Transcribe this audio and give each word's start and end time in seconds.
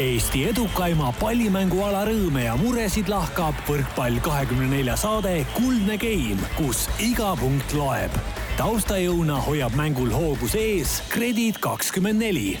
Eesti 0.00 0.46
edukaima 0.48 1.10
pallimänguala 1.20 2.06
rõõme 2.08 2.46
ja 2.46 2.54
muresid 2.56 3.10
lahkab 3.12 3.58
võrkpall 3.68 4.22
kahekümne 4.24 4.70
nelja 4.70 4.94
saade 4.96 5.42
Kuldne 5.52 5.98
Game, 6.00 6.40
kus 6.56 6.86
iga 6.96 7.34
punkt 7.36 7.74
loeb. 7.76 8.14
taustajõuna 8.56 9.36
hoiab 9.44 9.76
mängul 9.76 10.08
hoogus 10.08 10.54
ees 10.56 11.02
Kredit 11.12 11.60
kakskümmend 11.60 12.24
neli 12.24 12.56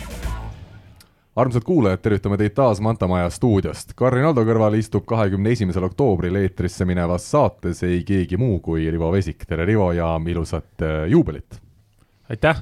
armsad 1.36 1.64
kuulajad, 1.64 2.02
tervitame 2.04 2.36
teid 2.36 2.52
taas 2.52 2.84
Manta 2.84 3.08
Maja 3.08 3.30
stuudiost. 3.32 3.96
Karin 3.96 4.28
Aldo 4.28 4.44
kõrval 4.44 4.76
istub 4.76 5.08
kahekümne 5.08 5.56
esimesel 5.56 5.88
oktoobril 5.88 6.36
eetrisse 6.36 6.84
minevas 6.84 7.30
saates 7.32 7.80
ei 7.88 8.04
keegi 8.04 8.36
muu 8.36 8.60
kui 8.60 8.84
Rivo 8.92 9.08
Vesik. 9.12 9.48
tere, 9.48 9.64
Rivo, 9.64 9.88
ja 9.96 10.20
ilusat 10.20 10.84
äh, 10.84 11.08
juubelit! 11.08 11.62
aitäh! 12.28 12.60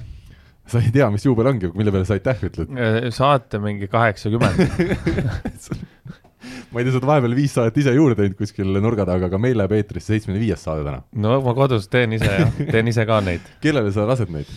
Sa 0.70 0.82
ei 0.82 0.92
tea, 0.94 1.08
mis 1.12 1.26
juubel 1.26 1.50
ongi, 1.50 1.70
mille 1.74 1.92
peale 1.94 2.08
sa 2.08 2.16
aitäh 2.18 2.46
ütled? 2.50 2.74
saate 3.14 3.60
mingi 3.62 3.88
kaheksakümmend 3.90 4.60
ma 6.70 6.80
ei 6.80 6.86
tea, 6.86 6.92
sa 6.92 6.98
oled 6.98 7.08
vahepeal 7.10 7.36
viis 7.36 7.54
saadet 7.56 7.80
ise 7.82 7.94
juurde 7.94 8.18
teinud 8.18 8.38
kuskil 8.38 8.76
nurga 8.82 9.06
taga, 9.08 9.30
aga 9.30 9.40
meil 9.42 9.58
läheb 9.60 9.74
eetrisse 9.78 10.14
seitsmekümne 10.14 10.42
viies 10.42 10.62
saade 10.66 10.84
täna. 10.86 11.02
no 11.24 11.40
ma 11.44 11.54
kodus 11.56 11.88
teen 11.92 12.14
ise 12.16 12.30
jah, 12.30 12.60
teen 12.70 12.90
ise 12.92 13.06
ka 13.08 13.20
neid. 13.24 13.48
kellele 13.64 13.92
sa 13.94 14.06
lased 14.08 14.30
neid? 14.32 14.50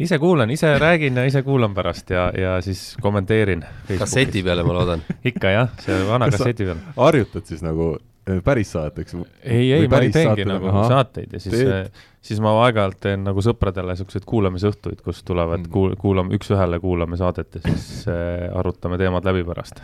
ise 0.00 0.18
kuulan, 0.22 0.50
ise 0.50 0.72
räägin 0.80 1.18
ja 1.20 1.26
ise 1.28 1.42
kuulan 1.46 1.74
pärast 1.76 2.10
ja, 2.10 2.30
ja 2.36 2.54
siis 2.64 2.94
kommenteerin. 3.02 3.64
kasseti 3.98 4.42
peale, 4.46 4.64
ma 4.64 4.78
loodan 4.78 5.04
ikka 5.32 5.56
jah, 5.56 5.74
see 5.84 5.98
vana 6.08 6.30
kasseti 6.32 6.68
peal. 6.70 6.80
harjutad 6.96 7.50
siis 7.50 7.64
nagu 7.66 7.96
päris 8.44 8.72
saateks? 8.76 9.16
ei, 9.42 9.72
ei, 9.72 9.88
ma 9.90 10.02
ei 10.04 10.12
teengi 10.14 10.46
nagu 10.48 10.70
aha, 10.72 10.86
saateid 10.94 11.34
ja 11.36 11.42
siis, 11.42 11.58
eh, 11.64 12.06
siis 12.24 12.40
ma 12.44 12.54
aeg-ajalt 12.66 13.00
teen 13.06 13.26
nagu 13.26 13.44
sõpradele 13.44 13.96
siukseid 13.98 14.26
kuulamisõhtuid, 14.28 15.02
kus 15.04 15.24
tulevad 15.26 15.64
mm. 15.64 15.74
kuul-, 15.74 15.98
kuulame, 16.00 16.36
üks-ühele 16.38 16.80
kuulame 16.82 17.20
saadet 17.20 17.60
ja 17.60 17.64
siis 17.66 18.08
äh, 18.10 18.48
arutame 18.56 19.00
teemad 19.00 19.26
läbi 19.26 19.44
pärast 19.48 19.82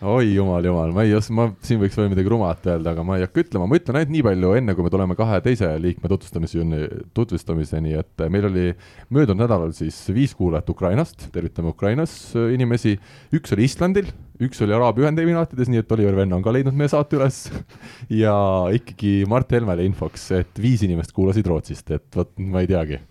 oi 0.00 0.30
jumal, 0.32 0.64
jumal, 0.64 0.92
ma 0.96 1.02
ei 1.04 1.12
oska, 1.12 1.34
ma 1.36 1.44
siin 1.64 1.80
võiks 1.82 1.96
veel 1.98 2.08
midagi 2.08 2.30
rumalat 2.32 2.64
öelda, 2.70 2.94
aga 2.94 3.02
ma 3.04 3.18
ei 3.18 3.24
hakka 3.26 3.42
ütlema, 3.42 3.66
ma 3.68 3.76
ütlen 3.76 3.98
ainult 3.98 4.12
nii 4.14 4.22
palju, 4.24 4.52
enne 4.56 4.74
kui 4.76 4.84
me 4.86 4.92
tuleme 4.92 5.16
kahe 5.18 5.40
teise 5.44 5.68
liikme 5.82 6.08
tutvustamiseni, 6.08 6.78
tutvustamiseni, 7.16 7.92
et 8.00 8.24
meil 8.32 8.48
oli 8.48 8.64
möödunud 9.12 9.42
nädalal 9.44 9.74
siis 9.76 9.98
viis 10.16 10.32
kuulajat 10.38 10.72
Ukrainast, 10.72 11.26
tervitame 11.34 11.74
Ukrainas 11.74 12.14
äh, 12.32 12.48
inimesi, 12.56 12.94
üks 13.36 13.52
oli 13.56 13.66
Islandil, 13.68 14.08
üks 14.40 14.64
oli 14.64 14.76
Araabia 14.76 15.04
Ühendemiraatides, 15.04 15.68
nii 15.68 15.82
et 15.82 15.92
Oliver 15.92 16.16
Venno 16.22 16.38
on 16.38 16.46
ka 16.46 16.54
leidnud 16.56 16.76
meie 16.76 16.92
saate 16.92 17.20
üles. 17.20 17.42
Ja 18.22 18.32
ikkagi 18.74 19.26
Mart 19.28 19.52
Helmele 19.52 19.84
infoks, 19.86 20.30
et 20.38 20.60
viis 20.60 20.80
inimest 20.86 21.12
kuulasid 21.16 21.46
Rootsist, 21.46 21.92
et 21.92 22.16
vot 22.16 22.32
ma 22.40 22.64
ei 22.64 22.70
teagi, 22.70 23.02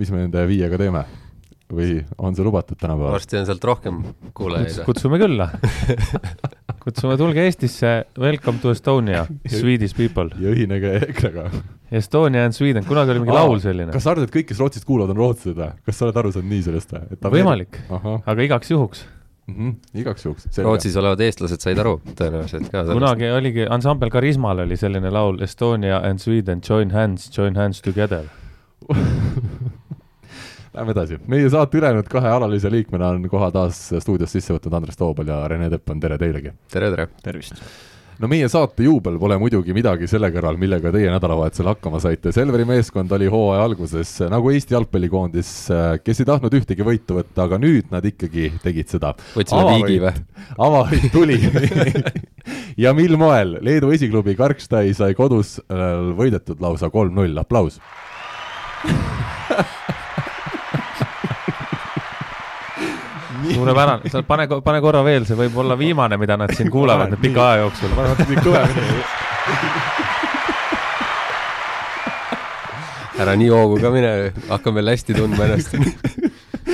mis 0.00 0.10
me 0.14 0.24
nende 0.24 0.48
viiega 0.48 0.80
teeme 0.80 1.04
või 1.72 2.00
on 2.18 2.36
see 2.36 2.44
lubatud 2.46 2.80
tänapäeval? 2.80 3.16
varsti 3.16 3.40
on 3.40 3.48
sealt 3.48 3.64
rohkem 3.64 4.02
kuulajaid. 4.36 4.82
kutsume 4.88 5.20
külla 5.22 5.48
kutsume, 6.84 7.16
tulge 7.20 7.46
Eestisse, 7.46 7.92
welcome 8.18 8.58
to 8.62 8.72
Estonia, 8.74 9.24
Swedish 9.48 9.96
people. 9.96 10.30
ja 10.40 10.52
ühinege 10.52 10.96
EKRE-ga. 11.06 11.48
Estonia 11.92 12.46
and 12.48 12.56
Sweden, 12.56 12.84
kunagi 12.88 13.14
oli 13.14 13.22
mingi 13.22 13.34
Aa, 13.34 13.42
laul 13.44 13.60
selline. 13.62 13.92
kas 13.94 14.06
sa 14.06 14.14
arvad, 14.14 14.28
et 14.28 14.34
kõik, 14.34 14.48
kes 14.50 14.60
Rootsist 14.62 14.88
kuulavad, 14.88 15.14
on 15.14 15.20
rootslased 15.22 15.58
või? 15.58 15.72
kas 15.86 15.98
sa 15.98 16.08
oled 16.08 16.22
aru 16.22 16.32
saanud 16.34 16.52
nii 16.52 16.62
sellest 16.68 16.94
või? 16.96 17.34
võimalik, 17.38 17.82
aga 17.92 18.38
igaks 18.48 18.72
juhuks 18.72 19.04
mm. 19.46 19.54
-hmm, 19.54 20.00
igaks 20.02 20.26
juhuks. 20.26 20.48
Rootsis 20.58 20.96
olevad 20.96 21.20
eestlased 21.20 21.64
said 21.64 21.78
aru 21.78 21.98
tõenäoliselt 22.18 22.70
ka. 22.72 22.84
kunagi 22.92 23.30
oligi, 23.30 23.66
ansambel 23.68 24.10
Karismal 24.10 24.64
oli 24.66 24.76
selline 24.76 25.10
laul 25.10 25.42
Estonia 25.42 26.02
and 26.08 26.18
Sweden, 26.18 26.62
join 26.68 26.90
hands, 26.90 27.30
join 27.36 27.56
hands 27.56 27.82
together 27.82 28.26
Lähme 30.72 30.94
edasi, 30.94 31.18
meie 31.28 31.48
saate 31.52 31.76
ülejäänud 31.76 32.06
kahe 32.08 32.30
alalise 32.32 32.70
liikmena 32.72 33.10
on 33.12 33.26
koha 33.28 33.50
taas 33.52 33.76
stuudios 34.00 34.32
sisse 34.32 34.54
võtnud 34.54 34.72
Andres 34.78 34.96
Toobal 34.96 35.28
ja 35.28 35.42
Rene 35.50 35.66
Teppan, 35.68 35.98
tere 36.00 36.16
teilegi! 36.16 36.52
tere, 36.72 36.86
tere! 36.94 37.04
tervist! 37.20 37.58
no 38.22 38.30
meie 38.32 38.46
saate 38.48 38.86
juubel 38.86 39.18
pole 39.20 39.36
muidugi 39.36 39.74
midagi 39.76 40.06
selle 40.08 40.30
kõrval, 40.32 40.56
millega 40.56 40.88
teie 40.94 41.10
nädalavahetusel 41.12 41.68
hakkama 41.74 42.00
saite. 42.00 42.32
Selveri 42.32 42.64
meeskond 42.70 43.12
oli 43.12 43.28
hooaja 43.28 43.66
alguses 43.68 44.14
nagu 44.32 44.48
Eesti 44.54 44.72
jalgpallikoondis, 44.72 45.50
kes 46.06 46.22
ei 46.24 46.28
tahtnud 46.30 46.56
ühtegi 46.56 46.86
võitu 46.88 47.18
võtta, 47.18 47.44
aga 47.44 47.58
nüüd 47.60 47.92
nad 47.92 48.06
ikkagi 48.08 48.54
tegid 48.64 48.94
seda. 48.94 49.12
võtsime 49.34 49.74
viigi 49.74 49.98
või? 50.06 50.14
avavõit 50.56 51.10
tuli 51.12 51.36
ja 52.86 52.96
mil 52.96 53.18
moel, 53.20 53.58
Leedu 53.60 53.92
esiklubi 53.92 54.38
Karkstai 54.40 54.96
sai 54.96 55.12
kodus 55.20 55.58
äh, 55.66 55.84
võidetud 56.16 56.64
lausa 56.64 56.88
kolm-null, 56.94 57.36
aplaus 57.44 57.76
suurepärane, 63.54 64.10
sa 64.12 64.22
pane, 64.26 64.48
pane 64.64 64.80
korra 64.84 65.02
veel, 65.06 65.26
see 65.28 65.38
võib 65.38 65.56
olla 65.62 65.76
viimane, 65.78 66.18
mida 66.20 66.36
nad 66.40 66.54
siin 66.56 66.70
kuulevad 66.72 67.12
nüüd 67.12 67.22
pika 67.22 67.50
aja 67.52 67.62
jooksul. 67.66 67.94
pane 67.96 68.08
natuke 68.14 68.34
kõvemini. 68.48 69.04
ära 73.22 73.36
nii 73.38 73.52
hoogu 73.52 73.78
ka 73.82 73.90
mine, 73.94 74.12
hakkame 74.48 74.80
veel 74.80 74.94
hästi 74.96 75.14
tundma 75.20 75.46
ennast 75.46 76.20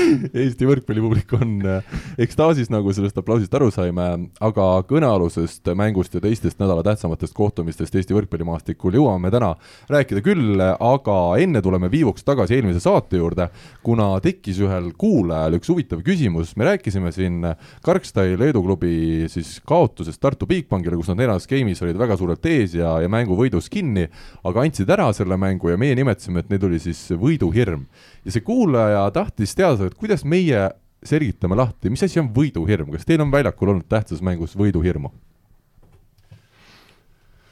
Eesti 0.43 0.67
võrkpallipublik 0.69 1.33
on 1.39 1.55
äh, 1.67 1.97
ekstaasis, 2.21 2.71
nagu 2.73 2.93
sellest 2.95 3.19
aplausist 3.21 3.55
aru 3.55 3.71
saime, 3.75 4.07
aga 4.45 4.67
kõnealusest 4.89 5.71
mängust 5.79 6.15
ja 6.17 6.23
teistest 6.25 6.61
nädala 6.61 6.85
tähtsamatest 6.87 7.35
kohtumistest 7.37 7.95
Eesti 7.99 8.17
võrkpallimaastikul 8.17 8.99
jõuame 8.99 9.31
täna 9.35 9.55
rääkida 9.91 10.23
küll, 10.25 10.61
aga 10.63 11.19
enne 11.43 11.63
tuleme 11.65 11.91
viivuks 11.93 12.27
tagasi 12.27 12.59
eelmise 12.59 12.83
saate 12.85 13.21
juurde, 13.21 13.49
kuna 13.87 14.11
tekkis 14.25 14.61
ühel 14.65 14.91
kuulajal 14.99 15.59
üks 15.59 15.73
huvitav 15.73 16.03
küsimus, 16.07 16.55
me 16.59 16.69
rääkisime 16.71 17.13
siin 17.15 17.45
Karkstai 17.85 18.37
Leedu 18.41 18.63
klubi 18.65 19.29
siis 19.33 19.59
kaotusest 19.69 20.21
Tartu 20.23 20.49
Bigbankile, 20.49 20.99
kus 20.99 21.11
nad 21.13 21.21
neljandas 21.21 21.49
game'is 21.51 21.83
olid 21.85 21.99
väga 22.01 22.19
suurelt 22.21 22.47
ees 22.49 22.77
ja, 22.79 22.97
ja 23.03 23.11
mängu 23.13 23.37
võidus 23.39 23.71
kinni, 23.73 24.09
aga 24.47 24.65
andsid 24.65 24.91
ära 24.93 25.11
selle 25.17 25.39
mängu 25.41 25.73
ja 25.73 25.81
meie 25.81 25.97
nimetasime, 25.99 26.45
et 26.45 26.53
need 26.53 26.65
oli 26.69 26.81
siis 26.83 27.01
võiduhirm 27.19 27.87
ja 28.29 28.35
see 28.35 28.45
kuulaja 28.45 29.07
tahtis 29.17 29.57
teada, 29.57 29.89
et 29.89 29.97
kuidas 29.97 30.25
meie 30.29 30.69
selgitame 31.09 31.57
lahti, 31.57 31.89
mis 31.93 32.03
asi 32.05 32.21
on 32.21 32.29
võiduhirm, 32.35 32.91
kas 32.93 33.07
teil 33.09 33.23
on 33.25 33.33
väljakul 33.33 33.73
olnud 33.73 33.89
tähtsas 33.89 34.21
mängus 34.25 34.57
võiduhirmu? 34.59 35.13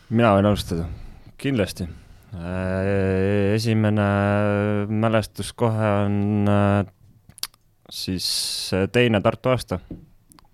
mina 0.07 0.37
võin 0.37 0.47
alustada, 0.47 0.85
kindlasti. 1.41 1.89
Äh, 2.37 3.55
esimene 3.57 4.05
mälestus 4.87 5.51
kohe 5.57 5.89
on 6.05 6.51
äh, 6.51 6.85
siis 7.91 8.29
teine 8.93 9.23
Tartu 9.25 9.51
aasta, 9.51 9.81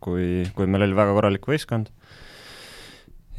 kui, 0.00 0.46
kui 0.56 0.70
meil 0.70 0.86
oli 0.86 0.96
väga 0.96 1.18
korralik 1.18 1.50
võistkond. 1.50 1.90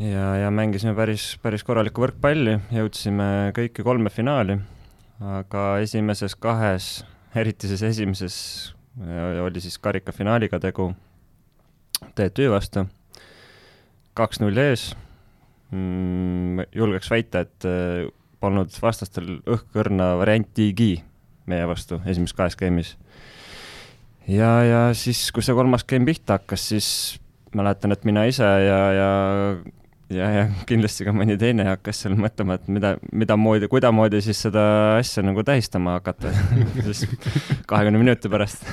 Ja, 0.03 0.27
ja 0.43 0.53
mängisime 0.53 0.93
päris, 0.97 1.31
päris 1.41 1.65
korralikku 1.65 2.03
võrkpalli, 2.03 2.59
jõudsime 2.75 3.27
kõiki 3.57 3.85
kolme 3.85 4.13
finaali 4.13 4.59
aga 5.21 5.65
esimeses 5.83 6.35
kahes, 6.35 7.03
eriti 7.35 7.69
siis 7.69 7.83
esimeses 7.83 8.37
oli 9.43 9.61
siis 9.61 9.77
karikafinaaliga 9.81 10.59
tegu 10.61 10.91
TTÜ 12.15 12.49
vastu, 12.51 12.85
kaks-null 14.17 14.57
ees 14.61 14.91
mm,. 15.71 16.67
julgeks 16.75 17.09
väita, 17.11 17.43
et 17.45 17.67
äh, 17.67 18.11
polnud 18.43 18.73
vastastel 18.81 19.39
õhkõrna 19.49 20.13
variantigi 20.19 20.97
meie 21.49 21.67
vastu 21.67 21.99
esimeses 22.05 22.37
kahes 22.37 22.57
game'is. 22.59 22.95
ja, 24.27 24.51
ja 24.67 24.81
siis, 24.97 25.25
kui 25.31 25.43
see 25.43 25.55
kolmas 25.57 25.87
game 25.87 26.07
pihta 26.09 26.39
hakkas, 26.39 26.67
siis 26.73 26.89
mäletan, 27.55 27.95
et 27.95 28.05
mina 28.05 28.25
ise 28.29 28.45
ja, 28.45 28.81
ja 28.97 29.09
ja, 30.11 30.27
ja 30.33 30.43
kindlasti 30.67 31.05
ka 31.07 31.13
mõni 31.15 31.35
teine 31.39 31.65
hakkas 31.67 32.03
seal 32.03 32.15
mõtlema, 32.19 32.57
et 32.59 32.69
mida, 32.71 32.93
mida 33.15 33.37
moodi, 33.39 33.69
kuidamoodi 33.71 34.21
siis 34.25 34.41
seda 34.45 34.63
asja 34.97 35.23
nagu 35.25 35.43
tähistama 35.47 35.97
hakata 35.99 36.33
siis 36.87 37.05
kahekümne 37.69 38.01
minuti 38.01 38.31
pärast. 38.31 38.65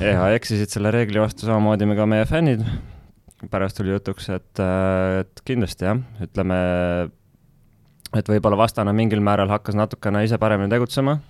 ja 0.00 0.30
eksisid 0.34 0.72
selle 0.72 0.92
reegli 0.94 1.22
vastu 1.22 1.46
samamoodi 1.46 1.88
me 1.88 1.98
ka 1.98 2.06
meie 2.10 2.26
fännid. 2.26 2.64
pärast 3.50 3.78
tuli 3.78 3.94
jutuks, 3.94 4.28
et, 4.34 4.64
et 5.20 5.44
kindlasti 5.44 5.86
jah, 5.86 6.00
ütleme, 6.22 6.56
et 8.16 8.32
võib-olla 8.34 8.58
vastane 8.60 8.92
mingil 8.96 9.22
määral 9.24 9.50
hakkas 9.52 9.78
natukene 9.78 10.24
ise 10.26 10.38
paremini 10.38 10.72
tegutsema. 10.72 11.20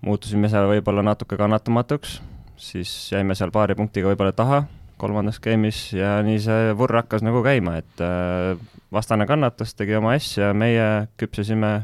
muutusime 0.00 0.48
ise 0.48 0.64
võib-olla 0.72 1.04
natuke 1.04 1.36
kannatamatuks, 1.36 2.20
siis 2.56 2.96
jäime 3.12 3.34
seal 3.34 3.52
paari 3.52 3.76
punktiga 3.78 4.08
võib-olla 4.12 4.32
taha 4.32 4.64
kolmandas 5.00 5.40
game'is 5.42 5.90
ja 5.96 6.16
nii 6.24 6.38
see 6.42 6.72
vurr 6.78 7.00
hakkas 7.02 7.24
nagu 7.26 7.42
käima, 7.44 7.76
et 7.82 8.02
äh, 8.04 8.56
vastane 8.92 9.26
kannatas, 9.28 9.74
tegi 9.76 9.96
oma 9.98 10.14
asja, 10.16 10.52
meie 10.56 11.06
küpsesime 11.20 11.74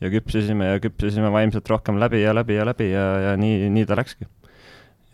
ja 0.00 0.10
küpsesime 0.12 0.72
ja 0.72 0.80
küpsesime 0.82 1.30
vaimselt 1.34 1.68
rohkem 1.70 1.98
läbi 2.00 2.22
ja 2.22 2.34
läbi 2.36 2.58
ja 2.58 2.66
läbi 2.68 2.90
ja, 2.92 3.06
ja 3.28 3.38
nii, 3.40 3.68
nii 3.74 3.86
ta 3.88 3.98
läkski. 3.98 4.28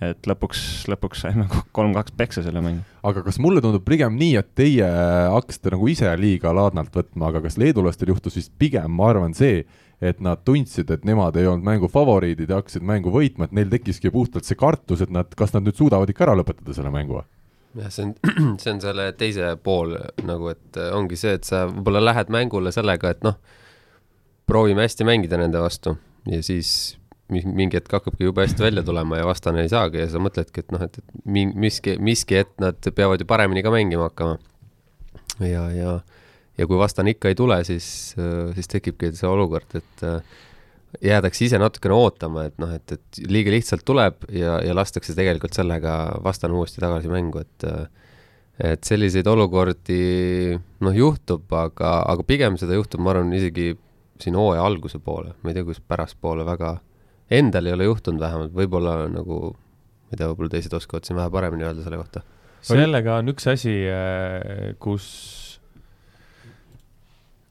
et 0.05 0.27
lõpuks, 0.29 0.61
lõpuks 0.91 1.23
saime 1.25 1.47
kolm-kaks 1.77 2.13
peksa 2.19 2.45
selle 2.45 2.61
mängu. 2.65 2.85
aga 3.03 3.25
kas 3.25 3.41
mulle 3.41 3.63
tundub 3.65 3.87
pigem 3.89 4.19
nii, 4.21 4.37
et 4.41 4.51
teie 4.55 4.91
hakkasite 5.33 5.75
nagu 5.75 5.89
ise 5.89 6.11
liiga 6.21 6.53
laadnalt 6.55 6.95
võtma, 6.95 7.31
aga 7.31 7.45
kas 7.47 7.59
leedulastel 7.61 8.13
juhtus 8.13 8.37
vist 8.41 8.53
pigem, 8.59 8.91
ma 8.93 9.11
arvan, 9.15 9.35
see, 9.35 9.65
et 10.05 10.21
nad 10.25 10.43
tundsid, 10.45 10.91
et 10.91 11.07
nemad 11.09 11.37
ei 11.41 11.49
olnud 11.49 11.65
mängu 11.67 11.89
favoriidid 11.93 12.51
ja 12.51 12.61
hakkasid 12.61 12.85
mängu 12.87 13.13
võitma, 13.15 13.49
et 13.49 13.55
neil 13.57 13.71
tekkiski 13.73 14.13
puhtalt 14.15 14.47
see 14.49 14.59
kartus, 14.59 15.05
et 15.05 15.13
nad, 15.15 15.31
kas 15.39 15.55
nad 15.57 15.65
nüüd 15.67 15.79
suudavad 15.79 16.11
ikka 16.11 16.29
ära 16.29 16.37
lõpetada 16.41 16.77
selle 16.77 16.93
mängu 16.95 17.23
jah, 17.79 17.91
see 17.91 18.09
on, 18.09 18.15
see 18.63 18.73
on 18.73 18.83
selle 18.83 19.11
teise 19.19 19.55
pool 19.63 19.95
nagu, 20.27 20.51
et 20.53 20.81
ongi 20.95 21.19
see, 21.19 21.37
et 21.39 21.47
sa 21.49 21.65
võib-olla 21.71 22.03
lähed 22.11 22.33
mängule 22.35 22.73
sellega, 22.75 23.15
et 23.15 23.25
noh, 23.27 23.39
proovime 24.49 24.85
hästi 24.85 25.07
mängida 25.09 25.41
nende 25.41 25.63
vastu 25.63 25.97
ja 26.31 26.41
siis 26.45 26.97
mingi 27.33 27.79
hetk 27.79 27.93
hakkabki 27.97 28.27
jube 28.27 28.45
hästi 28.45 28.63
välja 28.63 28.83
tulema 28.85 29.19
ja 29.19 29.27
vastane 29.27 29.65
ei 29.65 29.71
saagi 29.73 30.03
ja 30.03 30.09
sa 30.13 30.21
mõtledki, 30.23 30.65
et 30.65 30.75
noh, 30.75 30.83
et, 30.85 30.99
et 31.01 31.55
miski, 31.57 31.97
miski 32.03 32.43
hetk 32.43 32.53
nad 32.63 32.91
peavad 32.97 33.23
ju 33.23 33.29
paremini 33.29 33.65
ka 33.65 33.73
mängima 33.73 34.11
hakkama. 34.11 34.37
ja, 35.41 35.65
ja, 35.73 35.95
ja 36.59 36.67
kui 36.71 36.79
vastane 36.79 37.15
ikka 37.15 37.33
ei 37.33 37.39
tule, 37.39 37.61
siis, 37.67 37.87
siis 38.55 38.71
tekibki 38.71 39.13
see 39.17 39.31
olukord, 39.31 39.79
et 39.79 40.05
jäädakse 41.03 41.49
ise 41.49 41.59
natukene 41.59 41.97
ootama, 41.97 42.47
et 42.49 42.57
noh, 42.63 42.71
et, 42.75 42.95
et 42.95 43.21
liiga 43.31 43.53
lihtsalt 43.55 43.85
tuleb 43.87 44.27
ja, 44.35 44.59
ja 44.63 44.75
lastakse 44.77 45.17
tegelikult 45.17 45.57
sellega 45.57 45.97
vastane 46.25 46.55
uuesti 46.55 46.83
tagasi 46.83 47.11
mängu, 47.13 47.43
et 47.43 47.69
et 48.55 48.87
selliseid 48.87 49.27
olukordi 49.27 50.55
noh, 50.55 50.95
juhtub, 50.95 51.49
aga, 51.59 51.97
aga 52.07 52.27
pigem 52.27 52.59
seda 52.61 52.77
juhtub, 52.77 53.03
ma 53.03 53.11
arvan, 53.11 53.33
isegi 53.35 53.73
siin 54.23 54.37
hooaja 54.39 54.63
alguse 54.63 55.01
poole, 55.03 55.33
ma 55.43 55.51
ei 55.51 55.57
tea, 55.57 55.67
kus 55.67 55.81
pärastpoole 55.83 56.47
väga, 56.47 56.77
endal 57.35 57.67
ei 57.67 57.75
ole 57.75 57.89
juhtunud 57.89 58.23
vähemalt, 58.23 58.55
võib-olla 58.55 59.09
nagu, 59.11 59.41
ma 59.51 60.15
ei 60.15 60.21
tea, 60.21 60.29
võib-olla 60.31 60.55
teised 60.55 60.77
oskavad 60.79 61.09
siin 61.09 61.19
vähe 61.19 61.33
paremini 61.35 61.67
öelda 61.67 61.83
selle 61.83 61.99
kohta. 61.99 62.23
sellega 62.65 63.19
on 63.25 63.35
üks 63.35 63.51
asi, 63.51 63.75
äh, 63.91 64.77
kus 64.79 65.09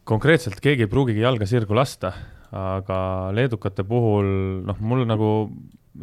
konkreetselt 0.08 0.60
keegi 0.64 0.86
ei 0.86 0.92
pruugigi 0.92 1.24
jalga 1.24 1.48
sirgu 1.50 1.76
lasta, 1.78 2.14
aga 2.54 2.98
leedukate 3.34 3.86
puhul 3.88 4.28
noh, 4.68 4.82
mul 4.84 5.06
nagu 5.10 5.30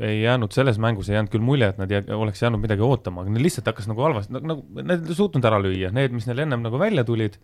ei 0.01 0.23
jäänud 0.23 0.55
selles 0.55 0.79
mängus 0.83 1.11
ei 1.11 1.17
jäänud 1.17 1.33
küll 1.33 1.45
mulje, 1.45 1.73
et 1.73 1.79
nad 1.81 1.91
jää, 1.91 2.05
oleks 2.15 2.43
jäänud 2.43 2.63
midagi 2.63 2.85
ootama, 2.87 3.25
aga 3.25 3.35
neil 3.35 3.45
lihtsalt 3.47 3.67
hakkas 3.71 3.89
nagu 3.91 4.05
halvasti, 4.07 4.39
nagu 4.39 4.63
nad 4.87 5.03
ei 5.03 5.19
suutnud 5.19 5.47
ära 5.47 5.59
lüüa, 5.63 5.91
need, 5.95 6.15
mis 6.15 6.29
neil 6.31 6.45
ennem 6.47 6.63
nagu 6.67 6.79
välja 6.79 7.05
tulid 7.07 7.41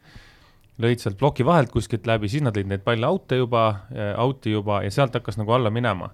lõid 0.83 1.01
sealt 1.01 1.17
ploki 1.19 1.45
vahelt 1.47 1.73
kuskilt 1.73 2.07
läbi, 2.09 2.29
siis 2.31 2.45
nad 2.45 2.57
lõid 2.57 2.69
neid 2.71 2.85
palle 2.87 3.09
out'e 3.09 3.41
juba, 3.41 3.65
out'i 4.23 4.53
juba 4.53 4.83
ja 4.85 4.93
sealt 4.93 5.17
hakkas 5.17 5.41
nagu 5.41 5.57
alla 5.57 5.73
minema. 5.73 6.13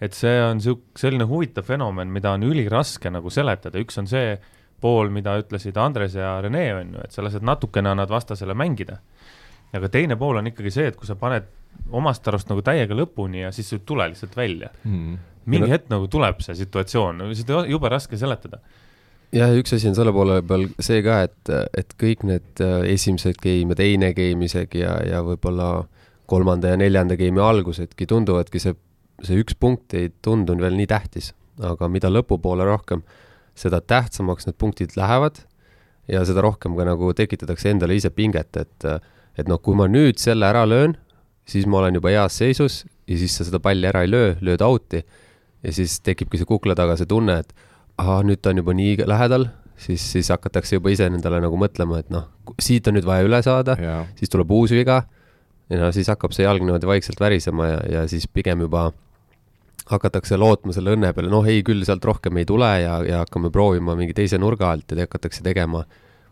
et 0.00 0.14
see 0.14 0.36
on 0.42 0.60
sihuke, 0.62 0.94
selline 0.94 1.24
huvitav 1.26 1.64
fenomen, 1.66 2.06
mida 2.14 2.30
on 2.36 2.44
üliraske 2.46 3.10
nagu 3.10 3.30
seletada, 3.34 3.80
üks 3.82 3.98
on 3.98 4.06
see 4.06 4.36
pool, 4.80 5.10
mida 5.10 5.34
ütlesid 5.40 5.76
Andres 5.76 6.14
ja 6.14 6.36
Rene, 6.40 6.66
on 6.74 6.92
ju, 6.94 7.00
et 7.02 7.14
sa 7.14 7.24
lased 7.26 7.42
natukene 7.42 7.90
annad 7.90 8.10
vastasele 8.10 8.54
mängida. 8.54 9.00
Aga 9.76 9.88
teine 9.92 10.16
pool 10.16 10.40
on 10.40 10.48
ikkagi 10.50 10.72
see, 10.72 10.90
et 10.90 10.96
kui 10.96 11.08
sa 11.08 11.16
paned 11.18 11.48
omast 11.94 12.26
arust 12.28 12.48
nagu 12.50 12.62
täiega 12.64 12.96
lõpuni 12.96 13.44
ja 13.44 13.52
siis 13.54 13.70
ei 13.76 13.82
tule 13.86 14.08
lihtsalt 14.10 14.36
välja. 14.36 14.70
Mm.. 14.84 15.18
mingi 15.48 15.70
hetk 15.70 15.88
nagu 15.88 16.08
tuleb 16.12 16.42
see 16.44 16.56
situatsioon, 16.58 17.22
seda 17.36 17.62
jube 17.68 17.88
raske 17.88 18.18
seletada. 18.20 18.60
Jah, 19.32 19.52
üks 19.56 19.74
asi 19.76 19.88
on 19.90 19.96
selle 19.96 20.12
poole 20.12 20.40
peal 20.48 20.66
see 20.80 21.02
ka, 21.04 21.20
et, 21.28 21.52
et 21.76 21.94
kõik 22.00 22.24
need 22.28 22.62
äh, 22.64 22.84
esimesed 22.94 23.36
game 23.42 23.74
ja 23.74 23.78
teine 23.80 24.14
game 24.16 24.44
isegi 24.44 24.80
ja, 24.80 24.94
ja 25.04 25.20
võib-olla 25.24 25.84
kolmanda 26.28 26.72
ja 26.72 26.78
neljanda 26.80 27.16
game'i 27.16 27.44
algusedki 27.44 28.08
tunduvadki 28.08 28.60
see, 28.60 28.76
see 29.24 29.40
üks 29.40 29.56
punkt 29.60 29.96
ei 29.96 30.10
tundunud 30.24 30.64
veel 30.64 30.76
nii 30.80 30.88
tähtis, 30.88 31.34
aga 31.64 31.88
mida 31.92 32.08
lõpupoole 32.12 32.64
rohkem, 32.68 33.04
seda 33.56 33.80
tähtsamaks 33.80 34.48
need 34.48 34.56
punktid 34.60 34.96
lähevad 34.96 35.42
ja 36.08 36.24
seda 36.28 36.44
rohkem 36.44 36.76
ka 36.76 36.88
nagu 36.88 37.12
tekitatakse 37.16 37.72
endale 37.72 37.96
ise 38.00 38.12
pinget, 38.14 38.56
et, 38.56 38.88
et 39.38 39.48
noh, 39.50 39.60
kui 39.62 39.76
ma 39.78 39.86
nüüd 39.90 40.18
selle 40.20 40.48
ära 40.48 40.64
löön, 40.68 40.96
siis 41.48 41.66
ma 41.70 41.80
olen 41.82 41.98
juba 41.98 42.12
heas 42.12 42.36
seisus 42.40 42.82
ja 43.08 43.16
siis 43.16 43.38
sa 43.38 43.46
seda 43.46 43.60
palli 43.62 43.88
ära 43.88 44.02
ei 44.04 44.10
löö, 44.10 44.34
lööd 44.44 44.64
out'i 44.64 45.04
ja 45.64 45.74
siis 45.74 45.98
tekibki 46.04 46.40
see 46.40 46.48
kukla 46.48 46.76
taga 46.78 46.96
see 46.98 47.08
tunne, 47.08 47.40
et 47.42 47.54
ahah, 47.98 48.22
nüüd 48.26 48.42
ta 48.42 48.52
on 48.52 48.60
juba 48.62 48.74
nii 48.76 48.98
lähedal, 49.08 49.48
siis, 49.80 50.02
siis 50.12 50.30
hakatakse 50.34 50.78
juba 50.78 50.92
ise 50.94 51.08
endale 51.08 51.40
nagu 51.42 51.58
mõtlema, 51.60 52.02
et 52.02 52.10
noh, 52.14 52.28
siit 52.62 52.86
on 52.90 52.98
nüüd 52.98 53.06
vaja 53.08 53.26
üle 53.26 53.40
saada, 53.46 53.78
siis 54.18 54.32
tuleb 54.32 54.50
uus 54.54 54.74
viga 54.74 55.02
ja 55.68 55.82
no 55.82 55.90
siis 55.94 56.08
hakkab 56.10 56.34
see 56.36 56.46
jalg 56.46 56.64
niimoodi 56.64 56.88
vaikselt 56.88 57.20
värisema 57.20 57.68
ja, 57.72 57.78
ja 57.98 58.06
siis 58.10 58.26
pigem 58.30 58.64
juba 58.66 58.88
hakatakse 59.88 60.36
lootma 60.36 60.74
selle 60.76 60.92
õnne 60.96 61.14
peale, 61.16 61.30
noh 61.32 61.46
ei, 61.48 61.62
küll 61.64 61.84
sealt 61.86 62.04
rohkem 62.04 62.36
ei 62.40 62.48
tule 62.48 62.68
ja, 62.82 62.98
ja 63.06 63.22
hakkame 63.24 63.50
proovima 63.52 63.96
mingi 63.98 64.16
teise 64.16 64.40
nurga 64.40 64.72
alt 64.74 64.92
ja 64.92 65.06
hakatakse 65.06 65.44
tegema 65.44 65.84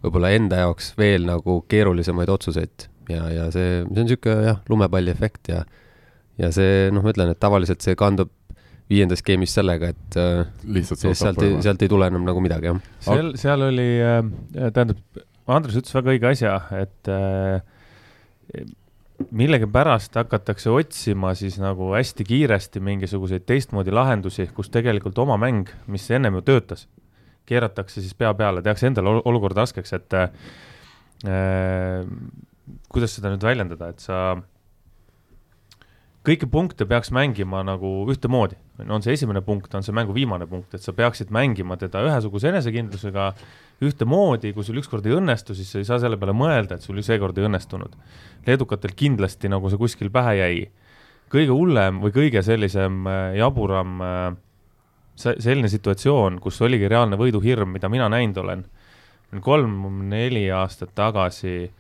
võib-olla 0.05 0.33
enda 0.37 0.61
jaoks 0.65 0.93
veel 0.99 1.25
nagu 1.29 1.63
keerulisemaid 1.71 2.31
otsuseid 2.33 2.89
ja, 3.13 3.27
ja 3.33 3.51
see, 3.55 3.83
see 3.83 4.01
on 4.03 4.09
niisugune 4.09 4.49
jah, 4.51 4.63
lumepalli 4.71 5.13
efekt 5.15 5.53
ja 5.53 5.65
ja 6.41 6.51
see, 6.53 6.91
noh, 6.93 7.05
ma 7.05 7.13
ütlen, 7.15 7.33
et 7.33 7.41
tavaliselt 7.41 7.85
see 7.85 7.97
kandub 7.99 8.33
viiendas 8.91 9.23
game'is 9.27 9.55
sellega, 9.57 9.91
et 9.95 10.19
äh, 10.21 10.45
lihtsalt 10.77 11.03
sealt 11.19 11.41
ei, 11.43 11.57
sealt 11.65 11.83
ei 11.83 11.91
tule 11.91 12.07
enam 12.11 12.27
nagu 12.27 12.43
midagi, 12.45 12.71
jah. 12.71 12.83
seal, 13.03 13.33
seal 13.41 13.65
oli 13.67 13.89
äh,, 14.03 14.21
tähendab, 14.69 15.01
Andres 15.47 15.77
ütles 15.79 15.95
väga 15.95 16.11
õige 16.11 16.27
asja, 16.33 16.57
et 16.75 17.11
äh, 17.11 17.63
millegipärast 19.31 20.17
hakatakse 20.19 20.71
otsima 20.75 21.33
siis 21.39 21.61
nagu 21.63 21.93
hästi 21.95 22.27
kiiresti 22.27 22.83
mingisuguseid 22.83 23.47
teistmoodi 23.47 23.95
lahendusi, 23.95 24.49
kus 24.55 24.71
tegelikult 24.75 25.19
oma 25.23 25.39
mäng, 25.41 25.71
mis 25.91 26.07
ennem 26.15 26.39
ju 26.41 26.45
töötas, 26.51 26.87
keeratakse 27.47 28.03
siis 28.03 28.15
pea 28.19 28.33
peale, 28.39 28.63
tehakse 28.63 28.91
endale 28.91 29.21
olukord 29.23 29.57
raskeks, 29.59 29.95
et 29.99 30.19
äh, 30.19 30.29
kuidas 32.93 33.17
seda 33.17 33.33
nüüd 33.33 33.45
väljendada, 33.47 33.91
et 33.93 34.03
sa 34.03 34.37
kõiki 36.27 36.49
punkte 36.51 36.87
peaks 36.89 37.13
mängima 37.15 37.63
nagu 37.67 37.91
ühtemoodi. 38.11 38.57
on 38.89 39.03
see 39.03 39.15
esimene 39.15 39.41
punkt, 39.41 39.75
on 39.75 39.83
see 39.83 39.95
mängu 39.95 40.15
viimane 40.15 40.47
punkt, 40.47 40.75
et 40.75 40.83
sa 40.83 40.93
peaksid 40.93 41.31
mängima 41.31 41.77
teda 41.79 42.03
ühesuguse 42.05 42.51
enesekindlusega 42.51 43.33
ühtemoodi, 43.87 44.53
kui 44.53 44.65
sul 44.65 44.81
ükskord 44.81 45.07
ei 45.07 45.15
õnnestu, 45.17 45.55
siis 45.55 45.71
sa 45.71 45.79
ei 45.79 45.87
saa 45.89 46.01
selle 46.03 46.19
peale 46.19 46.35
mõelda, 46.37 46.77
et 46.77 46.83
sul 46.83 46.99
seekord 47.03 47.39
ei 47.39 47.47
õnnestunud. 47.47 47.95
leedukatel 48.47 48.93
kindlasti 48.97 49.49
nagu 49.49 49.71
see 49.71 49.79
kuskil 49.79 50.11
pähe 50.11 50.37
jäi. 50.37 50.67
kõige 51.31 51.55
hullem 51.55 52.01
või 52.01 52.13
kõige 52.13 52.43
sellisem 52.43 53.07
äh, 53.07 53.37
jaburam 53.37 54.01
äh, 54.03 54.37
selline 55.17 55.69
situatsioon, 55.69 56.41
kus 56.41 56.61
oligi 56.61 56.89
reaalne 56.89 57.17
võiduhirm, 57.17 57.73
mida 57.73 57.89
mina 57.89 58.09
näinud 58.13 58.37
olen, 58.37 58.65
kolm-neli 59.43 60.51
aastat 60.55 60.93
tagasi 60.95 61.71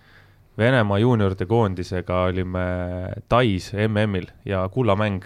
Venemaa 0.58 0.98
juunioride 0.98 1.46
koondisega 1.46 2.22
olime 2.30 2.60
Tais 3.28 3.72
MM-il 3.88 4.26
ja 4.44 4.68
kullamäng. 4.72 5.24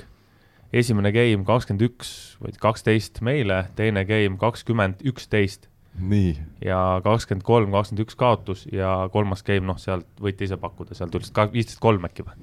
esimene 0.72 1.10
game 1.12 1.44
kakskümmend 1.44 1.82
üks 1.82 2.10
või 2.38 2.52
kaksteist 2.62 3.18
meile, 3.26 3.64
teine 3.74 4.04
game 4.06 4.38
kakskümmend 4.38 5.02
üksteist. 5.06 5.68
nii. 6.00 6.38
ja 6.64 7.00
kakskümmend 7.04 7.42
kolm, 7.42 7.70
kakskümmend 7.70 8.04
üks 8.06 8.16
kaotus 8.16 8.66
ja 8.72 9.08
kolmas 9.12 9.42
game, 9.42 9.66
noh, 9.66 9.78
sealt 9.78 10.06
võite 10.20 10.44
ise 10.46 10.56
pakkuda, 10.56 10.94
sealt 10.94 11.10
tuli 11.10 11.30
ka 11.32 11.48
viisteist 11.52 11.80
kolm 11.80 12.04
äkki 12.06 12.26
või? 12.26 12.34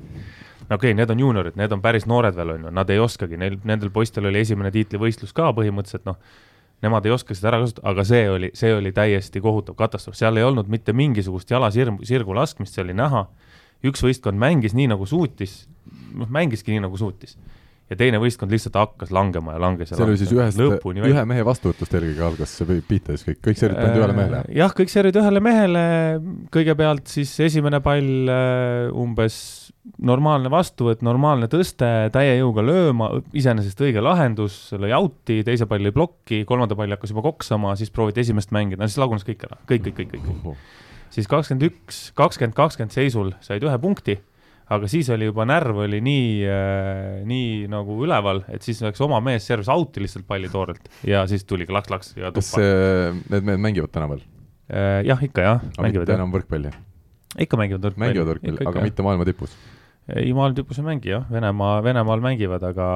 okei 0.70 0.76
okay,, 0.76 0.94
need 0.94 1.10
on 1.10 1.20
juuniorid, 1.20 1.56
need 1.56 1.72
on 1.72 1.82
päris 1.82 2.06
noored 2.06 2.36
veel, 2.36 2.56
on 2.56 2.68
ju, 2.68 2.72
nad 2.72 2.90
ei 2.90 3.00
oskagi, 3.00 3.40
neil, 3.40 3.56
nendel 3.64 3.92
poistel 3.92 4.28
oli 4.28 4.44
esimene 4.44 4.72
tiitlivõistlus 4.72 5.36
ka 5.36 5.52
põhimõtteliselt, 5.56 6.08
noh 6.08 6.20
nemad 6.82 7.06
ei 7.06 7.14
oska 7.14 7.36
seda 7.36 7.52
ära 7.52 7.62
kasutada, 7.64 7.88
aga 7.90 8.06
see 8.06 8.24
oli, 8.30 8.52
see 8.58 8.74
oli 8.76 8.92
täiesti 8.96 9.42
kohutav 9.42 9.78
katastroof, 9.80 10.18
seal 10.18 10.38
ei 10.38 10.46
olnud 10.46 10.70
mitte 10.70 10.94
mingisugust 10.94 11.52
jala 11.52 11.72
sirgu, 11.74 12.06
sirgu 12.06 12.36
laskmist, 12.38 12.76
see 12.76 12.86
oli 12.86 12.96
näha. 12.98 13.28
üks 13.86 14.02
võistkond 14.02 14.40
mängis 14.42 14.74
nii, 14.74 14.88
nagu 14.90 15.06
suutis, 15.06 15.68
noh, 16.18 16.30
mängiski 16.34 16.74
nii, 16.74 16.82
nagu 16.88 16.98
suutis. 16.98 17.38
Ja 17.88 17.98
teine 18.00 18.20
võistkond 18.22 18.52
lihtsalt 18.52 18.76
hakkas 18.78 19.14
langema 19.16 19.56
ja 19.56 19.62
langes 19.64 19.92
ja 19.92 19.98
see 19.98 20.06
oli 20.08 20.20
siis 20.20 20.34
ühest, 20.36 20.60
ühe 20.60 21.24
mehe 21.30 21.46
vastuvõtust 21.48 21.94
eelkõige 21.96 22.26
algas 22.28 22.56
see 22.60 22.82
piites 22.88 23.24
kõik, 23.28 23.40
kõik 23.48 23.62
seerid 23.62 23.80
pandi 23.80 24.02
ühele 24.02 24.18
mehele? 24.18 24.42
jah, 24.58 24.74
kõik 24.76 24.92
seerid 24.92 25.20
ühele 25.22 25.44
mehele, 25.44 25.84
kõigepealt 26.54 27.08
siis 27.12 27.32
esimene 27.48 27.80
pall 27.86 28.32
äh, 28.34 28.92
umbes 28.92 29.40
normaalne 30.04 30.52
vastuvõtt, 30.52 31.04
normaalne 31.06 31.48
tõste, 31.52 31.88
täie 32.12 32.36
jõuga 32.38 32.66
lööma, 32.66 33.10
iseenesest 33.38 33.80
õige 33.86 34.04
lahendus, 34.04 34.58
lõi 34.76 34.92
out'i, 34.98 35.40
teise 35.48 35.68
palli 35.70 35.94
plokki, 35.96 36.44
kolmanda 36.50 36.76
palli 36.76 36.96
hakkas 36.96 37.14
juba 37.14 37.24
koksama, 37.30 37.76
siis 37.80 37.94
prooviti 37.96 38.26
esimest 38.26 38.52
mängida, 38.56 38.82
no 38.84 38.92
siis 38.92 39.00
lagunes 39.02 39.24
kõik 39.28 39.48
ära, 39.48 39.60
kõik, 39.70 39.88
kõik, 39.88 40.12
kõik, 40.12 40.28
kõik. 40.28 40.66
siis 41.16 41.30
kakskümmend 41.32 41.70
üks, 41.70 42.02
kakskümmend, 42.20 42.58
kakskümmend 42.58 42.98
seisul 42.98 43.32
said 43.46 43.64
ühe 43.64 43.80
punkti, 43.80 44.20
aga 44.76 44.90
siis 44.92 45.10
oli 45.14 45.30
juba 45.30 45.46
närv 45.48 45.84
oli 45.86 46.00
nii 46.04 46.32
äh,, 46.44 47.22
nii 47.28 47.68
nagu 47.72 48.00
üleval, 48.04 48.44
et 48.52 48.66
siis 48.66 48.82
läks 48.84 49.02
oma 49.06 49.22
mees 49.24 49.48
servis 49.48 49.70
out'i 49.72 50.04
lihtsalt 50.04 50.28
palli 50.28 50.52
toorelt 50.52 50.92
ja 51.08 51.24
siis 51.30 51.48
tuli 51.48 51.68
laks-laks 51.70 52.16
ja 52.18 52.34
tuppa. 52.34 52.42
kas 52.42 52.52
äh, 52.60 53.16
need 53.32 53.48
mehed 53.48 53.64
mängivad 53.64 53.94
täna 53.96 54.10
veel 54.12 54.24
äh,? 54.24 55.02
jah, 55.08 55.24
ikka 55.24 55.48
jah. 55.48 55.66
aga 55.78 55.94
mitte 55.94 56.18
enam 56.18 56.36
võrkpalli? 56.36 56.74
ikka 57.48 57.60
mängivad 57.60 57.90
võrkpalli. 57.90 58.08
mängivad 58.08 58.34
võrkpalli, 58.34 58.64
aga 58.66 58.80
jah. 58.82 58.90
mitte 58.92 59.08
maailma 59.08 59.28
tipus 59.30 59.56
ei, 60.16 60.32
maal 60.36 60.56
tipus 60.56 60.80
ei 60.80 60.86
mängi 60.86 61.12
jah, 61.12 61.26
Venemaa, 61.32 61.82
Venemaal 61.84 62.22
mängivad, 62.24 62.64
aga, 62.64 62.88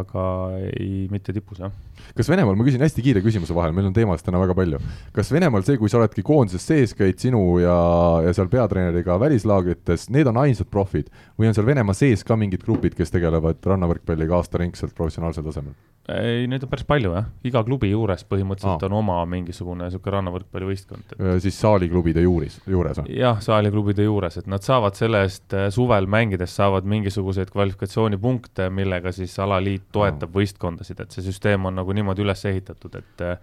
aga 0.00 0.24
ei, 0.72 1.06
mitte 1.12 1.34
tipus 1.36 1.60
jah. 1.60 1.72
kas 2.16 2.30
Venemaal, 2.32 2.56
ma 2.56 2.66
küsin 2.66 2.84
hästi 2.84 3.04
kiire 3.04 3.22
küsimuse 3.24 3.56
vahel, 3.56 3.74
meil 3.76 3.90
on 3.90 3.96
teemasid 3.96 4.28
täna 4.28 4.40
väga 4.40 4.56
palju. 4.56 4.80
kas 5.16 5.32
Venemaal 5.34 5.66
see, 5.66 5.76
kui 5.80 5.92
sa 5.92 6.00
oledki 6.00 6.24
koondises 6.26 6.64
sees, 6.64 6.94
käid 6.96 7.20
sinu 7.20 7.42
ja, 7.60 7.76
ja 8.24 8.32
seal 8.36 8.48
peatreeneriga 8.52 9.18
välislaagrites, 9.20 10.08
need 10.14 10.32
on 10.32 10.40
ainsad 10.46 10.70
profid 10.72 11.12
või 11.36 11.50
on 11.50 11.58
seal 11.58 11.68
Venemaa 11.68 11.96
sees 11.96 12.24
ka 12.24 12.38
mingid 12.40 12.64
grupid, 12.64 12.96
kes 12.96 13.12
tegelevad 13.12 13.60
rannavõrkpalliga 13.66 14.40
aastaringselt 14.40 14.96
professionaalsel 14.96 15.44
tasemel? 15.46 15.76
ei, 16.12 16.46
neid 16.50 16.62
on 16.62 16.70
päris 16.70 16.86
palju 16.86 17.12
jah, 17.16 17.26
iga 17.46 17.62
klubi 17.66 17.90
juures 17.90 18.22
põhimõtteliselt 18.30 18.84
Aa. 18.84 18.88
on 18.88 18.96
oma 19.00 19.18
mingisugune 19.30 19.88
niisugune 19.88 20.14
rannavõrkpallivõistkond. 20.14 21.16
siis 21.42 21.58
saaliklubide 21.60 22.22
juuris, 22.22 22.60
juures 22.70 23.02
on? 23.02 23.10
jah, 23.10 23.40
saaliklubide 23.42 24.06
juures, 24.06 24.38
et 24.40 24.50
nad 24.50 24.62
saavad 24.66 24.98
selle 24.98 25.24
eest 25.26 25.56
äh, 25.56 25.68
suvel 25.74 26.06
mängides 26.10 26.54
saavad 26.56 26.86
mingisuguseid 26.88 27.50
kvalifikatsioonipunkte, 27.54 28.70
millega 28.70 29.12
siis 29.16 29.34
alaliit 29.42 29.88
toetab 29.92 30.34
võistkondasid, 30.36 31.02
et 31.02 31.16
see 31.16 31.26
süsteem 31.26 31.66
on 31.66 31.80
nagu 31.80 31.96
niimoodi 31.96 32.22
üles 32.26 32.44
ehitatud, 32.52 33.00
et 33.02 33.26
äh, 33.26 33.38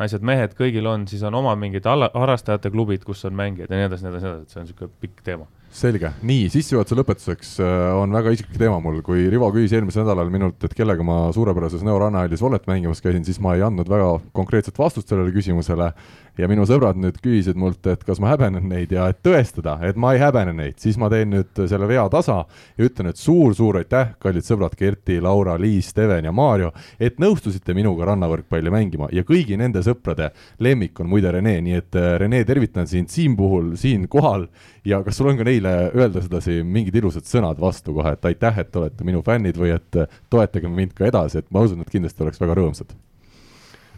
naised-mehed 0.00 0.56
kõigil 0.58 0.86
on, 0.88 1.08
siis 1.08 1.24
on 1.26 1.34
oma 1.40 1.54
mingid 1.58 1.88
harrastajate 1.88 2.72
klubid, 2.72 3.04
kus 3.08 3.24
on 3.28 3.36
mängijad 3.38 3.72
ja 3.72 3.80
nii 3.80 3.88
edasi, 3.90 4.06
nii 4.06 4.12
edasi, 4.14 4.26
nii 4.26 4.34
edasi, 4.34 4.46
et 4.46 4.54
see 4.54 4.60
on 4.60 4.68
niisugune 4.68 4.94
pikk 5.00 5.24
teema. 5.26 5.48
selge, 5.72 6.10
nii 6.26 6.50
sissejuhatuse 6.52 6.96
lõpetuseks 6.98 7.52
äh, 7.64 7.84
on 7.96 8.12
väga 8.12 8.34
isiklik 8.34 8.58
teema 8.60 8.76
mul, 8.84 9.00
kui 9.04 9.24
Rivo 9.32 9.48
küsis 9.54 9.72
eelmisel 9.76 10.04
nädalal 10.04 10.28
minult, 10.32 10.60
et 10.66 10.74
kellega 10.76 11.04
ma 11.06 11.16
suurepärases 11.34 11.84
Nõo 11.86 11.96
rannahallis 12.02 12.42
vollet 12.44 12.66
mängimas 12.68 13.00
käisin, 13.04 13.24
siis 13.24 13.40
ma 13.42 13.56
ei 13.56 13.64
andnud 13.64 13.88
väga 13.88 14.10
konkreetset 14.36 14.78
vastust 14.78 15.08
sellele 15.08 15.32
küsimusele 15.32 15.92
ja 16.38 16.48
minu 16.48 16.64
sõbrad 16.68 16.96
nüüd 17.00 17.18
küsisid 17.22 17.58
mult, 17.60 17.84
et 17.90 18.02
kas 18.06 18.20
ma 18.22 18.30
häbenen 18.32 18.64
neid 18.70 18.92
ja 18.94 19.08
et 19.12 19.20
tõestada, 19.24 19.76
et 19.84 19.98
ma 20.00 20.14
ei 20.14 20.20
häbene 20.22 20.54
neid, 20.56 20.78
siis 20.80 20.96
ma 21.00 21.10
teen 21.12 21.32
nüüd 21.34 21.62
selle 21.68 21.88
vea 21.90 22.06
tasa 22.12 22.38
ja 22.78 22.86
ütlen, 22.86 23.10
et 23.12 23.20
suur-suur 23.20 23.82
aitäh, 23.82 24.14
kallid 24.22 24.46
sõbrad 24.46 24.76
Kerti, 24.78 25.18
Laura, 25.22 25.58
Liis, 25.60 25.90
Steven 25.92 26.28
ja 26.28 26.32
Maarjo, 26.32 26.72
et 27.00 27.20
nõustusite 27.22 27.76
minuga 27.76 28.08
rannavõrkpalli 28.08 28.72
mängima 28.72 29.10
ja 29.12 29.26
kõigi 29.28 29.58
nende 29.60 29.84
sõprade 29.84 30.32
lemmik 30.62 31.00
on 31.04 31.12
muide 31.12 31.34
Rene, 31.34 31.58
nii 31.64 31.78
et 31.78 32.00
äh, 32.00 32.10
Rene, 32.22 32.42
tervitan 32.48 32.88
sind 32.88 33.12
siin 33.12 33.36
puhul, 33.36 33.74
siin 33.80 34.08
kohal 34.12 34.48
ja 34.88 35.02
kas 35.04 35.20
sul 35.20 35.30
on 35.32 35.40
ka 35.40 35.46
neile 35.46 35.76
öelda 35.92 36.24
sedasi 36.24 36.62
mingid 36.64 36.96
ilusad 37.02 37.28
sõnad 37.28 37.60
vastu 37.60 37.94
kohe, 37.96 38.16
et 38.16 38.32
aitäh, 38.32 38.64
et 38.64 38.76
olete 38.80 39.06
minu 39.06 39.22
fännid 39.26 39.60
või 39.60 39.76
et 39.76 40.00
äh, 40.00 40.20
toetage 40.32 40.72
mind 40.72 40.96
ka 40.96 41.10
edasi, 41.12 41.42
et 41.42 41.50
ma 41.52 41.64
usun, 41.66 41.84
et 41.84 41.92
kindlasti 41.92 42.24
oleks 42.24 42.40
väga 42.40 42.56
rõõmsad. 42.58 42.96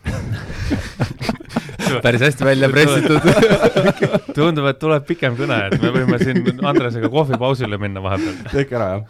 päris 2.04 2.25
hästi 2.25 2.44
välja 2.44 2.68
pressitud. 2.73 3.20
tundub, 4.38 4.66
et 4.70 4.80
tuleb 4.80 5.06
pikem 5.08 5.37
kõne, 5.38 5.58
et 5.68 5.82
me 5.82 5.92
võime 5.94 6.18
siin 6.23 6.44
Andresega 6.64 7.11
kohvipausile 7.12 7.78
minna 7.80 8.02
vahepeal. 8.04 8.40
tehke 8.52 8.78
ära, 8.78 8.90
jah. 8.94 9.02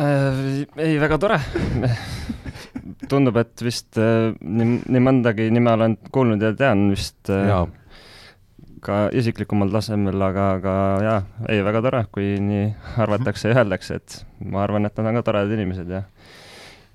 Äh, 0.00 0.66
ei, 0.82 0.98
väga 1.02 1.18
tore. 1.22 1.38
tundub, 3.08 3.36
et 3.40 3.62
vist 3.62 3.98
äh, 4.00 4.32
nii, 4.40 4.82
nii 4.90 5.02
mõndagi 5.02 5.50
nime 5.54 5.74
olen 5.76 5.96
kuulnud 6.14 6.42
ja 6.42 6.52
tean 6.58 6.88
vist 6.92 7.30
äh, 7.32 7.46
jaa, 7.50 7.66
ka 8.84 9.08
isiklikumal 9.16 9.72
tasemel, 9.72 10.20
aga, 10.26 10.48
aga 10.58 10.74
jaa, 11.04 11.20
ei, 11.48 11.62
väga 11.66 11.84
tore, 11.84 12.02
kui 12.14 12.34
nii 12.42 12.66
arvatakse 13.04 13.52
ja 13.52 13.62
öeldakse, 13.62 14.00
et 14.00 14.18
ma 14.44 14.64
arvan, 14.64 14.88
et 14.88 14.98
nad 14.98 15.10
on 15.10 15.20
ka 15.20 15.24
toredad 15.30 15.54
inimesed 15.56 15.92
ja 15.92 16.04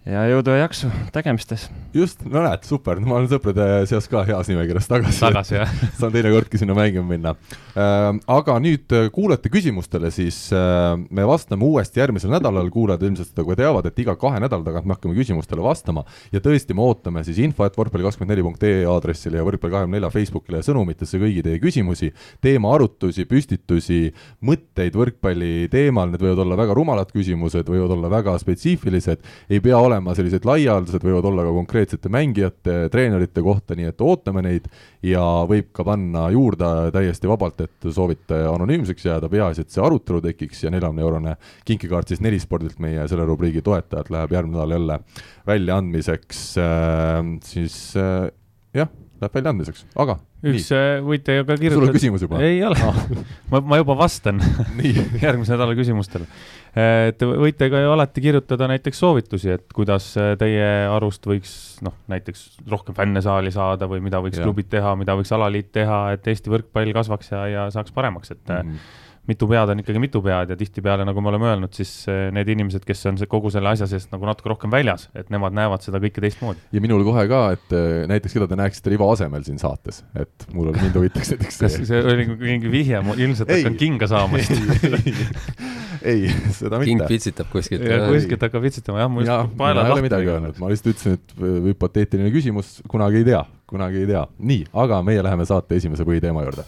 ja 0.08 0.22
jõudu 0.30 0.54
ja 0.56 0.64
jaksu 0.64 0.90
tegemistes. 1.14 1.66
just, 1.94 2.22
no 2.24 2.44
näed, 2.46 2.64
super, 2.68 3.00
ma 3.04 3.18
olen 3.18 3.28
sõprade 3.32 3.66
seas 3.90 4.08
ka 4.08 4.22
heas 4.28 4.48
nimekirjas 4.48 4.88
tagasi, 4.88 5.20
tagasi 5.20 5.58
jah. 5.58 5.72
saan 6.00 6.14
teinekordki 6.14 6.60
sinna 6.62 6.76
mängima 6.78 7.04
minna 7.10 7.34
äh,. 7.76 8.08
aga 8.32 8.56
nüüd 8.64 8.96
äh, 8.96 9.10
kuulajate 9.14 9.52
küsimustele, 9.52 10.12
siis 10.14 10.38
äh, 10.56 10.94
me 11.10 11.26
vastame 11.28 11.68
uuesti 11.68 12.00
järgmisel 12.00 12.32
nädalal, 12.32 12.70
kuulajad 12.72 13.04
ilmselt 13.10 13.34
seda 13.34 13.44
kohe 13.44 13.58
teavad, 13.60 13.90
et 13.90 14.00
iga 14.00 14.16
kahe 14.20 14.40
nädala 14.40 14.66
tagant 14.66 14.88
me 14.88 14.96
hakkame 14.96 15.18
küsimustele 15.18 15.66
vastama 15.66 16.06
ja 16.32 16.42
tõesti, 16.44 16.78
me 16.78 16.86
ootame 16.86 17.26
siis 17.28 17.42
info, 17.44 17.68
et 17.68 17.76
võrkpalli24.ee 17.80 18.88
aadressile 18.90 19.42
ja 19.42 19.48
Võrkpalli24 19.48 20.14
Facebookile 20.16 20.64
ja 20.64 20.70
sõnumitesse 20.70 21.20
kõigi 21.20 21.44
teie 21.44 21.60
küsimusi, 21.60 22.14
teemaarutusi, 22.46 23.28
püstitusi, 23.28 24.02
mõtteid 24.48 24.96
võrkpalli 24.96 25.68
teemal, 25.74 26.14
need 26.14 26.24
võivad 26.24 26.46
olla 26.46 26.60
väga 26.64 26.78
rumalad 26.78 27.12
küsimused, 27.12 27.68
võivad 27.68 27.98
olla 27.98 28.12
väga 28.14 28.38
spetsiifilised, 28.40 29.26
ei 29.50 29.60
pea 29.64 29.78
olema 29.78 29.89
sellised 30.18 30.46
laialdased, 30.46 31.04
võivad 31.04 31.26
olla 31.30 31.46
ka 31.48 31.56
konkreetsete 31.56 32.12
mängijate, 32.14 32.76
treenerite 32.94 33.44
kohta, 33.46 33.78
nii 33.78 33.90
et 33.90 34.04
ootame 34.06 34.44
neid. 34.46 34.70
Ja 35.06 35.24
võib 35.50 35.72
ka 35.76 35.86
panna 35.88 36.28
juurde 36.34 36.70
täiesti 36.94 37.30
vabalt, 37.30 37.62
et 37.64 37.90
soovite 37.96 38.42
anonüümseks 38.52 39.06
jääda, 39.08 39.30
peaasi, 39.32 39.64
et 39.64 39.74
see 39.74 39.84
arutelu 39.84 40.22
tekiks 40.28 40.66
ja 40.66 40.74
neljakümne 40.74 41.06
eurone 41.06 41.36
kinkekaart 41.68 42.12
siis 42.12 42.24
Nelispordilt, 42.24 42.80
meie 42.84 43.08
selle 43.10 43.26
rubriigi 43.28 43.64
toetajad, 43.66 44.12
läheb 44.14 44.36
järgmine 44.36 44.60
nädal 44.60 44.76
jälle 44.76 45.00
väljaandmiseks 45.48 46.42
äh,, 46.60 47.22
siis 47.48 47.78
äh, 47.98 48.28
jah, 48.76 48.92
läheb 49.22 49.36
väljaandmiseks, 49.36 49.86
aga 50.00 50.18
üks 50.50 50.70
äh, 50.76 51.00
võite 51.04 51.36
ju 51.36 51.46
ka 51.46 51.56
sul 51.56 51.58
on 51.58 51.64
kirjutada. 51.64 51.96
küsimus 51.96 52.24
juba? 52.24 52.40
ei 52.46 52.62
ole, 52.66 52.78
ma, 53.52 53.62
ma 53.74 53.80
juba 53.82 53.98
vastan 54.00 54.40
järgmise 55.26 55.56
nädala 55.56 55.76
küsimustele. 55.78 56.30
Te 56.70 57.26
võite 57.26 57.66
ka 57.74 57.80
ju 57.82 57.92
alati 57.96 58.22
kirjutada 58.22 58.68
näiteks 58.70 59.00
soovitusi, 59.02 59.50
et 59.58 59.66
kuidas 59.76 60.12
äh, 60.22 60.36
teie 60.40 60.70
arust 60.92 61.26
võiks 61.28 61.54
noh, 61.86 61.96
näiteks 62.12 62.46
rohkem 62.70 62.96
fänne 62.98 63.24
saali 63.26 63.52
saada 63.52 63.90
või 63.90 64.04
mida 64.06 64.22
võiks 64.24 64.38
Jah. 64.38 64.48
klubid 64.48 64.70
teha, 64.72 64.94
mida 65.00 65.18
võiks 65.18 65.34
alaliit 65.36 65.72
teha, 65.76 66.02
et 66.16 66.28
Eesti 66.30 66.54
võrkpall 66.54 66.94
kasvaks 66.96 67.34
ja, 67.34 67.46
ja 67.50 67.68
saaks 67.74 67.96
paremaks, 67.96 68.36
et 68.36 68.46
mm. 68.46 68.74
-hmm. 68.74 68.98
Mitu 69.30 69.48
pead 69.50 69.74
on 69.74 69.84
ikkagi 69.84 70.02
mitu 70.02 70.22
pead 70.26 70.54
ja 70.54 70.58
tihtipeale, 70.60 71.06
nagu 71.08 71.22
me 71.24 71.32
oleme 71.32 71.50
öelnud, 71.52 71.74
siis 71.76 71.92
äh, 72.10 72.28
need 72.36 72.50
inimesed, 72.56 72.86
kes 72.88 73.06
on 73.10 73.20
see 73.22 73.30
kogu 73.30 73.52
selle 73.54 73.72
asja 73.72 73.88
seest 73.90 74.14
nagu 74.14 74.28
natuke 74.28 74.52
rohkem 74.52 74.72
väljas, 74.74 75.08
et 75.18 75.30
nemad 75.34 75.56
näevad 75.56 75.86
seda 75.86 76.02
kõike 76.04 76.24
teistmoodi. 76.24 76.64
ja 76.76 76.84
minul 76.84 77.06
kohe 77.08 77.26
ka, 77.32 77.42
et 77.58 77.76
äh, 77.76 78.06
näiteks 78.10 78.38
keda 78.38 78.50
te 78.50 78.60
näeksite 78.60 78.94
Rivo 78.94 79.10
asemel 79.14 79.46
siin 79.48 79.62
saates, 79.62 80.02
et 80.20 80.48
mul 80.56 80.72
mind 80.76 80.98
huvitaks 80.98 81.34
näiteks 81.36 81.62
kas 81.64 81.78
see. 81.90 82.02
oli 82.02 82.28
mingi 82.32 82.72
vihje, 82.74 83.04
ma 83.06 83.18
ilmselt 83.18 83.52
Ei. 83.54 83.64
hakkan 83.64 83.78
kinga 83.80 84.10
saama 84.10 84.42
siis. 84.42 85.30
ei, 86.12 86.30
seda 86.56 86.82
king 86.84 87.00
mitte. 87.02 87.12
pitsitab 87.12 87.52
kuskilt. 87.54 87.86
ja 87.86 88.02
kuskilt 88.08 88.44
hakkab 88.48 88.66
vitsitama, 88.66 89.04
jah, 89.04 89.12
ma 89.12 89.24
just 89.26 89.64
ei 89.70 89.94
ole 89.94 90.04
midagi 90.06 90.34
öelnud, 90.34 90.60
ma 90.62 90.72
lihtsalt 90.72 90.94
ütlesin, 90.96 91.20
et 91.20 91.38
äh, 91.38 91.56
hüpoteetiline 91.70 92.34
küsimus, 92.34 92.80
kunagi 92.92 93.22
ei 93.24 93.30
tea, 93.32 93.46
kunagi 93.70 94.04
ei 94.04 94.10
tea. 94.10 94.26
nii, 94.52 94.68
aga 94.86 95.04
meie 95.06 95.24
läheme 95.26 95.48
saate 95.50 95.80
esimese 95.80 96.08
põhiteema 96.08 96.46
juurde. 96.48 96.68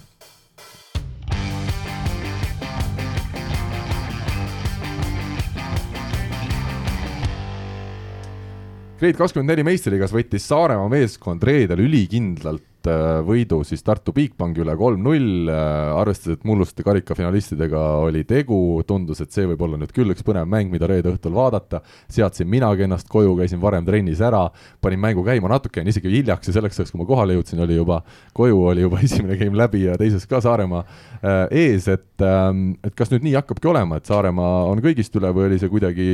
Grade 9.02 9.18
kakskümmend 9.18 9.50
neli 9.50 9.64
meistriliigas 9.66 10.12
võttis 10.14 10.44
Saaremaa 10.46 10.86
meeskond 10.92 11.42
reedel 11.42 11.80
ülikindlalt 11.82 12.86
äh, 12.86 13.16
võidu 13.26 13.64
siis 13.66 13.82
Tartu 13.82 14.14
Bigbanki 14.14 14.62
üle 14.62 14.76
kolm-null, 14.78 15.50
arvestades, 15.50 16.38
et 16.38 16.46
mulluste 16.46 16.86
karikafinalistidega 16.86 17.82
oli 18.04 18.22
tegu, 18.30 18.60
tundus, 18.86 19.24
et 19.26 19.34
see 19.34 19.48
võib 19.50 19.64
olla 19.66 19.80
nüüd 19.82 19.90
küll 19.96 20.14
üks 20.14 20.22
põnev 20.28 20.46
mäng, 20.46 20.70
mida 20.70 20.86
reede 20.86 21.10
õhtul 21.16 21.34
vaadata, 21.34 21.80
seadsin 22.14 22.46
minagi 22.52 22.86
ennast 22.86 23.10
koju, 23.10 23.34
käisin 23.40 23.64
varem 23.64 23.90
trennis 23.90 24.22
ära, 24.22 24.44
panin 24.86 25.02
mängu 25.02 25.26
käima, 25.26 25.50
natuke 25.50 25.82
jäin 25.82 25.90
isegi 25.90 26.14
hiljaks 26.20 26.52
ja 26.52 26.60
selleks 26.60 26.78
ajaks, 26.78 26.94
kui 26.94 27.02
ma 27.02 27.10
kohale 27.10 27.40
jõudsin, 27.40 27.66
oli 27.66 27.82
juba 27.82 28.04
koju 28.38 28.62
oli 28.70 28.86
juba 28.86 29.02
esimene 29.10 29.40
game 29.42 29.58
läbi 29.58 29.88
ja 29.88 29.98
teises 29.98 30.30
ka 30.30 30.46
Saaremaa 30.46 30.86
äh, 30.86 31.11
ees, 31.22 31.88
et 31.92 32.26
ähm, 32.26 32.64
et 32.86 32.96
kas 32.98 33.12
nüüd 33.14 33.26
nii 33.28 33.36
hakkabki 33.38 33.70
olema, 33.70 34.00
et 34.00 34.10
Saaremaa 34.10 34.64
on 34.72 34.82
kõigist 34.82 35.14
üle 35.20 35.30
või 35.36 35.50
oli 35.50 35.60
see 35.62 35.70
kuidagi 35.70 36.08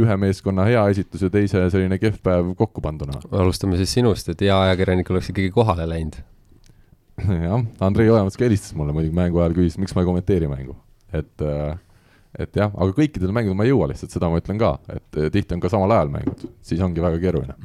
ühe 0.00 0.16
meeskonna 0.18 0.66
hea 0.66 0.82
esitus 0.92 1.22
ja 1.22 1.30
teise 1.30 1.62
selline 1.70 2.00
kehv 2.02 2.18
päev 2.24 2.52
kokku 2.58 2.82
panduna? 2.84 3.20
alustame 3.30 3.78
siis 3.78 3.94
sinust, 3.94 4.30
et 4.32 4.42
hea 4.46 4.56
ajakirjanik 4.68 5.10
oleks 5.14 5.30
ikkagi 5.32 5.52
kohale 5.54 5.86
läinud. 5.90 6.18
jah, 7.48 7.60
Andrei 7.86 8.10
Ojamets 8.10 8.38
ka 8.38 8.46
helistas 8.46 8.74
mulle 8.78 8.94
muidugi 8.96 9.14
mängu 9.18 9.42
ajal, 9.42 9.54
küsis, 9.58 9.78
miks 9.78 9.94
ma 9.94 10.02
ei 10.02 10.10
kommenteeri 10.10 10.50
mängu, 10.50 10.74
et 11.14 11.46
äh, 11.46 11.76
et 12.38 12.58
jah, 12.58 12.70
aga 12.74 12.94
kõikidel 12.94 13.32
mängudel 13.34 13.56
ma 13.58 13.66
ei 13.66 13.72
jõua 13.72 13.88
lihtsalt, 13.90 14.12
seda 14.14 14.28
ma 14.30 14.38
ütlen 14.42 14.58
ka, 14.60 14.74
et 14.92 15.22
äh, 15.22 15.30
tihti 15.34 15.56
on 15.56 15.62
ka 15.62 15.70
samal 15.72 15.94
ajal 15.94 16.12
mängud, 16.12 16.44
siis 16.66 16.82
ongi 16.84 17.02
väga 17.02 17.22
keeruline. 17.22 17.56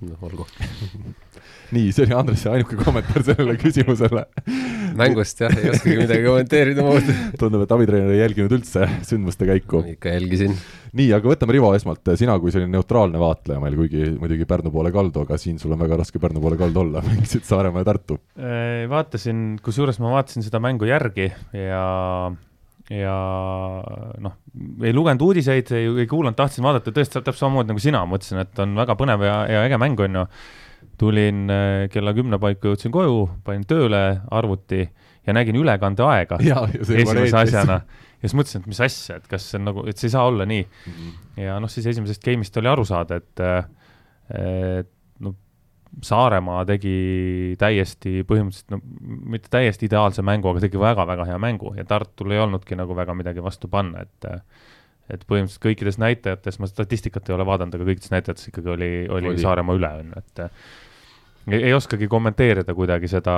noh, 0.00 0.22
olgu. 0.30 0.46
nii, 1.74 1.92
see 1.94 2.06
oli 2.06 2.16
Andrese 2.16 2.50
ainuke 2.50 2.78
kommentaar 2.80 3.24
sellele 3.26 3.56
küsimusele. 3.62 4.24
mängust 4.98 5.40
jah, 5.42 5.54
ei 5.54 5.70
oskagi 5.72 5.96
midagi 6.02 6.26
kommenteerida 6.26 6.84
muud. 6.84 7.10
tundub, 7.40 7.64
et 7.64 7.74
abitreener 7.76 8.14
ei 8.14 8.22
jälginud 8.22 8.54
üldse 8.58 8.88
sündmuste 9.06 9.48
käiku. 9.48 9.82
ikka 9.94 10.14
jälgisin. 10.16 10.56
nii, 10.98 11.08
aga 11.16 11.32
võtame 11.32 11.56
Rivo 11.56 11.72
esmalt, 11.76 12.12
sina 12.18 12.36
kui 12.42 12.54
selline 12.54 12.74
neutraalne 12.74 13.20
vaatleja 13.22 13.62
meil, 13.62 13.78
kuigi 13.78 14.12
muidugi 14.18 14.48
Pärnu 14.50 14.74
poole 14.74 14.92
kaldu, 14.94 15.24
aga 15.26 15.38
siin 15.40 15.58
sul 15.62 15.74
on 15.76 15.82
väga 15.82 16.00
raske 16.02 16.22
Pärnu 16.22 16.42
poole 16.42 16.58
kaldu 16.60 16.84
olla, 16.84 17.04
mängisid 17.08 17.46
Saaremaa 17.48 17.84
ja 17.84 17.90
Tartu. 17.92 18.20
vaatasin, 18.90 19.58
kusjuures 19.64 20.00
ma 20.02 20.14
vaatasin 20.18 20.46
seda 20.46 20.62
mängu 20.62 20.88
järgi 20.90 21.30
ja, 21.54 21.84
ja 22.90 23.18
noh, 24.26 24.40
ei 24.82 24.94
lugenud 24.96 25.22
uudiseid, 25.28 25.70
ei, 25.76 25.86
ei 26.02 26.08
kuulanud, 26.10 26.38
tahtsin 26.38 26.66
vaadata 26.66 26.92
tõesti 26.94 27.20
täpselt 27.20 27.44
samamoodi 27.44 27.72
nagu 27.72 27.82
sina, 27.82 28.02
mõtlesin, 28.08 28.42
et 28.42 28.62
on 28.62 28.74
väga 28.78 28.96
põnev 28.98 29.24
ja, 29.26 29.36
ja 29.50 29.62
äge 29.68 29.78
mäng 29.80 30.02
on 30.06 30.20
ju. 30.20 30.26
Tulin 31.00 31.46
äh, 31.50 31.88
kella 31.92 32.12
kümne 32.16 32.38
paiku, 32.42 32.72
jõudsin 32.74 32.92
koju, 32.92 33.24
panin 33.46 33.64
tööle 33.68 34.02
arvuti, 34.30 34.84
ja 35.26 35.34
nägin 35.36 35.56
ülekandeaega 35.60 36.38
esimese 36.80 37.36
asjana 37.40 37.80
ja 38.20 38.28
siis 38.28 38.36
mõtlesin, 38.36 38.62
et 38.64 38.70
mis 38.72 38.80
asja, 38.84 39.16
et 39.20 39.28
kas 39.30 39.46
see 39.48 39.58
on 39.60 39.68
nagu, 39.70 39.84
et 39.88 39.96
see 40.00 40.08
ei 40.10 40.14
saa 40.16 40.26
olla 40.28 40.44
nii 40.48 40.64
Mhm. 40.90 41.12
ja 41.40 41.58
noh, 41.60 41.70
siis 41.72 41.86
esimesest 41.92 42.24
game'ist 42.24 42.56
oli 42.60 42.68
aru 42.68 42.84
saada, 42.88 43.16
et, 43.20 43.44
et 44.40 44.90
no 45.24 45.34
Saaremaa 46.06 46.62
tegi 46.68 47.56
täiesti 47.58 48.20
põhimõtteliselt, 48.28 48.70
no 48.70 48.78
mitte 49.34 49.50
täiesti 49.50 49.88
ideaalse 49.88 50.22
mängu, 50.22 50.52
aga 50.52 50.62
tegi 50.62 50.78
väga-väga 50.80 51.26
hea 51.32 51.38
mängu 51.42 51.72
ja 51.76 51.84
Tartul 51.88 52.30
ei 52.36 52.38
olnudki 52.44 52.78
nagu 52.78 52.94
väga 52.96 53.16
midagi 53.18 53.42
vastu 53.42 53.68
panna, 53.72 54.04
et 54.06 54.28
et 55.10 55.24
põhimõtteliselt 55.26 55.64
kõikides 55.64 55.96
näitajates, 55.98 56.60
ma 56.62 56.68
statistikat 56.70 57.26
ei 57.28 57.34
ole 57.34 57.42
vaadanud, 57.48 57.74
aga 57.74 57.88
kõikides 57.88 58.12
näitajates 58.12 58.46
ikkagi 58.52 58.70
oli, 58.70 58.90
oli, 59.08 59.26
Oli. 59.26 59.32
oli. 59.34 59.42
Saaremaa 59.42 59.74
üle, 59.80 59.90
on 60.04 60.12
ju, 60.14 60.20
et 60.22 60.44
ei, 61.58 61.74
oskagi 61.74 62.08
kommenteerida 62.10 62.74
kuidagi 62.76 63.10
seda, 63.10 63.34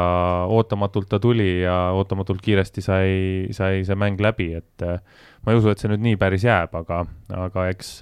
ootamatult 0.53 1.11
ta 1.11 1.21
tuli 1.23 1.63
ja 1.63 1.77
ootamatult 1.97 2.43
kiiresti 2.45 2.85
sai, 2.85 3.11
sai 3.55 3.83
see 3.89 3.99
mäng 3.99 4.21
läbi, 4.23 4.53
et 4.61 4.87
äh, 4.87 5.03
ma 5.45 5.53
ei 5.53 5.61
usu, 5.61 5.73
et 5.73 5.83
see 5.83 5.91
nüüd 5.93 6.03
nii 6.05 6.19
päris 6.21 6.47
jääb, 6.47 6.75
aga, 6.79 7.03
aga 7.37 7.67
eks, 7.73 7.93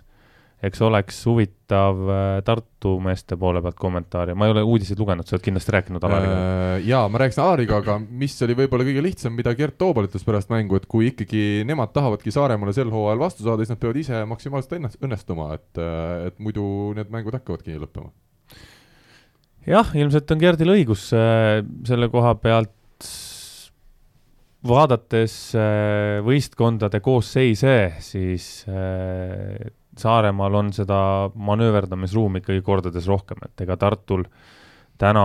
eks 0.67 0.83
oleks 0.87 1.19
huvitav 1.29 2.01
äh, 2.07 2.29
Tartu 2.47 2.97
meeste 3.05 3.39
poole 3.41 3.63
pealt 3.65 3.79
kommentaari, 3.81 4.37
ma 4.39 4.49
ei 4.49 4.55
ole 4.55 4.65
uudiseid 4.67 5.01
lugenud, 5.01 5.29
sa 5.29 5.37
oled 5.37 5.47
kindlasti 5.49 5.77
rääkinud 5.77 6.07
Alariga 6.09 6.39
äh, 6.39 6.73
jaa, 6.89 7.05
ma 7.13 7.25
rääkisin 7.25 7.45
Alariga, 7.45 7.83
aga 7.85 7.99
mis 8.01 8.39
oli 8.47 8.57
võib-olla 8.63 8.89
kõige 8.89 9.05
lihtsam, 9.05 9.37
mida 9.39 9.55
Gert 9.59 9.79
Toobal 9.81 10.09
ütles 10.09 10.27
pärast 10.27 10.53
mängu, 10.53 10.81
et 10.81 10.89
kui 10.91 11.11
ikkagi 11.13 11.67
nemad 11.69 11.95
tahavadki 11.97 12.35
Saaremaale 12.35 12.77
sel 12.77 12.93
hooajal 12.93 13.23
vastu 13.23 13.47
saada, 13.47 13.65
siis 13.65 13.75
nad 13.75 13.83
peavad 13.83 14.03
ise 14.03 14.25
maksimaalselt 14.31 15.01
õnnestuma, 15.01 15.53
et, 15.61 15.87
et 16.31 16.43
muidu 16.43 16.65
need 16.99 17.13
mängud 17.13 17.41
hakkavadki 17.41 17.81
lõppema. 17.81 18.13
Jah, 19.69 19.91
ilmselt 19.97 20.31
on 20.33 20.41
Gerdil 20.41 20.73
õigus 20.75 21.11
äh, 21.17 21.61
selle 21.89 22.09
koha 22.13 22.35
pealt, 22.41 22.73
vaadates 24.67 25.35
äh, 25.57 26.21
võistkondade 26.25 27.01
koosseise, 27.05 27.77
siis 28.05 28.53
äh, 28.69 29.71
Saaremaal 30.01 30.55
on 30.55 30.69
seda 30.73 30.97
manööverdamisruumi 31.35 32.41
ikkagi 32.41 32.63
kordades 32.65 33.09
rohkem, 33.11 33.41
et 33.45 33.65
ega 33.67 33.77
Tartul 33.81 34.23
täna, 35.01 35.25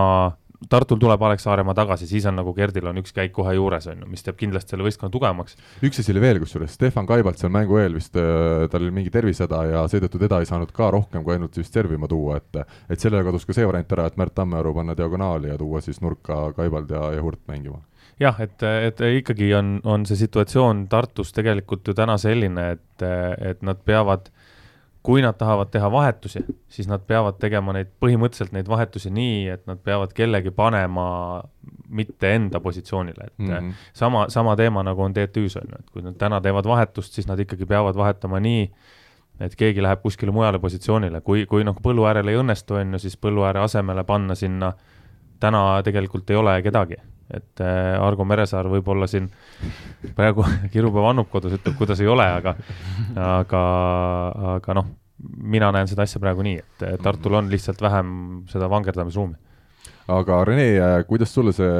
Tartul 0.68 0.98
tuleb 0.98 1.22
Alex 1.22 1.44
Saaremaa 1.46 1.74
tagasi, 1.76 2.08
siis 2.10 2.24
on 2.26 2.36
nagu 2.38 2.52
Gerdil 2.56 2.86
on 2.90 2.98
üks 3.00 3.14
käik 3.14 3.32
kohe 3.36 3.54
juures, 3.54 3.86
on 3.92 4.02
ju, 4.02 4.08
mis 4.10 4.24
teeb 4.26 4.38
kindlasti 4.40 4.74
selle 4.74 4.86
võistkonna 4.86 5.12
tugevamaks. 5.14 5.56
üks 5.86 6.00
asi 6.02 6.14
oli 6.14 6.22
veel 6.24 6.40
kusjuures, 6.42 6.74
Stefan 6.74 7.06
Kaibalt 7.06 7.38
seal 7.40 7.52
mängu 7.54 7.78
eel 7.78 7.94
vist 7.98 8.16
äh, 8.18 8.66
tal 8.72 8.86
oli 8.86 8.94
mingi 8.98 9.12
tervisehäda 9.14 9.62
ja 9.70 9.84
seetõttu 9.90 10.20
teda 10.22 10.40
ei 10.42 10.48
saanud 10.48 10.72
ka 10.74 10.90
rohkem 10.94 11.24
kui 11.26 11.36
ainult 11.36 11.56
vist 11.58 11.74
servima 11.74 12.08
tuua, 12.10 12.40
et 12.40 12.62
et 12.90 13.00
sellega 13.00 13.28
kadus 13.28 13.46
ka 13.46 13.54
see 13.56 13.66
variant 13.66 13.92
ära, 13.92 14.06
et 14.06 14.16
Märt 14.18 14.34
Tammearu 14.34 14.74
panna 14.74 14.96
diagonaali 14.98 15.52
ja 15.52 15.58
tuua 15.60 15.82
siis 15.84 16.00
nurka 16.02 16.52
Kaibald 16.56 16.90
ja, 16.90 17.12
ja 17.14 17.22
Hurt 17.22 17.42
mängima. 17.48 17.82
jah, 18.20 18.40
et, 18.40 18.62
et 18.62 19.02
ikkagi 19.20 19.52
on, 19.54 19.76
on 19.84 20.06
see 20.08 20.18
situatsioon 20.24 20.86
Tartus 20.88 21.32
tegelikult 21.36 21.86
ju 21.86 21.94
täna 21.94 22.16
selline, 22.18 22.70
et, 22.76 23.06
et 23.52 23.62
nad 23.62 23.78
peavad, 23.84 24.30
kui 25.06 25.22
nad 25.22 25.36
tahavad 25.38 25.70
teha 25.70 25.86
vahetusi, 25.92 26.40
siis 26.68 26.88
nad 26.90 27.04
peavad 27.06 27.36
tegema 27.38 27.70
neid, 27.76 27.92
põhimõtteliselt 28.02 28.54
neid 28.56 28.66
vahetusi 28.66 29.12
nii, 29.14 29.44
et 29.54 29.62
nad 29.70 29.78
peavad 29.78 30.10
kellegi 30.16 30.50
panema 30.50 31.06
mitte 31.94 32.32
enda 32.34 32.58
positsioonile, 32.60 33.28
et 33.28 33.38
mm. 33.38 33.52
-hmm. 33.52 33.72
sama, 33.94 34.24
sama 34.28 34.56
teema 34.56 34.82
nagu 34.82 35.02
on 35.02 35.14
TTÜ-s 35.14 35.56
on 35.56 35.70
ju, 35.70 35.78
et 35.78 35.90
kui 35.90 36.02
nad 36.02 36.18
täna 36.18 36.40
teevad 36.40 36.66
vahetust, 36.66 37.12
siis 37.12 37.28
nad 37.30 37.38
ikkagi 37.38 37.66
peavad 37.66 37.94
vahetama 37.94 38.40
nii, 38.40 38.70
et 39.40 39.56
keegi 39.56 39.82
läheb 39.82 40.02
kuskile 40.02 40.32
mujale 40.32 40.58
positsioonile, 40.58 41.20
kui, 41.20 41.46
kui 41.46 41.64
nagu 41.64 41.80
põllu 41.84 42.08
äärel 42.10 42.28
ei 42.28 42.40
õnnestu, 42.42 42.74
on 42.80 42.92
ju, 42.92 42.98
siis 42.98 43.16
põllu 43.16 43.46
ääre 43.46 43.62
asemele 43.62 44.04
panna 44.04 44.34
sinna 44.34 44.72
täna 45.40 45.82
tegelikult 45.84 46.30
ei 46.30 46.36
ole 46.36 46.62
kedagi, 46.62 46.98
et 47.34 47.62
äh, 47.62 47.96
Argo 47.98 48.26
Meresaar 48.28 48.68
võib-olla 48.70 49.08
siin 49.10 49.28
praegu 50.16 50.44
kirub 50.74 50.98
ja 50.98 51.08
vannub 51.08 51.30
kodus, 51.32 51.56
ütleb, 51.58 51.74
kuidas 51.78 52.02
ei 52.02 52.10
ole, 52.10 52.26
aga, 52.40 52.54
aga, 53.16 53.64
aga 54.56 54.78
noh, 54.78 54.92
mina 55.56 55.72
näen 55.74 55.90
seda 55.90 56.06
asja 56.06 56.20
praegu 56.22 56.44
nii, 56.46 56.60
et 56.60 56.86
Tartul 57.02 57.38
on 57.38 57.50
lihtsalt 57.50 57.82
vähem 57.82 58.08
seda 58.50 58.68
vangerdamisruumi. 58.70 59.34
aga 60.12 60.38
Rene, 60.46 60.66
kuidas 61.08 61.32
sulle 61.34 61.50
see, 61.56 61.70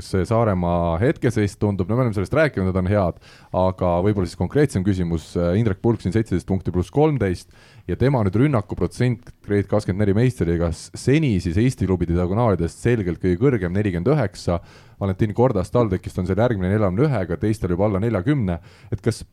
see 0.00 0.24
Saaremaa 0.28 0.96
hetkeseis 1.02 1.58
tundub, 1.60 1.90
no 1.90 1.98
me 1.98 2.06
oleme 2.06 2.16
sellest 2.16 2.32
rääkinud, 2.38 2.70
need 2.70 2.80
on 2.80 2.88
head, 2.88 3.18
aga 3.52 3.90
võib-olla 4.06 4.30
siis 4.30 4.40
konkreetsem 4.40 4.86
küsimus, 4.86 5.34
Indrek 5.58 5.82
Pulk 5.84 6.00
siin 6.00 6.14
seitseteist 6.16 6.48
punkti 6.48 6.72
pluss 6.72 6.94
kolmteist 6.94 7.52
ja 7.88 7.96
tema 7.98 8.22
nüüd 8.22 8.36
rünnakuprotsent 8.38 9.32
Grade 9.42 9.66
kakskümmend 9.70 10.04
neli 10.04 10.14
meistrigas 10.16 10.86
seni 10.98 11.34
siis 11.42 11.58
Eesti 11.58 11.88
klubide 11.88 12.14
diagonaalidest 12.16 12.82
selgelt 12.84 13.20
kõige 13.22 13.40
kõrgem, 13.40 13.74
nelikümmend 13.74 14.12
üheksa, 14.14 14.60
Valentin 15.00 15.34
Kordas 15.34 15.72
TalTechist 15.74 16.22
on 16.22 16.28
seal 16.28 16.42
järgmine 16.42 16.70
neljakümne 16.72 17.08
ühega, 17.08 17.38
teistel 17.42 17.74
juba 17.74 17.88
alla 17.88 18.02
neljakümne, 18.02 18.58
et 18.92 19.02
kas 19.02 19.24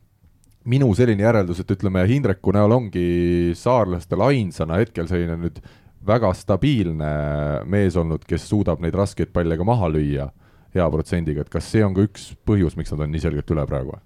minu 0.68 0.90
selline 0.96 1.24
järeldus, 1.24 1.62
et 1.62 1.70
ütleme, 1.72 2.02
Hindreku 2.10 2.52
näol 2.52 2.74
ongi 2.76 3.06
saarlastel 3.56 4.26
ainsana 4.26 4.80
hetkel 4.82 5.08
selline 5.08 5.38
nüüd 5.40 5.62
väga 6.06 6.32
stabiilne 6.36 7.10
mees 7.70 7.96
olnud, 8.00 8.24
kes 8.28 8.48
suudab 8.48 8.80
neid 8.82 8.96
raskeid 8.96 9.32
palle 9.32 9.56
ka 9.60 9.66
maha 9.68 9.90
lüüa 9.92 10.30
hea 10.74 10.86
protsendiga, 10.90 11.44
et 11.44 11.50
kas 11.52 11.66
see 11.70 11.82
on 11.84 11.94
ka 11.96 12.04
üks 12.06 12.30
põhjus, 12.46 12.76
miks 12.78 12.92
nad 12.94 13.04
on 13.06 13.12
nii 13.14 13.22
selgelt 13.22 13.50
üle 13.54 13.66
praegu? 13.68 13.98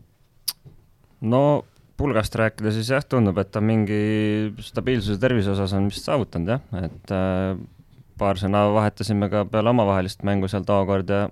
no 1.24 1.64
pulgast 2.00 2.35
rääkida, 2.38 2.72
siis 2.74 2.90
jah, 2.90 3.04
tundub, 3.07 3.38
et 3.38 3.52
ta 3.54 3.62
mingi 3.62 4.52
stabiilsuse 4.64 5.20
tervise 5.22 5.52
osas 5.54 5.74
on 5.76 5.88
vist 5.90 6.07
saavutanud 6.09 6.54
jah, 6.57 6.64
et 6.83 7.14
äh, 7.14 7.54
paar 8.18 8.38
sõna 8.40 8.66
vahetasime 8.74 9.30
ka 9.33 9.44
peale 9.50 9.72
omavahelist 9.74 10.24
mängu 10.26 10.50
seal 10.50 10.66
tookord 10.66 11.11
ja 11.11 11.26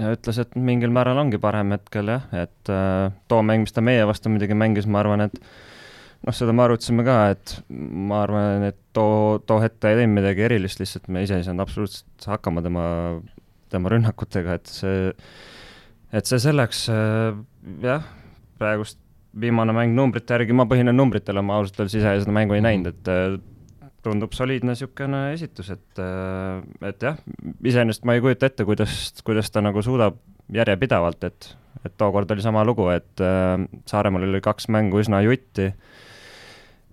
ja 0.00 0.14
ütles, 0.14 0.38
et 0.40 0.54
mingil 0.56 0.92
määral 0.94 1.18
ongi 1.20 1.40
parem 1.40 1.74
hetkel 1.74 2.08
jah, 2.14 2.24
et 2.32 2.72
äh, 2.72 3.10
too 3.28 3.42
mäng, 3.44 3.66
mis 3.66 3.76
ta 3.76 3.84
meie 3.84 4.06
vastu 4.08 4.32
muidugi 4.32 4.56
mängis, 4.56 4.88
ma 4.88 5.02
arvan, 5.02 5.26
et 5.26 5.36
noh, 6.24 6.36
seda 6.36 6.54
me 6.56 6.64
arutasime 6.64 7.04
ka, 7.06 7.18
et 7.34 7.54
ma 7.68 8.22
arvan, 8.24 8.64
et 8.70 8.78
too, 8.96 9.40
too 9.48 9.60
hetk 9.62 9.80
ta 9.82 9.92
ei 9.92 10.00
teinud 10.00 10.20
midagi 10.20 10.46
erilist, 10.48 10.80
lihtsalt 10.80 11.10
me 11.12 11.24
ise 11.26 11.40
ei 11.40 11.46
saanud 11.46 11.64
absoluutselt 11.66 12.30
hakkama 12.32 12.64
tema, 12.64 12.86
tema 13.72 13.92
rünnakutega, 13.92 14.56
et 14.60 14.72
see, 14.72 15.12
et 16.16 16.32
see 16.32 16.40
selleks 16.42 16.86
äh, 16.94 17.36
jah, 17.84 18.08
praegust 18.60 19.00
viimane 19.40 19.74
mäng 19.76 19.94
numbrite 19.94 20.34
järgi, 20.34 20.56
ma 20.56 20.66
põhinen 20.70 20.96
numbritel, 20.98 21.40
ma 21.44 21.60
ausalt 21.60 21.80
öeldes 21.80 21.96
ise 22.00 22.16
seda 22.24 22.34
mängu 22.34 22.56
ei 22.56 22.64
näinud, 22.64 22.90
et 22.90 23.10
äh, 23.10 23.36
tundub 24.04 24.34
soliidne 24.34 24.74
niisugune 24.74 25.22
esitus, 25.34 25.70
et, 25.74 26.02
äh, 26.02 26.60
et 26.88 27.06
jah, 27.06 27.18
iseenesest 27.62 28.06
ma 28.08 28.16
ei 28.16 28.24
kujuta 28.24 28.50
ette, 28.50 28.66
kuidas, 28.68 28.96
kuidas 29.26 29.52
ta 29.52 29.62
nagu 29.64 29.82
suudab 29.86 30.18
järjepidevalt, 30.54 31.26
et, 31.28 31.52
et 31.84 31.96
tookord 32.00 32.30
oli 32.34 32.44
sama 32.44 32.64
lugu, 32.66 32.88
et 32.94 33.24
äh, 33.24 33.56
Saaremaal 33.90 34.26
oli 34.28 34.42
kaks 34.44 34.70
mängu 34.72 35.02
üsna 35.02 35.22
jutti 35.26 35.70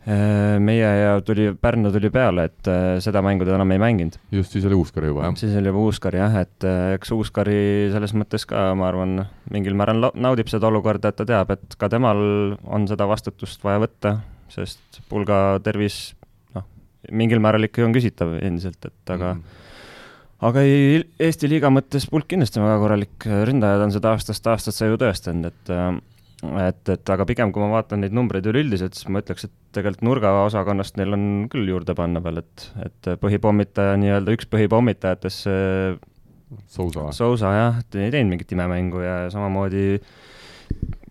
meie 0.07 0.87
ja 1.01 1.15
tuli, 1.25 1.49
Pärnu 1.59 1.91
tuli 1.91 2.09
peale, 2.13 2.45
et 2.47 2.69
äh, 2.71 2.85
seda 3.03 3.19
mängu 3.25 3.45
ta 3.45 3.57
enam 3.57 3.73
ei 3.75 3.81
mänginud. 3.81 4.15
just, 4.31 4.53
siis 4.55 4.65
oli 4.65 4.77
Uuskar 4.77 5.03
juba, 5.03 5.25
jah? 5.25 5.35
siis 5.39 5.55
oli 5.59 5.67
juba 5.67 5.83
Uuskar 5.83 6.15
jah, 6.15 6.37
et 6.45 6.67
äh, 6.67 6.93
eks 6.95 7.11
Uuskari 7.11 7.57
selles 7.91 8.13
mõttes 8.15 8.47
ka, 8.47 8.69
ma 8.79 8.87
arvan, 8.87 9.25
mingil 9.51 9.75
määral 9.75 10.11
naudib 10.15 10.47
seda 10.51 10.69
olukorda, 10.71 11.11
et 11.11 11.19
ta 11.19 11.27
teab, 11.27 11.51
et 11.57 11.77
ka 11.79 11.91
temal 11.91 12.23
on 12.63 12.87
seda 12.87 13.07
vastutust 13.09 13.63
vaja 13.67 13.83
võtta, 13.83 14.15
sest 14.53 15.01
pulga 15.11 15.59
tervis 15.65 16.15
noh, 16.55 16.67
mingil 17.11 17.43
määral 17.43 17.67
ikkagi 17.67 17.89
on 17.89 17.95
küsitav 17.97 18.37
endiselt, 18.39 18.79
et 18.87 19.15
aga 19.17 19.35
mm. 19.35 19.41
Mhm. 19.41 19.63
aga 20.47 20.63
ei, 20.63 21.01
Eesti 21.19 21.51
liiga 21.51 21.73
mõttes 21.73 22.07
pulk 22.07 22.31
kindlasti 22.31 22.61
on 22.61 22.69
väga 22.69 22.83
korralik 22.85 23.27
ründaja, 23.49 23.81
ta 23.81 23.89
on 23.89 23.97
seda 23.99 24.15
aastast 24.15 24.53
aastasse 24.55 24.87
ju 24.87 25.01
tõestanud, 25.03 25.51
et 25.51 25.75
äh, 25.75 25.97
et, 26.45 26.83
et 26.93 27.13
aga 27.13 27.25
pigem, 27.29 27.51
kui 27.53 27.63
ma 27.63 27.71
vaatan 27.71 28.03
neid 28.03 28.13
numbreid 28.13 28.45
üleüldiselt, 28.49 28.97
siis 28.97 29.09
ma 29.09 29.23
ütleks, 29.23 29.47
et 29.47 29.55
tegelikult 29.77 30.05
nurgaosakonnast 30.05 30.99
neil 30.99 31.17
on 31.17 31.25
küll 31.51 31.69
juurde 31.71 31.95
panna 31.97 32.21
veel, 32.23 32.43
et, 32.43 32.67
et 32.85 33.11
põhipommitaja 33.21 33.97
nii-öelda 34.01 34.37
üks 34.37 34.49
põhipommitajatest, 34.51 35.47
see 35.47 35.97
Sousa. 36.71 37.09
Sousa 37.11 37.49
jah, 37.51 37.79
ei 37.99 38.11
teinud 38.13 38.31
mingit 38.31 38.53
imemängu 38.55 39.01
ja 39.03 39.15
samamoodi 39.33 39.99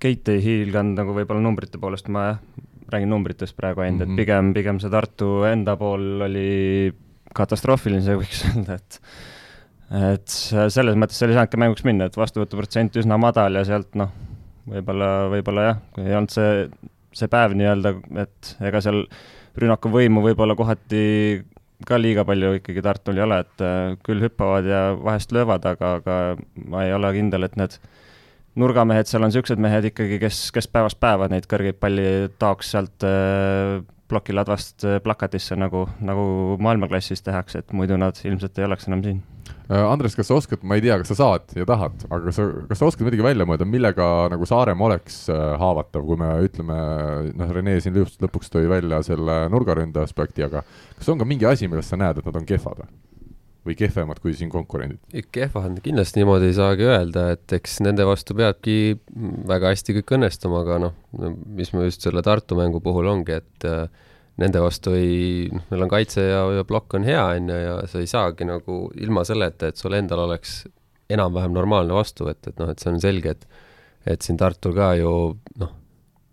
Keit 0.01 0.29
ei 0.29 0.41
hiilganud 0.45 0.97
nagu 0.99 1.15
võib-olla 1.17 1.41
numbrite 1.45 1.81
poolest, 1.81 2.09
ma 2.13 2.27
jah, 2.27 2.39
räägin 2.93 3.11
numbritest 3.11 3.57
praegu 3.57 3.83
ainult 3.85 4.05
mm, 4.05 4.05
-hmm. 4.05 4.13
Mhm. 4.13 4.19
et 4.19 4.27
pigem, 4.27 4.53
pigem 4.55 4.81
see 4.81 4.93
Tartu 4.93 5.31
enda 5.49 5.77
pool 5.81 6.23
oli 6.27 6.93
katastroofiline, 7.37 8.17
võiks 8.21 8.45
öelda, 8.49 8.79
et 8.81 9.01
et 9.87 10.29
selles 10.29 10.97
mõttes 10.99 11.19
seal 11.21 11.31
ei 11.31 11.37
saanudki 11.39 11.61
mänguks 11.63 11.85
minna, 11.87 12.09
et 12.09 12.17
vastuvõtuprotsent 12.19 12.97
üsna 12.99 13.19
madal 13.23 13.55
ja 13.55 13.65
sealt 13.65 13.95
noh, 13.95 14.11
võib-olla, 14.71 15.11
võib-olla 15.33 15.67
jah, 15.71 15.83
ei 16.03 16.15
olnud 16.17 16.33
see, 16.35 16.67
see 17.17 17.31
päev 17.33 17.57
nii-öelda, 17.59 17.95
et 18.23 18.55
ega 18.69 18.83
seal 18.85 19.05
rünnakuvõimu 19.57 20.25
võib-olla 20.25 20.57
kohati 20.59 21.05
ka 21.87 21.99
liiga 22.01 22.25
palju 22.25 22.55
ikkagi 22.61 22.85
Tartul 22.85 23.19
ei 23.19 23.25
ole, 23.27 23.43
et 23.45 23.65
äh, 23.65 23.97
küll 24.07 24.23
hüppavad 24.25 24.69
ja 24.69 24.81
vahest 24.97 25.35
löövad, 25.37 25.67
aga, 25.69 25.97
aga 26.01 26.17
ma 26.65 26.87
ei 26.87 26.95
ole 26.97 27.13
kindel, 27.19 27.45
et 27.49 27.57
need 27.61 27.77
nurgamehed 28.57 29.09
seal 29.11 29.25
on 29.25 29.33
niisugused 29.33 29.61
mehed 29.61 29.91
ikkagi, 29.91 30.21
kes, 30.23 30.47
kes 30.57 30.71
päevast 30.73 31.01
päeva 31.03 31.29
neid 31.33 31.49
kõrgeid 31.51 31.77
palli 31.81 32.07
taoks 32.41 32.73
sealt 32.73 33.05
äh, 33.05 33.83
plokiladvast 34.09 34.87
äh, 34.89 34.99
plakatisse, 35.05 35.59
nagu, 35.61 35.85
nagu 36.01 36.57
maailmaklassis 36.63 37.25
tehakse, 37.27 37.61
et 37.61 37.77
muidu 37.77 37.99
nad 38.01 38.19
ilmselt 38.25 38.59
ei 38.59 38.69
oleks 38.69 38.89
enam 38.89 39.05
siin. 39.05 39.21
Äh, 39.67 39.83
Andres, 39.83 40.15
kas 40.15 40.29
sa 40.31 40.37
oskad, 40.39 40.63
ma 40.63 40.77
ei 40.79 40.83
tea, 40.85 40.95
kas 41.01 41.11
sa 41.11 41.17
saad 41.19 41.55
ja 41.59 41.65
tahad, 41.67 42.05
aga 42.07 42.21
kas 42.29 42.37
sa, 42.39 42.45
kas 42.71 42.79
sa 42.79 42.87
oskad 42.87 43.09
midagi 43.09 43.25
välja 43.27 43.47
mõelda, 43.49 43.67
millega 43.67 44.05
nagu 44.31 44.47
Saaremaa 44.47 44.93
oleks 44.93 45.25
äh, 45.33 45.43
haavatav, 45.59 46.05
kui 46.07 46.21
me 46.21 46.29
ütleme, 46.47 46.77
noh, 47.35 47.51
Rene 47.57 47.75
siin 47.83 47.99
just 47.99 48.23
lõpuks 48.23 48.53
tõi 48.53 48.69
välja 48.71 49.01
selle 49.07 49.41
nurgaründe 49.51 50.05
aspekti, 50.05 50.47
aga 50.47 50.63
kas 51.01 51.11
on 51.11 51.19
ka 51.19 51.27
mingi 51.27 51.49
asi, 51.51 51.67
milles 51.67 51.91
sa 51.91 51.99
näed, 51.99 52.23
et 52.23 52.31
nad 52.31 52.39
on 52.39 52.47
kehvad 52.47 52.85
või? 52.85 52.95
või 53.67 53.75
kehvemad 53.75 54.21
kui 54.23 54.37
siin 54.39 54.53
konkurendid? 54.53 55.01
kehvad 55.35 55.81
kindlasti 55.83 56.23
niimoodi 56.23 56.53
ei 56.53 56.55
saagi 56.55 56.87
öelda, 56.87 57.33
et 57.35 57.59
eks 57.59 57.81
nende 57.83 58.07
vastu 58.07 58.37
peabki 58.39 59.01
väga 59.51 59.73
hästi 59.75 59.97
kõik 59.99 60.15
õnnestuma, 60.21 60.63
aga 60.63 60.79
noh, 60.85 60.95
mis 61.59 61.75
me 61.75 61.89
just 61.89 62.07
selle 62.07 62.23
Tartu 62.23 62.55
mängu 62.55 62.79
puhul 62.85 63.11
ongi, 63.11 63.41
et 63.43 63.67
äh, 63.67 63.89
nende 64.41 64.61
vastu 64.61 64.93
ei, 64.97 65.47
noh, 65.53 65.65
neil 65.71 65.87
on 65.87 65.93
kaitse 65.93 66.27
ja, 66.27 66.43
ja 66.59 66.65
plokk 66.69 66.99
on 66.99 67.07
hea, 67.09 67.23
on 67.39 67.53
ju, 67.53 67.61
ja 67.63 67.77
sa 67.89 68.03
ei 68.03 68.11
saagi 68.11 68.49
nagu 68.49 68.87
ilma 69.01 69.25
selleta, 69.25 69.71
et 69.71 69.81
sul 69.81 69.97
endal 69.97 70.27
oleks 70.27 70.65
enam-vähem 71.13 71.55
normaalne 71.55 71.97
vastuvõtt, 71.97 72.51
et 72.51 72.61
noh, 72.61 72.71
et 72.73 72.83
see 72.83 72.93
on 72.93 73.03
selge, 73.03 73.37
et 73.37 73.65
et 74.07 74.23
siin 74.23 74.39
Tartul 74.39 74.75
ka 74.77 74.93
ju 75.01 75.11
noh, 75.59 75.73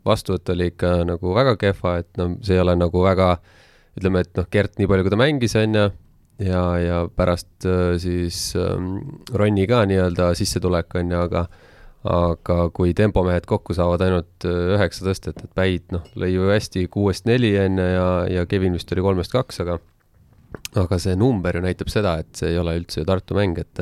vastuvõtt 0.05 0.51
oli 0.53 0.69
ikka 0.73 0.99
nagu 1.09 1.33
väga 1.33 1.55
kehva, 1.61 1.97
et 2.03 2.09
no 2.19 2.35
see 2.45 2.57
ei 2.57 2.61
ole 2.61 2.75
nagu 2.77 3.01
väga 3.01 3.33
ütleme, 3.97 4.23
et 4.25 4.37
noh, 4.37 4.47
Gert 4.51 4.77
nii 4.77 4.89
palju, 4.89 5.05
kui 5.05 5.13
ta 5.13 5.19
mängis, 5.19 5.55
on 5.57 5.77
ju, 5.79 5.85
ja, 6.45 6.63
ja 6.81 6.99
pärast 7.09 7.65
äh, 7.69 7.95
siis 8.01 8.51
ähm, 8.59 8.97
Ronni 9.33 9.65
ka 9.69 9.83
nii-öelda 9.89 10.33
sissetulek, 10.37 10.93
on 10.99 11.13
ju, 11.13 11.23
aga 11.29 11.47
aga 12.03 12.67
kui 12.75 12.91
tempomehed 12.97 13.45
kokku 13.47 13.75
saavad 13.77 14.03
ainult 14.03 14.47
äh, 14.47 14.75
üheksa 14.75 15.05
tõstet, 15.07 15.39
et 15.39 15.51
Päid 15.55 15.93
noh, 15.95 16.03
lõi 16.19 16.33
ju 16.33 16.49
hästi 16.51 16.87
kuuest 16.91 17.29
neli 17.29 17.53
enne 17.59 17.85
ja, 17.93 18.07
ja 18.27 18.45
Kevin 18.49 18.75
vist 18.75 18.91
oli 18.91 19.05
kolmest 19.05 19.31
kaks, 19.31 19.61
aga 19.63 19.77
aga 20.77 20.99
see 21.01 21.15
number 21.17 21.55
ju 21.55 21.63
näitab 21.63 21.89
seda, 21.89 22.17
et 22.21 22.35
see 22.37 22.51
ei 22.51 22.59
ole 22.59 22.75
üldse 22.81 23.01
ju 23.01 23.07
Tartu 23.07 23.37
mäng, 23.39 23.61
et 23.61 23.79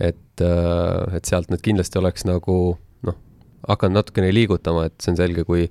et, 0.00 0.42
äh, 0.44 1.16
et 1.16 1.28
sealt 1.28 1.50
need 1.52 1.64
kindlasti 1.64 2.00
oleks 2.00 2.26
nagu 2.28 2.58
noh, 3.08 3.16
hakanud 3.68 4.02
natukene 4.02 4.30
liigutama, 4.34 4.86
et 4.88 5.00
see 5.00 5.14
on 5.14 5.20
selge, 5.20 5.46
kui 5.48 5.70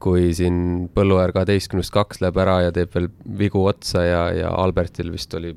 kui 0.00 0.30
siin 0.32 0.88
Põlluäär 0.96 1.32
kaheteistkümnest 1.36 1.92
kaks 1.92 2.22
läheb 2.22 2.38
ära 2.40 2.60
ja 2.64 2.70
teeb 2.72 2.94
veel 2.94 3.10
vigu 3.36 3.66
otsa 3.68 4.04
ja, 4.04 4.22
ja 4.32 4.52
Albertil 4.56 5.10
vist 5.12 5.34
oli, 5.36 5.52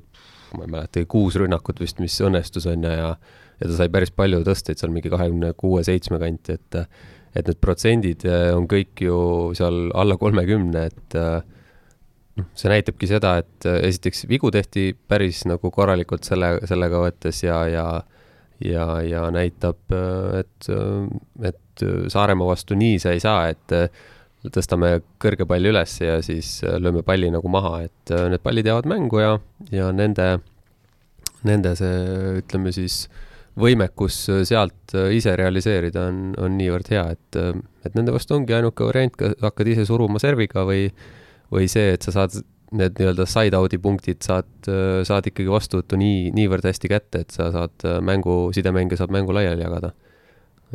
ma 0.57 0.65
ei 0.65 0.73
mäletagi, 0.73 1.07
kuus 1.07 1.37
rünnakut 1.39 1.79
vist, 1.79 2.01
mis 2.03 2.17
õnnestus, 2.23 2.67
on 2.67 2.83
ju, 2.83 2.91
ja 2.91 3.13
ja 3.13 3.15
ta 3.61 3.75
sai 3.77 3.89
päris 3.93 4.11
palju 4.15 4.41
tõsteid 4.47 4.81
seal 4.81 4.93
mingi 4.93 5.11
kahekümne 5.13 5.53
kuue, 5.59 5.83
seitsme 5.85 6.19
kanti, 6.21 6.57
et 6.57 6.81
et 7.33 7.49
need 7.49 7.59
protsendid 7.61 8.25
eh, 8.29 8.51
on 8.53 8.67
kõik 8.69 9.03
ju 9.07 9.17
seal 9.57 9.89
alla 9.97 10.17
kolmekümne, 10.21 10.85
et 10.91 11.17
eh, 11.17 11.59
noh, 12.39 12.49
see 12.57 12.71
näitabki 12.71 13.09
seda, 13.09 13.35
et 13.41 13.69
eh, 13.69 13.79
esiteks 13.89 14.27
vigu 14.29 14.51
tehti 14.53 14.91
päris 14.93 15.43
nagu 15.49 15.73
korralikult 15.73 16.27
selle, 16.27 16.55
sellega 16.69 17.03
võttes 17.07 17.43
ja, 17.45 17.63
ja 17.69 17.87
ja, 18.63 18.85
ja 19.03 19.25
näitab, 19.33 19.91
et, 20.37 20.67
et 21.43 21.81
Saaremaa 22.13 22.53
vastu 22.53 22.77
nii 22.79 22.99
sa 23.01 23.11
ei 23.11 23.19
saa, 23.19 23.49
et 23.51 24.53
tõstame 24.53 25.01
kõrge 25.19 25.43
palli 25.49 25.71
üles 25.73 25.97
ja 25.99 26.19
siis 26.23 26.61
lööme 26.79 27.01
palli 27.03 27.31
nagu 27.33 27.49
maha, 27.51 27.81
et 27.89 28.13
need 28.31 28.43
pallid 28.45 28.69
jäävad 28.69 28.87
mängu 28.87 29.19
ja, 29.19 29.33
ja 29.73 29.89
nende, 29.91 30.37
nende 31.49 31.73
see, 31.75 31.97
ütleme 32.39 32.71
siis 32.77 33.01
äh, 33.09 33.32
võimekus 33.59 34.17
äh, 34.31 34.41
sealt 34.47 34.95
äh, 34.97 35.11
ise 35.17 35.35
realiseerida 35.37 36.07
on, 36.09 36.21
on 36.41 36.57
niivõrd 36.57 36.89
hea, 36.93 37.03
et, 37.15 37.37
äh, 37.39 37.53
et 37.85 37.97
nende 37.97 38.15
vastu 38.15 38.37
ongi 38.37 38.55
ainuke 38.55 38.87
variant, 38.87 39.15
kas 39.19 39.35
hakkad 39.43 39.69
ise 39.73 39.85
suruma 39.89 40.21
serviga 40.21 40.65
või, 40.67 40.87
või 41.53 41.69
see, 41.71 41.93
et 41.95 42.05
sa 42.05 42.15
saad 42.15 42.39
need 42.73 42.97
nii-öelda 42.97 43.27
side-out'i 43.29 43.77
punktid 43.77 44.23
saad, 44.25 44.47
saad 45.05 45.27
ikkagi 45.29 45.51
vastuvõttu 45.53 45.99
nii, 46.01 46.31
niivõrd 46.33 46.65
hästi 46.65 46.89
kätte, 46.89 47.21
et 47.21 47.35
sa 47.35 47.51
saad 47.53 47.85
mängu, 48.01 48.47
sidemängija 48.55 49.03
saab 49.03 49.13
mängu 49.13 49.35
laiali 49.35 49.61
jagada. 49.61 49.91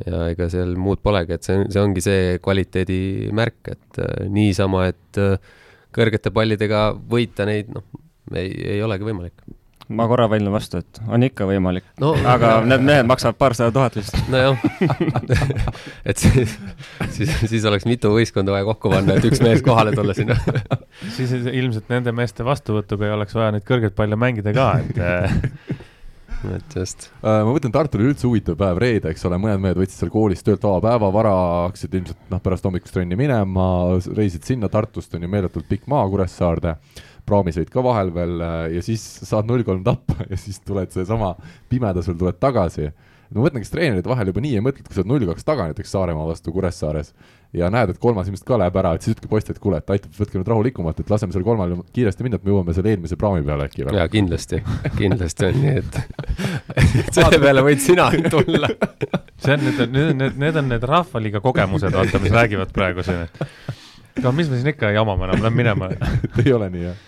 ja 0.06 0.28
ega 0.30 0.46
seal 0.46 0.76
muud 0.78 1.02
polegi, 1.02 1.34
et 1.34 1.42
see, 1.42 1.64
see 1.74 1.82
ongi 1.82 2.04
see 2.04 2.36
kvaliteedi 2.38 3.00
märk, 3.34 3.72
et 3.72 3.98
niisama, 4.30 4.84
et 4.92 5.18
kõrgete 5.90 6.30
pallidega 6.30 6.92
võita 6.94 7.48
neid, 7.50 7.74
noh, 7.74 7.82
ei, 8.30 8.52
ei 8.76 8.84
olegi 8.86 9.08
võimalik 9.10 9.42
ma 9.88 10.06
korra 10.08 10.28
vaidlen 10.28 10.52
vastu, 10.52 10.82
et 10.82 11.00
on 11.08 11.24
ikka 11.24 11.46
võimalik 11.48 11.86
no,. 12.02 12.12
aga 12.28 12.58
need 12.68 12.84
mehed 12.84 13.08
maksavad 13.08 13.38
paarsada 13.40 13.72
tuhat 13.74 13.96
vist. 13.96 14.16
nojah 14.28 14.58
et 16.10 16.20
siis, 16.20 16.58
siis, 17.16 17.32
siis 17.48 17.64
oleks 17.68 17.88
mitu 17.88 18.12
võistkonda 18.12 18.52
vaja 18.54 18.68
kokku 18.68 18.92
panna, 18.92 19.16
et 19.16 19.28
üks 19.30 19.42
mees 19.44 19.64
kohale 19.64 19.94
tulla 19.96 20.16
sinna 20.16 20.36
siis 21.16 21.32
ilmselt 21.32 21.88
nende 21.92 22.12
meeste 22.16 22.46
vastuvõtuga 22.46 23.08
ei 23.08 23.16
oleks 23.16 23.36
vaja 23.38 23.56
neid 23.56 23.66
kõrgeid 23.68 23.96
palle 23.96 24.18
mängida 24.20 24.52
ka, 24.56 24.70
et 24.84 25.00
et 26.52 26.76
just 26.76 27.08
uh,. 27.22 27.42
ma 27.46 27.50
mõtlen, 27.50 27.72
Tartul 27.74 28.04
oli 28.04 28.12
üldse 28.12 28.28
huvitav 28.28 28.58
päev, 28.60 28.78
reede, 28.82 29.10
eks 29.12 29.24
ole, 29.26 29.40
mõned 29.40 29.64
mehed 29.64 29.80
võtsid 29.80 30.04
seal 30.04 30.12
koolis 30.12 30.44
töölt 30.44 30.62
vaba 30.68 30.82
päeva, 30.84 31.10
vara 31.14 31.34
hakkasid 31.66 31.96
ilmselt 31.98 32.28
noh, 32.30 32.42
pärast 32.44 32.68
hommikust 32.68 32.94
trenni 32.94 33.18
minema, 33.18 33.68
reisid 34.14 34.46
sinna, 34.46 34.70
Tartust 34.72 35.16
on 35.16 35.24
ju 35.24 35.32
meeletult 35.32 35.66
pikk 35.70 35.88
maa 35.90 36.04
Kuressaarde 36.12 36.76
praamisõit 37.28 37.70
ka 37.72 37.84
vahel 37.84 38.12
veel 38.14 38.40
äh, 38.44 38.56
ja 38.78 38.84
siis 38.84 39.04
saad 39.28 39.48
null 39.50 39.66
kolm 39.66 39.84
tappa 39.86 40.18
ja 40.32 40.40
siis 40.40 40.60
tuled 40.66 40.92
seesama 40.94 41.34
pimeda, 41.70 42.04
sul 42.04 42.18
tuled 42.18 42.40
tagasi. 42.40 42.90
no 43.30 43.40
ma 43.40 43.48
mõtlen, 43.48 43.64
kas 43.64 43.74
treenerid 43.74 44.08
vahel 44.08 44.32
juba 44.32 44.44
nii 44.44 44.58
ei 44.58 44.64
mõtle, 44.64 44.82
et 44.82 44.88
kui 44.88 44.96
sa 44.96 45.04
oled 45.04 45.12
null 45.14 45.28
kaks 45.32 45.46
taga 45.48 45.68
näiteks 45.68 45.92
Saaremaa 45.94 46.28
vastu 46.30 46.54
Kuressaares 46.54 47.12
ja 47.56 47.70
näed, 47.72 47.94
et 47.94 48.00
kolmas 48.00 48.28
ilmselt 48.28 48.44
ka 48.48 48.58
läheb 48.60 48.76
ära, 48.76 48.92
et 48.96 49.04
siis 49.04 49.16
ütle 49.16 49.28
poiss, 49.30 49.48
et 49.48 49.60
kuule, 49.60 49.78
et 49.80 49.92
aitab, 49.94 50.12
võtke 50.12 50.36
nüüd 50.36 50.50
rahulikumalt, 50.52 50.98
et 51.00 51.12
laseme 51.12 51.32
seal 51.32 51.46
kolmal 51.46 51.78
kiiresti 51.96 52.26
minna, 52.26 52.36
et 52.36 52.44
me 52.44 52.52
jõuame 52.52 52.74
selle 52.76 52.92
eelmise 52.92 53.16
praami 53.20 53.44
peale 53.46 53.68
äkki 53.70 53.86
veel. 53.86 54.00
jaa, 54.02 54.10
kindlasti, 54.12 54.60
kindlasti 54.98 55.48
on 55.48 55.60
nii, 55.64 55.76
et 57.04 57.12
selle 57.16 57.40
peale 57.40 57.64
võid 57.64 57.80
sina 57.84 58.10
tulla 58.28 58.68
see 59.44 59.54
on 59.54 59.64
nüüd, 59.64 59.82
need 59.92 60.16
need, 60.18 60.38
need 60.44 60.60
on 60.60 60.72
need 60.72 60.84
rahvaliiga 60.88 61.42
kogemused, 61.44 61.94
vaata, 61.94 62.20
mis 62.22 62.34
räägivad 62.34 62.72
praegu 62.74 63.04
siin 63.06 63.24
no 64.22 64.32
mis 64.36 64.50
me 64.50 64.58
siin 64.58 64.72
ikka 64.72 64.92
jamame 64.94 65.28
enam, 65.28 65.42
lähme 65.42 65.56
minema 65.62 65.90
ei 66.44 66.52
ole 66.52 66.68
nii, 66.74 66.84
jah? 66.84 67.00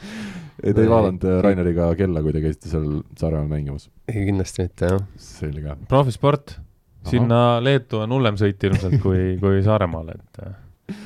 ei, 0.62 0.74
te 0.74 0.84
ei 0.84 0.90
vaadanud 0.90 1.26
äh, 1.26 1.38
Raineriga 1.44 1.90
kella, 1.98 2.22
kui 2.24 2.34
te 2.36 2.42
käisite 2.44 2.72
seal 2.72 2.88
Saaremaal 3.18 3.50
mängimas? 3.50 3.88
ei, 4.10 4.24
kindlasti 4.28 4.66
mitte, 4.66 4.90
jah. 4.94 5.06
selge. 5.20 5.76
profisport, 5.90 6.56
sinna 7.10 7.60
Leetu 7.64 8.02
on 8.04 8.16
hullem 8.16 8.40
sõit 8.40 8.68
ilmselt 8.70 9.00
kui, 9.04 9.36
kui 9.42 9.62
Saaremaale, 9.66 10.18
et 10.20 10.44
äh. 10.46 11.00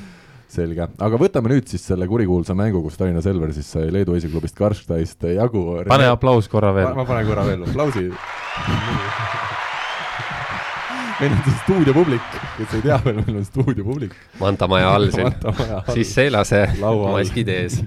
selge, 0.55 0.89
aga 1.07 1.21
võtame 1.21 1.53
nüüd 1.55 1.71
siis 1.71 1.85
selle 1.91 2.07
kurikuulsa 2.11 2.57
mängu, 2.57 2.83
kus 2.85 2.99
Tallinna 2.99 3.23
Selver 3.25 3.53
siis 3.55 3.71
sai 3.77 3.89
Leedu 3.93 4.17
esiklubist 4.19 4.57
Karlstadist 4.59 5.27
jagu. 5.35 5.65
pane 5.89 6.11
aplaus 6.11 6.51
korra 6.51 6.73
veel. 6.75 6.93
ma 6.97 7.07
panen 7.07 7.31
korra 7.31 7.47
veel 7.49 7.65
aplausi 7.69 8.09
meil 11.19 11.31
on 11.31 11.41
see 11.45 11.55
stuudiopublik, 11.63 12.23
kes 12.57 12.73
ei 12.75 12.83
tea 12.83 12.97
veel, 13.05 13.19
meil 13.21 13.37
on 13.39 13.45
stuudiopublik. 13.47 14.15
Manta 14.41 14.67
maja 14.67 14.89
all 14.97 15.07
siin, 15.13 15.31
siis 15.93 16.11
seelase 16.11 16.61
maskid 16.81 17.51
ees. 17.53 17.77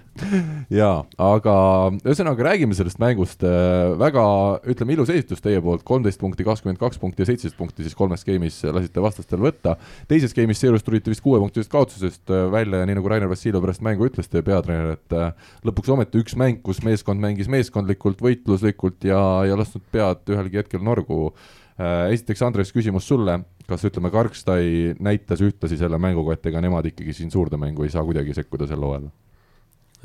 jaa, 0.73 1.03
aga 1.29 1.57
ühesõnaga 2.01 2.47
räägime 2.49 2.77
sellest 2.79 3.01
mängust, 3.03 3.45
äh, 3.47 3.93
väga, 4.01 4.25
ütleme, 4.73 4.97
ilus 4.97 5.12
esitus 5.12 5.45
teie 5.45 5.61
poolt, 5.64 5.85
kolmteist 5.88 6.21
punkti, 6.23 6.47
kakskümmend 6.49 6.81
kaks 6.81 7.01
punkti 7.03 7.25
ja 7.25 7.29
seitseteist 7.29 7.59
punkti 7.59 7.87
siis 7.87 7.99
kolmes 7.99 8.25
game'is 8.29 8.62
lasite 8.73 9.05
vastastel 9.05 9.45
võtta. 9.45 9.77
teises 10.09 10.35
game'is 10.37 10.62
seejuures 10.62 10.87
tulite 10.87 11.12
vist 11.12 11.25
kuuepunktilisest 11.27 11.73
kaotusest 11.73 12.33
äh, 12.33 12.49
välja 12.53 12.83
ja 12.83 12.88
nii 12.88 12.99
nagu 13.01 13.12
Rainer 13.12 13.31
Vassiljev 13.31 13.64
pärast 13.64 13.85
mängu 13.85 14.09
ütles, 14.09 14.33
teie 14.33 14.45
peatreener, 14.47 14.97
et 14.97 15.17
äh, 15.17 15.55
lõpuks 15.69 15.93
ometi 15.93 16.25
üks 16.25 16.38
mäng, 16.41 16.62
kus 16.64 16.81
meeskond 16.87 17.21
mängis 17.21 17.53
meeskondlikult, 17.53 18.25
võitluslikult 18.25 19.05
ja, 19.09 19.21
ja 19.49 19.59
lasknud 19.59 19.85
pead 19.93 20.33
ühelgi 20.33 20.62
hetkel 20.62 20.85
norgu 20.85 21.35
esiteks, 21.79 22.43
Andres, 22.43 22.73
küsimus 22.75 23.07
sulle, 23.07 23.38
kas 23.69 23.85
ütleme, 23.87 24.11
Karkstai 24.11 24.95
näitas 25.05 25.43
ühtlasi 25.45 25.79
selle 25.79 26.01
mänguga, 26.03 26.35
et 26.35 26.47
ega 26.51 26.62
nemad 26.64 26.88
ikkagi 26.91 27.14
siin 27.14 27.31
suurde 27.31 27.61
mängu 27.61 27.87
ei 27.87 27.93
saa 27.95 28.03
kuidagi 28.07 28.35
sekkuda 28.37 28.67
sel 28.71 28.83
hooajal? 28.83 29.11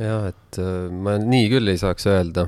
jah, 0.02 0.28
et 0.30 0.60
äh, 0.62 0.90
ma 0.90 1.18
nii 1.22 1.50
küll 1.52 1.74
ei 1.74 1.80
saaks 1.82 2.06
öelda, 2.10 2.48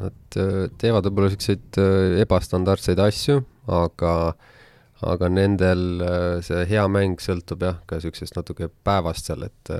nad 0.00 0.38
äh, 0.40 0.66
teevad 0.80 1.08
võib-olla 1.08 1.32
niisuguseid 1.32 1.80
ebastandardseid 2.24 3.00
asju, 3.04 3.40
aga 3.72 4.12
aga 5.06 5.28
nendel 5.28 6.00
see 6.40 6.62
hea 6.70 6.86
mäng 6.88 7.20
sõltub 7.20 7.60
jah, 7.66 7.82
ka 7.84 7.98
niisugusest 7.98 8.38
natuke 8.38 8.70
päevast 8.84 9.28
seal, 9.28 9.44
et 9.44 9.72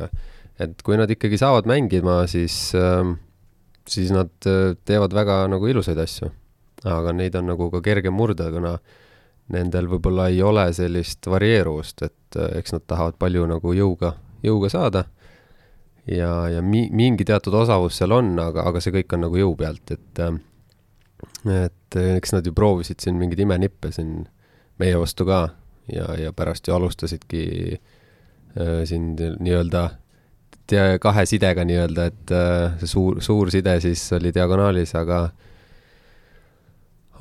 et 0.60 0.82
kui 0.84 0.96
nad 1.00 1.08
ikkagi 1.12 1.38
saavad 1.40 1.68
mängima, 1.68 2.18
siis, 2.28 2.68
siis 3.88 4.12
nad 4.12 4.32
teevad 4.88 5.16
väga 5.16 5.38
nagu 5.52 5.68
ilusaid 5.72 6.00
asju 6.04 6.28
aga 6.84 7.12
neid 7.16 7.36
on 7.38 7.50
nagu 7.52 7.70
ka 7.72 7.80
kergem 7.84 8.16
murda, 8.16 8.50
kuna 8.52 8.76
nendel 9.54 9.88
võib-olla 9.90 10.28
ei 10.32 10.42
ole 10.42 10.66
sellist 10.74 11.26
varieeruvust, 11.30 12.02
et 12.02 12.38
äh, 12.40 12.58
eks 12.60 12.76
nad 12.76 12.86
tahavad 12.86 13.18
palju 13.18 13.46
nagu 13.50 13.74
jõuga, 13.76 14.16
jõuga 14.44 14.72
saada. 14.72 15.04
Ja, 16.06 16.46
ja 16.50 16.62
mi-, 16.62 16.90
mingi 16.94 17.24
teatud 17.26 17.54
osavus 17.54 17.96
seal 17.98 18.14
on, 18.14 18.36
aga, 18.38 18.66
aga 18.70 18.82
see 18.82 18.94
kõik 18.94 19.16
on 19.16 19.26
nagu 19.26 19.40
jõu 19.40 19.56
pealt, 19.58 19.96
et 19.96 20.22
äh, 20.22 20.36
et 21.46 21.96
eks 21.96 22.34
nad 22.34 22.46
ju 22.46 22.52
proovisid 22.52 23.00
siin 23.00 23.16
mingeid 23.18 23.40
imenippe 23.40 23.88
siin 23.94 24.26
meie 24.82 24.96
vastu 24.98 25.24
ka 25.26 25.46
ja, 25.92 26.10
ja 26.18 26.32
pärast 26.36 26.68
ju 26.68 26.74
alustasidki 26.74 27.44
äh, 27.78 28.82
siin 28.84 29.14
nii-öelda 29.16 29.88
kahe 31.00 31.26
sidega 31.26 31.64
nii-öelda, 31.64 32.06
et 32.10 32.32
äh, 32.34 32.78
see 32.80 32.90
suur, 32.90 33.20
suur 33.22 33.50
side 33.54 33.76
siis 33.84 34.02
oli 34.16 34.32
diagonaalis, 34.34 34.94
aga 34.98 35.28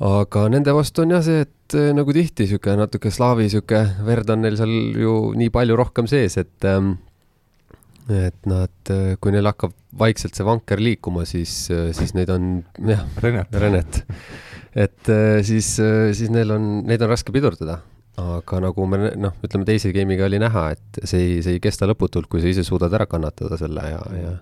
aga 0.04 0.46
nende 0.52 0.74
vastu 0.76 1.04
on 1.04 1.14
jah 1.14 1.24
see, 1.24 1.44
et 1.46 1.76
äh, 1.78 1.90
nagu 1.96 2.12
tihti 2.12 2.44
niisugune 2.44 2.82
natuke 2.82 3.12
slaavi 3.12 3.46
niisugune 3.46 4.06
verd 4.06 4.30
on 4.34 4.42
neil 4.44 4.58
seal 4.58 4.72
ju 5.00 5.16
nii 5.38 5.52
palju 5.54 5.78
rohkem 5.78 6.08
sees, 6.10 6.36
et 6.42 6.68
ähm, 6.68 6.96
et 8.12 8.36
nad, 8.46 8.74
äh, 8.92 9.16
kui 9.20 9.34
neil 9.34 9.48
hakkab 9.48 9.74
vaikselt 9.98 10.36
see 10.36 10.46
vanker 10.46 10.78
liikuma, 10.82 11.24
siis, 11.26 11.66
siis 11.96 12.12
neid 12.14 12.30
on 12.30 12.60
jah, 12.86 13.02
Renet, 13.24 13.56
Renet. 13.62 14.02
et 14.86 15.12
äh, 15.12 15.40
siis, 15.46 15.76
siis 15.80 16.32
neil 16.32 16.52
on, 16.54 16.82
neid 16.86 17.02
on 17.02 17.12
raske 17.14 17.34
pidurdada. 17.34 17.80
aga 18.16 18.60
nagu 18.64 18.84
me 18.88 19.10
noh, 19.20 19.32
ütleme 19.44 19.66
teise 19.68 19.90
game'iga 19.92 20.24
oli 20.28 20.38
näha, 20.40 20.70
et 20.76 21.00
see 21.04 21.24
ei, 21.24 21.40
see 21.44 21.56
ei 21.56 21.64
kesta 21.64 21.88
lõputult, 21.88 22.30
kui 22.32 22.40
sa 22.40 22.48
ise 22.48 22.64
suudad 22.64 22.94
ära 22.96 23.08
kannatada 23.08 23.58
selle 23.60 23.88
ja, 23.90 24.04
ja 24.16 24.36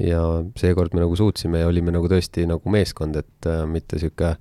ja 0.00 0.20
seekord 0.56 0.94
me 0.94 1.02
nagu 1.04 1.16
suutsime 1.16 1.62
ja 1.62 1.68
olime 1.68 1.92
nagu 1.94 2.08
tõesti 2.10 2.46
nagu 2.48 2.72
meeskond, 2.72 3.18
et 3.20 3.48
äh, 3.48 3.62
mitte 3.68 4.00
sihuke 4.00 4.34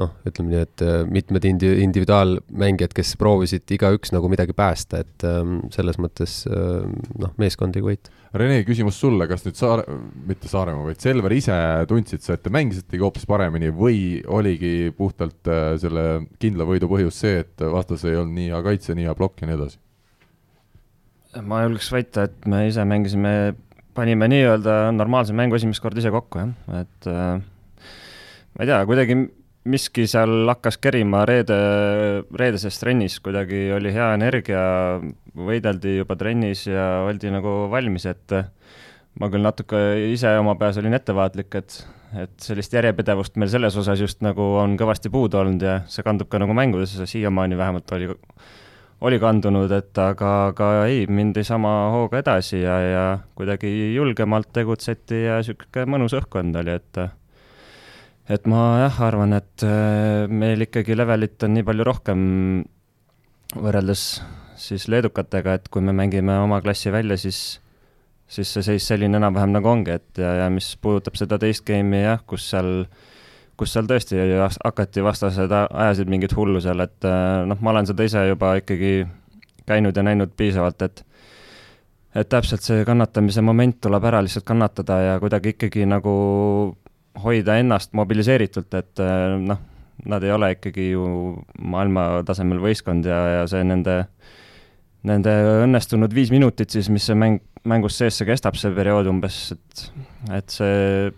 noh, 0.00 0.10
ütleme 0.26 0.50
nii, 0.50 0.62
et 0.64 0.82
äh, 0.82 0.96
mitmed 1.06 1.44
indi-, 1.46 1.76
individuaalmängijad, 1.84 2.94
kes 2.96 3.14
proovisid 3.20 3.70
igaüks 3.76 4.10
nagu 4.14 4.28
midagi 4.30 4.56
päästa, 4.56 5.04
et 5.04 5.26
ähm, 5.28 5.60
selles 5.74 6.00
mõttes 6.02 6.40
äh, 6.50 6.86
noh, 7.20 7.34
meeskondlik 7.40 7.86
võit. 7.86 8.10
Rene, 8.34 8.58
küsimus 8.66 8.98
sulle, 8.98 9.28
kas 9.30 9.44
nüüd 9.46 9.58
Saare, 9.58 9.84
mitte 10.26 10.50
Saaremaa, 10.50 10.88
vaid 10.88 11.02
Selver 11.04 11.36
ise 11.36 11.58
tundsid 11.90 12.24
sa, 12.24 12.34
et 12.34 12.42
te 12.42 12.50
mängisitegi 12.54 13.04
hoopis 13.04 13.28
paremini 13.30 13.70
või 13.74 14.18
oligi 14.26 14.90
puhtalt 14.98 15.50
äh, 15.50 15.76
selle 15.82 16.24
kindla 16.42 16.66
võidu 16.66 16.90
põhjus 16.90 17.22
see, 17.22 17.44
et 17.44 17.66
vastas 17.76 18.02
ei 18.08 18.18
olnud 18.18 18.34
nii 18.34 18.50
hea 18.50 18.62
kaitse, 18.66 18.98
nii 18.98 19.06
hea 19.06 19.14
plokk 19.18 19.44
ja 19.44 19.50
nii 19.50 19.58
edasi? 19.60 19.80
ma 21.42 21.64
julgeks 21.64 21.88
väita, 21.90 22.28
et 22.28 22.44
me 22.46 22.60
ise 22.68 22.82
mängisime, 22.86 23.54
panime 23.94 24.28
nii-öelda 24.30 24.92
normaalse 24.94 25.34
mängu 25.34 25.56
esimest 25.58 25.82
korda 25.82 25.98
ise 25.98 26.12
kokku, 26.14 26.42
jah, 26.42 26.82
et 26.82 27.08
äh, 27.10 27.40
ma 28.54 28.62
ei 28.62 28.70
tea, 28.70 28.82
kuidagi 28.86 29.16
miski 29.64 30.04
seal 30.10 30.48
hakkas 30.50 30.76
kerima 30.82 31.24
reede, 31.28 31.56
reedeses 32.36 32.76
trennis, 32.80 33.18
kuidagi 33.24 33.66
oli 33.74 33.92
hea 33.94 34.10
energia, 34.16 34.62
võideldi 35.34 35.98
juba 35.98 36.16
trennis 36.20 36.66
ja 36.68 37.04
oldi 37.06 37.32
nagu 37.32 37.64
valmis, 37.72 38.06
et 38.10 38.36
ma 39.20 39.30
küll 39.32 39.44
natuke 39.44 39.80
ise 40.12 40.34
oma 40.40 40.56
peas 40.60 40.78
olin 40.80 40.96
ettevaatlik, 40.98 41.56
et, 41.60 41.78
et 42.26 42.34
sellist 42.44 42.76
järjepidevust 42.76 43.38
meil 43.40 43.52
selles 43.52 43.78
osas 43.80 44.02
just 44.02 44.20
nagu 44.26 44.54
on 44.60 44.76
kõvasti 44.80 45.12
puudu 45.12 45.40
olnud 45.40 45.64
ja 45.64 45.78
see 45.90 46.04
kandub 46.06 46.28
ka 46.28 46.42
nagu 46.42 46.56
mängudesse, 46.56 47.08
siiamaani 47.08 47.58
vähemalt 47.58 47.96
oli 47.96 48.12
oli 49.04 49.18
kandunud, 49.20 49.72
et 49.74 49.98
aga, 50.00 50.30
aga 50.52 50.68
ei, 50.88 51.04
mindi 51.10 51.42
sama 51.44 51.90
hooga 51.92 52.22
edasi 52.22 52.62
ja, 52.62 52.76
ja 52.80 53.04
kuidagi 53.36 53.68
julgemalt 53.96 54.48
tegutseti 54.54 55.24
ja 55.26 55.40
niisugune 55.40 55.84
mõnus 55.92 56.14
õhkkond 56.16 56.56
oli, 56.60 56.78
et 56.78 57.00
et 58.28 58.46
ma 58.48 58.62
jah, 58.84 59.00
arvan, 59.08 59.34
et 59.36 59.66
äh, 59.66 60.24
meil 60.30 60.64
ikkagi 60.64 60.96
levelit 60.96 61.42
on 61.44 61.54
nii 61.56 61.66
palju 61.66 61.86
rohkem 61.86 62.22
võrreldes 63.54 64.04
siis 64.58 64.86
leedukatega, 64.88 65.58
et 65.58 65.68
kui 65.68 65.84
me 65.84 65.92
mängime 65.96 66.38
oma 66.42 66.60
klassi 66.64 66.92
välja, 66.94 67.18
siis 67.20 67.60
siis 68.34 68.50
see 68.56 68.64
seis 68.64 68.86
selline 68.88 69.18
enam-vähem 69.20 69.52
nagu 69.52 69.68
ongi, 69.68 69.98
et 69.98 70.18
ja, 70.18 70.30
ja 70.40 70.46
mis 70.50 70.70
puudutab 70.80 71.18
seda 71.20 71.36
teist 71.38 71.66
game'i 71.68 72.00
jah, 72.06 72.22
kus 72.26 72.46
seal 72.50 72.86
kus 73.60 73.74
seal 73.74 73.86
tõesti 73.86 74.18
hakati 74.64 75.04
vastased, 75.04 75.52
ajasid 75.52 76.08
mingit 76.10 76.32
hullu 76.34 76.62
seal, 76.64 76.80
et 76.82 77.06
äh, 77.06 77.44
noh, 77.46 77.60
ma 77.60 77.74
olen 77.74 77.90
seda 77.90 78.06
ise 78.08 78.24
juba 78.26 78.56
ikkagi 78.58 79.04
käinud 79.68 79.96
ja 79.96 80.04
näinud 80.06 80.32
piisavalt, 80.36 80.82
et 80.82 81.04
et 82.14 82.28
täpselt 82.30 82.62
see 82.62 82.84
kannatamise 82.86 83.42
moment 83.42 83.80
tuleb 83.82 84.04
ära 84.06 84.20
lihtsalt 84.22 84.46
kannatada 84.46 85.00
ja 85.02 85.14
kuidagi 85.22 85.56
ikkagi 85.56 85.86
nagu 85.90 86.12
hoida 87.22 87.58
ennast 87.62 87.92
mobiliseeritult, 87.94 88.74
et 88.74 89.02
äh, 89.02 89.36
noh, 89.40 89.60
nad 90.10 90.24
ei 90.26 90.32
ole 90.34 90.50
ikkagi 90.56 90.90
ju 90.90 91.04
maailmatasemel 91.62 92.60
võistkond 92.62 93.06
ja, 93.06 93.20
ja 93.38 93.42
see 93.50 93.62
nende, 93.66 94.00
nende 95.06 95.34
õnnestunud 95.64 96.14
viis 96.14 96.32
minutit 96.34 96.74
siis, 96.74 96.90
mis 96.92 97.06
see 97.06 97.16
mäng, 97.18 97.42
mängus 97.64 98.00
sees 98.00 98.18
see 98.18 98.28
kestab, 98.28 98.58
see 98.58 98.74
periood 98.74 99.08
umbes, 99.10 99.46
et, 99.54 99.84
et 100.40 100.56
see 100.56 101.12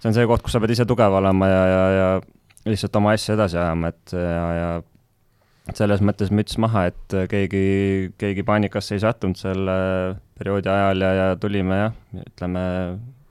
see 0.00 0.08
on 0.08 0.16
see 0.16 0.28
koht, 0.28 0.44
kus 0.44 0.56
sa 0.56 0.62
pead 0.62 0.72
ise 0.74 0.86
tugev 0.88 1.12
olema 1.20 1.48
ja, 1.50 1.60
ja, 1.68 1.82
ja 1.92 2.70
lihtsalt 2.70 2.96
oma 2.96 3.12
asja 3.16 3.36
edasi 3.36 3.58
ajama, 3.60 3.92
et 3.92 4.14
ja, 4.16 4.46
ja 4.56 4.70
selles 5.76 6.00
mõttes 6.02 6.32
müts 6.34 6.56
maha, 6.60 6.86
et 6.90 7.16
keegi, 7.30 7.64
keegi 8.18 8.44
paanikasse 8.46 8.96
ei 8.96 9.04
sattunud 9.04 9.38
selle 9.38 9.76
perioodi 10.40 10.72
ajal 10.72 11.04
ja, 11.04 11.10
ja 11.18 11.26
tulime 11.40 11.82
jah, 11.82 11.98
ütleme 12.24 12.64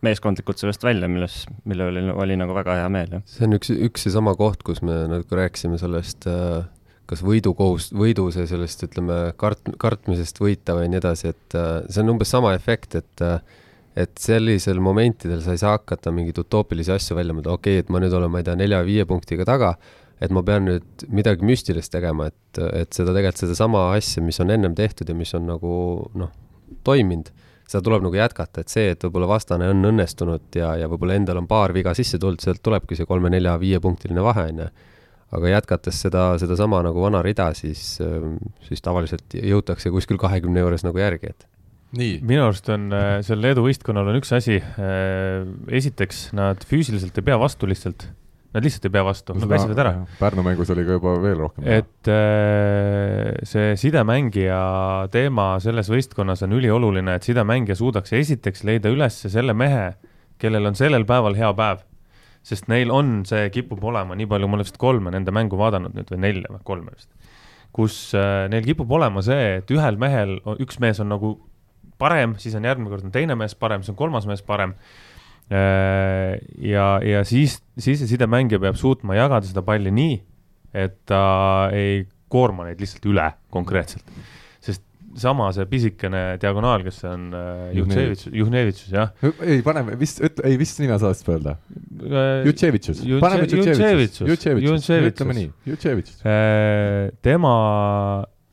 meeskondlikult 0.06 0.62
sellest 0.62 0.84
välja, 0.86 1.10
milles, 1.12 1.44
mille 1.68 1.90
üle 1.92 2.04
oli, 2.06 2.18
oli 2.26 2.40
nagu 2.40 2.56
väga 2.56 2.80
hea 2.82 2.90
meel, 2.94 3.16
jah. 3.18 3.24
see 3.28 3.48
on 3.48 3.58
üks, 3.60 3.72
üks 3.90 4.06
seesama 4.08 4.36
koht, 4.40 4.64
kus 4.68 4.84
me 4.86 5.02
nagu 5.12 5.40
rääkisime 5.42 5.80
sellest 5.82 6.28
äh, 6.32 6.62
kas 7.10 7.24
võidukohust, 7.26 7.96
võidu 7.98 8.28
see 8.34 8.46
sellest, 8.50 8.86
ütleme, 8.86 9.22
kart-, 9.40 9.74
kartmisest 9.82 10.40
võita 10.42 10.78
või 10.78 10.92
nii 10.92 11.02
edasi, 11.02 11.34
et 11.34 11.58
äh, 11.58 11.72
see 11.90 12.04
on 12.06 12.14
umbes 12.16 12.32
sama 12.32 12.54
efekt, 12.58 13.00
et 13.02 13.26
äh, 13.26 13.42
et 14.00 14.22
sellisel 14.22 14.80
momentidel 14.84 15.42
sa 15.44 15.56
ei 15.56 15.60
saa 15.60 15.74
hakata 15.76 16.12
mingeid 16.16 16.38
utoopilisi 16.40 16.94
asju 16.94 17.18
välja 17.18 17.34
mõtlema, 17.36 17.58
okei 17.58 17.80
okay,, 17.80 17.84
et 17.84 17.90
ma 17.92 18.00
nüüd 18.00 18.14
olen, 18.16 18.32
ma 18.32 18.40
ei 18.40 18.46
tea, 18.48 18.56
nelja-viie 18.60 19.06
punktiga 19.10 19.48
taga, 19.50 19.74
et 20.24 20.32
ma 20.36 20.44
pean 20.46 20.68
nüüd 20.68 21.06
midagi 21.12 21.48
müstilist 21.48 21.92
tegema, 21.92 22.30
et, 22.30 22.62
et 22.62 22.96
seda 22.96 23.16
tegelikult 23.16 23.44
sedasama 23.44 23.90
asja, 23.98 24.24
mis 24.24 24.40
on 24.44 24.54
ennem 24.56 24.78
tehtud 24.78 25.10
ja 25.10 25.18
mis 25.18 25.34
on 25.36 25.50
nagu 25.50 25.74
noh, 26.20 26.32
toiminud, 26.88 27.32
seda 27.70 27.84
tuleb 27.86 28.06
nagu 28.08 28.18
jätkata, 28.18 28.64
et 28.64 28.72
see, 28.74 28.94
et 28.94 29.04
võib-olla 29.06 29.30
vastane 29.30 29.70
on 29.70 29.86
õnnestunud 29.92 30.58
ja, 30.58 30.74
ja 30.82 30.90
võib-olla 30.90 31.18
endal 31.20 31.42
on 31.42 31.50
paar 31.50 31.74
viga 31.76 31.94
sisse 31.98 32.20
tulnud, 32.22 32.42
sealt 32.44 32.64
tulebki 32.66 32.98
see 32.98 33.08
kolme-nelja-viiepunktiline 33.10 34.24
vahe, 34.26 34.48
on 34.54 34.64
ju. 34.64 34.70
aga 35.38 35.54
jätkates 35.54 36.02
seda, 36.08 36.24
sedasama 36.42 36.82
nagu 36.88 37.02
vana 37.04 37.22
rida, 37.26 37.52
siis, 37.54 38.00
siis 38.66 38.82
tavaliselt 38.82 39.38
jõutakse 39.38 39.92
kuskil 39.94 40.18
kahekümne 40.22 40.66
juures 40.66 40.86
nagu 40.88 40.98
järgi, 40.98 41.34
et. 41.36 41.46
Nii, 42.00 42.20
minu 42.22 42.44
arust 42.46 42.68
on 42.70 42.90
äh, 42.94 43.12
sel 43.26 43.42
Leedu 43.42 43.64
võistkonnal 43.66 44.12
on 44.12 44.18
üks 44.20 44.30
asi. 44.38 44.60
esiteks, 45.82 46.28
nad 46.38 46.62
füüsiliselt 46.70 47.18
ei 47.18 47.26
pea 47.26 47.38
vastu 47.42 47.70
lihtsalt, 47.70 48.06
nad 48.54 48.66
lihtsalt 48.66 48.88
ei 48.88 48.94
pea 48.94 49.04
vastu, 49.06 49.36
nad 49.38 49.50
väsivad 49.50 49.82
ära. 49.84 49.92
Pärnu 50.20 50.44
mängus 50.46 50.72
oli 50.74 50.86
ka 50.88 50.98
juba 50.98 51.16
veel 51.22 51.38
rohkem. 51.44 51.66
et 51.70 52.10
äh, 52.10 53.36
see 53.48 53.76
sidemängija 53.78 54.62
teema 55.14 55.52
selles 55.64 55.92
võistkonnas 55.92 56.46
on 56.48 56.56
ülioluline, 56.58 57.18
et 57.20 57.28
sidemängija 57.28 57.78
suudaks 57.80 58.14
esiteks 58.18 58.66
leida 58.68 58.92
üles 58.94 59.22
selle 59.28 59.54
mehe, 59.54 59.92
kellel 60.42 60.72
on 60.72 60.80
sellel 60.80 61.06
päeval 61.10 61.38
hea 61.38 61.52
päev. 61.54 61.86
sest 62.50 62.70
neil 62.72 62.90
on 62.96 63.26
see, 63.28 63.50
kipub 63.54 63.84
olema, 63.84 64.16
nii 64.16 64.26
palju, 64.30 64.48
ma 64.48 64.58
olen 64.58 64.66
vist 64.66 64.80
kolme 64.80 65.12
nende 65.12 65.32
mängu 65.36 65.58
vaadanud 65.60 65.94
nüüd 65.94 66.10
või 66.10 66.22
nelja 66.24 66.50
või 66.54 66.64
kolme 66.64 66.96
vist, 66.96 67.12
kus 67.76 68.16
äh, 68.18 68.48
neil 68.50 68.66
kipub 68.66 68.92
olema 68.92 69.22
see, 69.22 69.60
et 69.60 69.72
ühel 69.76 70.00
mehel, 70.00 70.40
üks 70.58 70.80
mees 70.82 71.04
on 71.04 71.12
nagu 71.12 71.36
parem, 72.00 72.38
siis 72.40 72.56
on 72.58 72.66
järgmine 72.66 72.90
kord 72.92 73.06
on 73.08 73.14
teine 73.14 73.36
mees 73.40 73.56
parem, 73.60 73.84
siis 73.84 73.94
on 73.94 74.00
kolmas 74.00 74.28
mees 74.30 74.42
parem. 74.46 74.74
ja, 75.50 76.88
ja 77.02 77.24
siis, 77.26 77.58
siis 77.78 78.00
see 78.04 78.12
sidemängija 78.14 78.60
peab 78.62 78.78
suutma 78.78 79.16
jagada 79.18 79.48
seda 79.50 79.64
palli 79.66 79.92
nii, 79.94 80.20
et 80.78 81.00
ta 81.10 81.24
ei 81.74 82.04
koorma 82.30 82.68
neid 82.68 82.82
lihtsalt 82.84 83.08
üle 83.10 83.26
konkreetselt. 83.50 84.06
sest 84.62 84.84
sama 85.18 85.48
see 85.56 85.66
pisikene 85.66 86.38
diagonaal, 86.40 86.84
kes 86.86 87.00
on 87.10 87.24
äh, 87.34 87.72
Juhtsevitš, 87.80 88.28
Juhnevitšus 88.40 88.92
jah. 88.94 89.10
ei, 89.42 89.64
paneme 89.66 89.98
vist, 90.00 90.22
ei 90.46 90.58
vist 90.62 90.80
nime 90.84 91.00
saad 91.02 91.16
vist 91.18 91.32
öelda. 91.34 91.56
Jutševitšus, 92.46 93.02
Jutše- 93.04 93.24
paneme 93.24 93.48
Jutševitšus, 93.48 93.80
Jutševitšus. 93.80 94.28
Jutševitšus, 94.30 94.70
Jutševitšus. 94.70 95.16
ütleme 95.16 95.38
nii, 95.40 95.50
Jutševitšus. 95.72 96.22
Äh, 96.22 97.10
tema, 97.26 97.56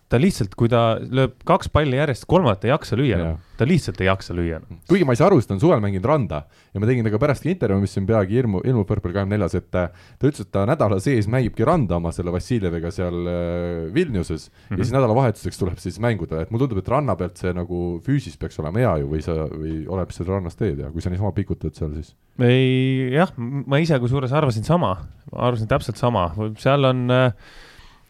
ta 0.07 0.19
lihtsalt, 0.23 0.55
kui 0.59 0.71
ta 0.71 0.97
lööb 1.01 1.35
kaks 1.47 1.71
palli 1.75 1.99
järjest, 1.99 2.27
kolmandat 2.31 2.65
ei 2.67 2.71
jaksa 2.71 2.99
lüüa 2.99 3.17
enam, 3.19 3.39
ta 3.59 3.67
lihtsalt 3.67 3.99
ei 4.03 4.07
jaksa 4.07 4.37
lüüa 4.39 4.61
enam. 4.61 4.79
kuigi 4.87 5.07
ma 5.09 5.17
ei 5.17 5.19
saa 5.19 5.27
aru, 5.27 5.41
sest 5.41 5.51
ta 5.51 5.57
on 5.57 5.63
suvel 5.63 5.83
mänginud 5.83 6.07
randa. 6.07 6.45
Ja 6.75 6.83
ma 6.83 6.87
tegin 6.87 7.03
temaga 7.03 7.21
pärast 7.25 7.47
intervjuu, 7.49 7.83
mis 7.83 7.95
siin 7.97 8.07
peagi 8.07 8.39
ilmu, 8.39 8.61
ilmub 8.69 8.87
Purple 8.87 9.11
kahekümne 9.11 9.35
neljas, 9.35 9.57
et 9.59 9.79
äh, 9.79 9.91
ta 9.91 10.31
ütles, 10.31 10.47
et 10.47 10.53
ta 10.55 10.63
nädala 10.69 11.01
sees 11.03 11.27
mängibki 11.33 11.67
randa 11.67 11.99
oma 11.99 12.13
selle 12.15 12.35
Vassiljeviga 12.35 12.93
seal 12.95 13.19
äh, 13.33 13.95
Vilniuses. 13.95 14.47
Mm 14.47 14.53
-hmm. 14.55 14.71
Mhm. 14.71 14.79
ja 14.79 14.85
siis 14.85 14.95
nädalavahetuseks 14.95 15.59
tuleb 15.59 15.79
siis 15.83 15.99
mänguda, 16.01 16.43
et 16.43 16.51
mulle 16.51 16.67
tundub, 16.67 16.79
et 16.79 16.89
ranna 16.89 17.17
pealt 17.17 17.37
see 17.37 17.53
nagu 17.53 18.01
füüsis 18.07 18.39
peaks 18.39 18.59
olema 18.61 18.79
hea 18.79 18.97
ju 19.03 19.11
või 19.11 19.23
sa, 19.23 19.33
või 19.51 19.87
oleneb, 19.89 20.09
mis 20.09 20.17
sa 20.17 20.25
rannas 20.25 20.57
teed 20.57 20.79
ja 20.79 20.91
kui 20.91 21.03
sa 21.03 21.11
niisama 21.11 21.33
pikutad 21.33 21.75
seal, 21.75 21.95
siis? 21.95 22.15
Ei 22.39 23.11
jah, 23.11 23.33
ma 23.37 23.79
ise 23.79 23.99
kusjuures 23.99 24.33
arvasin 24.33 24.65
sama, 24.65 24.97
arvasin 25.33 25.69
täpselt 25.69 25.97
sama, 25.97 26.31
seal 26.59 26.85
on 26.85 27.11
äh, 27.11 27.33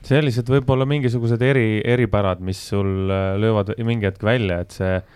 sellised 0.07 0.51
võib-olla 0.51 0.87
mingisugused 0.89 1.43
eri, 1.43 1.81
eripärad, 1.85 2.43
mis 2.45 2.61
sul 2.71 3.11
äh, 3.11 3.35
löövad 3.41 3.75
mingi 3.87 4.09
hetk 4.09 4.25
välja, 4.27 4.61
et 4.63 4.77
see 4.77 4.93
äh, 4.99 5.07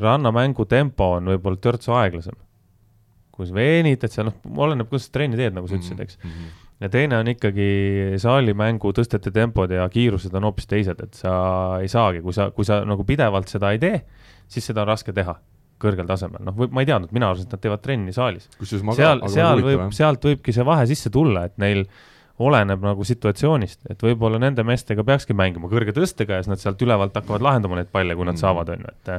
rannamängu 0.00 0.68
tempo 0.70 1.14
on 1.18 1.32
võib-olla 1.34 1.60
törtsu 1.62 1.96
aeglasem. 1.98 2.38
kui 3.38 3.46
sa 3.46 3.54
venitad 3.54 4.10
seal, 4.10 4.32
noh, 4.32 4.38
oleneb, 4.64 4.88
kuidas 4.90 5.06
sa 5.06 5.12
trenni 5.14 5.38
teed, 5.38 5.54
nagu 5.54 5.68
sa 5.70 5.76
ütlesid, 5.76 6.00
eks. 6.02 6.16
mm. 6.18 6.30
-hmm. 6.30 6.64
ja 6.82 6.88
teine 6.90 7.20
on 7.20 7.28
ikkagi 7.30 7.68
saalimängu 8.18 8.90
tõstete 8.96 9.30
tempod 9.34 9.70
ja 9.70 9.86
kiirused 9.88 10.34
on 10.34 10.48
hoopis 10.48 10.66
teised, 10.66 11.04
et 11.04 11.14
sa 11.14 11.78
ei 11.82 11.88
saagi, 11.88 12.24
kui 12.24 12.34
sa, 12.34 12.50
kui 12.50 12.66
sa 12.66 12.80
nagu 12.84 13.04
pidevalt 13.04 13.48
seda 13.48 13.70
ei 13.70 13.78
tee, 13.78 14.02
siis 14.48 14.66
seda 14.66 14.82
on 14.82 14.94
raske 14.94 15.12
teha. 15.12 15.38
kõrgel 15.78 16.08
tasemel, 16.10 16.42
noh, 16.42 16.56
ma 16.74 16.82
ei 16.82 16.86
teadnud, 16.88 17.12
mina 17.14 17.28
arvasin, 17.30 17.46
et 17.46 17.52
nad 17.54 17.60
teevad 17.62 17.78
trenni 17.78 18.12
saalis. 18.12 18.48
seal, 18.98 19.20
seal 19.30 19.60
võib, 19.62 19.92
sealt 19.94 20.24
võibki 20.26 20.50
see 20.50 20.64
vahe 20.66 20.86
sisse 20.90 21.10
tulla, 21.14 21.44
et 21.46 21.54
neil 21.62 21.84
oleneb 22.38 22.82
nagu 22.84 23.04
situatsioonist, 23.04 23.86
et 23.90 24.02
võib-olla 24.02 24.40
nende 24.42 24.64
meestega 24.66 25.04
peakski 25.06 25.36
mängima 25.36 25.70
kõrge 25.70 25.94
tõstega 25.96 26.38
ja 26.38 26.44
siis 26.44 26.52
nad 26.52 26.62
sealt 26.62 26.82
ülevalt 26.84 27.16
hakkavad 27.18 27.44
lahendama 27.44 27.80
neid 27.80 27.90
palle, 27.92 28.16
kui 28.16 28.28
nad 28.28 28.36
mm. 28.36 28.42
saavad, 28.42 28.74
on 28.74 28.84
ju, 28.86 28.94
et 28.94 29.14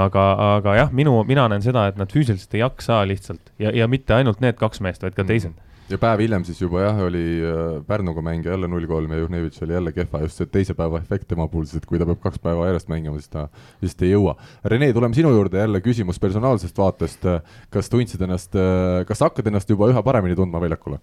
aga, 0.00 0.26
aga 0.58 0.76
jah, 0.82 0.92
minu, 0.92 1.16
mina 1.28 1.46
näen 1.48 1.64
seda, 1.64 1.86
et 1.88 2.00
nad 2.00 2.12
füüsiliselt 2.12 2.58
ei 2.58 2.64
jaksa 2.64 3.00
lihtsalt 3.08 3.54
ja, 3.62 3.72
ja 3.72 3.88
mitte 3.88 4.16
ainult 4.16 4.44
need 4.44 4.60
kaks 4.60 4.84
meest, 4.84 5.04
vaid 5.04 5.16
ka 5.16 5.24
mm. 5.24 5.32
teised 5.32 5.64
ja 5.88 5.98
päev 6.00 6.20
hiljem 6.22 6.44
siis 6.44 6.60
juba 6.60 6.82
jah, 6.82 6.98
oli 7.06 7.22
äh, 7.40 7.60
Pärnuga 7.86 8.22
mängija 8.24 8.52
jälle 8.52 8.68
null 8.68 8.86
kolm 8.86 9.12
ja 9.12 9.22
Juhnevitš 9.22 9.62
oli 9.64 9.72
jälle 9.72 9.92
kehva, 9.96 10.20
just 10.24 10.40
see 10.40 10.50
teise 10.52 10.76
päeva 10.76 11.00
efekt 11.00 11.28
tema 11.28 11.48
puhul, 11.48 11.64
sest 11.68 11.82
et 11.82 11.88
kui 11.88 12.00
ta 12.00 12.06
peab 12.08 12.20
kaks 12.26 12.42
päeva 12.44 12.66
järjest 12.68 12.90
mängima, 12.92 13.16
siis 13.16 13.32
ta 13.32 13.46
vist 13.82 14.02
ei 14.04 14.12
jõua. 14.12 14.36
Rene, 14.64 14.90
tuleme 14.92 15.16
sinu 15.16 15.32
juurde 15.32 15.62
jälle 15.62 15.80
küsimus 15.84 16.20
personaalsest 16.20 16.78
vaatest. 16.78 17.24
kas 17.70 17.88
tundsid 17.88 18.22
ennast, 18.22 18.56
äh, 18.56 19.04
kas 19.08 19.24
hakkad 19.24 19.48
ennast 19.48 19.70
juba 19.70 19.88
üha 19.88 20.02
paremini 20.04 20.36
tundma 20.36 20.60
väljakule? 20.60 21.00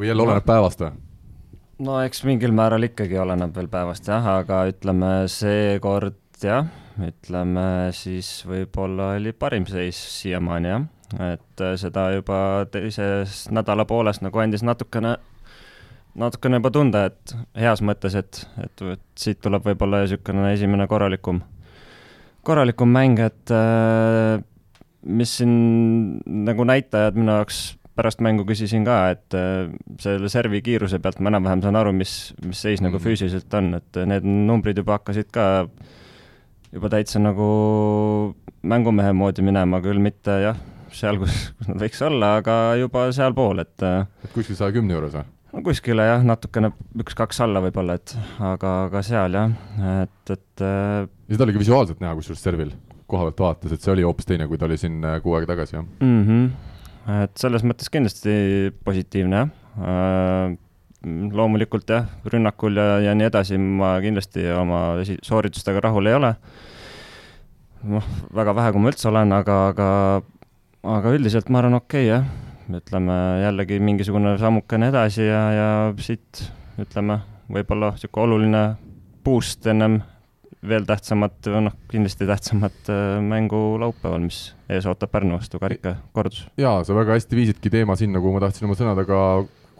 Või 0.00 0.08
jälle 0.08 0.24
oleneb 0.24 0.46
päevast 0.48 0.80
või? 0.80 0.92
no 1.84 2.00
eks 2.04 2.24
mingil 2.28 2.54
määral 2.56 2.88
ikkagi 2.88 3.18
oleneb 3.20 3.52
veel 3.56 3.68
päevast 3.72 4.08
jah, 4.08 4.26
aga 4.40 4.64
ütleme 4.72 5.12
seekord 5.28 6.18
jah 6.42 6.68
ütleme 7.00 7.90
siis 7.96 8.28
võib-olla 8.48 9.14
oli 9.18 9.32
parim 9.36 9.66
seis 9.68 9.98
siiamaani 10.20 10.72
jah, 10.72 10.86
et 11.32 11.64
äh, 11.64 11.74
seda 11.80 12.10
juba 12.14 12.66
teises 12.72 13.46
nädala 13.52 13.86
pooles 13.88 14.20
nagu 14.24 14.42
andis 14.42 14.64
natukene, 14.66 15.16
natukene 16.20 16.60
juba 16.60 16.72
tunda, 16.74 17.06
et 17.10 17.34
heas 17.58 17.82
mõttes, 17.84 18.16
et, 18.18 18.44
et, 18.62 18.84
et 18.96 19.04
siit 19.18 19.40
tuleb 19.44 19.66
võib-olla 19.70 20.04
niisugune 20.04 20.52
esimene 20.54 20.88
korralikum, 20.90 21.42
korralikum 22.46 22.92
mäng, 22.92 23.20
et 23.24 23.54
äh, 23.54 24.40
mis 25.06 25.38
siin 25.40 25.52
nagu 26.44 26.66
näitajad 26.68 27.16
minu 27.16 27.38
jaoks 27.38 27.62
pärast 28.00 28.22
mängu 28.24 28.46
küsisin 28.48 28.86
ka, 28.88 28.98
et 29.12 29.36
äh, 29.36 29.70
selle 30.00 30.32
servi 30.32 30.62
kiiruse 30.64 31.00
pealt 31.04 31.20
ma 31.20 31.32
enam-vähem 31.34 31.64
saan 31.64 31.78
aru, 31.80 31.92
mis, 31.96 32.32
mis 32.46 32.60
seis 32.64 32.80
nagu 32.80 32.96
mm. 32.96 33.04
füüsiliselt 33.04 33.56
on, 33.60 33.74
et 33.80 34.04
need 34.08 34.28
numbrid 34.48 34.80
juba 34.80 34.98
hakkasid 34.98 35.28
ka 35.34 35.46
juba 36.70 36.90
täitsa 36.92 37.20
nagu 37.22 37.50
mängumehe 38.62 39.12
moodi 39.16 39.44
minema, 39.44 39.80
küll 39.84 40.00
mitte 40.02 40.36
jah, 40.44 40.58
seal, 40.94 41.18
kus, 41.20 41.50
kus 41.58 41.70
nad 41.70 41.82
võiks 41.82 42.00
olla, 42.06 42.36
aga 42.40 42.56
juba 42.80 43.08
sealpool, 43.16 43.62
et 43.64 43.86
äh, 43.86 44.02
et 44.24 44.32
kuskil 44.34 44.58
saja 44.58 44.74
kümne 44.76 44.96
juures 44.96 45.16
või? 45.18 45.26
no 45.50 45.64
kuskile 45.66 46.06
jah, 46.06 46.24
natukene 46.26 46.72
üks-kaks 47.02 47.42
alla 47.46 47.62
võib-olla, 47.64 47.98
et 48.00 48.14
aga, 48.38 48.74
aga 48.86 49.04
seal 49.06 49.38
jah, 49.38 49.54
et, 50.04 50.34
et 50.36 50.64
äh, 50.66 51.04
ja 51.04 51.36
seda 51.36 51.48
oli 51.48 51.56
ka 51.58 51.64
visuaalselt 51.64 52.02
näha, 52.04 52.16
kusjuures 52.18 52.44
servil, 52.46 52.74
koha 53.10 53.28
pealt 53.28 53.44
vaatas, 53.46 53.74
et 53.74 53.84
see 53.84 53.94
oli 53.96 54.06
hoopis 54.06 54.30
teine, 54.30 54.46
kui 54.50 54.60
ta 54.60 54.70
oli 54.70 54.78
siin 54.80 55.02
kuu 55.24 55.34
aega 55.36 55.52
tagasi, 55.54 55.80
jah 55.80 55.86
mm. 55.86 56.20
-hmm. 56.26 56.69
Et 57.24 57.38
selles 57.40 57.64
mõttes 57.66 57.90
kindlasti 57.92 58.32
positiivne 58.84 59.44
jah 59.44 60.58
loomulikult 61.32 61.88
jah, 61.88 62.08
rünnakul 62.28 62.76
ja, 62.76 62.98
ja 63.00 63.14
nii 63.16 63.28
edasi 63.30 63.56
ma 63.60 63.94
kindlasti 64.04 64.44
oma 64.52 65.00
sooritustega 65.24 65.80
rahul 65.86 66.10
ei 66.10 66.16
ole. 66.18 66.34
noh, 67.88 68.04
väga 68.36 68.54
vähe, 68.56 68.72
kui 68.74 68.82
ma 68.84 68.92
üldse 68.92 69.08
olen, 69.08 69.32
aga, 69.32 69.56
aga, 69.70 69.88
aga 70.98 71.12
üldiselt 71.16 71.48
ma 71.48 71.62
arvan, 71.62 71.78
okei 71.78 72.10
okay, 72.10 72.10
jah, 72.10 72.26
ütleme 72.76 73.16
jällegi 73.40 73.80
mingisugune 73.80 74.36
sammukene 74.38 74.90
edasi 74.92 75.24
ja, 75.24 75.40
ja 75.56 75.68
siit 76.04 76.44
ütleme, 76.80 77.22
võib-olla 77.50 77.94
niisugune 77.96 78.26
oluline 78.26 78.64
boost 79.24 79.66
ennem 79.72 80.02
veel 80.68 80.84
tähtsamat, 80.88 81.48
noh, 81.64 81.76
kindlasti 81.90 82.26
tähtsamat 82.28 82.90
äh, 82.92 83.16
mängu 83.24 83.78
laupäeval, 83.80 84.26
mis 84.26 84.50
ees 84.70 84.86
ootab 84.90 85.12
Pärnu 85.14 85.38
vastu, 85.38 85.60
karikakordus. 85.62 86.44
jaa, 86.60 86.82
sa 86.84 86.96
väga 86.96 87.16
hästi 87.16 87.38
viisidki 87.38 87.72
teema 87.72 87.96
sinna, 87.96 88.20
kuhu 88.20 88.36
ma 88.36 88.44
tahtsin 88.44 88.68
oma 88.68 88.76
sõnadega 88.78 89.20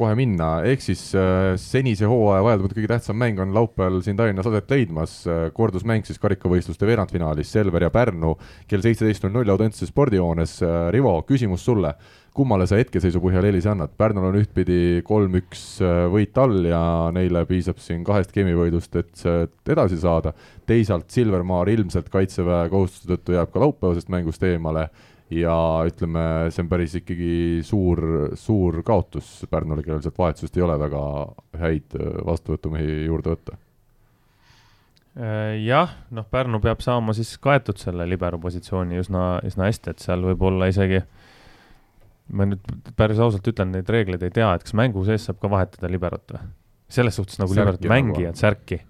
kohe 0.00 0.16
minna, 0.16 0.48
ehk 0.64 0.80
siis 0.80 1.02
äh, 1.18 1.52
senise 1.60 2.08
hooaja 2.08 2.44
vaieldamatult 2.44 2.78
kõige 2.78 2.88
tähtsam 2.94 3.18
mäng 3.20 3.40
on 3.42 3.52
laupäeval 3.56 4.00
siin 4.04 4.16
Tallinnas 4.16 4.48
aset 4.48 4.72
leidmas 4.72 5.16
äh,, 5.28 5.42
kordusmäng 5.56 6.06
siis 6.08 6.20
karikavõistluste 6.22 6.88
veerandfinaalis 6.88 7.52
Selver 7.52 7.84
ja 7.84 7.92
Pärnu 7.92 8.32
kell 8.70 8.84
seitseteist 8.84 9.26
null 9.26 9.36
null 9.36 9.52
Audentse 9.52 9.88
spordihoones. 9.88 10.56
Äh,. 10.64 10.88
Rivo, 10.94 11.12
küsimus 11.28 11.66
sulle, 11.68 11.92
kummale 12.34 12.64
sa 12.70 12.78
hetkeseisu 12.80 13.20
põhjal 13.20 13.50
eelise 13.50 13.72
annad, 13.74 13.92
Pärnul 14.00 14.30
on 14.30 14.40
ühtpidi 14.40 15.02
kolm-üks 15.04 15.64
võit 16.14 16.38
all 16.40 16.64
ja 16.70 16.80
neile 17.12 17.44
piisab 17.48 17.82
siin 17.82 18.04
kahest 18.06 18.32
geimivõidust, 18.32 18.96
et 19.02 19.70
edasi 19.74 19.98
saada, 20.00 20.32
teisalt 20.70 21.10
Silvermaar 21.12 21.68
ilmselt 21.72 22.08
kaitseväe 22.12 22.70
kohustuste 22.72 23.16
tõttu 23.16 23.36
jääb 23.36 23.52
ka 23.52 23.64
laupäevasest 23.66 24.12
mängust 24.14 24.46
eemale 24.46 24.88
ja 25.30 25.54
ütleme, 25.86 26.22
see 26.50 26.64
on 26.64 26.70
päris 26.70 26.94
ikkagi 26.98 27.32
suur, 27.66 28.02
suur 28.38 28.80
kaotus 28.86 29.40
Pärnule, 29.50 29.84
kellel 29.86 30.02
sealt 30.04 30.18
vahetusest 30.18 30.58
ei 30.58 30.64
ole 30.66 30.76
väga 30.80 31.02
häid 31.62 31.98
äh, 31.98 32.12
vastuvõtumehi 32.26 33.04
juurde 33.06 33.34
võtta. 33.34 33.58
Äh, 35.20 35.56
jah, 35.64 35.94
noh, 36.14 36.26
Pärnu 36.30 36.60
peab 36.62 36.82
saama 36.84 37.14
siis 37.16 37.32
kaetud 37.42 37.78
selle 37.82 38.06
libero 38.10 38.40
positsiooni 38.42 39.00
üsna, 39.02 39.24
üsna 39.46 39.70
hästi, 39.70 39.94
et 39.94 40.04
seal 40.06 40.26
võib 40.26 40.42
olla 40.50 40.70
isegi, 40.70 41.02
ma 42.34 42.46
nüüd 42.50 42.92
päris 42.98 43.22
ausalt 43.22 43.46
ütlen, 43.50 43.74
neid 43.74 43.90
reegleid 43.90 44.22
ei 44.26 44.34
tea, 44.34 44.52
et 44.54 44.66
kas 44.66 44.76
mängu 44.78 45.06
sees 45.06 45.26
saab 45.26 45.40
ka 45.42 45.50
vahetada 45.52 45.90
liberot 45.90 46.36
või? 46.36 46.46
selles 46.90 47.14
suhtes 47.14 47.38
nagu 47.38 47.54
liberot 47.54 47.84
mängijad, 47.86 48.34
särki 48.34 48.80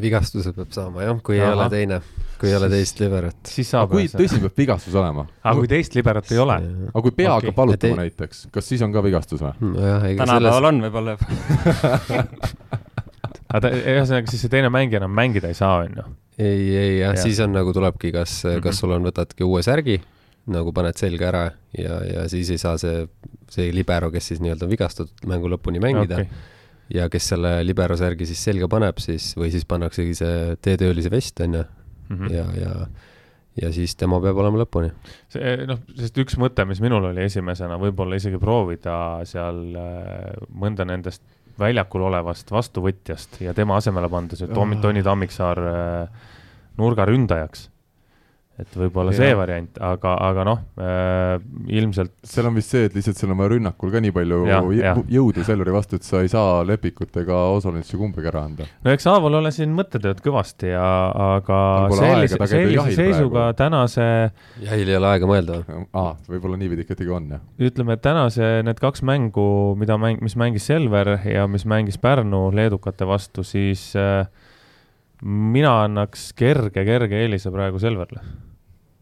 vigastuse 0.00 0.52
peab 0.56 0.72
saama 0.74 1.04
jah, 1.06 1.20
kui 1.24 1.38
Aha. 1.38 1.46
ei 1.46 1.56
ole 1.56 1.68
teine, 1.72 2.00
kui 2.40 2.48
ei 2.50 2.56
ole 2.56 2.70
teist 2.72 3.00
liberat. 3.02 3.38
siis 3.48 3.68
saab. 3.74 3.92
kui 3.92 4.06
tõsine 4.08 4.42
peab 4.46 4.60
vigastus 4.62 4.96
olema? 4.96 5.26
aga 5.42 5.56
kui 5.58 5.70
teist 5.70 5.96
liberat 5.98 6.30
ei 6.32 6.40
ole? 6.42 6.56
aga 6.90 7.02
kui 7.04 7.14
pea 7.16 7.34
hakkab 7.34 7.52
okay. 7.52 7.58
valutama 7.58 7.98
te... 7.98 8.06
näiteks, 8.06 8.46
kas 8.54 8.70
siis 8.72 8.84
on 8.86 8.94
ka 8.94 9.02
vigastus 9.04 9.42
või 9.44 9.52
no? 9.60 9.74
tänapäeval 9.76 10.46
selles... 10.48 10.68
on 10.70 10.80
võib-olla 10.86 11.16
juba 11.16 12.22
aga 13.56 13.72
ühesõnaga 13.76 14.32
siis 14.32 14.46
see 14.46 14.52
teine 14.52 14.70
mängija 14.72 15.02
enam 15.02 15.12
mängida 15.16 15.50
ei 15.50 15.58
saa, 15.58 15.82
on 15.84 16.00
ju? 16.00 16.06
ei, 16.38 16.62
ei 16.68 16.94
jah 17.02 17.16
ja., 17.16 17.24
siis 17.26 17.42
on 17.44 17.52
nagu 17.56 17.74
tulebki, 17.76 18.14
kas 18.16 18.40
mm, 18.44 18.54
-hmm. 18.54 18.64
kas 18.68 18.80
sul 18.80 18.96
on, 18.96 19.04
võtadki 19.10 19.46
uue 19.46 19.62
särgi, 19.66 19.98
nagu 20.50 20.72
paned 20.76 20.96
selga 21.00 21.28
ära 21.28 21.44
ja, 21.76 22.00
ja 22.06 22.28
siis 22.32 22.52
ei 22.54 22.62
saa 22.62 22.78
see, 22.80 23.04
see 23.52 23.68
libero, 23.74 24.10
kes 24.14 24.32
siis 24.32 24.40
nii-öelda 24.40 24.70
vigastatud, 24.70 25.28
mängu 25.28 25.52
lõpuni 25.52 25.82
mängida 25.82 26.24
okay 26.24 26.56
ja 26.90 27.08
kes 27.10 27.28
selle 27.32 27.52
libero 27.66 27.96
särgi 27.98 28.26
siis 28.28 28.40
selga 28.48 28.68
paneb, 28.70 28.98
siis, 29.02 29.30
või 29.38 29.50
siis 29.52 29.66
pannaksegi 29.68 30.16
see 30.18 30.56
teetöölise 30.62 31.12
vest, 31.12 31.38
on 31.44 31.60
ju, 31.60 31.64
mhm. 32.10 32.34
ja, 32.34 32.46
ja 32.60 32.74
ja 33.60 33.72
siis 33.74 33.96
tema 33.98 34.20
peab 34.22 34.38
olema 34.40 34.62
lõpuni. 34.62 34.92
see 35.32 35.66
noh, 35.68 35.80
sest 35.98 36.18
üks 36.22 36.36
mõte, 36.40 36.64
mis 36.68 36.80
minul 36.80 37.10
oli 37.10 37.24
esimesena, 37.26 37.78
võib-olla 37.80 38.16
isegi 38.20 38.38
proovida 38.40 38.94
seal 39.28 39.58
äh, 39.76 40.36
mõnda 40.54 40.86
nendest 40.88 41.24
väljakul 41.60 42.06
olevast 42.08 42.50
vastuvõtjast 42.54 43.40
ja 43.44 43.54
tema 43.56 43.76
asemele 43.80 44.08
panda 44.08 44.38
see 44.38 44.48
Toni, 44.48 44.78
Toni 44.80 45.02
Tammiksaar 45.04 45.60
äh, 45.72 46.30
nurgaründajaks 46.80 47.69
et 48.60 48.76
võib-olla 48.76 49.12
see 49.16 49.30
variant, 49.36 49.78
aga, 49.84 50.14
aga 50.28 50.44
noh 50.46 50.60
äh,, 50.80 51.36
ilmselt. 51.80 52.12
seal 52.26 52.48
on 52.50 52.56
vist 52.58 52.74
see, 52.74 52.88
et 52.88 52.96
lihtsalt 52.96 53.20
seal 53.20 53.32
on 53.32 53.40
vaja 53.40 53.54
rünnakul 53.54 53.92
ka 53.92 54.02
nii 54.04 54.14
palju 54.14 54.40
ja, 54.48 54.60
ja. 54.76 54.94
jõudu 55.16 55.44
Selveri 55.46 55.74
vastu, 55.74 56.00
et 56.00 56.06
sa 56.06 56.22
ei 56.24 56.30
saa 56.32 56.60
Lepikut 56.66 57.16
ega 57.22 57.38
Osolinitši 57.54 58.00
kumbagi 58.00 58.30
ära 58.30 58.44
anda. 58.48 58.66
no 58.84 58.94
eks 58.94 59.08
Aaval 59.10 59.40
ole 59.40 59.52
siin 59.54 59.72
mõttetööd 59.76 60.22
kõvasti 60.24 60.72
ja, 60.72 60.90
aga 61.36 61.60
sellise, 61.94 62.40
sellise 62.50 62.96
seisuga 62.96 63.48
praegu. 63.50 63.58
tänase. 63.62 64.08
jahil 64.66 64.92
ei 64.92 64.98
ole 65.00 65.10
aega 65.14 65.30
mõelda 65.30 65.60
või? 65.60 65.86
aa, 66.02 66.14
võib-olla 66.28 66.60
niipidi 66.60 66.86
ikkagi 66.86 67.08
on, 67.14 67.32
jah. 67.36 67.46
ütleme, 67.70 67.96
et 67.96 68.04
tänase 68.04 68.52
need 68.66 68.82
kaks 68.82 69.04
mängu, 69.06 69.48
mida 69.80 69.98
mäng, 70.00 70.22
mis 70.24 70.36
mängis 70.40 70.68
Selver 70.70 71.16
ja 71.24 71.46
mis 71.50 71.66
mängis 71.68 71.98
Pärnu 72.00 72.48
leedukate 72.54 73.08
vastu, 73.08 73.44
siis 73.46 73.90
äh, 73.98 74.28
mina 75.22 75.80
annaks 75.84 76.30
kerge, 76.36 76.84
kerge 76.86 77.24
eelise 77.24 77.52
praegu 77.52 77.80
Selverile 77.82 78.22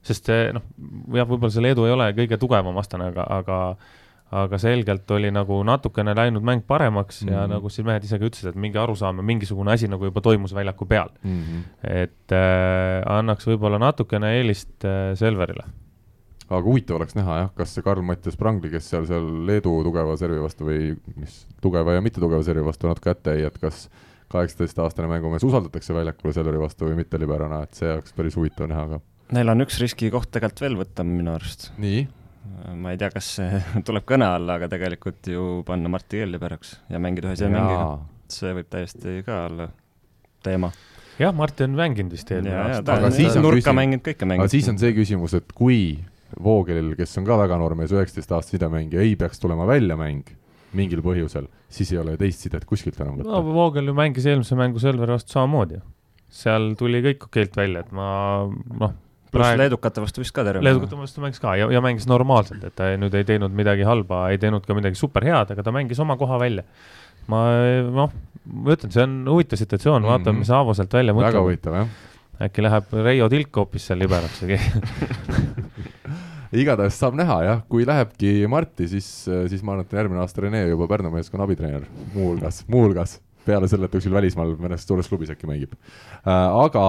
sest 0.09 0.31
noh, 0.57 0.67
jah, 1.15 1.29
võib-olla 1.29 1.53
see 1.55 1.65
Leedu 1.65 1.87
ei 1.87 1.95
ole 1.95 2.11
kõige 2.17 2.41
tugevam 2.41 2.77
vastane, 2.79 3.11
aga, 3.13 3.27
aga 3.39 3.59
aga 4.29 4.59
selgelt 4.61 5.11
oli 5.17 5.31
nagu 5.33 5.63
natukene 5.65 6.13
läinud 6.17 6.45
mäng 6.45 6.65
paremaks 6.69 7.23
mm 7.23 7.29
-hmm. 7.29 7.33
ja 7.33 7.41
mhm. 7.43 7.53
nagu 7.53 7.69
siin 7.69 7.87
mehed 7.87 8.05
ise 8.05 8.19
ka 8.19 8.29
ütlesid, 8.29 8.49
et 8.49 8.55
mingi 8.61 8.79
arusaam 8.79 9.17
ja 9.17 9.23
mingisugune 9.23 9.73
asi 9.73 9.89
nagu 9.89 10.05
juba 10.05 10.21
toimus 10.21 10.55
väljaku 10.55 10.87
peal 10.87 11.09
mm. 11.23 11.43
-hmm. 11.43 11.63
et 11.83 12.33
äh, 12.33 13.03
annaks 13.07 13.47
võib-olla 13.47 13.79
natukene 13.79 14.37
eelist 14.37 14.85
äh, 14.85 15.15
Selverile 15.15 15.65
aga 16.49 16.65
huvitav 16.65 16.97
oleks 16.97 17.15
näha 17.15 17.39
jah, 17.39 17.51
kas 17.55 17.75
see 17.75 17.85
Karl-Mattias 17.85 18.37
Prangli, 18.37 18.71
kes 18.71 18.91
seal, 18.91 19.07
seal 19.07 19.47
Leedu 19.47 19.83
tugeva 19.85 20.17
servi 20.17 20.41
vastu 20.41 20.69
või 20.69 20.97
mis, 21.17 21.47
tugeva 21.61 21.97
ja 21.97 22.05
mittetugeva 22.05 22.43
servi 22.43 22.65
vastu 22.65 22.89
natuke 22.89 23.11
kätte 23.11 23.37
jäi, 23.37 23.47
et 23.49 23.59
kas 23.59 23.89
kaheksateistaastane 24.33 25.09
mängumees 25.09 25.45
usaldatakse 25.45 25.95
väljakule 25.95 26.33
Selveri 26.33 26.61
vastu 26.61 26.89
või 26.89 26.97
mitte 27.01 27.21
liberana, 27.21 27.63
et 27.63 27.75
see 27.75 27.93
oleks 27.93 28.13
päris 28.17 28.37
huvitav 28.37 28.69
näha 28.69 28.87
ka 28.89 29.01
Neil 29.37 29.53
on 29.53 29.65
üks 29.65 29.77
riskikoht 29.83 30.31
tegelikult 30.33 30.63
veel 30.65 30.79
võtta 30.79 31.05
minu 31.07 31.35
arust. 31.35 31.71
nii? 31.81 32.07
ma 32.79 32.93
ei 32.95 32.99
tea, 33.01 33.11
kas 33.13 33.29
see 33.39 33.59
tuleb 33.87 34.07
kõne 34.09 34.27
alla, 34.39 34.57
aga 34.59 34.71
tegelikult 34.73 35.29
ju 35.31 35.63
panna 35.69 35.91
Martti 35.93 36.23
Kelly 36.23 36.41
päraks 36.43 36.79
ja 36.91 37.01
mängida 37.03 37.31
ühe 37.31 37.39
seal 37.39 37.53
mängiga. 37.53 37.99
see 38.33 38.55
võib 38.57 38.71
täiesti 38.73 39.19
ka 39.27 39.43
olla 39.51 39.69
teema. 40.45 40.73
jah, 41.21 41.35
Martin 41.37 41.73
on 41.73 41.83
mänginud 41.83 42.17
vist 42.17 42.33
eelmine 42.33 42.57
aasta. 42.57 42.85
ta 42.89 42.97
Aga 43.03 43.13
siis 43.15 43.37
on 43.37 43.47
nurka 43.47 43.75
mänginud, 43.77 44.05
kõike 44.07 44.25
aga 44.25 44.31
mänginud. 44.33 44.55
siis 44.55 44.71
on 44.73 44.81
see 44.81 44.95
küsimus, 44.97 45.37
et 45.39 45.53
kui 45.53 45.83
Voogelil, 46.45 46.91
kes 46.97 47.15
on 47.17 47.25
ka 47.25 47.39
väga 47.41 47.57
noor 47.57 47.73
mees, 47.79 47.93
üheksateist 47.95 48.33
aastase 48.37 48.59
sidemängija, 48.59 49.01
ei 49.01 49.15
peaks 49.17 49.41
tulema 49.41 49.65
väljamäng 49.69 50.29
mingil 50.77 51.01
põhjusel, 51.01 51.47
siis 51.73 51.93
ei 51.95 52.03
ole 52.03 52.19
teist 52.21 52.45
sidet 52.45 52.67
kuskilt 52.69 52.99
enam 53.01 53.17
no 53.17 53.25
võtta. 53.25 53.45
Voogel 53.47 53.89
ju 53.89 53.95
mängis 53.97 54.27
eelmise 54.29 54.59
mängu 54.59 54.83
Selveri 54.83 55.17
vastu 55.17 55.37
samamoodi 55.37 55.81
seal 56.29 56.75
tuli 56.79 57.01
kõik 57.05 57.29
okeilt 57.29 57.57
välja, 57.57 57.83
et 57.85 57.93
ma 57.97 58.09
noh, 58.49 58.95
pluss 59.33 59.57
leedukate 59.61 60.01
vastu 60.05 60.21
vist 60.23 60.33
ka 60.35 60.45
terve. 60.45 60.63
leedukate 60.65 60.97
vastu 60.99 61.21
mängis 61.25 61.41
ka 61.41 61.55
ja, 61.57 61.69
ja 61.71 61.81
mängis 61.85 62.07
normaalselt, 62.11 62.65
et 62.65 62.75
ta 62.77 62.91
ei- 62.93 62.97
nüüd 63.01 63.15
ei 63.15 63.25
teinud 63.25 63.53
midagi 63.53 63.83
halba, 63.85 64.29
ei 64.31 64.39
teinud 64.39 64.65
ka 64.67 64.75
midagi 64.75 64.95
superhead, 64.97 65.51
aga 65.55 65.63
ta 65.63 65.71
mängis 65.75 65.99
oma 66.01 66.17
koha 66.17 66.39
välja. 66.41 66.63
ma 67.29 67.43
noh, 67.93 68.11
ma 68.49 68.73
ütlen, 68.73 68.91
see 68.93 69.03
on 69.05 69.19
huvitav 69.29 69.59
situatsioon, 69.61 70.03
vaatame, 70.09 70.33
Mhm. 70.33 70.39
mis 70.39 70.51
Aavo 70.51 70.75
sealt 70.75 70.93
välja 70.93 71.13
väga 71.15 71.29
mõtleb. 71.29 71.43
huvitav 71.45 71.75
jah. 71.75 71.89
äkki 72.41 72.63
läheb 72.63 72.85
Reio 73.05 73.29
Tilk 73.29 73.53
hoopis 73.57 73.85
seal 73.87 73.99
liberaks 73.99 74.41
või 74.43 74.57
igatahes 76.63 76.97
saab 76.99 77.17
näha 77.19 77.37
jah, 77.45 77.59
kui 77.69 77.85
lähebki 77.85 78.47
Marti, 78.49 78.87
siis, 78.89 79.07
siis 79.51 79.63
ma 79.63 79.75
arvan, 79.75 79.85
et 79.85 79.93
järgmine 79.99 80.23
aasta 80.23 80.41
Rene 80.45 80.63
juba 80.71 80.87
Pärnu 80.89 81.11
meeskonna 81.13 81.45
abitreener, 81.45 81.85
muuhulgas, 82.15 82.63
muuhulgas 82.71 83.19
peale 83.49 83.71
selle, 83.71 83.89
et 83.89 83.97
kuskil 83.97 84.15
välismaal 84.15 84.55
mõnes 84.61 84.87
suures 84.87 85.09
klubis 85.11 85.33
äkki 85.35 85.51
mängib 85.51 85.75
äh,. 85.75 86.31
aga 86.31 86.87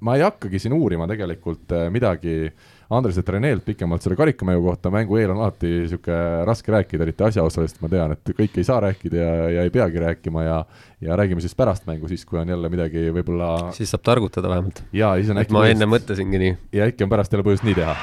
ma 0.00 0.18
ei 0.18 0.26
hakkagi 0.26 0.62
siin 0.62 0.76
uurima 0.76 1.08
tegelikult 1.10 1.74
äh, 1.76 1.88
midagi 1.94 2.52
Andreselt 2.92 3.28
Renelt 3.32 3.64
pikemalt 3.64 4.04
selle 4.04 4.18
karikamängu 4.18 4.66
kohta, 4.66 4.90
mängu 4.92 5.16
eel 5.16 5.30
on 5.32 5.40
alati 5.40 5.86
sihuke 5.88 6.16
raske 6.44 6.74
rääkida, 6.74 7.06
eriti 7.06 7.24
asjaosalisest, 7.24 7.80
ma 7.80 7.88
tean, 7.92 8.12
et 8.12 8.32
kõike 8.36 8.60
ei 8.60 8.68
saa 8.68 8.82
rääkida 8.84 9.16
ja, 9.22 9.30
ja 9.56 9.64
ei 9.64 9.72
peagi 9.72 10.02
rääkima 10.02 10.44
ja 10.44 10.58
ja 11.02 11.16
räägime 11.18 11.40
siis 11.42 11.56
pärast 11.58 11.86
mängu, 11.88 12.08
siis 12.08 12.24
kui 12.28 12.38
on 12.38 12.48
jälle 12.48 12.68
midagi 12.70 13.08
võib-olla 13.14 13.72
siis 13.74 13.90
saab 13.90 14.04
targutada 14.06 14.52
vähemalt. 14.52 14.84
ja 14.92 15.14
siis 15.18 15.32
on 15.32 15.42
äkki 15.42 15.56
ma 15.56 15.66
enne 15.70 15.88
mõtlesingi 15.90 16.44
nii. 16.44 16.58
ja 16.78 16.92
äkki 16.92 17.08
on 17.08 17.16
pärast 17.16 17.32
jälle 17.32 17.48
põhjust 17.48 17.66
nii 17.66 17.80
teha. 17.80 17.96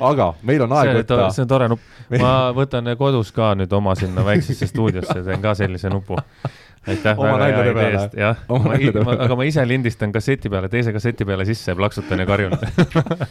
Aga 0.00 0.32
meil 0.42 0.66
on 0.66 0.74
aeg 0.78 0.90
see 0.90 0.98
võtta, 1.02 1.30
see 1.36 1.44
on 1.44 1.52
tore 1.52 1.68
nupp. 1.72 1.86
ma 2.20 2.34
võtan 2.56 2.92
kodus 2.98 3.32
ka 3.36 3.52
nüüd 3.58 3.72
oma 3.76 3.94
sinna 3.98 4.24
väiksesse 4.26 4.68
stuudiosse, 4.70 5.22
teen 5.26 5.42
ka 5.44 5.54
sellise 5.58 5.90
nupu. 5.92 6.18
aitäh 6.82 7.18
Oma 7.18 7.36
väga 7.38 7.62
hea 7.62 7.72
idee 7.72 7.90
eest, 7.94 8.14
jah. 8.18 8.40
Aga 9.14 9.36
ma 9.38 9.44
ise 9.46 9.62
lindistan 9.68 10.12
kasseti 10.12 10.50
peale, 10.50 10.70
teise 10.72 10.92
kasseti 10.92 11.24
peale 11.24 11.46
sisse 11.46 11.70
ja 11.70 11.76
plaksutan 11.78 12.18
ja 12.18 12.26
karjun. 12.26 12.56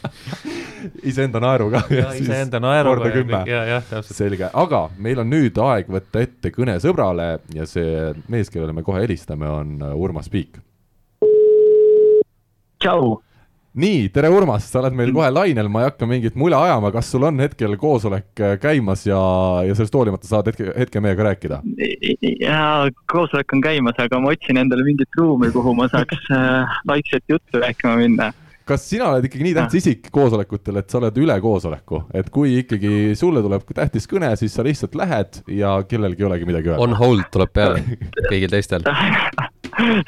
iseenda 1.12 1.40
naeruga. 1.44 1.82
iseenda 2.16 2.62
naeruga 2.64 3.10
korda 3.12 3.44
ja 3.46 3.56
ja, 3.56 3.64
jah, 3.76 3.84
täpselt. 3.90 4.18
selge, 4.18 4.50
aga 4.54 4.86
meil 4.98 5.20
on 5.22 5.30
nüüd 5.32 5.60
aeg 5.62 5.90
võtta 5.92 6.24
ette 6.24 6.52
kõne 6.56 6.78
sõbrale 6.84 7.28
ja 7.56 7.68
see 7.70 8.14
mees, 8.32 8.50
kellele 8.54 8.74
me 8.76 8.86
kohe 8.88 9.04
helistame, 9.04 9.50
on 9.50 9.82
Urmas 9.94 10.30
Piik. 10.32 10.62
tšau, 12.82 13.20
nii, 13.74 14.10
tere 14.12 14.30
Urmas, 14.32 14.66
sa 14.68 14.82
oled 14.82 14.96
meil 14.98 15.14
kohe 15.16 15.30
lainel, 15.32 15.70
ma 15.72 15.84
ei 15.84 15.90
hakka 15.90 16.08
mingit 16.10 16.36
mula 16.40 16.60
ajama, 16.66 16.92
kas 16.92 17.12
sul 17.14 17.24
on 17.28 17.40
hetkel 17.40 17.78
koosolek 17.80 18.42
äh, 18.44 18.58
käimas 18.60 19.06
ja, 19.08 19.22
ja 19.68 19.76
sellest 19.78 19.96
hoolimata 19.96 20.28
saad 20.28 20.52
hetke, 20.52 20.74
hetke 20.76 21.04
meiega 21.04 21.30
rääkida? 21.30 21.62
ja 22.42 22.62
koosolek 23.12 23.56
on 23.56 23.64
käimas, 23.64 24.00
aga 24.04 24.20
ma 24.20 24.34
otsin 24.36 24.60
endale 24.60 24.84
mingit 24.88 25.20
ruumi, 25.20 25.52
kuhu 25.56 25.76
ma 25.78 25.88
saaks 25.92 26.28
äh, 26.36 26.80
vaikselt 26.88 27.24
juttu 27.32 27.64
rääkima 27.64 27.96
minna. 28.02 28.32
Kas 28.72 28.88
sina 28.88 29.12
oled 29.12 29.28
ikkagi 29.28 29.48
nii 29.48 29.56
tähtis 29.58 29.84
isik 29.84 30.12
koosolekutel, 30.16 30.82
et 30.82 30.92
sa 30.92 31.02
oled 31.02 31.22
üle 31.22 31.38
koosoleku, 31.44 32.06
et 32.18 32.32
kui 32.34 32.58
ikkagi 32.62 33.14
sulle 33.20 33.44
tuleb 33.44 33.66
tähtis 33.76 34.08
kõne, 34.12 34.32
siis 34.40 34.56
sa 34.56 34.66
lihtsalt 34.68 34.96
lähed 35.00 35.42
ja 35.52 35.78
kellelgi 35.88 36.24
ei 36.24 36.30
olegi 36.32 36.50
midagi 36.50 36.72
öelda? 36.72 36.84
On 36.88 36.96
hold 37.00 37.28
tuleb 37.34 37.54
peale 37.56 37.84
kõigil 38.30 38.52
teistel. 38.52 38.86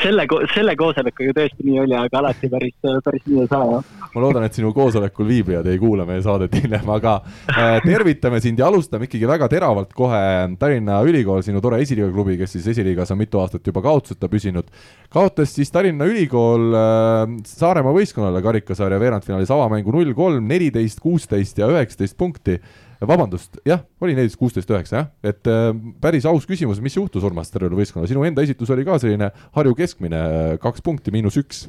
selle, 0.03 0.26
selle 0.53 0.76
koosolekuga 0.80 1.34
tõesti 1.38 1.66
nii 1.66 1.80
oli, 1.84 1.95
aga 1.97 2.20
alati 2.20 2.49
päris, 2.51 2.76
päris 3.05 3.24
nii 3.30 3.43
ei 3.43 3.49
saa 3.51 3.68
jah. 3.70 3.86
ma 4.14 4.24
loodan, 4.24 4.45
et 4.47 4.57
sinu 4.57 4.74
koosolekul 4.76 5.28
viibijad 5.30 5.68
ei 5.72 5.80
kuula 5.82 6.05
meie 6.07 6.22
saadet 6.26 6.55
hiljem, 6.57 6.89
aga 6.95 7.16
äh, 7.24 7.78
tervitame 7.86 8.41
sind 8.43 8.59
ja 8.61 8.68
alustame 8.70 9.07
ikkagi 9.07 9.30
väga 9.30 9.49
teravalt 9.51 9.93
kohe 9.97 10.22
Tallinna 10.59 10.99
Ülikool, 11.07 11.43
sinu 11.45 11.61
tore 11.64 11.82
esiliiga 11.84 12.11
klubi, 12.14 12.38
kes 12.39 12.57
siis 12.57 12.70
esiliigas 12.74 13.14
on 13.16 13.22
mitu 13.22 13.41
aastat 13.41 13.68
juba 13.68 13.84
kaotuseta 13.86 14.30
püsinud. 14.32 14.70
kaotas 15.14 15.55
siis 15.55 15.72
Tallinna 15.74 16.07
Ülikool 16.09 16.70
äh, 16.78 17.38
Saaremaa 17.47 17.95
võistkonnale 17.95 18.43
karikasarja 18.54 19.01
veerandfinaalis 19.01 19.51
avamängu 19.54 19.93
null 19.93 20.14
kolm, 20.18 20.45
neliteist, 20.49 21.01
kuusteist 21.04 21.58
ja 21.58 21.70
üheksateist 21.72 22.18
punkti 22.20 22.60
vabandust, 23.04 23.58
jah, 23.68 23.82
oli 24.04 24.14
neliteist, 24.16 24.39
kuusteist, 24.39 24.70
üheksa 24.72 24.99
jah, 24.99 25.10
et 25.26 25.49
äh, 25.49 25.72
päris 26.01 26.28
aus 26.30 26.45
küsimus, 26.47 26.80
mis 26.84 26.95
juhtus 26.95 27.26
Urmas 27.28 27.51
tervele 27.51 27.76
võistkonnale, 27.80 28.12
sinu 28.12 28.24
enda 28.28 28.45
esitus 28.45 28.72
oli 28.74 28.86
ka 28.88 28.99
selline 29.01 29.32
Harju 29.58 29.76
keskmine, 29.80 30.22
kaks 30.64 30.86
punkti 30.86 31.12
miinus 31.16 31.39
üks. 31.41 31.66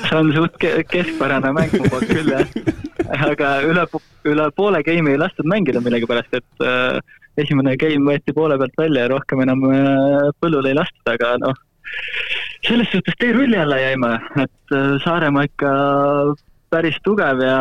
see 0.00 0.16
on 0.16 0.32
suht 0.34 0.58
ke- 0.60 0.82
keskpärane 0.90 1.52
mäng 1.54 1.72
mu 1.78 1.86
poolt 1.92 2.10
küll 2.10 2.34
jah. 2.34 2.46
aga 3.30 3.54
üle, 3.66 3.86
üle 4.28 4.50
poole 4.56 4.82
game'i 4.86 5.14
ei 5.14 5.20
lastud 5.20 5.48
mängida 5.50 5.82
millegipärast, 5.84 6.34
et 6.40 6.66
äh, 6.66 6.98
esimene 7.40 7.76
game 7.80 8.04
võeti 8.10 8.34
poole 8.34 8.58
pealt 8.58 8.76
välja 8.78 9.06
ja 9.06 9.12
rohkem 9.14 9.42
enam 9.46 9.66
äh, 9.70 10.30
põllule 10.42 10.72
ei 10.72 10.78
lastud, 10.78 11.06
aga 11.14 11.36
noh, 11.42 11.56
selles 12.66 12.90
suhtes 12.92 13.16
teerulli 13.20 13.56
alla 13.56 13.78
jäime, 13.80 14.14
et 14.42 14.74
äh, 14.76 14.98
Saaremaa 15.04 15.46
ikka 15.48 15.72
päris 16.70 16.98
tugev 17.04 17.40
ja 17.42 17.56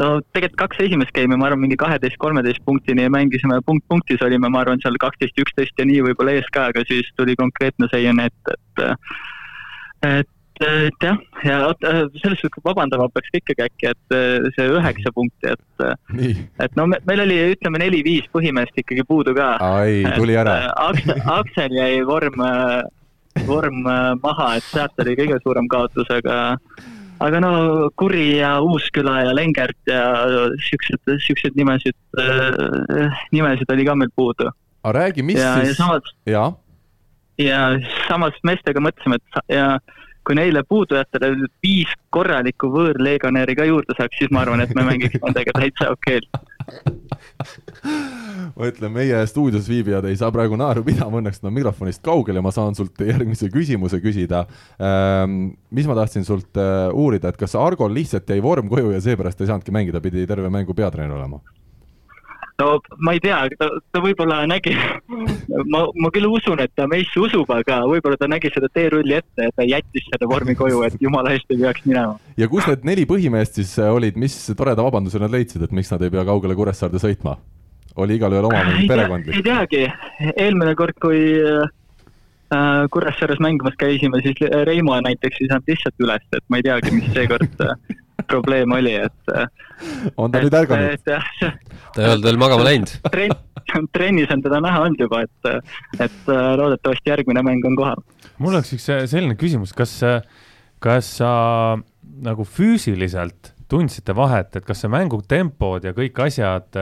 no 0.00 0.08
tegelikult 0.34 0.60
kaks 0.64 0.82
esimest 0.86 1.14
game'i, 1.16 1.38
ma 1.38 1.48
arvan, 1.48 1.62
mingi 1.64 1.78
kaheteist, 1.80 2.18
kolmeteist 2.22 2.62
punktini 2.66 3.06
mängisime, 3.12 3.60
punkt 3.66 3.86
punktis 3.88 4.22
olime, 4.26 4.50
ma 4.50 4.64
arvan, 4.64 4.82
seal 4.82 4.98
kaksteist, 5.00 5.38
üksteist 5.40 5.78
ja 5.78 5.86
nii 5.88 6.02
võib-olla 6.08 6.38
ees 6.38 6.48
ka, 6.54 6.68
aga 6.72 6.84
siis 6.90 7.10
tuli 7.18 7.36
konkreetne 7.38 7.90
seiene 7.92 8.30
ette, 8.30 8.56
et 8.58 8.88
et 10.04 10.30
et 10.62 11.02
jah, 11.02 11.16
ja 11.42 11.54
oot- 11.66 11.82
selles 12.22 12.38
suhtes 12.38 12.62
vabandama 12.62 13.08
peaks 13.10 13.32
ka 13.32 13.40
ikkagi 13.40 13.64
äkki, 13.64 13.88
et 13.90 14.14
äh, 14.14 14.50
see 14.54 14.68
üheksa 14.70 15.10
punkti, 15.14 15.50
et 15.50 15.86
nii, 16.14 16.34
et 16.62 16.76
no 16.78 16.86
me, 16.90 17.00
meil 17.08 17.24
oli, 17.24 17.38
ütleme 17.56 17.80
neli-viis 17.82 18.28
põhimeest 18.34 18.78
ikkagi 18.78 19.02
puudu 19.08 19.34
ka. 19.34 19.56
ai, 19.58 20.04
tuli 20.14 20.36
ära. 20.38 20.60
Aksel, 20.84 21.18
Aksel 21.38 21.74
jäi 21.74 22.04
vorm, 22.06 22.38
vorm 23.46 23.86
äh, 23.86 24.14
maha, 24.22 24.56
et 24.58 24.66
sealt 24.70 24.98
oli 25.04 25.16
kõige 25.18 25.38
suurem 25.42 25.68
kaotus, 25.68 26.10
aga 26.10 26.36
aga 27.24 27.40
no 27.40 27.50
Kuri 27.96 28.38
ja 28.38 28.56
Uusküla 28.62 29.20
ja 29.24 29.32
Lengert 29.36 29.78
ja 29.88 30.00
siuksed, 30.68 31.00
siukseid 31.24 31.54
nimesid, 31.56 31.94
nimesid 33.32 33.70
oli 33.70 33.86
ka 33.86 33.94
meil 33.94 34.10
puudu. 34.16 34.50
aga 34.84 34.92
räägi, 34.98 35.22
mis 35.22 35.38
ja, 35.40 35.54
ja 35.58 35.64
siis, 35.64 35.76
samas, 35.78 36.10
jaa, 36.28 36.50
ja 37.40 37.60
samas 38.08 38.36
meestega 38.44 38.82
mõtlesime, 38.84 39.16
et 39.16 39.22
sa- 39.34 39.46
ja 39.48 39.78
kui 40.26 40.36
neile 40.38 40.62
puudujatele 40.68 41.32
viis 41.64 41.90
korralikku 42.14 42.70
võõrlegionäri 42.72 43.56
ka 43.58 43.66
juurde 43.68 43.96
saaks, 43.98 44.18
siis 44.20 44.32
ma 44.34 44.44
arvan, 44.44 44.64
et 44.64 44.74
me 44.76 44.86
mängiks 44.86 45.20
nendega 45.22 45.54
täitsa 45.58 45.90
okeilt. 45.94 46.42
ma 48.56 48.68
ütlen, 48.70 48.92
meie 48.94 49.18
stuudios 49.28 49.68
viibijad 49.68 50.06
ei 50.08 50.16
saa 50.20 50.30
praegu 50.34 50.56
naeru 50.60 50.84
pidama, 50.86 51.20
õnneks 51.20 51.42
nad 51.42 51.50
on 51.50 51.56
mikrofonist 51.58 52.02
kaugel 52.04 52.38
ja 52.38 52.44
ma 52.44 52.52
saan 52.54 52.76
sult 52.78 53.04
järgmise 53.04 53.50
küsimuse 53.52 54.00
küsida 54.04 54.44
ähm,. 54.78 55.54
mis 55.74 55.88
ma 55.90 55.96
tahtsin 55.98 56.24
sult 56.26 56.56
äh, 56.60 56.86
uurida, 56.94 57.32
et 57.32 57.40
kas 57.40 57.56
Argol 57.58 57.92
lihtsalt 57.94 58.30
jäi 58.30 58.40
vorm 58.42 58.70
koju 58.72 58.94
ja 58.94 59.02
seepärast 59.04 59.42
ei 59.42 59.50
saanudki 59.50 59.74
mängida, 59.74 60.02
pidi 60.04 60.26
terve 60.30 60.52
mängu 60.52 60.76
peatreener 60.76 61.18
olema? 61.18 61.42
No 62.58 62.80
ma 62.98 63.12
ei 63.12 63.20
tea, 63.22 63.38
ta, 63.58 63.68
ta 63.92 64.02
võib-olla 64.02 64.42
nägi, 64.50 64.74
ma, 65.72 65.84
ma 65.90 66.10
küll 66.14 66.28
usun, 66.28 66.60
et 66.62 66.72
ta 66.78 66.86
meisse 66.90 67.18
usub, 67.20 67.50
aga 67.54 67.80
võib-olla 67.90 68.18
ta 68.20 68.28
nägi 68.30 68.52
seda 68.54 68.70
teerulli 68.74 69.16
ette 69.18 69.48
ja 69.48 69.54
ta 69.56 69.66
jättis 69.66 70.06
selle 70.10 70.28
vormi 70.30 70.56
koju, 70.58 70.84
et 70.86 70.98
jumala 71.02 71.34
eest 71.34 71.50
ei 71.50 71.62
peaks 71.64 71.86
minema. 71.88 72.18
ja 72.40 72.48
kus 72.50 72.68
need 72.70 72.86
neli 72.86 73.06
põhimeest 73.10 73.58
siis 73.60 73.74
äh, 73.82 73.90
olid, 73.90 74.18
mis 74.20 74.36
toreda 74.56 74.86
vabanduse 74.86 75.22
nad 75.22 75.34
leidsid, 75.34 75.66
et 75.66 75.74
miks 75.74 75.90
nad 75.94 76.04
ei 76.04 76.14
pea 76.14 76.26
kaugele 76.28 76.58
Kuressaarde 76.58 77.02
sõitma? 77.02 77.38
oli 77.94 78.18
igalühel 78.18 78.46
oma 78.50 78.62
ei 78.74 78.88
perekondlik? 78.90 79.42
teagi, 79.46 79.86
eelmine 80.34 80.76
kord, 80.78 80.98
kui 81.02 81.24
äh, 81.42 82.86
Kuressaares 82.94 83.42
mängimas 83.42 83.74
käisime, 83.80 84.22
siis 84.22 84.38
Reimo 84.68 84.94
näiteks 85.02 85.42
ei 85.42 85.50
saanud 85.50 85.74
lihtsalt 85.74 86.06
üles, 86.06 86.26
et 86.36 86.46
ma 86.50 86.62
ei 86.62 86.66
teagi, 86.70 86.94
mis 86.94 87.10
seekord 87.16 87.66
äh, 87.66 87.74
probleem 88.30 88.74
oli, 88.76 88.94
et 89.06 89.32
äh, 89.34 89.46
on 90.20 90.32
ta 90.32 90.42
nüüd 90.44 90.56
ärganud? 90.58 90.98
et 90.98 91.14
jah, 91.14 91.30
see 91.38 91.52
ta 91.94 92.02
ei 92.02 92.12
olnud 92.12 92.28
veel 92.28 92.40
magama 92.40 92.66
läinud. 92.66 92.92
trenn, 93.14 93.88
trennis 93.94 94.34
on 94.34 94.44
teda 94.44 94.60
näha 94.64 94.84
olnud 94.86 95.06
juba, 95.06 95.24
et, 95.26 95.72
et 95.98 96.30
äh, 96.30 96.44
loodetavasti 96.60 97.14
järgmine 97.14 97.44
mäng 97.46 97.66
on 97.70 97.78
kohal. 97.78 98.04
mul 98.38 98.56
oleks 98.56 98.74
üks 98.76 98.88
äh, 98.92 99.04
selline 99.10 99.38
küsimus, 99.40 99.74
kas, 99.76 99.96
kas 100.82 101.10
sa 101.20 101.32
nagu 102.24 102.46
füüsiliselt 102.46 103.52
tundsite 103.70 104.12
vahet, 104.14 104.52
et 104.58 104.66
kas 104.66 104.82
see 104.84 104.90
mängu 104.92 105.18
tempod 105.26 105.86
ja 105.86 105.94
kõik 105.96 106.18
asjad, 106.26 106.76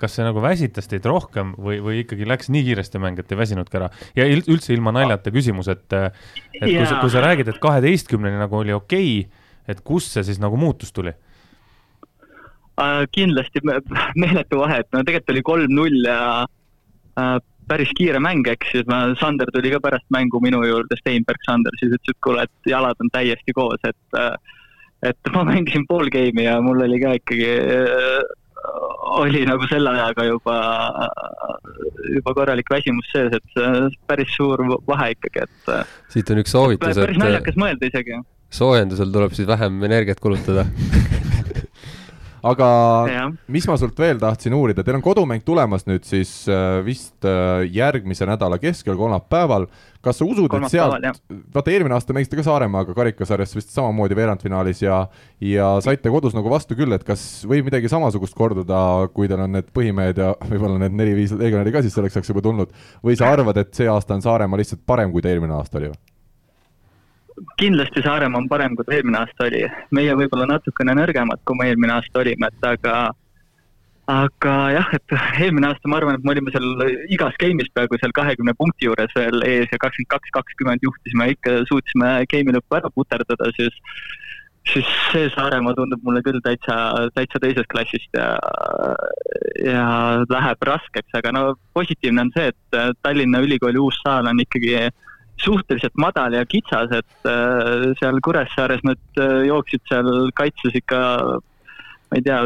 kas 0.00 0.14
see 0.16 0.24
nagu 0.24 0.40
väsitas 0.42 0.88
teid 0.90 1.04
rohkem 1.06 1.52
või, 1.60 1.76
või 1.84 2.00
ikkagi 2.02 2.26
läks 2.26 2.48
nii 2.50 2.64
kiiresti 2.70 3.02
mäng, 3.02 3.20
et 3.20 3.30
ei 3.30 3.38
väsinudki 3.38 3.78
ära? 3.78 3.90
ja 4.16 4.26
üldse 4.26 4.72
ilma 4.74 4.94
naljata 4.96 5.30
küsimus, 5.34 5.68
et, 5.70 5.84
et 5.92 6.64
kui 6.64 6.88
sa, 6.88 6.96
kui 7.02 7.12
sa 7.12 7.22
räägid, 7.22 7.52
et 7.52 7.60
kaheteistkümneni 7.62 8.40
nagu 8.40 8.58
oli 8.62 8.74
okei 8.74 9.12
okay,, 9.20 9.39
et 9.70 9.82
kust 9.86 10.16
see 10.16 10.24
siis 10.26 10.40
nagu 10.42 10.58
muutus 10.60 10.92
tuli? 10.96 11.14
Äh, 12.80 13.04
kindlasti 13.12 13.62
me- 13.66 13.80
meeletu 14.22 14.62
vahe, 14.62 14.82
et 14.84 14.90
no 14.96 15.04
tegelikult 15.04 15.34
oli 15.34 15.46
kolm-null 15.50 16.06
ja 16.08 16.20
äh, 17.20 17.36
päris 17.70 17.92
kiire 17.98 18.18
mäng, 18.22 18.46
eks, 18.50 18.72
siis 18.74 18.88
ma, 18.90 19.02
Sander 19.20 19.50
tuli 19.54 19.70
ka 19.74 19.82
pärast 19.82 20.08
mängu 20.14 20.40
minu 20.42 20.62
juurde, 20.66 20.98
Steinberg 20.98 21.44
Sander, 21.46 21.76
siis 21.78 21.92
ütles, 21.94 22.16
et 22.16 22.24
kuule, 22.24 22.46
et 22.48 22.72
jalad 22.72 22.98
on 23.04 23.12
täiesti 23.14 23.54
koos, 23.56 23.78
et 23.86 24.22
et 25.06 25.30
ma 25.32 25.46
mängisin 25.48 25.86
pool 25.88 26.10
game'i 26.12 26.44
ja 26.44 26.58
mul 26.60 26.82
oli 26.84 26.98
ka 27.00 27.14
ikkagi 27.16 27.46
oli 29.20 29.44
nagu 29.48 29.66
selle 29.70 29.90
ajaga 29.90 30.26
juba, 30.28 30.56
juba 32.16 32.34
korralik 32.36 32.68
väsimus 32.70 33.08
sees, 33.12 33.32
et 33.32 33.96
päris 34.08 34.34
suur 34.36 34.62
vahe 34.88 35.12
ikkagi, 35.14 35.46
et. 35.46 35.72
siit 36.12 36.30
on 36.34 36.42
üks 36.42 36.54
soovitus, 36.54 36.92
et. 36.92 37.02
päris 37.06 37.20
naljakas 37.22 37.58
mõelda 37.60 37.90
isegi. 37.90 38.20
Soojendusel 38.50 39.12
tuleb 39.14 39.34
siis 39.36 39.48
vähem 39.48 39.82
energiat 39.86 40.20
kulutada 40.20 40.66
aga 42.46 42.68
ja. 43.10 43.24
mis 43.52 43.66
ma 43.68 43.76
sult 43.80 43.98
veel 44.00 44.20
tahtsin 44.20 44.54
uurida, 44.56 44.84
teil 44.84 44.96
on 44.98 45.04
kodumäng 45.04 45.44
tulemas 45.44 45.86
nüüd 45.88 46.06
siis 46.08 46.32
äh, 46.50 46.80
vist 46.84 47.26
äh, 47.28 47.66
järgmise 47.72 48.28
nädala 48.28 48.58
keskel, 48.60 48.96
kolmapäeval. 48.98 49.66
kas 50.00 50.16
sa 50.16 50.24
usud, 50.24 50.48
et 50.56 50.72
sealt, 50.72 51.20
vaata 51.52 51.72
eelmine 51.72 51.92
aasta 51.92 52.14
mängisite 52.16 52.38
ka 52.38 52.46
Saaremaaga 52.46 52.94
karikasarjas 52.96 53.52
vist 53.56 53.74
samamoodi 53.74 54.16
veerandfinaalis 54.16 54.80
ja 54.82 55.02
ja 55.44 55.74
saite 55.84 56.12
kodus 56.12 56.36
nagu 56.36 56.52
vastu 56.52 56.76
küll, 56.78 56.92
et 56.96 57.04
kas 57.04 57.44
võib 57.48 57.68
midagi 57.68 57.90
samasugust 57.92 58.36
korduda, 58.36 59.10
kui 59.12 59.28
teil 59.28 59.44
on 59.44 59.58
need 59.58 59.68
põhimehed 59.76 60.22
ja 60.22 60.32
võib-olla 60.46 60.80
need 60.86 60.96
neli-viis 60.96 61.36
legionäri 61.36 61.74
ka 61.74 61.84
siis 61.84 61.96
selleks 61.98 62.16
ajaks 62.16 62.32
juba 62.32 62.44
tulnud, 62.48 62.72
või 63.04 63.18
sa 63.20 63.28
arvad, 63.34 63.60
et 63.60 63.74
see 63.76 63.90
aasta 63.90 64.16
on 64.16 64.24
Saaremaa 64.24 64.60
lihtsalt 64.60 64.86
parem, 64.88 65.12
kui 65.12 65.20
ta 65.24 65.32
eelmine 65.32 65.58
aasta 65.58 65.82
oli 65.82 65.92
või? 65.92 66.00
Kindlasti 67.60 68.02
Saaremaa 68.04 68.40
on 68.40 68.48
parem, 68.48 68.76
kui 68.76 68.86
ta 68.86 68.94
eelmine 68.96 69.18
aasta 69.20 69.48
oli. 69.48 69.64
meie 69.96 70.14
võib-olla 70.18 70.46
natukene 70.50 70.94
nõrgemad, 70.98 71.42
kui 71.44 71.58
me 71.58 71.68
eelmine 71.70 71.96
aasta 71.96 72.22
olime, 72.22 72.50
et 72.50 72.68
aga, 72.68 72.94
aga 74.14 74.54
jah, 74.76 74.94
et 74.98 75.16
eelmine 75.44 75.70
aasta 75.70 75.90
ma 75.90 76.00
arvan, 76.00 76.18
et 76.18 76.24
me 76.26 76.34
olime 76.34 76.54
seal 76.54 76.86
igas 77.16 77.36
game'is 77.42 77.70
peaaegu 77.74 78.00
seal 78.00 78.16
kahekümne 78.16 78.56
punkti 78.58 78.88
juures 78.88 79.12
veel 79.16 79.44
ees 79.48 79.68
ja 79.72 79.82
kakskümmend 79.82 80.12
kaks, 80.16 80.32
kakskümmend 80.38 80.86
juhtisime, 80.86 81.30
ikka 81.36 81.60
suutsime 81.70 82.16
game'i 82.32 82.56
lõppu 82.58 82.80
ära 82.80 82.92
puterdada, 82.94 83.52
siis 83.58 83.76
siis 84.70 84.88
see 85.10 85.28
Saaremaa 85.32 85.72
tundub 85.74 86.02
mulle 86.04 86.20
küll 86.22 86.38
täitsa, 86.44 86.74
täitsa 87.16 87.40
teisest 87.42 87.70
klassist 87.72 88.12
ja, 88.14 88.34
ja 89.64 89.84
läheb 90.28 90.66
raskeks, 90.68 91.14
aga 91.16 91.32
no 91.32 91.44
positiivne 91.74 92.26
on 92.26 92.32
see, 92.36 92.52
et 92.52 92.98
Tallinna 93.02 93.40
Ülikooli 93.42 93.80
uus 93.80 93.96
saal 94.04 94.28
on 94.28 94.42
ikkagi 94.44 94.74
äh, 94.82 94.90
suhteliselt 95.44 95.96
madal 96.00 96.34
ja 96.36 96.44
kitsas, 96.48 96.92
et 96.96 97.28
äh, 97.28 97.90
seal 98.00 98.20
Kuressaares 98.24 98.82
nad 98.86 99.20
äh, 99.20 99.40
jooksid 99.48 99.84
seal 99.90 100.30
kaitses 100.36 100.76
ikka, 100.80 101.00
ma 102.10 102.18
ei 102.18 102.26
tea, 102.26 102.40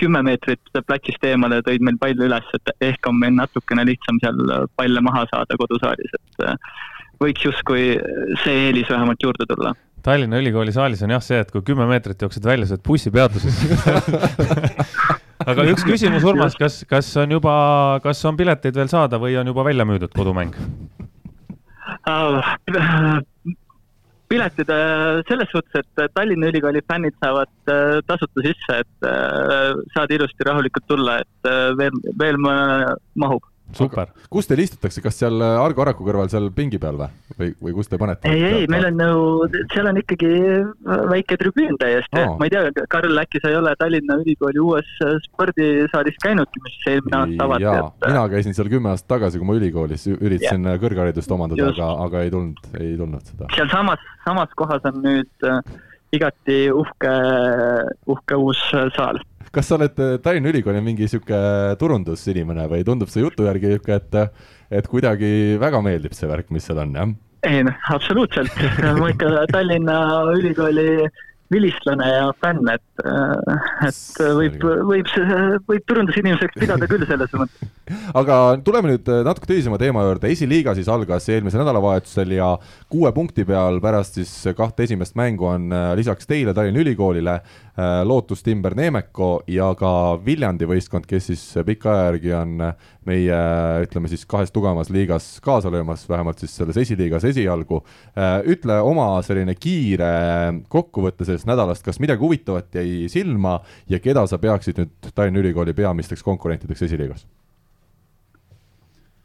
kümme 0.00 0.24
meetrit 0.26 0.82
platsist 0.88 1.22
eemale 1.26 1.60
tõid 1.66 1.84
meil 1.86 1.98
palli 2.00 2.26
üles, 2.26 2.50
et 2.56 2.74
ehk 2.90 3.06
on 3.10 3.20
meil 3.20 3.36
natukene 3.36 3.86
lihtsam 3.86 4.18
seal 4.22 4.42
palle 4.76 5.02
maha 5.06 5.24
saada 5.30 5.58
kodusaalis, 5.60 6.18
et 6.18 6.46
äh, 6.48 6.76
võiks 7.22 7.46
justkui 7.46 7.94
see 8.44 8.68
eelis 8.68 8.90
vähemalt 8.90 9.22
juurde 9.22 9.48
tulla. 9.48 9.74
Tallinna 10.04 10.36
Ülikooli 10.36 10.72
saalis 10.74 11.00
on 11.06 11.14
jah 11.14 11.22
see, 11.24 11.38
et 11.40 11.52
kui 11.52 11.62
kümme 11.64 11.86
meetrit 11.88 12.20
jooksed 12.20 12.44
välja, 12.44 12.68
sa 12.68 12.76
oled 12.76 12.84
bussipeatuses 12.84 13.62
aga 15.50 15.64
üks 15.72 15.84
küsimus, 15.86 16.24
Urmas, 16.26 16.56
kas, 16.58 16.82
kas 16.88 17.08
on 17.22 17.32
juba, 17.36 17.54
kas 18.04 18.20
on 18.28 18.36
pileteid 18.38 18.76
veel 18.76 18.90
saada 18.92 19.20
või 19.22 19.38
on 19.40 19.48
juba 19.50 19.64
välja 19.66 19.86
müüdud 19.88 20.12
kodumäng? 20.14 20.54
Äh, 22.06 23.22
piletid 24.28 24.68
äh, 24.68 25.22
selles 25.28 25.48
suhtes, 25.50 25.72
et 25.96 26.14
Tallinna 26.14 26.48
Ülikooli 26.48 26.82
fännid 26.90 27.14
saavad 27.22 27.48
äh, 27.66 28.00
tasuta 28.06 28.44
sisse, 28.44 28.80
et 28.82 29.08
saad 29.94 30.12
ilusti 30.12 30.44
rahulikult 30.44 30.86
tulla, 30.88 31.18
et 31.24 31.50
veel, 31.78 31.96
veel 32.20 32.40
mahub 32.40 33.42
super. 33.72 34.10
kus 34.30 34.48
teil 34.48 34.62
istutakse, 34.64 35.02
kas 35.04 35.16
seal 35.18 35.40
äh, 35.42 35.56
Argo 35.62 35.84
Araku 35.84 36.04
kõrval 36.06 36.28
seal 36.32 36.50
pingi 36.54 36.78
peal 36.82 36.98
või, 36.98 37.08
või, 37.38 37.50
või 37.66 37.74
kus 37.78 37.90
te 37.90 37.98
panete? 38.00 38.30
ei, 38.30 38.42
ei, 38.44 38.66
meil 38.70 38.86
on 38.90 39.00
ju, 39.00 39.62
seal 39.72 39.88
on 39.90 40.00
ikkagi 40.00 40.30
äh, 40.34 41.04
väike 41.10 41.38
tribüün 41.40 41.78
täiesti 41.80 42.20
oh., 42.20 42.36
ma 42.40 42.48
ei 42.48 42.54
tea, 42.54 42.86
Karl, 42.92 43.22
äkki 43.24 43.42
sa 43.42 43.52
ei 43.52 43.58
ole 43.58 43.74
Tallinna 43.80 44.18
Ülikooli 44.22 44.62
uues 44.62 44.90
äh, 45.06 45.16
spordisaalis 45.26 46.20
käinudki, 46.22 46.62
mis 46.66 46.78
eelmine 46.92 47.20
aasta 47.20 47.48
avati? 47.48 47.70
et..., 47.72 48.08
mina 48.10 48.26
käisin 48.36 48.58
seal 48.58 48.70
kümme 48.72 48.92
aastat 48.92 49.14
tagasi, 49.16 49.40
kui 49.40 49.48
ma 49.48 49.58
ülikoolis 49.58 50.06
üritasin 50.14 50.68
yeah. 50.68 50.80
kõrgharidust 50.82 51.34
omandada, 51.34 51.72
aga, 51.72 51.90
aga 52.06 52.24
ei 52.26 52.34
tulnud, 52.34 52.62
ei 52.80 52.94
tulnud 53.00 53.32
seda. 53.32 53.50
sealsamas, 53.56 54.08
samas 54.26 54.56
kohas 54.58 54.90
on 54.92 55.02
nüüd 55.04 55.50
igati 56.14 56.58
uhke, 56.70 57.14
uhke 58.14 58.36
uus 58.38 58.60
saal 58.94 59.18
kas 59.54 59.70
sa 59.70 59.78
oled 59.78 60.00
äh, 60.02 60.16
Tallinna 60.22 60.50
Ülikooli 60.52 60.82
mingi 60.84 61.08
sihuke 61.10 61.38
turundusinimene 61.80 62.66
või 62.70 62.84
tundub 62.86 63.12
see 63.12 63.24
jutu 63.24 63.46
järgi 63.48 63.74
sihuke, 63.74 64.00
et, 64.00 64.18
et 64.80 64.88
kuidagi 64.90 65.60
väga 65.62 65.82
meeldib 65.84 66.16
see 66.16 66.30
värk, 66.30 66.50
mis 66.54 66.66
seal 66.68 66.82
on, 66.82 66.96
jah? 66.98 67.14
ei 67.44 67.62
noh, 67.66 67.76
absoluutselt 67.92 68.52
ma 69.00 69.12
ikka 69.12 69.46
Tallinna 69.52 69.98
Ülikooli 70.34 71.06
vilistlane 71.52 72.06
ja 72.08 72.28
fänn, 72.40 72.68
et, 72.72 72.82
äh, 72.82 72.93
et 73.02 74.20
võib, 74.38 74.60
võib, 74.86 75.08
võib 75.66 75.86
turundusinimeseks 75.90 76.58
pidada 76.60 76.86
küll 76.90 77.06
selles 77.08 77.34
mõttes. 77.34 77.72
aga 78.20 78.38
tuleme 78.64 78.92
nüüd 78.92 79.10
äh, 79.10 79.24
natuke 79.26 79.50
tõsisema 79.50 79.80
teema 79.82 80.04
juurde, 80.06 80.30
esiliiga 80.30 80.76
siis 80.78 80.90
algas 80.92 81.26
eelmisel 81.32 81.64
nädalavahetusel 81.64 82.36
ja 82.36 82.52
kuue 82.92 83.10
punkti 83.16 83.46
peal 83.48 83.80
pärast 83.84 84.20
siis 84.20 84.32
kahte 84.56 84.86
esimest 84.86 85.18
mängu 85.18 85.50
on 85.50 85.74
lisaks 85.98 86.30
teile, 86.30 86.54
Tallinna 86.54 86.84
Ülikoolile, 86.84 87.40
Äh, 87.78 88.06
Lootus 88.06 88.42
Timber 88.42 88.74
Neemeko 88.78 89.42
ja 89.50 89.72
ka 89.74 89.88
Viljandi 90.22 90.66
võistkond, 90.70 91.08
kes 91.10 91.24
siis 91.32 91.40
pika 91.66 91.90
aja 91.90 92.04
järgi 92.06 92.30
on 92.38 92.60
meie 93.04 93.38
ütleme 93.82 94.06
siis 94.12 94.22
kahes 94.30 94.52
tugevamas 94.54 94.92
liigas 94.94 95.26
kaasa 95.42 95.72
löömas, 95.74 96.04
vähemalt 96.06 96.38
siis 96.38 96.54
selles 96.54 96.78
esiliigas 96.78 97.26
esialgu. 97.26 97.80
Äh, 98.14 98.36
ütle 98.54 98.76
oma 98.78 99.08
selline 99.26 99.56
kiire 99.58 100.12
kokkuvõte 100.70 101.26
sellest 101.26 101.50
nädalast, 101.50 101.82
kas 101.82 101.98
midagi 101.98 102.22
huvitavat 102.22 102.78
jäi 102.78 102.83
silma 103.12 103.58
ja 103.90 104.00
keda 104.02 104.26
sa 104.30 104.38
peaksid 104.42 104.80
nüüd 104.80 105.12
Tallinna 105.14 105.42
Ülikooli 105.42 105.74
peamisteks 105.76 106.22
konkurentideks 106.26 106.86
esiliigas? 106.88 107.26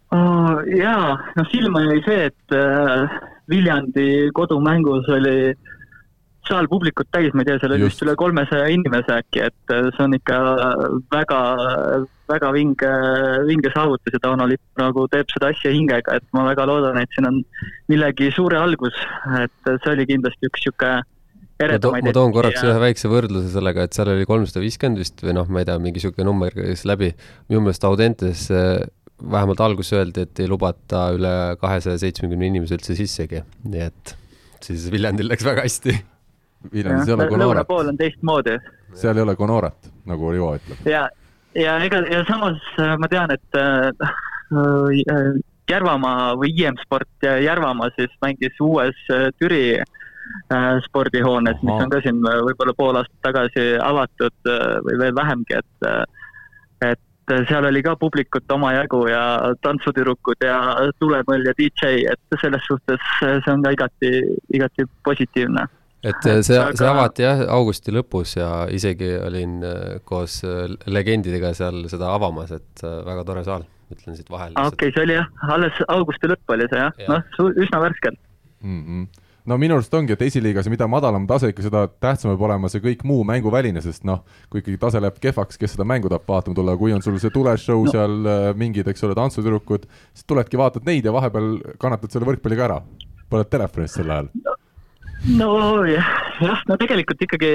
Jaa, 0.10 1.10
noh 1.38 1.50
silma 1.52 1.84
jäi 1.86 2.00
see, 2.06 2.30
et 2.32 2.56
uh, 2.58 3.20
Viljandi 3.50 4.30
kodumängus 4.34 5.10
oli 5.14 5.54
saal 6.50 6.68
publikut 6.70 7.10
täis, 7.14 7.34
ma 7.34 7.44
ei 7.44 7.50
tea, 7.50 7.60
seal 7.62 7.76
oli 7.76 7.86
vist 7.86 8.02
üle 8.02 8.16
kolmesaja 8.18 8.70
inimese 8.74 9.20
äkki, 9.20 9.44
et 9.50 9.74
äh, 9.76 9.90
see 9.94 10.06
on 10.06 10.16
ikka 10.18 10.40
väga, 11.14 11.40
väga 12.32 12.52
vinge, 12.56 12.90
vinge 13.50 13.72
saavutus 13.76 14.16
ja 14.16 14.22
Tauno 14.24 14.48
Lipp 14.50 14.82
nagu 14.82 15.06
teeb 15.14 15.30
seda 15.34 15.52
asja 15.54 15.74
hingega, 15.76 16.18
et 16.18 16.26
ma 16.34 16.48
väga 16.50 16.66
loodan, 16.70 16.98
et 17.02 17.14
siin 17.14 17.30
on 17.30 17.40
millegi 17.92 18.32
suure 18.34 18.58
algus, 18.58 18.98
et 19.44 19.72
see 19.76 19.94
oli 19.94 20.08
kindlasti 20.10 20.50
üks 20.50 20.66
niisugune 20.66 21.19
ma, 21.60 21.80
to 21.84 21.92
ma 21.92 22.14
toon 22.16 22.34
korraks 22.36 22.62
ja... 22.62 22.70
ühe 22.72 22.84
väikse 22.86 23.12
võrdluse 23.12 23.52
sellega, 23.54 23.86
et 23.86 23.98
seal 23.98 24.14
oli 24.14 24.28
kolmsada 24.30 24.64
viiskümmend 24.64 25.02
vist 25.02 25.24
või 25.26 25.36
noh, 25.36 25.50
ma 25.52 25.64
ei 25.64 25.68
tea, 25.68 25.76
mingi 25.82 26.00
niisugune 26.00 26.28
number 26.28 26.56
käis 26.56 26.86
läbi, 26.88 27.12
minu 27.52 27.66
meelest 27.66 27.88
Audentes 27.88 28.46
äh, 28.54 28.78
vähemalt 29.20 29.60
alguses 29.64 29.98
öeldi, 29.98 30.24
et 30.28 30.40
ei 30.40 30.48
lubata 30.48 31.10
üle 31.16 31.34
kahesaja 31.60 32.00
seitsmekümne 32.06 32.48
inimese 32.48 32.80
üldse 32.80 32.96
sissegi, 32.96 33.44
nii 33.68 33.84
et 33.90 34.16
siis 34.64 34.88
Viljandil 34.94 35.28
läks 35.32 35.48
väga 35.48 35.68
hästi 35.68 35.98
Viljandis 36.74 37.08
ei 37.08 37.16
ole 37.16 37.28
Conorat. 37.28 37.46
lõuna 37.48 37.68
pool 37.68 37.92
on 37.92 38.00
teistmoodi. 38.00 38.58
seal 39.00 39.20
ei 39.20 39.28
ole 39.28 39.36
Conorat, 39.40 39.92
nagu 40.08 40.32
Rivo 40.32 40.54
ütleb. 40.56 40.88
ja, 40.88 41.06
ja 41.60 41.78
ega, 41.84 42.04
ja 42.08 42.24
samas 42.28 42.60
äh, 42.80 42.96
ma 43.00 43.12
tean, 43.12 43.36
et 43.36 43.60
äh, 43.60 44.10
Järvamaa 45.70 46.34
või 46.40 46.56
IM 46.58 46.80
Sport 46.82 47.28
Järvamaa 47.44 47.92
siis 47.94 48.16
mängis 48.24 48.56
uues 48.64 48.98
äh, 49.14 49.28
Türi 49.38 49.78
äh, 49.78 49.99
spordihoones, 50.86 51.60
mis 51.64 51.84
on 51.84 51.92
ka 51.92 52.02
siin 52.06 52.22
äh, 52.28 52.40
võib-olla 52.48 52.76
pool 52.78 53.02
aastat 53.02 53.22
tagasi 53.28 53.68
avatud 53.84 54.54
või 54.88 54.98
veel 55.04 55.16
vähemgi, 55.16 55.60
et 55.60 55.90
et 56.80 57.34
seal 57.46 57.66
oli 57.68 57.84
ka 57.86 57.94
publikut 58.00 58.52
omajagu 58.52 59.04
ja 59.12 59.24
tantsutüdrukud 59.62 60.42
ja 60.42 60.56
tulemõll 60.98 61.46
ja 61.46 61.54
DJ, 61.58 62.08
et 62.10 62.40
selles 62.42 62.64
suhtes 62.66 63.04
see 63.20 63.52
on 63.54 63.62
ka 63.66 63.76
igati, 63.76 64.14
igati 64.58 64.88
positiivne 65.06 65.68
et 66.08 66.20
see, 66.24 66.40
see 66.48 66.88
avati 66.88 67.26
jah 67.26 67.42
augusti 67.52 67.94
lõpus 67.94 68.38
ja 68.38 68.50
isegi 68.72 69.12
olin 69.20 69.60
äh, 69.68 69.98
koos 70.08 70.40
äh, 70.48 70.70
legendidega 70.88 71.52
seal 71.58 71.84
seda 71.92 72.14
avamas, 72.16 72.54
et 72.56 72.84
äh, 72.88 73.02
väga 73.08 73.26
tore 73.28 73.44
saal, 73.48 73.66
ütlen 73.92 74.16
siit 74.16 74.30
vahele. 74.32 74.56
okei 74.56 74.72
okay,, 74.90 74.94
see 74.96 75.08
oli 75.08 75.18
jah, 75.18 75.28
alles 75.56 75.82
augusti 75.92 76.32
lõpp 76.32 76.56
oli 76.56 76.70
see 76.72 76.80
jah 76.80 77.04
ja., 77.04 77.18
noh, 77.18 77.52
üsna 77.66 77.84
värskelt 77.84 78.22
mm. 78.62 78.86
-hmm 78.86 79.26
no 79.48 79.58
minu 79.62 79.78
arust 79.78 79.94
ongi, 79.96 80.16
et 80.16 80.24
esiliigas, 80.28 80.68
mida 80.72 80.88
madalam 80.92 81.28
tase 81.30 81.52
ikka, 81.54 81.66
seda 81.66 81.86
tähtsam 82.02 82.34
peab 82.34 82.46
olema 82.50 82.72
see 82.72 82.84
kõik 82.84 83.06
muu 83.08 83.24
mänguväline, 83.28 83.82
sest 83.86 84.08
noh, 84.08 84.24
kui 84.52 84.64
ikkagi 84.64 84.80
tase 84.82 85.02
läheb 85.04 85.20
kehvaks, 85.24 85.60
kes 85.62 85.76
seda 85.76 85.88
mängu 85.88 86.12
tahab 86.12 86.28
vaatama 86.30 86.60
tulla, 86.60 86.78
kui 86.80 86.96
on 86.96 87.04
sul 87.06 87.20
see 87.22 87.34
tuleshow 87.34 87.86
no. 87.86 87.92
seal 87.94 88.56
mingid, 88.60 88.88
eks 88.92 89.06
ole, 89.08 89.18
tantsutüdrukud, 89.20 89.88
siis 90.14 90.28
tuledki, 90.30 90.60
vaatad 90.60 90.88
neid 90.90 91.08
ja 91.08 91.16
vahepeal 91.16 91.56
kannatad 91.82 92.12
selle 92.12 92.30
võrkpalliga 92.30 92.68
ära. 92.70 92.82
põled 93.30 93.50
telefonist 93.50 94.00
sel 94.00 94.10
ajal 94.10 94.32
no 94.34 94.56
no 95.28 95.86
jah, 95.86 96.64
no 96.68 96.78
tegelikult 96.80 97.22
ikkagi 97.28 97.52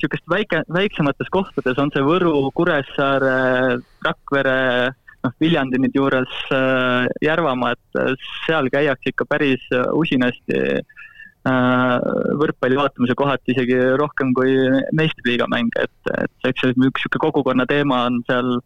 niisugust 0.00 0.24
väike, 0.32 0.62
väiksemates 0.72 1.28
kohtades 1.32 1.78
on 1.78 1.92
see 1.92 2.02
Võru, 2.04 2.50
Kuressaare, 2.56 3.80
Rakvere, 4.04 4.94
noh, 5.24 5.34
Viljandi 5.40 5.80
nüüd 5.82 5.96
juures 5.96 6.32
äh, 6.56 7.04
Järvamaa, 7.22 7.74
et 7.76 8.00
äh, 8.00 8.14
seal 8.46 8.70
käiakse 8.72 9.12
ikka 9.12 9.28
päris 9.28 9.66
usinasti 9.92 10.56
äh, 10.56 10.99
võrkpalli 11.44 12.76
vaatamise 12.76 13.14
kohati 13.16 13.54
isegi 13.54 13.78
rohkem 13.96 14.34
kui 14.36 14.56
meistriliiga 14.92 15.46
mänge, 15.48 15.86
et, 15.86 16.12
et 16.20 16.50
eks 16.50 16.60
see 16.66 16.74
üks 16.74 16.84
niisugune 16.84 17.22
kogukonna 17.24 17.66
teema 17.66 18.04
on 18.10 18.20
seal, 18.28 18.58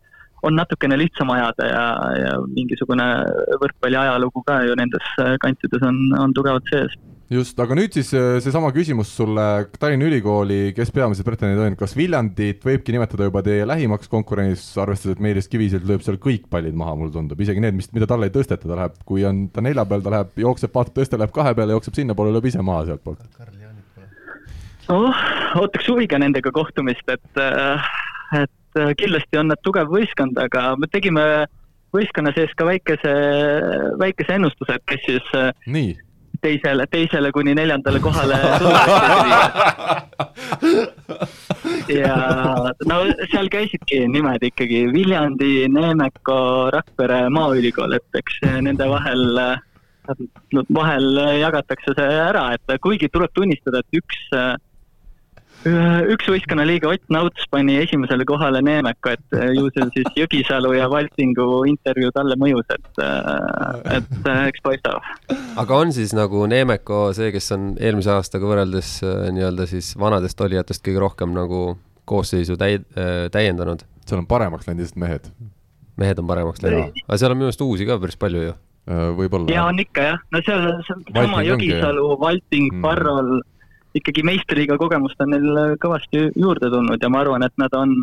on 0.43 0.59
natukene 0.59 0.99
lihtsam 0.99 1.31
ajada 1.31 1.69
ja, 1.71 1.85
ja 2.19 2.33
mingisugune 2.51 3.07
võrkpalli 3.63 4.01
ajalugu 4.01 4.43
ka 4.49 4.61
ju 4.67 4.75
nendes 4.81 5.13
kantides 5.45 5.87
on, 5.87 6.01
on 6.19 6.35
tugevalt 6.35 6.67
sees 6.73 6.99
just, 7.35 7.59
aga 7.61 7.77
nüüd 7.79 7.95
siis 7.97 8.11
äh, 8.17 8.37
seesama 8.43 8.71
küsimus 8.75 9.11
sulle, 9.17 9.45
Tallinna 9.81 10.07
Ülikooli, 10.09 10.73
kes 10.77 10.93
peamised 10.95 11.27
pretendendid 11.27 11.65
on, 11.65 11.77
kas 11.79 11.95
Viljandit 11.99 12.65
võibki 12.67 12.95
nimetada 12.95 13.29
juba 13.29 13.43
teie 13.45 13.67
lähimaks 13.69 14.11
konkurendis, 14.13 14.65
arvestades, 14.81 15.17
et 15.17 15.25
Meelis 15.25 15.51
Kiviselt 15.51 15.87
lööb 15.89 16.05
seal 16.05 16.19
kõik 16.23 16.47
pallid 16.53 16.77
maha, 16.79 16.95
mulle 16.99 17.15
tundub, 17.15 17.41
isegi 17.41 17.63
need, 17.65 17.77
mis, 17.79 17.91
mida 17.97 18.09
talle 18.11 18.31
ei 18.31 18.35
tõsteta, 18.35 18.69
ta 18.69 18.79
läheb, 18.79 19.01
kui 19.09 19.27
on 19.29 19.47
ta 19.55 19.65
nelja 19.65 19.87
peal, 19.89 20.05
ta 20.05 20.15
läheb, 20.15 20.33
jookseb, 20.45 20.75
vaatab 20.75 21.01
tõste, 21.01 21.21
läheb 21.21 21.35
kahe 21.35 21.57
peale, 21.59 21.77
jookseb 21.77 21.99
sinnapoole, 21.99 22.35
lööb 22.37 22.49
ise 22.51 22.63
maha 22.65 22.87
sealtpoolt. 22.91 23.27
oh, 24.95 25.27
ootaks 25.63 25.91
huviga 25.91 26.21
nendega 26.23 26.55
kohtumist, 26.55 27.05
et, 27.09 27.43
äh, 27.43 27.93
et 28.45 28.81
äh, 28.81 28.95
kindlasti 29.01 29.43
on 29.43 29.53
nad 29.53 29.63
tugev 29.67 29.91
võistkond, 29.93 30.39
aga 30.39 30.75
me 30.79 30.91
tegime 30.93 31.27
võistkonna 31.95 32.33
sees 32.35 32.51
ka 32.59 32.67
väikese, 32.67 33.13
väikese 34.01 34.35
ennustuse, 34.35 34.81
et 34.81 34.91
kes 34.91 35.07
siis 35.07 35.37
nii 35.71 35.95
teisele, 36.45 36.87
teisele 36.93 37.31
kuni 37.35 37.55
neljandale 37.57 38.01
kohale 38.05 38.37
ja 42.01 42.17
no 42.89 43.01
seal 43.33 43.49
käisidki 43.53 44.05
nimed 44.11 44.45
ikkagi 44.51 44.85
Viljandi, 44.93 45.67
Neemeko, 45.73 46.71
Rakvere, 46.75 47.25
Maaülikool, 47.35 47.97
et 47.99 48.21
eks 48.21 48.41
nende 48.65 48.89
vahel, 48.91 49.25
vahel 50.77 51.21
jagatakse 51.41 51.97
see 51.97 52.21
ära, 52.29 52.47
et 52.57 52.77
kuigi 52.85 53.09
tuleb 53.13 53.33
tunnistada, 53.37 53.83
et 53.83 54.01
üks 54.01 54.21
üks 55.65 56.27
võistkonnaliige 56.29 56.89
Ott 56.89 57.05
Nauts 57.13 57.47
pani 57.53 57.77
esimesele 57.81 58.27
kohale 58.29 58.61
Neemeka, 58.65 59.15
et 59.17 59.37
äh, 59.37 59.53
ju 59.57 59.71
see 59.73 59.87
siis 59.97 60.11
Jõgisalu 60.21 60.75
ja 60.77 60.89
Valtingu 60.93 61.65
intervjuu 61.71 62.13
talle 62.15 62.37
mõjus, 62.41 62.67
et, 62.75 62.91
äh, 63.03 63.97
et 63.99 64.29
äh, 64.29 64.43
eks 64.51 64.65
paistab. 64.65 65.09
aga 65.61 65.79
on 65.79 65.95
siis 65.97 66.15
nagu 66.17 66.45
Neemeko 66.51 67.07
see, 67.17 67.33
kes 67.35 67.51
on 67.57 67.73
eelmise 67.81 68.13
aastaga 68.15 68.49
võrreldes 68.51 68.99
nii-öelda 69.05 69.69
siis 69.71 69.95
vanadest 70.01 70.41
olijatest 70.45 70.85
kõige 70.85 71.03
rohkem 71.03 71.33
nagu 71.37 71.65
koosseisu 72.05 72.59
täi-, 72.61 72.83
täiendanud? 73.33 73.87
seal 74.05 74.21
on 74.21 74.29
paremaks 74.29 74.69
läinud 74.69 74.85
lihtsalt 74.85 75.01
mehed. 75.01 75.33
mehed 75.97 76.21
on 76.21 76.29
paremaks 76.29 76.63
läinud, 76.65 77.03
aga 77.07 77.19
seal 77.21 77.33
on 77.33 77.41
minu 77.41 77.49
arust 77.49 77.65
uusi 77.65 77.89
ka 77.89 77.97
päris 78.03 78.21
palju 78.21 78.45
ju 78.51 78.55
võib-olla. 79.17 79.49
ja 79.49 79.65
on 79.71 79.81
ikka 79.81 80.11
jah, 80.11 80.23
no 80.35 80.45
seal, 80.45 80.69
seal 80.85 81.03
sama 81.09 81.41
Jõgisalu, 81.47 82.09
Valting 82.21 82.69
mm., 82.69 82.85
Parrol 82.85 83.39
ikkagi 83.95 84.25
meistriliiga 84.27 84.79
kogemust 84.81 85.21
on 85.23 85.35
neil 85.35 85.77
kõvasti 85.83 86.29
juurde 86.35 86.71
tulnud 86.73 87.03
ja 87.03 87.11
ma 87.13 87.21
arvan, 87.23 87.45
et 87.47 87.55
nad 87.61 87.75
on, 87.79 87.95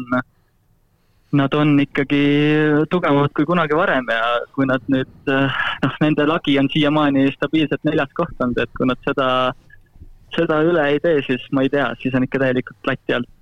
nad 1.35 1.57
on 1.57 1.73
ikkagi 1.83 2.21
tugevamad 2.91 3.33
kui 3.35 3.47
kunagi 3.49 3.75
varem 3.77 4.07
ja 4.11 4.23
kui 4.55 4.69
nad 4.69 4.85
nüüd, 4.91 5.11
noh, 5.27 5.99
nende 6.03 6.27
lagi 6.29 6.57
on 6.61 6.71
siiamaani 6.71 7.27
stabiilselt 7.35 7.83
neljas 7.87 8.11
koht 8.17 8.39
olnud, 8.39 8.61
et 8.63 8.71
kui 8.77 8.87
nad 8.87 8.99
seda, 9.07 9.27
seda 10.35 10.61
üle 10.67 10.87
ei 10.93 11.03
tee, 11.03 11.19
siis 11.27 11.43
ma 11.51 11.65
ei 11.65 11.73
tea, 11.73 11.91
siis 12.01 12.15
on 12.15 12.27
ikka 12.27 12.43
täielikult 12.45 12.91
lati 12.91 13.19
alt. 13.19 13.29
Äh, 13.29 13.40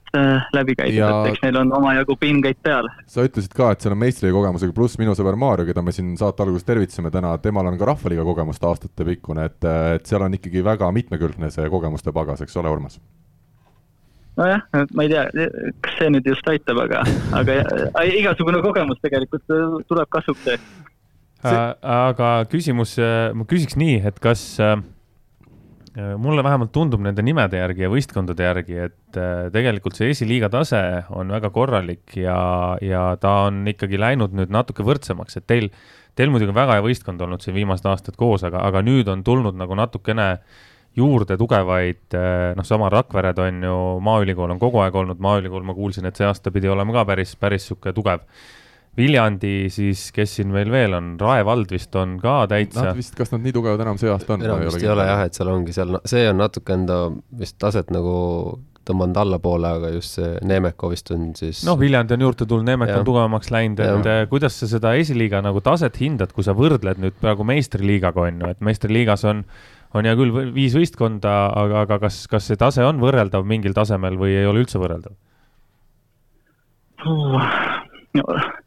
läbi 0.53 0.75
käidud 0.77 0.97
ja..., 0.97 1.09
et 1.21 1.33
eks 1.33 1.43
neil 1.45 1.59
on 1.61 1.71
omajagu 1.77 2.15
pingeid 2.19 2.57
peal. 2.65 2.89
sa 3.09 3.25
ütlesid 3.27 3.53
ka, 3.55 3.71
et 3.73 3.83
seal 3.83 3.93
on 3.93 4.01
meistriliiga 4.01 4.37
kogemusega, 4.39 4.75
pluss 4.75 4.97
minu 5.01 5.13
sõber 5.17 5.37
Maarjo, 5.39 5.67
keda 5.69 5.83
me 5.85 5.93
siin 5.95 6.15
saate 6.19 6.45
alguses 6.45 6.67
tervitasime 6.67 7.11
täna, 7.13 7.35
temal 7.43 7.69
on 7.69 7.77
ka 7.79 7.89
Rahvaliiga 7.91 8.25
kogemust 8.27 8.65
aastatepikkune, 8.65 9.45
et, 9.51 9.69
et 9.95 10.09
seal 10.09 10.25
on 10.25 10.37
ikkagi 10.39 10.65
väga 10.65 10.91
mitmekülgne 10.95 11.51
see 11.53 11.69
kogemuste 11.69 12.13
pagas, 12.15 12.43
eks 12.45 12.57
ole, 12.61 12.73
Urmas? 12.73 12.99
nojah, 14.39 14.61
ma 14.95 15.03
ei 15.03 15.09
tea, 15.11 15.25
kas 15.83 15.97
see 15.99 16.11
nüüd 16.13 16.27
just 16.31 16.45
aitab, 16.47 16.79
aga, 16.85 17.03
aga 17.35 17.57
igasugune 18.21 18.61
kogemus 18.63 19.01
tegelikult 19.03 19.43
tuleb 19.89 20.13
kasuks. 20.15 20.45
See... 21.39 21.59
aga 21.95 22.29
küsimus, 22.51 22.95
ma 23.35 23.45
küsiks 23.47 23.77
nii, 23.79 23.99
et 24.07 24.17
kas 24.23 24.41
äh, 24.63 24.79
Äh, 24.79 24.98
mulle 25.97 26.43
vähemalt 26.43 26.71
tundub 26.75 27.01
nende 27.01 27.23
nimede 27.25 27.59
järgi 27.61 27.85
ja 27.85 27.89
võistkondade 27.91 28.45
järgi, 28.45 28.77
et 28.89 29.17
äh, 29.17 29.47
tegelikult 29.53 29.97
see 29.97 30.11
esiliiga 30.13 30.49
tase 30.53 30.81
on 31.15 31.31
väga 31.33 31.49
korralik 31.55 32.15
ja, 32.19 32.77
ja 32.81 33.03
ta 33.21 33.45
on 33.47 33.63
ikkagi 33.69 33.99
läinud 33.99 34.35
nüüd 34.37 34.53
natuke 34.53 34.85
võrdsemaks, 34.85 35.39
et 35.39 35.47
teil, 35.49 35.69
teil 36.19 36.33
muidugi 36.33 36.53
on 36.53 36.59
väga 36.59 36.77
hea 36.77 36.85
võistkond 36.85 37.21
olnud 37.25 37.41
siin 37.45 37.57
viimased 37.57 37.89
aastad 37.89 38.19
koos, 38.19 38.45
aga, 38.45 38.61
aga 38.69 38.83
nüüd 38.85 39.09
on 39.09 39.23
tulnud 39.25 39.57
nagu 39.57 39.77
natukene 39.79 40.29
juurde 40.99 41.37
tugevaid, 41.39 42.05
äh, 42.13 42.53
noh, 42.57 42.67
sama 42.67 42.91
Rakvered 42.93 43.41
on 43.41 43.65
ju, 43.65 43.81
Maaülikool 44.05 44.53
on 44.53 44.61
kogu 44.61 44.83
aeg 44.83 44.95
olnud, 44.95 45.21
Maaülikool, 45.23 45.65
ma 45.65 45.77
kuulsin, 45.77 46.09
et 46.09 46.19
see 46.19 46.27
aasta 46.27 46.53
pidi 46.53 46.69
olema 46.69 46.99
ka 46.99 47.07
päris, 47.09 47.35
päris 47.39 47.65
niisugune 47.65 47.95
tugev 47.97 48.25
Viljandi, 48.99 49.53
siis 49.73 50.09
kes 50.15 50.37
siin 50.39 50.53
meil 50.53 50.71
veel 50.73 50.95
on, 50.97 51.13
Rae 51.21 51.43
vald 51.47 51.71
vist 51.71 51.95
on 51.99 52.17
ka 52.21 52.41
täitsa. 52.51 52.89
Nad 52.89 52.99
vist, 52.99 53.15
kas 53.17 53.31
nad 53.33 53.45
nii 53.45 53.55
tugevad 53.55 53.83
enam 53.85 53.99
see 54.01 54.11
aasta 54.11 54.35
on? 54.35 54.43
enam 54.45 54.65
vist 54.65 54.81
ei 54.83 54.91
ole 54.91 55.05
jah, 55.07 55.23
et 55.27 55.37
seal 55.37 55.51
ongi 55.53 55.75
seal, 55.75 56.01
see 56.09 56.25
on 56.31 56.41
natuke 56.43 56.75
enda 56.75 57.05
vist 57.39 57.57
taset 57.61 57.93
nagu 57.95 58.15
tõmmanud 58.89 59.17
allapoole, 59.21 59.71
aga 59.79 59.91
just 59.93 60.17
see 60.17 60.29
Neemeko 60.49 60.89
vist 60.91 61.11
on 61.13 61.31
siis. 61.37 61.63
noh, 61.67 61.77
Viljandi 61.79 62.15
on 62.15 62.25
juurde 62.25 62.47
tulnud, 62.49 62.67
Neemek 62.69 62.93
on 62.97 63.07
tugevamaks 63.07 63.51
läinud, 63.53 63.81
et 63.83 64.07
ja. 64.09 64.15
Eh, 64.19 64.29
kuidas 64.31 64.57
sa 64.59 64.69
seda 64.71 64.95
esiliiga 64.99 65.43
nagu 65.45 65.61
taset 65.65 65.99
hindad, 66.01 66.33
kui 66.35 66.45
sa 66.47 66.55
võrdled 66.57 67.01
nüüd 67.01 67.17
praegu 67.21 67.45
meistriliigaga 67.47 68.25
on 68.27 68.41
ju, 68.43 68.53
et 68.55 68.63
meistriliigas 68.65 69.27
on 69.29 69.45
on 69.97 70.05
hea 70.05 70.13
küll 70.17 70.51
viis 70.53 70.75
võistkonda, 70.77 71.33
aga, 71.57 71.83
aga 71.87 71.97
kas, 72.05 72.21
kas 72.29 72.45
see 72.49 72.59
tase 72.61 72.85
on 72.85 73.01
võrreldav 73.01 73.45
mingil 73.49 73.73
tasemel 73.77 74.19
või 74.21 74.35
ei 74.37 74.45
ole 74.45 74.61
üldse 74.65 74.81
võrreldav 74.81 75.15
uh,? 77.09 78.59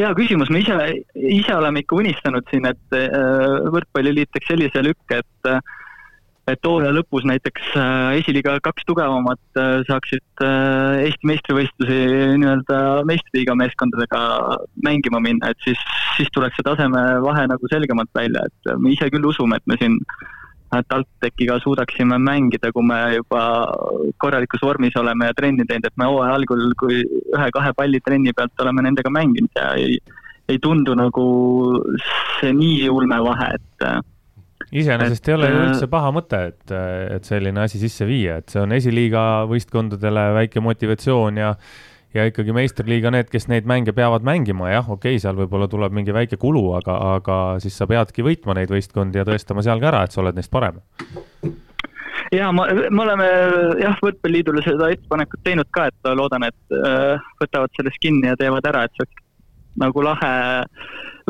Hea 0.00 0.14
küsimus, 0.18 0.50
me 0.52 0.62
ise, 0.64 0.76
ise 1.14 1.54
oleme 1.56 1.84
ikka 1.84 1.98
unistanud 2.00 2.48
siin, 2.50 2.66
et 2.70 2.96
äh, 2.96 3.68
võrkpalliliit 3.74 4.32
teeks 4.34 4.50
sellise 4.52 4.82
lükke, 4.86 5.20
et 5.22 5.50
äh, 5.50 5.60
et 6.50 6.66
hooaja 6.66 6.90
lõpus 6.96 7.22
näiteks 7.28 7.68
äh, 7.78 8.16
esiliiga 8.18 8.56
kaks 8.64 8.82
tugevamat 8.88 9.60
saaksid 9.86 10.42
Eesti 10.42 11.28
meistrivõistlusi 11.30 11.98
nii-öelda 12.40 12.80
meistriliiga 13.06 13.54
meeskondadega 13.60 14.22
mängima 14.82 15.20
minna, 15.22 15.52
et 15.52 15.68
siis, 15.68 15.78
siis 16.16 16.32
tuleks 16.34 16.58
see 16.58 16.66
tasemevahe 16.66 17.46
nagu 17.52 17.70
selgemalt 17.70 18.10
välja, 18.16 18.48
et 18.48 18.72
me 18.82 18.96
ise 18.96 19.12
küll 19.14 19.30
usume, 19.30 19.60
et 19.60 19.70
me 19.70 19.78
siin 19.78 20.00
TalTechiga 20.70 21.58
suudaksime 21.62 22.18
mängida, 22.22 22.70
kui 22.72 22.86
me 22.86 22.98
juba 23.16 23.42
korralikus 24.22 24.62
vormis 24.62 24.96
oleme 24.96 25.30
ja 25.30 25.34
trenni 25.36 25.66
teinud, 25.66 25.88
et 25.88 25.98
me 25.98 26.06
hooaja 26.06 26.36
algul, 26.38 26.70
kui 26.78 27.02
ühe-kahe 27.34 27.74
palli 27.76 28.00
trenni 28.04 28.34
pealt 28.36 28.62
oleme 28.62 28.86
nendega 28.86 29.10
mänginud 29.10 29.58
ja 29.58 29.72
ei, 29.80 29.98
ei 30.48 30.62
tundu 30.62 30.94
nagu 30.98 31.26
see 32.38 32.54
nii 32.54 32.88
ulme 32.92 33.18
vahe, 33.26 33.50
et 33.58 33.88
iseenesest 34.70 35.28
ei 35.28 35.34
ole 35.34 35.50
ju 35.50 35.60
üldse 35.64 35.90
paha 35.90 36.12
mõte, 36.14 36.40
et, 36.52 36.74
et 37.16 37.26
selline 37.26 37.64
asi 37.64 37.80
sisse 37.82 38.06
viia, 38.06 38.38
et 38.40 38.52
see 38.52 38.62
on 38.62 38.74
esiliiga 38.76 39.46
võistkondadele 39.50 40.28
väike 40.38 40.62
motivatsioon 40.62 41.40
ja 41.42 41.54
ja 42.14 42.26
ikkagi 42.26 42.54
meistriliiga 42.54 43.12
need, 43.14 43.30
kes 43.30 43.46
neid 43.50 43.68
mänge 43.70 43.94
peavad 43.96 44.24
mängima, 44.26 44.70
jah, 44.72 44.86
okei 44.90 45.16
okay,, 45.16 45.22
seal 45.22 45.38
võib-olla 45.38 45.68
tuleb 45.70 45.94
mingi 45.94 46.14
väike 46.14 46.40
kulu, 46.40 46.64
aga, 46.80 46.96
aga 47.16 47.38
siis 47.62 47.76
sa 47.78 47.88
peadki 47.90 48.24
võitma 48.26 48.56
neid 48.58 48.72
võistkondi 48.72 49.20
ja 49.20 49.26
tõestama 49.28 49.64
seal 49.66 49.82
ka 49.82 49.90
ära, 49.92 50.04
et 50.04 50.14
sa 50.14 50.22
oled 50.24 50.38
neist 50.38 50.52
parem. 50.52 50.80
ja 52.34 52.50
ma, 52.54 52.66
me 52.90 53.04
oleme 53.06 53.28
jah, 53.82 53.98
Võrkpalliliidule 54.02 54.64
seda 54.66 54.90
ettepanekut 54.94 55.44
teinud 55.46 55.70
ka, 55.74 55.88
et 55.90 56.12
loodan, 56.18 56.48
et 56.50 56.76
äh, 56.76 57.30
võtavad 57.42 57.78
sellest 57.78 58.02
kinni 58.02 58.32
ja 58.32 58.38
teevad 58.40 58.66
ära, 58.72 58.84
et 58.86 58.96
see 58.96 59.06
oleks 59.06 59.26
nagu 59.80 60.02
lahe 60.02 60.34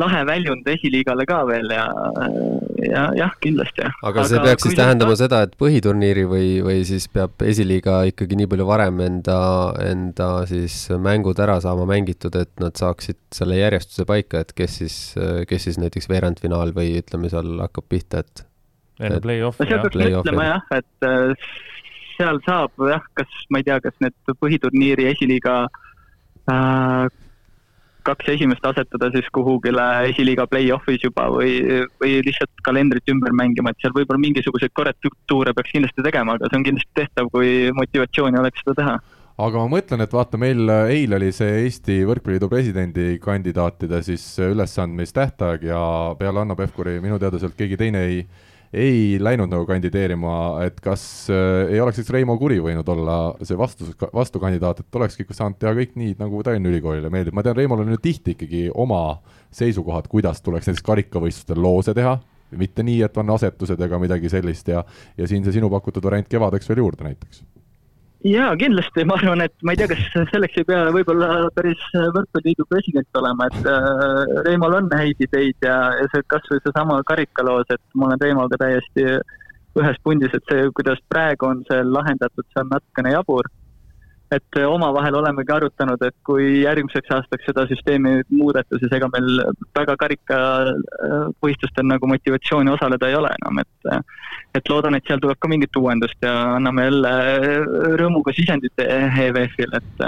lahe 0.01 0.21
väljund 0.27 0.67
esiliigale 0.73 1.25
ka 1.29 1.39
veel 1.49 1.71
ja, 1.73 1.85
ja 2.81 3.05
jah, 3.17 3.33
kindlasti. 3.43 3.87
aga 3.87 4.25
see 4.27 4.39
aga 4.39 4.49
peaks 4.49 4.67
siis 4.67 4.77
tähendama 4.79 5.15
ta... 5.15 5.21
seda, 5.23 5.41
et 5.47 5.55
põhiturniiri 5.61 6.27
või, 6.29 6.51
või 6.65 6.83
siis 6.87 7.07
peab 7.13 7.41
esiliiga 7.45 8.01
ikkagi 8.11 8.39
nii 8.39 8.51
palju 8.51 8.69
varem 8.69 9.01
enda, 9.07 9.39
enda 9.85 10.29
siis 10.49 10.83
mängud 11.01 11.41
ära 11.43 11.59
saama 11.63 11.87
mängitud, 11.89 12.35
et 12.41 12.53
nad 12.63 12.77
saaksid 12.79 13.19
selle 13.35 13.59
järjestuse 13.61 14.07
paika, 14.09 14.45
et 14.45 14.55
kes 14.57 14.79
siis, 14.83 15.01
kes 15.49 15.69
siis 15.69 15.81
näiteks 15.81 16.09
veerandfinaal 16.11 16.73
või 16.75 16.97
ütleme, 17.01 17.31
seal 17.31 17.59
hakkab 17.63 17.89
pihta, 17.91 18.25
et 18.25 18.47
enne 19.01 19.21
play-off. 19.21 19.59
no 19.59 19.67
seal 19.67 19.83
peaks 19.85 20.21
ütlema 20.21 20.47
jah, 20.47 20.67
et 20.77 21.07
äh, 21.07 21.47
seal 22.17 22.41
saab 22.45 22.85
jah, 22.91 23.05
kas 23.17 23.41
ma 23.53 23.61
ei 23.61 23.67
tea, 23.67 23.79
kas 23.83 23.97
need 24.03 24.35
põhiturniiri 24.43 25.07
esiliiga 25.11 25.55
äh, 26.51 27.07
kaks 28.07 28.33
esimest 28.35 28.65
asetada 28.65 29.11
siis 29.13 29.27
kuhugile 29.35 29.85
esiliiga 30.09 30.47
play-off'is 30.51 31.05
juba 31.05 31.27
või, 31.33 31.55
või 32.01 32.19
lihtsalt 32.25 32.63
kalendrit 32.65 33.09
ümber 33.13 33.35
mängima, 33.37 33.71
et 33.71 33.81
seal 33.81 33.95
võib-olla 33.95 34.21
mingisuguseid 34.23 34.73
korrektuure 34.77 35.55
peaks 35.57 35.73
kindlasti 35.75 36.05
tegema, 36.05 36.37
aga 36.37 36.49
see 36.49 36.61
on 36.61 36.67
kindlasti 36.67 37.01
tehtav, 37.01 37.31
kui 37.33 37.71
motivatsiooni 37.77 38.41
oleks 38.41 38.63
seda 38.63 38.77
teha. 38.81 38.99
Aga 39.41 39.63
ma 39.63 39.71
mõtlen, 39.71 40.03
et 40.03 40.11
vaata, 40.13 40.37
meil 40.37 40.69
eile 40.69 41.17
oli 41.17 41.31
see 41.33 41.63
Eesti 41.63 42.01
Võrkpalliliidu 42.05 42.49
presidendi 42.51 43.15
kandidaatide 43.23 44.01
siis 44.05 44.25
ülesandmistähtaeg 44.43 45.63
ja 45.71 45.81
peale 46.19 46.43
Hanno 46.43 46.57
Pevkuri 46.59 46.99
minu 47.01 47.17
teada 47.21 47.39
sealt 47.41 47.55
keegi 47.57 47.79
teine 47.79 48.03
ei 48.09 48.19
ei 48.73 49.17
läinud 49.19 49.51
nagu 49.51 49.65
kandideerima, 49.67 50.33
et 50.65 50.79
kas 50.83 51.03
äh, 51.31 51.73
ei 51.73 51.81
oleks 51.83 51.99
siis 51.99 52.11
Reimo 52.13 52.37
Kuri 52.39 52.61
võinud 52.63 52.87
olla 52.93 53.17
see 53.43 53.59
vastu, 53.59 53.89
vastukandidaat, 54.13 54.83
et 54.83 54.99
olekski 54.99 55.27
saanud 55.27 55.59
teha 55.59 55.75
kõik 55.77 55.97
nii, 55.99 56.15
nagu 56.19 56.43
Tallinna 56.45 56.71
Ülikoolile 56.71 57.11
meeldib, 57.11 57.35
ma 57.35 57.43
tean, 57.43 57.57
Reimol 57.59 57.83
on 57.83 57.91
ju 57.95 58.01
tihti 58.01 58.35
ikkagi 58.37 58.65
oma 58.71 59.19
seisukohad, 59.51 60.07
kuidas 60.11 60.43
tuleks 60.45 60.71
näiteks 60.71 60.87
karikavõistlustel 60.87 61.59
loose 61.61 61.95
teha, 61.97 62.17
mitte 62.59 62.83
nii, 62.83 63.01
et 63.07 63.17
on 63.19 63.35
asetused 63.35 63.79
ega 63.87 63.99
midagi 63.99 64.31
sellist 64.31 64.71
ja, 64.71 64.85
ja 65.17 65.27
siin 65.27 65.43
see 65.43 65.59
sinu 65.59 65.71
pakutud 65.71 66.03
variant 66.07 66.31
kevadeks 66.31 66.71
veel 66.71 66.85
juurde 66.85 67.07
näiteks 67.07 67.43
jaa, 68.27 68.55
kindlasti, 68.59 69.05
ma 69.07 69.15
arvan, 69.17 69.41
et 69.45 69.53
ma 69.65 69.73
ei 69.73 69.79
tea, 69.81 69.89
kas 69.91 70.29
selleks 70.33 70.59
ei 70.61 70.67
pea 70.67 70.89
võib-olla 70.93 71.49
päris 71.55 71.81
võrkpalliliidu 71.93 72.67
president 72.69 73.21
olema, 73.21 73.47
et 73.49 73.69
äh, 73.69 74.33
Reimol 74.47 74.77
on 74.77 74.89
häid 74.93 75.23
ideid 75.25 75.57
ja, 75.65 75.77
ja 75.97 76.09
see 76.13 76.25
kasvõi 76.33 76.61
seesama 76.61 76.99
karikaloos, 77.09 77.69
et 77.73 77.81
ma 77.95 78.09
olen 78.09 78.21
Reimoga 78.21 78.59
täiesti 78.61 79.07
ühes 79.79 79.97
pundis, 80.03 80.33
et 80.35 80.51
see, 80.51 80.67
kuidas 80.77 80.99
praegu 81.09 81.47
on 81.47 81.65
see 81.69 81.81
lahendatud, 81.87 82.45
see 82.51 82.63
on 82.63 82.71
natukene 82.75 83.15
jabur 83.15 83.47
et 84.31 84.57
omavahel 84.63 85.15
olemegi 85.19 85.51
arutanud, 85.53 86.01
et 86.07 86.15
kui 86.27 86.61
järgmiseks 86.63 87.11
aastaks 87.17 87.47
seda 87.49 87.65
süsteemi 87.69 88.21
muudeta, 88.31 88.79
siis 88.79 88.93
ega 88.95 89.09
meil 89.11 89.41
väga 89.75 89.97
karikavõistlustel 90.03 91.87
nagu 91.89 92.09
motivatsiooni 92.11 92.71
osaleda 92.71 93.09
ei 93.09 93.17
ole 93.19 93.31
enam, 93.41 93.59
et 93.63 93.91
et 94.59 94.69
loodan, 94.71 94.95
et 94.95 95.07
seal 95.07 95.19
tuleb 95.23 95.39
ka 95.39 95.51
mingit 95.51 95.75
uuendust 95.79 96.23
ja 96.23 96.35
anname 96.57 96.87
jälle 96.87 97.13
rõõmuga 98.01 98.35
sisendit 98.35 98.85
EVF-ile, 98.85 99.81
et 99.83 100.05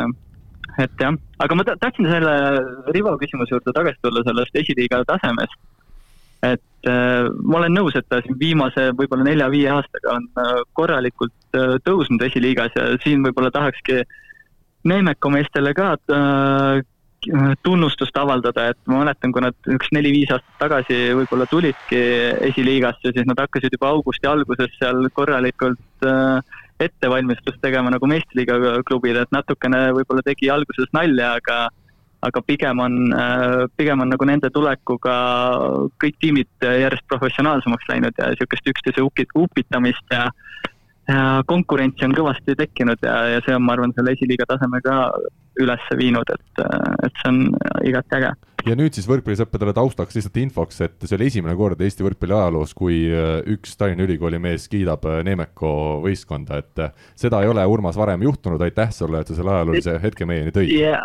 et 0.81 1.03
jah, 1.03 1.13
aga 1.43 1.55
ma 1.55 1.65
tahtsin 1.69 2.07
selle 2.09 2.33
Rivo 2.95 3.13
küsimuse 3.21 3.53
juurde 3.53 3.75
tagasi 3.75 3.99
tulla 4.01 4.23
sellest 4.25 4.55
esiliiga 4.63 5.03
tasemest. 5.09 5.59
Et 6.43 6.89
äh, 6.89 7.29
ma 7.43 7.61
olen 7.61 7.77
nõus, 7.79 7.95
et 7.95 8.07
ta 8.09 8.19
siin 8.23 8.35
viimase 8.39 8.89
võib-olla 8.97 9.29
nelja-viie 9.29 9.69
aastaga 9.71 10.17
on 10.17 10.27
äh, 10.41 10.59
korralikult 10.75 11.35
Äh, 11.53 11.75
tõusnud 11.85 12.23
esiliigas 12.25 12.73
ja 12.73 12.87
siin 13.03 13.21
võib-olla 13.21 13.51
tahakski 13.53 13.99
Neemeku 14.89 15.29
meestele 15.29 15.69
ka 15.77 15.91
äh, 16.09 16.79
tunnustust 17.63 18.17
avaldada, 18.17 18.71
et 18.73 18.79
ma 18.89 19.03
mäletan, 19.03 19.31
kui 19.31 19.43
nad 19.45 19.69
üks 19.69 19.91
neli-viis 19.93 20.33
aastat 20.33 20.57
tagasi 20.63 20.97
võib-olla 21.19 21.45
tulidki 21.51 22.01
esiliigasse, 22.49 23.13
siis 23.13 23.29
nad 23.29 23.39
hakkasid 23.39 23.77
juba 23.77 23.93
augusti 23.93 24.27
alguses 24.27 24.73
seal 24.79 25.05
korralikult 25.13 26.09
äh, 26.09 26.57
ettevalmistust 26.81 27.61
tegema 27.61 27.93
nagu 27.93 28.09
meestriliiga 28.09 28.81
klubid, 28.89 29.21
et 29.21 29.31
natukene 29.31 29.85
võib-olla 29.99 30.25
tegi 30.25 30.49
alguses 30.49 30.89
nalja, 30.97 31.35
aga 31.37 31.59
aga 32.23 32.41
pigem 32.45 32.79
on, 32.79 32.97
pigem 33.77 34.03
on 34.03 34.11
nagu 34.13 34.27
nende 34.27 34.49
tulekuga 34.53 35.15
kõik 36.01 36.17
tiimid 36.23 36.49
järjest 36.63 37.05
professionaalsemaks 37.11 37.89
läinud 37.91 38.19
ja 38.19 38.31
niisugust 38.31 38.69
üksteise 38.73 39.03
upitamist 39.03 40.13
ja 40.13 40.29
konkurentsi 41.49 42.05
on 42.07 42.15
kõvasti 42.15 42.55
tekkinud 42.55 43.01
ja, 43.03 43.15
ja 43.35 43.41
see 43.43 43.55
on, 43.57 43.65
ma 43.67 43.75
arvan, 43.75 43.91
selle 43.95 44.13
esiliiga 44.15 44.47
taseme 44.47 44.79
ka 44.85 44.97
üles 45.61 45.85
viinud, 45.97 46.29
et, 46.33 46.63
et 47.05 47.21
see 47.21 47.29
on 47.29 47.39
igati 47.85 48.17
äge. 48.17 48.31
ja 48.65 48.75
nüüd 48.79 48.95
siis 48.95 49.07
võrkpallisõppedele 49.09 49.73
taustaks 49.75 50.15
lihtsalt 50.17 50.39
infoks, 50.41 50.79
et 50.85 50.95
see 51.03 51.17
oli 51.17 51.27
esimene 51.29 51.55
kord 51.59 51.81
Eesti 51.83 52.05
võrkpalli 52.05 52.37
ajaloos, 52.37 52.73
kui 52.77 53.03
äh, 53.11 53.35
üks 53.53 53.75
Tallinna 53.77 54.07
Ülikooli 54.07 54.39
mees 54.41 54.69
kiidab 54.71 55.05
äh, 55.09 55.19
Neemeko 55.27 55.73
võistkonda, 56.05 56.61
et 56.63 56.85
äh, 56.87 57.09
seda 57.19 57.43
ei 57.43 57.51
ole, 57.51 57.65
Urmas, 57.69 57.99
varem 57.99 58.23
juhtunud, 58.25 58.63
aitäh 58.63 58.93
sulle, 58.95 59.21
et 59.21 59.29
sa 59.29 59.37
selle 59.37 59.53
ajaloolise 59.57 59.99
hetke 60.03 60.29
meieni 60.29 60.55
tõid 60.55 60.73
yeah 60.73 61.03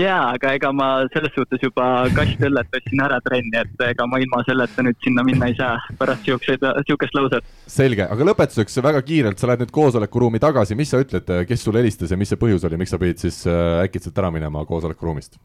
jaa, 0.00 0.34
aga 0.36 0.54
ega 0.58 0.72
ma 0.76 0.88
selles 1.12 1.32
suhtes 1.36 1.62
juba 1.64 1.86
kastõllet 2.16 2.78
ostsin 2.78 3.02
ära 3.04 3.20
trenni, 3.24 3.54
et 3.60 3.84
ega 3.90 4.06
ma 4.10 4.20
ilma 4.22 4.42
selleta 4.48 4.84
nüüd 4.86 4.98
sinna 5.04 5.24
minna 5.26 5.50
ei 5.50 5.56
saa 5.58 5.76
pärast 6.00 6.26
siukseid, 6.28 6.64
siukest 6.88 7.16
lauset. 7.18 7.46
selge, 7.70 8.06
aga 8.06 8.28
lõpetuseks 8.30 8.80
väga 8.84 9.04
kiirelt, 9.06 9.40
sa 9.40 9.50
lähed 9.50 9.64
nüüd 9.64 9.74
koosolekuruumi 9.76 10.42
tagasi, 10.42 10.78
mis 10.78 10.92
sa 10.92 11.02
ütled, 11.04 11.30
kes 11.48 11.64
sulle 11.66 11.82
helistas 11.84 12.12
ja 12.12 12.20
mis 12.20 12.32
see 12.32 12.40
põhjus 12.40 12.66
oli, 12.68 12.80
miks 12.80 12.94
sa 12.94 13.00
pidid 13.02 13.22
siis 13.22 13.42
äh, 13.50 13.80
äkitselt 13.84 14.18
ära 14.18 14.32
minema 14.34 14.64
koosolekuruumist? 14.68 15.40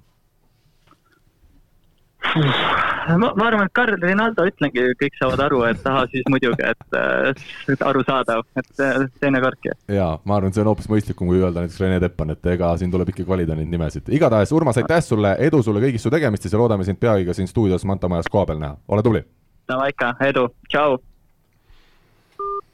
ma, 3.21 3.31
ma 3.35 3.47
arvan, 3.47 3.67
et 3.67 3.73
Karl 3.75 3.97
Rinaldo 4.01 4.45
ütlengi, 4.49 4.83
kõik 4.99 5.17
saavad 5.19 5.43
aru, 5.45 5.61
et 5.69 5.81
taha 5.83 6.05
siis 6.11 6.25
muidugi, 6.31 6.65
et, 6.65 6.97
et 7.73 7.85
arusaadav, 7.85 8.43
et 8.59 8.83
teinekordki. 9.21 9.73
jaa, 9.93 10.11
ma 10.25 10.39
arvan, 10.39 10.53
see 10.55 10.63
on 10.63 10.71
hoopis 10.71 10.89
mõistlikum, 10.91 11.29
kui 11.29 11.41
öelda 11.41 11.63
näiteks 11.63 11.81
Rene 11.83 11.99
Teppan, 12.03 12.33
et 12.35 12.51
ega 12.55 12.71
siin 12.81 12.93
tuleb 12.93 13.11
ikkagi 13.13 13.29
valida 13.29 13.57
neid 13.57 13.71
nimesid. 13.71 14.09
igatahes, 14.17 14.53
Urmas, 14.55 14.79
aitäh 14.81 15.03
sulle, 15.05 15.35
edu 15.47 15.61
sulle 15.63 15.83
kõigis 15.83 16.05
su 16.05 16.13
tegemistes 16.13 16.53
ja 16.53 16.61
loodame 16.61 16.87
sind 16.87 17.01
peagi 17.01 17.27
ka 17.27 17.35
siin 17.37 17.49
stuudios 17.51 17.85
Manta 17.85 18.09
Majas 18.11 18.31
kohapeal 18.31 18.61
näha, 18.61 18.77
ole 18.87 19.05
tubli! 19.05 19.25
Davai 19.69 19.91
ikka, 19.93 20.13
edu, 20.25 20.47
tšau! 20.69 20.97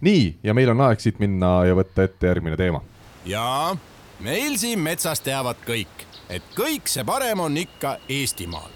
nii, 0.01 0.37
ja 0.43 0.55
meil 0.57 0.71
on 0.73 0.87
aeg 0.87 1.01
siit 1.03 1.19
minna 1.21 1.59
ja 1.67 1.75
võtta 1.77 2.07
ette 2.07 2.31
järgmine 2.31 2.57
teema. 2.57 2.81
jaa, 3.25 3.75
meil 4.23 4.55
siin 4.61 4.79
metsas 4.79 5.21
teavad 5.21 5.59
kõik, 5.67 6.07
et 6.29 6.55
kõik 6.55 6.87
see 6.89 7.05
parem 7.05 7.43
on 7.43 7.59
ikka 7.59 7.97
Eestimaal 8.09 8.71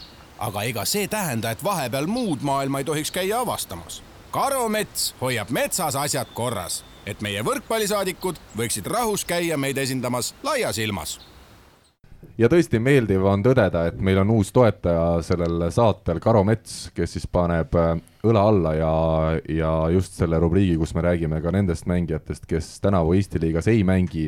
aga 0.46 0.64
ega 0.70 0.86
see 0.86 1.08
tähenda, 1.12 1.52
et 1.52 1.64
vahepeal 1.64 2.08
muud 2.08 2.44
maailma 2.46 2.82
ei 2.82 2.90
tohiks 2.90 3.12
käia 3.12 3.40
avastamas. 3.42 4.02
karumets 4.32 5.14
hoiab 5.22 5.50
metsas 5.50 5.96
asjad 5.96 6.28
korras, 6.34 6.84
et 7.06 7.22
meie 7.22 7.44
võrkpallisaadikud 7.44 8.42
võiksid 8.58 8.88
rahus 8.92 9.26
käia 9.26 9.58
meid 9.58 9.78
esindamas 9.78 10.34
laias 10.44 10.78
ilmas 10.78 11.20
ja 12.38 12.50
tõesti 12.52 12.80
meeldiv 12.84 13.24
on 13.30 13.44
tõdeda, 13.46 13.86
et 13.90 14.00
meil 14.02 14.20
on 14.22 14.34
uus 14.36 14.52
toetaja 14.56 15.22
sellel 15.26 15.68
saatel, 15.74 16.20
Karo 16.24 16.44
Mets, 16.48 16.90
kes 16.96 17.16
siis 17.18 17.28
paneb 17.32 17.76
äh, 17.80 17.96
õla 18.28 18.44
alla 18.52 18.74
ja, 18.76 18.92
ja 19.52 19.72
just 19.94 20.18
selle 20.20 20.40
rubriigi, 20.42 20.78
kus 20.82 20.96
me 20.98 21.06
räägime 21.06 21.42
ka 21.44 21.54
nendest 21.56 21.88
mängijatest, 21.90 22.48
kes 22.50 22.74
tänavu 22.84 23.16
Eesti 23.16 23.42
liigas 23.44 23.70
ei 23.72 23.84
mängi, 23.88 24.28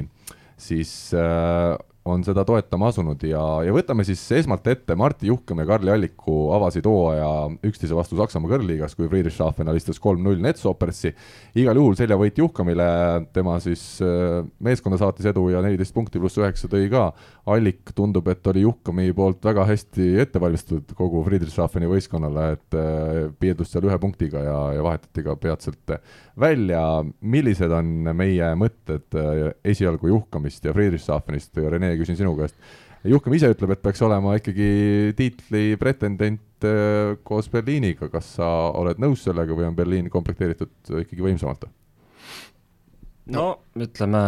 siis 0.57 0.93
äh, 1.17 1.75
on 2.07 2.23
seda 2.25 2.43
toetama 2.47 2.89
asunud 2.91 3.21
ja, 3.27 3.41
ja 3.65 3.73
võtame 3.75 4.05
siis 4.07 4.21
esmalt 4.39 4.67
ette, 4.71 4.95
Martti 4.97 5.29
Juhkam 5.29 5.61
ja 5.61 5.67
Karli 5.69 5.91
Alliku 5.93 6.51
avasid 6.55 6.87
hooaja 6.87 7.29
üksteise 7.67 7.95
vastu 7.97 8.17
Saksamaa 8.19 8.51
kõrgliigas, 8.53 8.95
kui 8.97 9.09
Friedrichshafen 9.11 9.69
alistas 9.71 9.99
kolm-null 10.03 10.41
Netsopersi. 10.43 11.13
igal 11.55 11.79
juhul 11.79 11.97
seljavõit 11.99 12.39
Juhkamile, 12.39 12.87
tema 13.35 13.57
siis 13.63 13.83
äh, 14.03 14.41
meeskonda 14.63 14.99
saatis 15.01 15.27
edu 15.31 15.47
ja 15.51 15.61
neliteist 15.65 15.95
punkti 15.95 16.21
pluss 16.21 16.39
üheksa 16.39 16.69
tõi 16.71 16.89
ka. 16.91 17.09
Allik 17.47 17.93
tundub, 17.95 18.27
et 18.27 18.47
oli 18.51 18.65
Juhkami 18.65 19.11
poolt 19.15 19.43
väga 19.47 19.65
hästi 19.69 20.09
ette 20.23 20.41
valmistatud 20.43 20.95
kogu 20.97 21.23
Friedrichshafeni 21.27 21.89
võistkonnale, 21.91 22.47
et 22.57 22.79
äh, 22.79 23.21
piirdus 23.39 23.71
seal 23.73 23.87
ühe 23.87 23.99
punktiga 24.01 24.43
ja, 24.43 24.57
ja 24.77 24.85
vahetati 24.85 25.25
ka 25.25 25.37
peatselt 25.39 25.97
välja. 26.39 26.81
millised 27.21 27.71
on 27.71 28.11
meie 28.17 28.51
mõtted 28.59 29.17
äh, 29.17 29.53
esialgu 29.65 30.11
Juhkamist 30.11 30.65
ja 30.65 30.73
Friedrichshafenist, 30.75 31.57
Rene 31.57 31.95
küsin 31.99 32.19
sinu 32.19 32.35
käest. 32.37 32.57
Juhkem 33.07 33.35
ise 33.37 33.51
ütleb, 33.53 33.71
et 33.75 33.81
peaks 33.81 34.01
olema 34.03 34.35
ikkagi 34.39 34.69
tiitli 35.17 35.77
pretendent 35.79 36.65
äh, 36.67 37.15
koos 37.23 37.49
Berliiniga, 37.53 38.09
kas 38.13 38.35
sa 38.39 38.47
oled 38.75 38.99
nõus 39.01 39.25
sellega 39.27 39.55
või 39.55 39.69
on 39.69 39.77
Berliin 39.77 40.09
komplekteeritud 40.13 40.95
ikkagi 41.05 41.29
võimsamalt? 41.29 41.69
no 43.33 43.47
ütleme, 43.75 44.19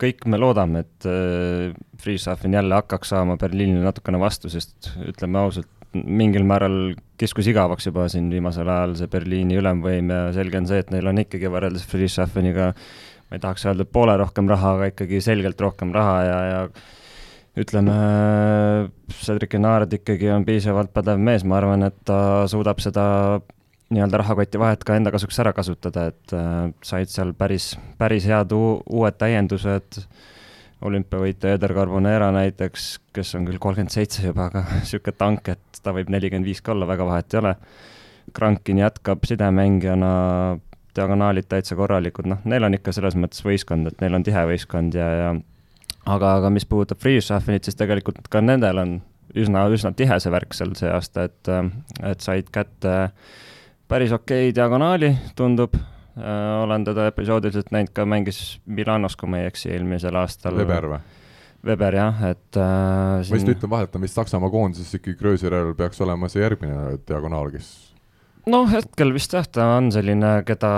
kõik 0.00 0.24
me 0.30 0.38
loodame, 0.40 0.84
et 0.84 1.08
äh, 1.08 1.76
Frieshafen 2.00 2.56
jälle 2.56 2.80
hakkaks 2.80 3.12
saama 3.14 3.36
Berliinile 3.40 3.84
natukene 3.84 4.20
vastu, 4.20 4.50
sest 4.52 4.90
ütleme 5.06 5.38
ausalt, 5.44 5.70
mingil 5.94 6.44
määral 6.46 6.94
kiskus 7.18 7.48
igavaks 7.50 7.88
juba 7.88 8.06
siin 8.08 8.28
viimasel 8.32 8.68
ajal 8.70 8.96
see 8.98 9.10
Berliini 9.10 9.58
ülemvõim 9.58 10.12
ja 10.14 10.20
selge 10.36 10.60
on 10.60 10.68
see, 10.70 10.78
et 10.82 10.92
neil 10.94 11.08
on 11.10 11.18
ikkagi 11.24 11.50
võrreldes 11.50 11.86
Frieshafeniga 11.90 12.68
äh, 12.70 12.84
ma 13.30 13.38
ei 13.38 13.42
tahaks 13.42 13.64
öelda, 13.68 13.86
et 13.86 13.92
poole 13.94 14.16
rohkem 14.18 14.48
raha, 14.50 14.74
aga 14.76 14.90
ikkagi 14.90 15.20
selgelt 15.22 15.60
rohkem 15.62 15.92
raha 15.94 16.16
ja, 16.26 16.38
ja 16.48 17.62
ütleme, 17.62 17.94
Cedric 19.14 19.54
Enard 19.54 19.94
ikkagi 19.94 20.32
on 20.34 20.46
piisavalt 20.46 20.90
pädev 20.94 21.22
mees, 21.22 21.46
ma 21.46 21.60
arvan, 21.60 21.86
et 21.86 21.98
ta 22.06 22.48
suudab 22.50 22.82
seda 22.82 23.04
nii-öelda 23.94 24.20
rahakoti 24.22 24.58
vahet 24.62 24.82
ka 24.86 24.98
enda 24.98 25.12
kasuks 25.14 25.38
ära 25.42 25.54
kasutada, 25.54 26.08
et 26.10 26.34
äh, 26.34 26.72
said 26.86 27.10
seal 27.10 27.30
päris, 27.38 27.72
päris 28.02 28.26
head 28.26 28.54
uued 28.56 29.18
täiendused, 29.22 30.02
olümpiavõitja 30.86 31.54
Eder 31.56 31.74
Carbonera 31.76 32.30
näiteks, 32.34 32.86
kes 33.14 33.34
on 33.36 33.46
küll 33.48 33.60
kolmkümmend 33.60 33.92
seitse 33.92 34.24
juba, 34.26 34.48
aga 34.48 34.64
niisugune 34.78 35.16
tank, 35.18 35.52
et 35.52 35.82
ta 35.84 35.94
võib 35.96 36.12
nelikümmend 36.12 36.48
viis 36.48 36.62
ka 36.64 36.74
olla, 36.74 36.88
väga 36.88 37.06
vahet 37.08 37.34
ei 37.34 37.42
ole. 37.42 37.54
Krankin 38.36 38.78
jätkab 38.78 39.24
sidemängijana 39.26 40.10
diagonaalid 40.96 41.46
täitsa 41.50 41.76
korralikud, 41.78 42.28
noh, 42.30 42.42
neil 42.50 42.66
on 42.66 42.74
ikka 42.76 42.94
selles 42.94 43.16
mõttes 43.18 43.44
võistkond, 43.46 43.90
et 43.90 44.02
neil 44.02 44.16
on 44.18 44.26
tihe 44.26 44.42
võistkond 44.50 44.96
ja, 44.98 45.08
ja 45.20 45.30
aga, 46.06 46.34
aga 46.40 46.50
mis 46.54 46.66
puudutab 46.68 47.00
Freeshuffenit, 47.02 47.66
siis 47.66 47.78
tegelikult 47.78 48.26
ka 48.30 48.42
nendel 48.42 48.82
on 48.82 48.96
üsna, 49.38 49.66
üsna 49.70 49.92
tihe 49.96 50.18
see 50.22 50.32
värk 50.32 50.56
seal 50.56 50.74
see 50.78 50.90
aasta, 50.90 51.28
et, 51.30 51.52
et 52.12 52.24
said 52.24 52.50
kätte 52.54 52.96
päris 53.90 54.12
okei 54.14 54.54
diagonaali, 54.54 55.12
tundub, 55.38 55.76
olen 56.62 56.84
teda 56.84 57.06
episoodiliselt 57.10 57.72
näinud 57.74 57.94
ka, 57.96 58.04
mängis 58.08 58.60
Milanos, 58.66 59.16
kui 59.20 59.30
ma 59.30 59.42
ei 59.42 59.50
eksi, 59.50 59.70
eelmisel 59.74 60.18
aastal. 60.20 60.58
Weber 60.60 60.88
või? 60.94 61.00
Weber 61.66 61.96
jah, 61.98 62.24
et 62.30 62.56
äh, 62.56 63.20
siin... 63.20 63.34
ma 63.34 63.40
just 63.42 63.52
ütlen 63.52 63.72
vahelt, 63.72 63.96
on 63.96 64.04
vist 64.06 64.16
Saksamaa 64.16 64.48
koondises 64.52 64.94
ikkagi 64.96 65.18
Grösirel 65.20 65.74
peaks 65.76 66.00
olema 66.00 66.30
see 66.32 66.40
järgmine 66.40 66.96
diagonaal, 67.08 67.50
kes 67.52 67.68
noh, 68.48 68.68
hetkel 68.70 69.12
vist 69.14 69.34
jah, 69.36 69.44
ta 69.44 69.66
on 69.76 69.90
selline, 69.92 70.30
keda, 70.48 70.70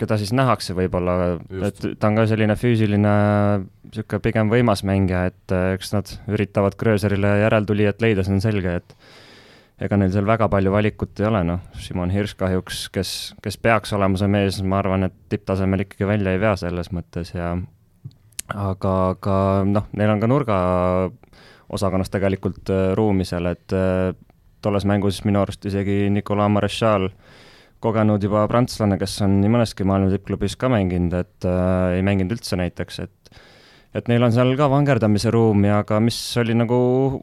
keda 0.00 0.18
siis 0.20 0.34
nähakse 0.36 0.76
võib-olla, 0.76 1.38
et 1.68 1.80
ta 2.00 2.10
on 2.10 2.18
ka 2.20 2.26
selline 2.30 2.56
füüsiline, 2.60 3.14
niisugune 3.88 4.24
pigem 4.24 4.52
võimas 4.52 4.84
mängija, 4.88 5.24
et 5.32 5.54
äh, 5.54 5.72
eks 5.78 5.94
nad 5.96 6.12
üritavad 6.28 6.76
Gröserile 6.80 7.38
järeltulijat 7.44 8.04
leida, 8.04 8.26
see 8.26 8.36
on 8.36 8.44
selge, 8.44 8.78
et 8.82 8.94
ega 9.80 9.98
neil 9.98 10.12
seal 10.14 10.26
väga 10.26 10.48
palju 10.50 10.72
valikut 10.74 11.20
ei 11.22 11.28
ole, 11.28 11.42
noh, 11.46 11.64
Simon 11.78 12.10
Hirš 12.10 12.34
kahjuks, 12.40 12.84
kes, 12.94 13.12
kes 13.42 13.58
peaks 13.62 13.94
olema 13.96 14.18
see 14.18 14.30
mees, 14.30 14.60
ma 14.62 14.80
arvan, 14.82 15.06
et 15.06 15.16
tipptasemel 15.30 15.86
ikkagi 15.86 16.08
välja 16.08 16.34
ei 16.34 16.42
vea 16.42 16.54
selles 16.58 16.90
mõttes 16.94 17.30
ja 17.34 17.52
aga, 18.54 18.94
aga 19.14 19.36
noh, 19.68 19.88
neil 19.98 20.14
on 20.14 20.22
ka 20.22 20.30
nurga 20.30 20.58
osakonnas 21.68 22.10
tegelikult 22.10 22.70
äh, 22.72 22.92
ruumi 22.98 23.26
seal, 23.28 23.50
et 23.52 23.76
äh, 23.76 24.14
tolles 24.64 24.86
mängus 24.88 25.20
minu 25.28 25.42
arust 25.42 25.66
isegi 25.68 26.08
Nicolas 26.10 26.50
Marechal, 26.50 27.10
kogenud 27.84 28.24
juba 28.24 28.42
prantslane, 28.50 28.98
kes 28.98 29.20
on 29.26 29.38
nii 29.42 29.52
mõneski 29.54 29.86
maailma 29.86 30.10
tippklubis 30.10 30.56
ka 30.58 30.70
mänginud, 30.72 31.14
et 31.14 31.46
äh, 31.46 31.98
ei 31.98 32.06
mänginud 32.06 32.34
üldse 32.38 32.58
näiteks, 32.58 33.04
et 33.04 33.38
et 33.96 34.08
neil 34.10 34.22
on 34.24 34.34
seal 34.34 34.52
ka 34.58 34.68
vangerdamise 34.70 35.32
ruumi, 35.32 35.70
aga 35.72 36.00
mis 36.04 36.18
oli 36.40 36.56
nagu 36.56 36.78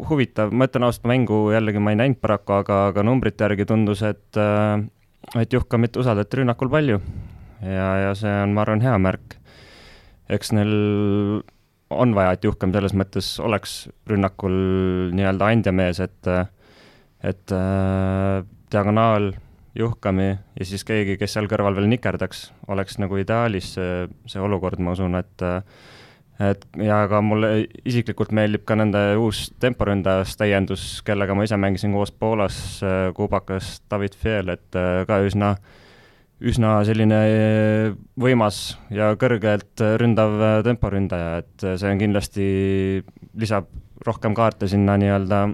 huvitav, 0.10 0.54
ma 0.54 0.68
ütlen 0.70 0.88
ausalt, 0.88 1.06
mängu 1.10 1.48
jällegi 1.54 1.82
ma 1.82 1.94
ei 1.94 2.02
näinud 2.02 2.20
paraku, 2.24 2.60
aga, 2.62 2.80
aga 2.92 3.06
numbrite 3.06 3.46
järgi 3.46 3.68
tundus, 3.70 4.04
et 4.08 4.40
äh, 4.42 4.82
et 5.42 5.54
Juhkamit 5.54 5.98
usaldati 5.98 6.42
rünnakul 6.42 6.70
palju 6.70 7.00
ja, 7.66 7.90
ja 8.06 8.12
see 8.18 8.32
on, 8.44 8.54
ma 8.56 8.64
arvan, 8.66 8.84
hea 8.86 8.96
märk. 9.02 9.38
eks 10.30 10.52
neil 10.58 10.74
on 11.94 12.14
vaja, 12.18 12.34
et 12.36 12.46
Juhkam 12.46 12.74
selles 12.74 12.96
mõttes 12.98 13.36
oleks 13.42 13.86
rünnakul 14.10 14.56
nii-öelda 15.16 15.54
andjamees, 15.54 16.02
et 16.02 16.32
et 17.26 17.52
äh, 17.56 18.46
diagonaal, 18.72 19.32
juhkami 19.76 20.28
ja 20.30 20.66
siis 20.68 20.86
keegi, 20.88 21.18
kes 21.20 21.36
seal 21.36 21.50
kõrval 21.52 21.76
veel 21.78 21.90
nikerdaks, 21.92 22.50
oleks 22.72 23.00
nagu 23.02 23.18
ideaalis 23.20 23.74
see, 23.76 24.06
see 24.30 24.42
olukord, 24.42 24.80
ma 24.80 24.94
usun, 24.96 25.18
et 25.20 25.46
et 26.40 26.66
ja 26.84 27.00
ka 27.12 27.22
mulle 27.24 27.52
isiklikult 27.88 28.34
meeldib 28.36 28.66
ka 28.68 28.76
nende 28.76 29.02
uus 29.22 29.48
temporündajas 29.64 30.36
täiendus, 30.40 30.84
kellega 31.08 31.36
ma 31.38 31.48
ise 31.48 31.60
mängisin 31.60 31.96
koos 31.96 32.12
Poolas, 32.12 32.60
kuubakas 33.16 33.80
David 33.92 34.18
Fiel, 34.20 34.52
et 34.56 34.80
äh, 34.80 35.04
ka 35.08 35.22
üsna, 35.24 35.56
üsna 36.44 36.78
selline 36.88 37.22
võimas 38.20 38.76
ja 38.92 39.14
kõrgelt 39.20 39.84
ründav 40.02 40.64
temporündaja, 40.68 41.44
et 41.44 41.68
see 41.80 41.94
on 41.94 42.02
kindlasti, 42.02 42.48
lisab 43.40 43.72
rohkem 44.06 44.36
kaarte 44.36 44.68
sinna 44.70 44.98
nii-öelda 45.00 45.46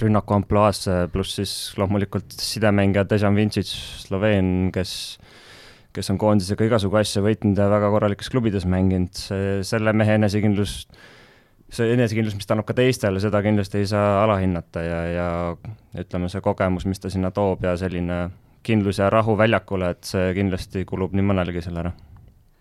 rünnaku 0.00 0.38
ampluaasse, 0.38 1.04
pluss 1.12 1.38
siis 1.38 1.52
loomulikult 1.78 2.32
sidemängija 2.32 3.04
Dejan 3.08 3.36
Vincic, 3.36 3.68
Sloveen, 4.04 4.70
kes, 4.74 5.18
kes 5.94 6.10
on 6.10 6.20
koondisega 6.20 6.66
igasugu 6.68 6.98
asju 7.00 7.22
võitnud 7.24 7.58
ja 7.58 7.68
väga 7.70 7.90
korralikes 7.94 8.30
klubides 8.32 8.66
mänginud, 8.70 9.12
see, 9.14 9.58
selle 9.66 9.94
mehe 9.96 10.16
enesekindlus, 10.18 10.78
see 11.74 11.92
enesekindlus, 11.94 12.36
mis 12.38 12.48
ta 12.48 12.56
annab 12.56 12.68
ka 12.68 12.76
teistele, 12.78 13.22
seda 13.22 13.42
kindlasti 13.44 13.82
ei 13.82 13.90
saa 13.90 14.24
alahinnata 14.24 14.82
ja, 14.84 15.02
ja 15.12 15.28
ütleme, 16.02 16.30
see 16.32 16.42
kogemus, 16.44 16.88
mis 16.90 17.02
ta 17.02 17.12
sinna 17.12 17.30
toob 17.34 17.62
ja 17.66 17.76
selline 17.80 18.26
kindlus 18.64 18.98
ja 18.98 19.10
rahu 19.12 19.36
väljakule, 19.38 19.92
et 19.94 20.08
see 20.08 20.32
kindlasti 20.36 20.86
kulub 20.88 21.14
nii 21.14 21.30
mõnelegi 21.32 21.62
selle 21.64 21.84
ära 21.84 21.94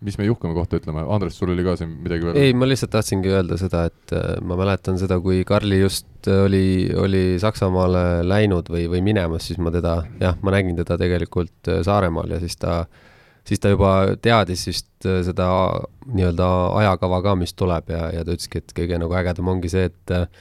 mis 0.03 0.17
me 0.19 0.25
Juhkami 0.27 0.55
kohta 0.55 0.77
ütleme, 0.79 1.03
Andres, 1.15 1.37
sul 1.39 1.51
oli 1.53 1.63
ka 1.65 1.75
siin 1.79 1.93
midagi 2.03 2.27
öelda? 2.27 2.41
ei, 2.43 2.53
ma 2.57 2.67
lihtsalt 2.67 2.91
tahtsingi 2.93 3.31
öelda 3.31 3.57
seda, 3.59 3.85
et 3.89 4.13
äh, 4.15 4.35
ma 4.43 4.57
mäletan 4.59 4.99
seda, 4.99 5.19
kui 5.23 5.43
Karli 5.47 5.79
just 5.79 6.27
oli, 6.27 6.91
oli 6.99 7.23
Saksamaale 7.41 8.23
läinud 8.27 8.69
või, 8.73 8.85
või 8.91 9.03
minemas, 9.05 9.47
siis 9.47 9.61
ma 9.63 9.71
teda, 9.73 10.01
jah, 10.21 10.37
ma 10.43 10.55
nägin 10.55 10.77
teda 10.79 10.97
tegelikult 10.99 11.71
äh, 11.71 11.81
Saaremaal 11.87 12.35
ja 12.35 12.41
siis 12.43 12.59
ta, 12.59 12.83
siis 13.47 13.61
ta 13.63 13.73
juba 13.73 13.93
teadis 14.21 14.67
vist 14.69 15.07
äh, 15.09 15.21
seda 15.27 15.47
nii-öelda 16.07 16.49
ajakava 16.81 17.21
ka, 17.25 17.37
mis 17.39 17.55
tuleb 17.57 17.91
ja, 17.93 18.07
ja 18.15 18.23
ta 18.25 18.35
ütleski, 18.35 18.63
et 18.63 18.75
kõige 18.77 18.99
nagu 19.01 19.15
ägedam 19.19 19.51
ongi 19.53 19.71
see, 19.71 19.89
et, 19.91 20.35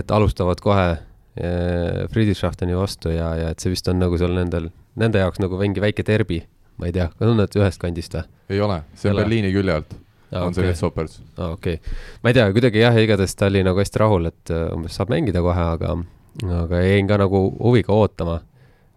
et 0.00 0.14
alustavad 0.14 0.60
kohe 0.62 0.92
Friedrichshafteni 1.32 2.74
vastu 2.76 3.08
ja, 3.08 3.30
ja 3.38 3.52
et 3.54 3.62
see 3.62 3.70
vist 3.72 3.86
on 3.88 3.96
nagu 3.96 4.18
seal 4.20 4.34
nendel, 4.36 4.66
nende 5.00 5.22
jaoks 5.22 5.40
nagu 5.40 5.56
mingi 5.56 5.80
väike 5.80 6.04
derbi 6.04 6.42
ma 6.82 6.88
ei 6.88 6.94
tea, 6.94 7.08
kas 7.14 7.28
on 7.30 7.38
nad 7.40 7.58
ühest 7.58 7.80
kandist 7.82 8.16
või? 8.16 8.24
ei 8.52 8.62
ole, 8.62 8.80
see 8.96 9.10
on 9.10 9.14
Ele. 9.16 9.24
Berliini 9.24 9.52
külje 9.54 9.76
alt 9.76 9.92
ah, 9.94 10.42
on 10.42 10.48
okay. 10.48 10.56
see 10.58 10.70
Netsopers. 10.70 11.18
aa 11.36 11.44
ah,, 11.44 11.52
okei 11.56 11.78
okay.. 11.78 12.00
ma 12.22 12.32
ei 12.32 12.38
tea, 12.38 12.46
kuidagi 12.56 12.82
jah, 12.82 12.98
igatahes 13.04 13.36
ta 13.38 13.48
oli 13.52 13.62
nagu 13.66 13.82
hästi 13.82 14.02
rahul, 14.02 14.28
et 14.32 14.54
umbes 14.72 14.96
saab 14.98 15.12
mängida 15.12 15.44
kohe, 15.44 15.66
aga, 15.76 15.96
aga 16.62 16.82
jäin 16.82 17.10
ka 17.10 17.20
nagu 17.22 17.44
huviga 17.58 17.94
ootama, 17.96 18.40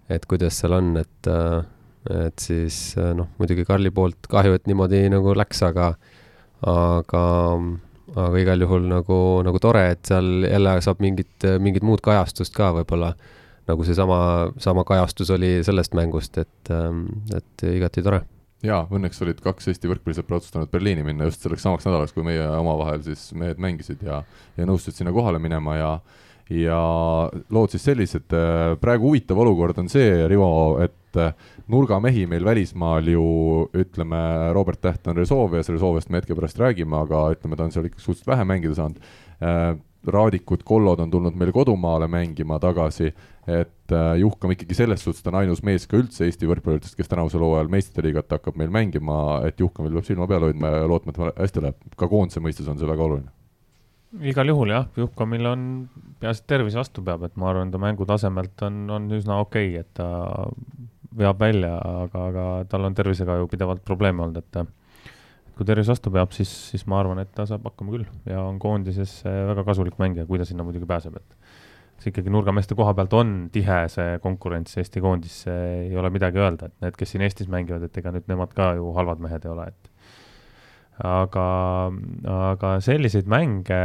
et 0.09 0.25
kuidas 0.29 0.59
seal 0.61 0.77
on, 0.79 0.93
et 1.03 1.31
uh, 1.31 1.61
et 2.09 2.41
siis 2.41 2.95
uh, 2.99 3.13
noh, 3.17 3.31
muidugi 3.39 3.65
Karli 3.65 3.91
poolt 3.93 4.29
kahju, 4.29 4.57
et 4.57 4.67
niimoodi 4.69 5.05
nagu 5.13 5.33
läks, 5.37 5.63
aga 5.65 5.93
aga, 6.65 7.23
aga 8.15 8.41
igal 8.41 8.63
juhul 8.65 8.85
nagu, 8.89 9.17
nagu 9.45 9.61
tore, 9.61 9.87
et 9.95 10.05
seal 10.09 10.45
jälle 10.47 10.75
saab 10.85 11.01
mingit, 11.03 11.47
mingit 11.61 11.85
muud 11.85 12.03
kajastust 12.05 12.55
ka 12.55 12.71
võib-olla 12.79 13.13
nagu 13.65 13.85
seesama, 13.85 14.19
sama 14.61 14.85
kajastus 14.85 15.31
oli 15.33 15.57
sellest 15.65 15.95
mängust, 15.97 16.37
et, 16.37 16.71
ähm, 16.71 17.07
et 17.35 17.67
igati 17.75 18.03
tore. 18.05 18.21
jaa, 18.65 18.85
õnneks 18.89 19.19
olid 19.21 19.41
kaks 19.45 19.67
Eesti 19.69 19.89
võrkpallisõpra 19.91 20.39
otsustanud 20.39 20.71
Berliini 20.71 21.03
minna 21.05 21.27
just 21.27 21.43
selleks 21.43 21.61
samaks 21.65 21.85
nädalaks, 21.85 22.13
kui 22.15 22.25
meie 22.25 22.45
omavahel 22.57 23.03
siis 23.05 23.27
mehed 23.37 23.59
mängisid 23.61 24.01
ja, 24.05 24.23
ja 24.57 24.65
nõustusid 24.65 25.01
sinna 25.01 25.13
kohale 25.13 25.41
minema 25.41 25.75
ja 25.77 25.89
ja 26.49 26.77
lood 27.49 27.73
siis 27.73 27.85
sellised, 27.87 28.29
äh, 28.37 28.75
praegu 28.81 29.09
huvitav 29.09 29.39
olukord 29.41 29.79
on 29.81 29.89
see, 29.89 30.27
Rivo, 30.29 30.77
et 30.83 31.17
äh, 31.17 31.33
nurgamehi 31.71 32.27
meil 32.29 32.45
välismaal 32.45 33.07
ju 33.09 33.25
ütleme, 33.73 34.21
Robert 34.53 34.81
Täht 34.81 35.07
on 35.09 35.17
Resolvias, 35.17 35.69
Resolviast 35.73 36.11
me 36.13 36.21
hetke 36.21 36.37
pärast 36.37 36.59
räägime, 36.61 36.97
aga 37.05 37.27
ütleme, 37.35 37.57
ta 37.57 37.65
on 37.65 37.73
seal 37.73 37.89
ikka 37.89 38.01
suhteliselt 38.01 38.31
vähe 38.33 38.47
mängida 38.47 38.77
saanud 38.77 39.01
äh, 39.41 39.75
Raadikud, 40.05 40.61
Kollod 40.63 40.99
on 41.01 41.11
tulnud 41.11 41.37
meil 41.37 41.51
kodumaale 41.53 42.07
mängima 42.11 42.59
tagasi, 42.61 43.09
et 43.49 43.93
äh, 43.93 44.11
Juhkam 44.21 44.53
ikkagi 44.53 44.77
selles 44.77 45.01
suhtes 45.01 45.23
ta 45.25 45.31
on 45.31 45.39
ainus 45.41 45.63
mees 45.65 45.87
ka 45.89 45.97
üldse 45.97 46.27
Eesti 46.27 46.49
võrkpallitest, 46.49 46.97
kes 46.99 47.09
tänavusel 47.09 47.41
hooajal 47.41 47.71
meistrite 47.73 48.05
liigat 48.05 48.37
hakkab 48.37 48.59
meil 48.61 48.73
mängima, 48.73 49.17
et 49.47 49.59
Juhkamil 49.61 49.97
peab 49.97 50.05
silma 50.05 50.29
peal 50.29 50.45
hoidma 50.45 50.75
ja 50.75 50.85
lootma, 50.89 51.15
et 51.15 51.41
hästi 51.41 51.65
läheb, 51.65 51.81
ka 51.97 52.09
koondise 52.11 52.43
mõistes 52.45 52.69
on 52.69 52.77
see 52.81 52.89
väga 52.89 53.07
oluline. 53.07 53.33
igal 54.21 54.53
juhul 54.53 54.75
jah, 54.75 54.85
Juhkamil 54.97 55.49
on, 55.49 55.63
peaasi, 56.21 56.43
et 56.43 56.51
tervis 56.53 56.77
vastu 56.77 57.01
peab, 57.05 57.25
et 57.25 57.33
ma 57.41 57.49
arvan, 57.49 57.73
ta 57.73 57.81
mängutasemelt 57.81 58.67
on, 58.69 58.83
on 58.99 59.09
üsna 59.17 59.41
okei 59.41 59.73
okay,, 59.73 59.81
et 59.81 59.93
ta 59.97 60.45
veab 61.17 61.39
välja, 61.39 61.75
aga, 62.05 62.23
aga 62.31 62.47
tal 62.71 62.87
on 62.87 62.97
tervisega 62.97 63.37
ju 63.41 63.51
pidevalt 63.51 63.83
probleeme 63.87 64.25
olnud, 64.25 64.41
et 64.41 65.53
kui 65.55 65.67
tervis 65.67 65.87
vastu 65.87 66.11
peab, 66.11 66.33
siis, 66.35 66.51
siis 66.71 66.83
ma 66.91 66.99
arvan, 66.99 67.21
et 67.23 67.31
ta 67.35 67.45
saab 67.47 67.67
hakkama 67.69 67.95
küll 67.95 68.07
ja 68.27 68.41
on 68.43 68.59
koondises 68.59 69.21
väga 69.25 69.63
kasulik 69.67 69.95
mängija, 70.01 70.27
kui 70.27 70.41
ta 70.41 70.47
sinna 70.47 70.65
muidugi 70.67 70.87
pääseb, 70.89 71.15
et 71.15 72.03
see 72.03 72.11
ikkagi 72.11 72.33
nurgameeste 72.33 72.75
koha 72.75 72.91
pealt 72.97 73.13
on 73.15 73.33
tihe 73.53 73.85
see 73.91 74.17
konkurents 74.23 74.75
Eesti 74.81 75.03
koondisse, 75.03 75.53
ei 75.87 75.95
ole 75.95 76.11
midagi 76.11 76.41
öelda, 76.43 76.67
et 76.67 76.83
need, 76.83 76.97
kes 76.99 77.15
siin 77.15 77.23
Eestis 77.23 77.47
mängivad, 77.51 77.87
et 77.87 78.01
ega 78.01 78.11
nüüd 78.11 78.27
nemad 78.31 78.51
ka 78.57 78.73
ju 78.75 78.91
halvad 78.97 79.23
mehed 79.23 79.47
ei 79.47 79.53
ole, 79.53 79.69
et 79.71 79.91
aga, 81.07 81.47
aga 82.51 82.75
selliseid 82.83 83.31
mänge 83.31 83.79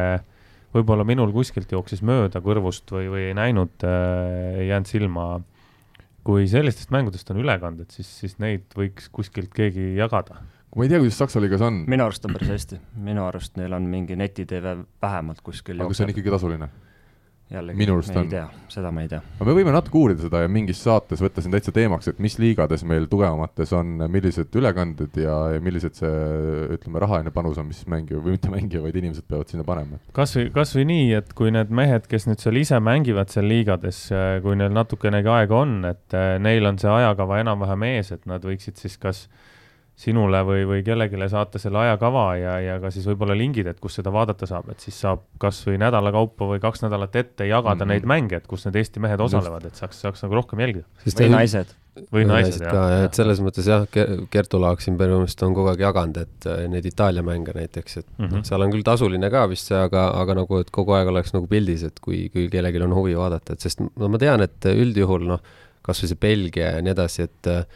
võib-olla 0.74 1.06
minul 1.06 1.32
kuskilt 1.34 1.72
jooksis 1.74 2.02
mööda 2.06 2.42
kõrvust 2.44 2.90
või, 2.94 3.08
või 3.10 3.24
ei 3.30 3.36
näinud 3.38 3.86
äh,, 3.86 4.60
ei 4.62 4.68
jäänud 4.70 4.90
silma. 4.90 5.26
Kui 6.30 6.46
sellistest 6.50 6.92
mängudest 6.94 7.30
on 7.34 7.42
ülekanded, 7.42 7.90
siis, 7.90 8.08
siis 8.22 8.38
neid 8.42 8.68
võiks 8.78 9.10
kuskilt 9.10 9.50
keegi 9.56 9.96
jagada 9.98 10.38
ma 10.76 10.86
ei 10.86 10.90
tea, 10.92 11.00
kuidas 11.02 11.18
Saksa 11.18 11.42
liigas 11.42 11.64
on. 11.66 11.82
minu 11.90 12.06
arust 12.06 12.26
on 12.28 12.36
päris 12.36 12.52
hästi, 12.54 12.78
minu 13.02 13.24
arust 13.26 13.58
neil 13.58 13.74
on 13.74 13.88
mingi 13.90 14.14
netitv 14.18 14.68
vähemalt 15.02 15.42
kuskil. 15.42 15.82
aga 15.82 15.96
see 15.96 16.06
on 16.06 16.14
ikkagi 16.14 16.34
tasuline? 16.36 16.70
Jällegi, 17.50 17.86
ma 17.90 18.22
ei 18.22 18.28
tea, 18.30 18.44
seda 18.70 18.90
ma 18.94 19.02
ei 19.04 19.10
tea. 19.10 19.20
aga 19.40 19.46
me 19.48 19.54
võime 19.56 19.72
natuke 19.74 19.98
uurida 19.98 20.22
seda 20.22 20.42
ja 20.44 20.50
mingis 20.52 20.82
saates 20.84 21.22
võtta 21.22 21.42
siin 21.42 21.54
täitsa 21.54 21.74
teemaks, 21.74 22.10
et 22.12 22.20
mis 22.22 22.36
liigades 22.40 22.84
meil 22.86 23.08
tugevamates 23.10 23.72
on, 23.76 23.96
millised 24.12 24.54
ülekanded 24.60 25.18
ja, 25.18 25.36
ja 25.56 25.62
millised 25.64 25.98
see, 25.98 26.12
ütleme, 26.76 27.02
rahaline 27.02 27.34
panus 27.34 27.58
on, 27.60 27.68
mis 27.70 27.82
mängija 27.90 28.22
või 28.22 28.36
mitte 28.36 28.52
mängija, 28.52 28.82
vaid 28.84 29.00
inimesed 29.02 29.26
peavad 29.30 29.50
sinna 29.50 29.66
panema. 29.66 29.98
kas 30.16 30.36
või, 30.38 30.48
kas 30.54 30.74
või 30.78 30.86
nii, 30.92 31.06
et 31.18 31.34
kui 31.38 31.54
need 31.54 31.74
mehed, 31.74 32.06
kes 32.10 32.28
nüüd 32.30 32.42
seal 32.42 32.60
ise 32.62 32.80
mängivad 32.82 33.34
seal 33.34 33.50
liigades, 33.50 34.04
kui 34.44 34.58
neil 34.60 34.74
natukenegi 34.76 35.34
aega 35.40 35.62
on, 35.64 35.80
et 35.90 36.18
neil 36.42 36.70
on 36.70 36.78
see 36.82 36.92
ajakava 36.92 37.42
enam-vähem 37.42 37.88
ees, 37.90 38.14
et 38.14 38.30
nad 38.30 38.44
võiksid 38.46 38.78
siis 38.78 38.98
kas 39.00 39.26
sinule 40.00 40.40
või, 40.46 40.62
või 40.68 40.84
kellelegi 40.84 41.28
saata 41.28 41.60
selle 41.60 41.82
ajakava 41.82 42.24
ja, 42.40 42.54
ja 42.64 42.78
ka 42.80 42.90
siis 42.94 43.04
võib-olla 43.10 43.36
lingid, 43.36 43.68
et 43.68 43.80
kus 43.82 43.98
seda 43.98 44.12
vaadata 44.14 44.48
saab, 44.48 44.70
et 44.72 44.80
siis 44.80 44.96
saab 45.04 45.26
kasvõi 45.42 45.76
nädala 45.80 46.12
kaupa 46.14 46.48
või 46.48 46.62
kaks 46.62 46.86
nädalat 46.86 47.16
ette 47.20 47.48
jagada 47.48 47.74
mm 47.74 47.80
-hmm. 47.82 47.92
neid 47.92 48.08
mänge, 48.08 48.40
et 48.40 48.46
kus 48.48 48.64
need 48.64 48.78
Eesti 48.80 49.02
mehed 49.04 49.20
osalevad, 49.20 49.66
et 49.68 49.76
saaks, 49.76 50.00
saaks 50.00 50.24
nagu 50.24 50.38
rohkem 50.40 50.60
jälgida. 50.64 50.86
või 51.04 51.28
naised. 51.34 51.74
või 52.14 52.24
naised, 52.24 52.62
jah. 52.64 52.90
ja 52.94 53.04
et 53.04 53.14
selles 53.14 53.42
mõttes 53.44 53.66
jah, 53.66 53.84
Kertu 54.30 54.60
Laak 54.60 54.80
siin 54.80 54.96
põhimõtteliselt 54.96 55.42
on 55.42 55.54
kogu 55.54 55.68
aeg 55.68 55.84
jaganud, 55.84 56.16
et 56.16 56.46
äh, 56.46 56.64
neid 56.68 56.86
Itaalia 56.86 57.22
mänge 57.22 57.52
näiteks, 57.52 57.96
et 57.96 58.06
mm 58.18 58.26
-hmm. 58.26 58.44
seal 58.44 58.62
on 58.62 58.72
küll 58.72 58.86
tasuline 58.86 59.30
ka 59.30 59.48
vist 59.48 59.68
see, 59.68 59.76
aga, 59.76 60.08
aga 60.22 60.34
nagu, 60.34 60.58
et 60.64 60.70
kogu 60.70 60.96
aeg 60.96 61.08
oleks 61.08 61.34
nagu 61.34 61.46
pildis, 61.46 61.82
et 61.82 62.00
kui, 62.00 62.30
kui 62.32 62.48
kellelgi 62.48 62.80
on 62.82 62.94
huvi 62.94 63.16
vaadata, 63.16 63.52
et 63.52 63.60
sest 63.60 63.80
no 63.80 64.08
ma 64.08 64.18
tean, 64.18 64.40
et 64.40 64.64
üldjuhul 64.64 65.26
noh, 65.26 65.40
kasvõi 65.82 66.08
see 66.08 66.20
Belgia 66.20 66.70
ja 66.76 66.82
nii 66.82 66.92
edasi, 66.96 67.22
et 67.22 67.46
äh, 67.46 67.66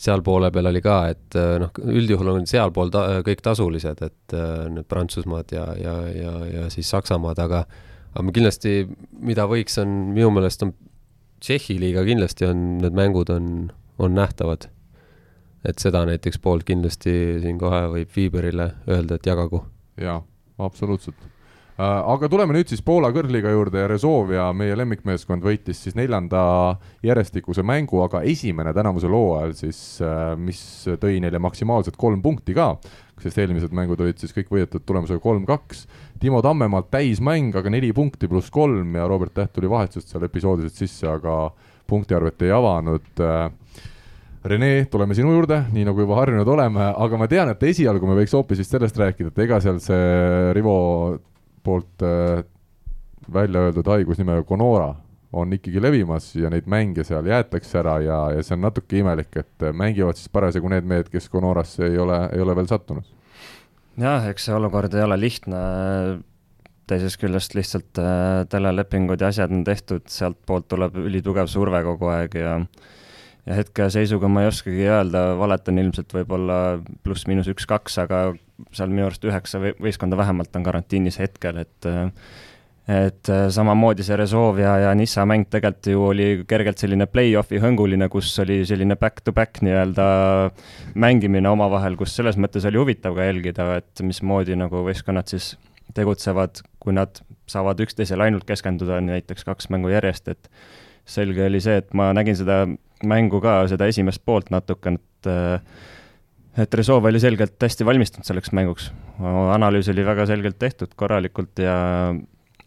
seal 0.00 0.22
poole 0.24 0.50
peal 0.52 0.70
oli 0.70 0.80
ka, 0.84 0.98
et 1.12 1.36
äh, 1.38 1.56
noh, 1.62 1.72
üldjuhul 1.84 2.32
on 2.32 2.46
sealpool 2.48 2.92
ta, 2.92 3.06
kõik 3.26 3.42
tasulised, 3.44 4.02
et 4.04 4.36
äh, 4.36 4.68
need 4.72 4.88
Prantsusmaad 4.90 5.52
ja, 5.54 5.66
ja, 5.78 5.96
ja, 6.16 6.36
ja 6.48 6.68
siis 6.72 6.90
Saksamaad, 6.92 7.40
aga 7.42 7.64
aga 8.12 8.32
kindlasti, 8.36 8.86
mida 9.24 9.46
võiks, 9.48 9.78
on 9.80 9.92
minu 10.12 10.32
meelest 10.34 10.66
on 10.66 10.74
Tšehhi 11.42 11.78
liiga 11.80 12.04
kindlasti 12.06 12.46
on, 12.46 12.60
need 12.84 12.94
mängud 12.94 13.32
on, 13.34 13.46
on 13.98 14.14
nähtavad. 14.14 14.68
et 15.64 15.78
seda 15.78 16.00
näiteks 16.06 16.40
poolt 16.42 16.64
kindlasti 16.66 17.12
siin 17.42 17.58
kohe 17.58 17.84
võib 17.90 18.10
Viiberile 18.16 18.72
öelda, 18.90 19.14
et 19.14 19.26
jagagu. 19.26 19.64
jaa, 20.00 20.22
absoluutselt 20.58 21.31
aga 21.80 22.28
tuleme 22.28 22.52
nüüd 22.56 22.68
siis 22.68 22.82
Poola 22.84 23.08
kõrgliiga 23.14 23.52
juurde 23.52 23.80
ja 23.80 23.88
Rezovia, 23.88 24.48
meie 24.56 24.76
lemmikmeeskond, 24.76 25.44
võitis 25.44 25.80
siis 25.80 25.96
neljanda 25.96 26.42
järjestikuse 27.04 27.64
mängu, 27.64 28.02
aga 28.04 28.20
esimene 28.28 28.74
tänavusel 28.76 29.14
hooajal 29.16 29.54
siis, 29.56 29.80
äh, 30.04 30.34
mis 30.36 30.60
tõi 31.00 31.20
neile 31.24 31.40
maksimaalselt 31.42 31.96
kolm 32.00 32.22
punkti 32.22 32.56
ka, 32.56 32.74
sest 33.22 33.38
eelmised 33.38 33.72
mängud 33.72 34.00
olid 34.02 34.20
siis 34.20 34.34
kõik 34.36 34.50
võidetud 34.52 34.84
tulemusega 34.84 35.22
kolm-kaks. 35.22 35.86
Timo 36.20 36.42
Tammemaalt 36.42 36.90
täismäng, 36.92 37.54
aga 37.56 37.70
neli 37.72 37.92
punkti 37.96 38.28
pluss 38.28 38.50
kolm 38.52 38.96
ja 38.98 39.08
Robert 39.08 39.34
Täht 39.34 39.54
tuli 39.56 39.70
vahetusest 39.70 40.12
seal 40.12 40.26
episoodiliselt 40.28 40.84
sisse, 40.84 41.08
aga 41.08 41.48
punktiarvet 41.88 42.44
ei 42.44 42.52
avanud 42.54 43.24
äh, 43.24 43.48
Rene, 44.42 44.88
tuleme 44.90 45.14
sinu 45.14 45.30
juurde, 45.36 45.60
nii 45.70 45.84
nagu 45.86 46.02
juba 46.02 46.16
harjunud 46.18 46.48
oleme, 46.50 46.82
aga 46.82 47.18
ma 47.20 47.28
tean, 47.30 47.52
et 47.52 47.60
esialgu 47.62 48.08
me 48.10 48.16
võiks 48.18 48.32
hoopis 48.34 48.58
vist 48.58 48.74
sellest 48.74 48.96
rääkida, 48.98 49.30
et 49.30 49.44
ega 49.44 49.60
seal 49.62 49.78
see 49.80 50.48
Rivo 50.56 50.80
poolt 51.62 52.04
äh, 52.06 52.42
välja 53.32 53.68
öeldud 53.68 53.88
haigus 53.88 54.18
nimega 54.20 54.44
Conora 54.46 54.92
on 55.32 55.52
ikkagi 55.56 55.80
levimas 55.80 56.34
ja 56.36 56.50
neid 56.52 56.66
mänge 56.68 57.04
seal 57.08 57.26
jäetakse 57.28 57.78
ära 57.80 57.96
ja, 58.04 58.18
ja 58.36 58.42
see 58.44 58.56
on 58.58 58.66
natuke 58.66 58.98
imelik, 59.00 59.32
et 59.40 59.66
mängivad 59.72 60.18
siis 60.18 60.28
parasjagu 60.32 60.68
need 60.72 60.88
mehed, 60.88 61.08
kes 61.12 61.30
Conorasse 61.32 61.86
ei 61.88 61.96
ole, 61.98 62.18
ei 62.34 62.42
ole 62.44 62.56
veel 62.58 62.68
sattunud. 62.68 63.06
jah, 64.00 64.28
eks 64.28 64.48
see 64.48 64.56
olukord 64.56 64.92
ei 64.94 65.06
ole 65.06 65.16
lihtne, 65.20 65.62
teisest 66.90 67.20
küljest 67.22 67.56
lihtsalt 67.56 68.00
äh, 68.02 68.42
telelepingud 68.52 69.24
ja 69.24 69.32
asjad 69.32 69.54
on 69.54 69.64
tehtud, 69.64 70.04
sealtpoolt 70.12 70.68
tuleb 70.68 70.98
ülitugev 71.00 71.48
surve 71.48 71.80
kogu 71.86 72.12
aeg 72.12 72.36
ja 72.36 72.58
ja 73.46 73.56
hetkeseisuga 73.58 74.28
ma 74.30 74.44
ei 74.44 74.52
oskagi 74.52 74.84
öelda, 74.86 75.32
valetan 75.38 75.80
ilmselt 75.82 76.12
võib-olla 76.14 76.58
pluss-miinus 77.02 77.48
üks-kaks, 77.50 77.96
aga 78.04 78.20
seal 78.72 78.92
minu 78.92 79.08
arust 79.08 79.24
üheksa 79.26 79.60
võistkonda 79.60 80.18
vähemalt 80.20 80.56
on 80.56 80.66
karantiinis 80.66 81.18
hetkel, 81.22 81.62
et 81.64 81.92
et 82.92 83.28
samamoodi 83.54 84.02
see 84.02 84.16
Rezov 84.18 84.56
ja, 84.58 84.72
ja 84.82 84.94
Nissa 84.98 85.22
mäng 85.28 85.46
tegelikult 85.46 85.86
ju 85.86 86.00
oli 86.08 86.24
kergelt 86.50 86.80
selline 86.82 87.06
play-off'i 87.06 87.60
hõnguline, 87.62 88.08
kus 88.10 88.32
oli 88.42 88.64
selline 88.66 88.96
back-to-back 88.98 89.62
nii-öelda 89.62 90.06
mängimine 90.98 91.46
omavahel, 91.52 91.94
kus 92.00 92.16
selles 92.18 92.38
mõttes 92.42 92.66
oli 92.66 92.80
huvitav 92.82 93.14
ka 93.14 93.28
jälgida, 93.28 93.68
et 93.78 94.02
mismoodi 94.02 94.58
nagu 94.58 94.82
võistkonnad 94.88 95.30
siis 95.30 95.52
tegutsevad, 95.94 96.64
kui 96.82 96.96
nad 96.96 97.22
saavad 97.50 97.80
üksteisele 97.84 98.26
ainult 98.26 98.48
keskenduda, 98.48 98.98
näiteks 99.04 99.46
kaks 99.46 99.70
mängu 99.70 99.92
järjest, 99.92 100.34
et 100.34 100.50
selge 101.06 101.46
oli 101.46 101.60
see, 101.62 101.78
et 101.82 101.94
ma 101.94 102.10
nägin 102.16 102.38
seda 102.38 102.64
mängu 103.06 103.40
ka, 103.42 103.60
seda 103.70 103.88
esimest 103.90 104.22
poolt 104.26 104.50
natukene, 104.54 104.98
et 104.98 105.30
et 106.58 106.74
Rezov 106.76 107.06
oli 107.08 107.20
selgelt 107.22 107.56
hästi 107.62 107.86
valmistunud 107.88 108.28
selleks 108.28 108.52
mänguks. 108.52 108.90
analüüs 109.54 109.88
oli 109.92 110.04
väga 110.04 110.26
selgelt 110.28 110.58
tehtud 110.60 110.92
korralikult 110.96 111.58
ja, 111.62 111.76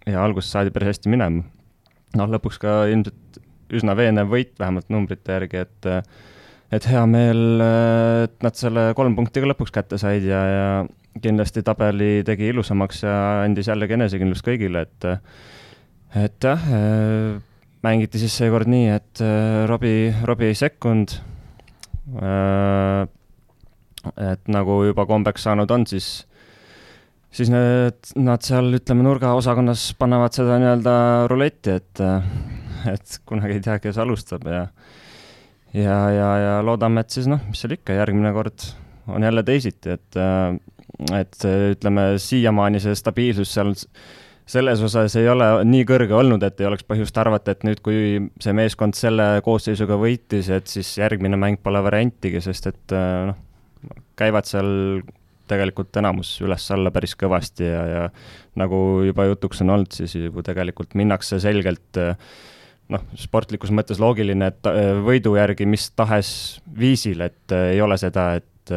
ja 0.05 0.23
algusest 0.23 0.55
saadi 0.55 0.73
päris 0.73 0.95
hästi 0.95 1.11
minema. 1.13 1.43
noh, 2.15 2.31
lõpuks 2.31 2.57
ka 2.61 2.85
ilmselt 2.89 3.41
üsna 3.75 3.95
veenev 3.97 4.29
võit, 4.29 4.53
vähemalt 4.59 4.89
numbrite 4.93 5.37
järgi, 5.37 5.65
et 5.65 5.89
et 6.73 6.85
hea 6.89 7.01
meel, 7.07 7.61
et 8.25 8.37
nad 8.43 8.57
selle 8.57 8.89
kolm 8.97 9.15
punkti 9.17 9.41
ka 9.41 9.49
lõpuks 9.51 9.73
kätte 9.73 9.99
said 10.01 10.25
ja, 10.25 10.39
ja 10.49 10.69
kindlasti 11.21 11.61
tabeli 11.63 12.23
tegi 12.27 12.49
ilusamaks 12.51 13.03
ja 13.05 13.17
andis 13.43 13.69
jällegi 13.69 13.95
enesekindlust 13.99 14.45
kõigile, 14.45 14.85
et 14.87 15.07
et 16.25 16.47
jah, 16.47 16.65
mängiti 17.85 18.21
siis 18.21 18.33
seekord 18.39 18.69
nii, 18.71 18.89
et 18.97 19.21
Robbie, 19.69 20.09
Robbie 20.25 20.49
ei 20.53 20.57
sekkunud 20.57 21.13
et 24.21 24.51
nagu 24.51 24.79
juba 24.87 25.05
kombeks 25.09 25.45
saanud 25.47 25.71
on, 25.71 25.85
siis, 25.89 26.09
siis 27.33 27.51
need, 27.53 28.11
nad 28.19 28.45
seal, 28.45 28.71
ütleme, 28.77 29.05
nurgaosakonnas 29.07 29.87
panevad 29.99 30.37
seda 30.37 30.59
nii-öelda 30.61 30.95
ruletti, 31.31 31.77
et, 31.79 32.03
et 32.93 33.19
kunagi 33.29 33.59
ei 33.59 33.65
tea, 33.65 33.79
kes 33.83 34.01
alustab 34.01 34.47
ja, 34.51 34.65
ja, 35.73 35.99
ja, 36.15 36.29
ja 36.43 36.59
loodame, 36.65 37.05
et 37.05 37.15
siis 37.15 37.29
noh, 37.31 37.41
mis 37.49 37.63
seal 37.63 37.77
ikka, 37.77 37.97
järgmine 38.01 38.33
kord 38.35 38.69
on 39.11 39.23
jälle 39.23 39.43
teisiti, 39.45 39.97
et, 39.97 40.21
et 41.13 41.49
ütleme, 41.75 42.13
siiamaani 42.21 42.81
see 42.81 42.95
stabiilsus 42.97 43.51
seal 43.53 43.75
selles 44.45 44.81
osas 44.85 45.15
ei 45.17 45.27
ole 45.29 45.47
nii 45.65 45.85
kõrge 45.89 46.13
olnud, 46.13 46.43
et 46.45 46.59
ei 46.61 46.67
oleks 46.69 46.85
põhjust 46.85 47.17
arvata, 47.17 47.55
et 47.55 47.65
nüüd, 47.65 47.81
kui 47.85 48.19
see 48.41 48.53
meeskond 48.55 48.97
selle 48.97 49.41
koosseisuga 49.45 49.97
võitis, 49.99 50.51
et 50.53 50.69
siis 50.69 50.91
järgmine 50.99 51.39
mäng 51.41 51.61
pole 51.65 51.81
variantigi, 51.85 52.41
sest 52.45 52.69
et 52.69 52.95
noh, 53.31 53.39
käivad 54.19 54.47
seal 54.49 55.03
tegelikult 55.49 55.93
enamus 56.01 56.31
üles-alla 56.41 56.91
päris 56.93 57.13
kõvasti 57.19 57.67
ja, 57.67 57.83
ja 57.85 58.03
nagu 58.57 58.77
juba 59.05 59.27
jutuks 59.29 59.61
on 59.65 59.75
olnud, 59.75 59.93
siis 59.93 60.15
ju 60.17 60.45
tegelikult 60.45 60.95
minnakse 60.97 61.39
selgelt 61.43 62.01
noh, 62.89 63.05
sportlikus 63.19 63.73
mõttes 63.73 64.01
loogiline, 64.01 64.49
et 64.49 64.73
võidu 65.05 65.35
järgi 65.37 65.67
mis 65.69 65.89
tahes 65.97 66.29
viisil, 66.79 67.21
et 67.25 67.55
ei 67.73 67.81
ole 67.81 67.97
seda, 68.01 68.31
et 68.39 68.73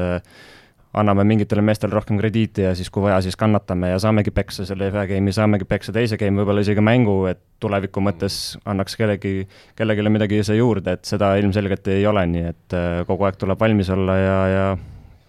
anname 0.98 1.24
mingitele 1.28 1.62
meestele 1.62 1.92
rohkem 1.92 2.18
krediiti 2.20 2.64
ja 2.64 2.74
siis 2.76 2.88
kui 2.90 3.04
vaja, 3.04 3.20
siis 3.24 3.36
kannatame 3.38 3.92
ja 3.92 3.98
saamegi 4.02 4.32
peksa 4.34 4.64
selle 4.68 4.88
ühe 4.90 5.04
game'i, 5.10 5.34
saamegi 5.36 5.68
peksa 5.68 5.92
teise 5.94 6.16
game'i, 6.20 6.40
võib-olla 6.40 6.64
isegi 6.64 6.84
mängu, 6.84 7.18
et 7.30 7.40
tuleviku 7.62 8.02
mõttes 8.04 8.56
annaks 8.68 8.96
kellegi, 8.98 9.34
kellelegi 9.78 10.12
midagi 10.12 10.40
see 10.46 10.58
juurde, 10.58 10.96
et 10.96 11.08
seda 11.08 11.34
ilmselgelt 11.40 11.92
ei 11.92 12.06
ole, 12.08 12.24
nii 12.32 12.46
et 12.52 12.78
kogu 13.08 13.28
aeg 13.28 13.40
tuleb 13.40 13.60
valmis 13.60 13.92
olla 13.94 14.16
ja, 14.18 14.38
ja 14.52 14.68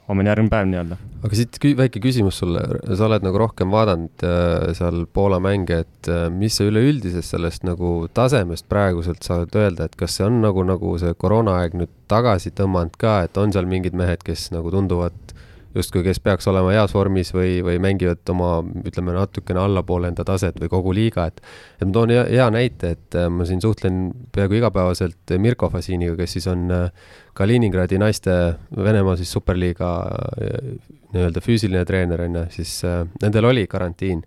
homne 0.09 0.29
järgmine 0.29 0.51
päev 0.51 0.67
nii-öelda. 0.69 0.97
aga 1.19 1.37
siit 1.37 1.57
kü 1.61 1.73
väike 1.77 2.01
küsimus 2.01 2.39
sulle, 2.41 2.63
sa 2.97 3.07
oled 3.07 3.25
nagu 3.25 3.41
rohkem 3.41 3.71
vaadanud 3.73 4.25
äh, 4.25 4.69
seal 4.77 5.03
Poola 5.13 5.39
mänge, 5.43 5.81
et 5.85 6.09
äh, 6.09 6.27
mis 6.33 6.57
sa 6.57 6.67
üleüldisest 6.69 7.35
sellest 7.35 7.65
nagu 7.67 7.93
tasemest 8.13 8.67
praeguselt 8.71 9.25
saad 9.25 9.55
öelda, 9.55 9.89
et 9.89 9.97
kas 9.99 10.17
see 10.17 10.25
on 10.27 10.41
nagu, 10.43 10.65
nagu 10.67 10.95
see 11.01 11.13
koroonaaeg 11.23 11.77
nüüd 11.79 11.93
tagasi 12.11 12.53
tõmmanud 12.57 12.97
ka, 12.99 13.19
et 13.27 13.37
on 13.37 13.53
seal 13.53 13.69
mingid 13.69 13.97
mehed, 13.97 14.25
kes 14.25 14.49
nagu 14.55 14.73
tunduvad 14.73 15.35
justkui, 15.79 16.03
kes 16.05 16.19
peaks 16.23 16.47
olema 16.51 16.73
heas 16.73 16.93
vormis 16.95 17.31
või, 17.33 17.59
või 17.65 17.79
mängivad 17.81 18.29
oma, 18.33 18.59
ütleme 18.87 19.13
natukene 19.15 19.61
allapoole 19.61 20.11
enda 20.11 20.25
taset 20.27 20.59
või 20.61 20.71
kogu 20.71 20.93
liiga, 20.95 21.27
et 21.29 21.41
et 21.79 21.85
ma 21.87 21.93
toon 21.95 22.13
hea, 22.13 22.25
hea 22.29 22.47
näite, 22.53 22.93
et 22.97 23.17
äh, 23.17 23.29
ma 23.31 23.47
siin 23.47 23.61
suhtlen 23.63 24.09
peaaegu 24.35 24.59
igapäevaselt 24.59 25.35
Mirko 25.41 25.69
Fasiniga, 25.73 26.15
kes 26.19 26.37
siis 26.37 26.49
on 26.51 26.67
äh, 26.75 27.13
Kaliningradi 27.39 27.99
naiste 28.01 28.35
Venemaa 28.75 29.15
siis 29.19 29.31
superliiga 29.35 29.93
äh, 30.03 30.73
nii-öelda 31.15 31.43
füüsiline 31.43 31.85
treener, 31.89 32.25
on 32.27 32.41
ju, 32.41 32.45
siis 32.59 32.75
nendel 33.23 33.49
oli 33.49 33.65
karantiin. 33.67 34.21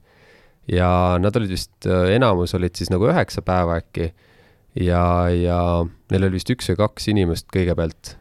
ja 0.70 1.18
nad 1.18 1.36
olid 1.36 1.50
vist, 1.50 1.86
enamus 1.86 2.54
olid 2.54 2.74
siis 2.78 2.90
nagu 2.90 3.06
üheksa 3.10 3.42
päeva 3.42 3.80
äkki 3.80 4.12
ja, 4.78 5.28
ja 5.34 5.58
neil 6.10 6.26
oli 6.26 6.38
vist 6.38 6.50
üks 6.54 6.70
või 6.70 6.78
kaks 6.78 7.08
inimest 7.10 7.48
kõigepealt 7.54 8.16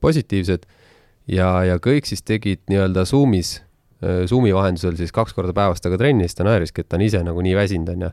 positiivsed 0.00 0.66
ja, 1.30 1.48
ja 1.64 1.78
kõik 1.82 2.08
siis 2.08 2.24
tegid 2.26 2.62
nii-öelda 2.70 3.06
Zoomis, 3.08 3.56
äh, 4.04 4.24
Zoomi 4.30 4.54
vahendusel 4.54 4.98
siis 5.00 5.14
kaks 5.14 5.36
korda 5.36 5.54
päevas 5.56 5.82
temaga 5.84 6.02
trenni, 6.04 6.28
siis 6.28 6.38
ta 6.38 6.46
naeriski, 6.46 6.84
et 6.84 6.90
ta 6.90 6.98
on 7.00 7.06
ise 7.06 7.22
nagu 7.24 7.44
nii 7.44 7.56
väsinud, 7.58 7.92
on 7.94 8.06
ju. 8.08 8.12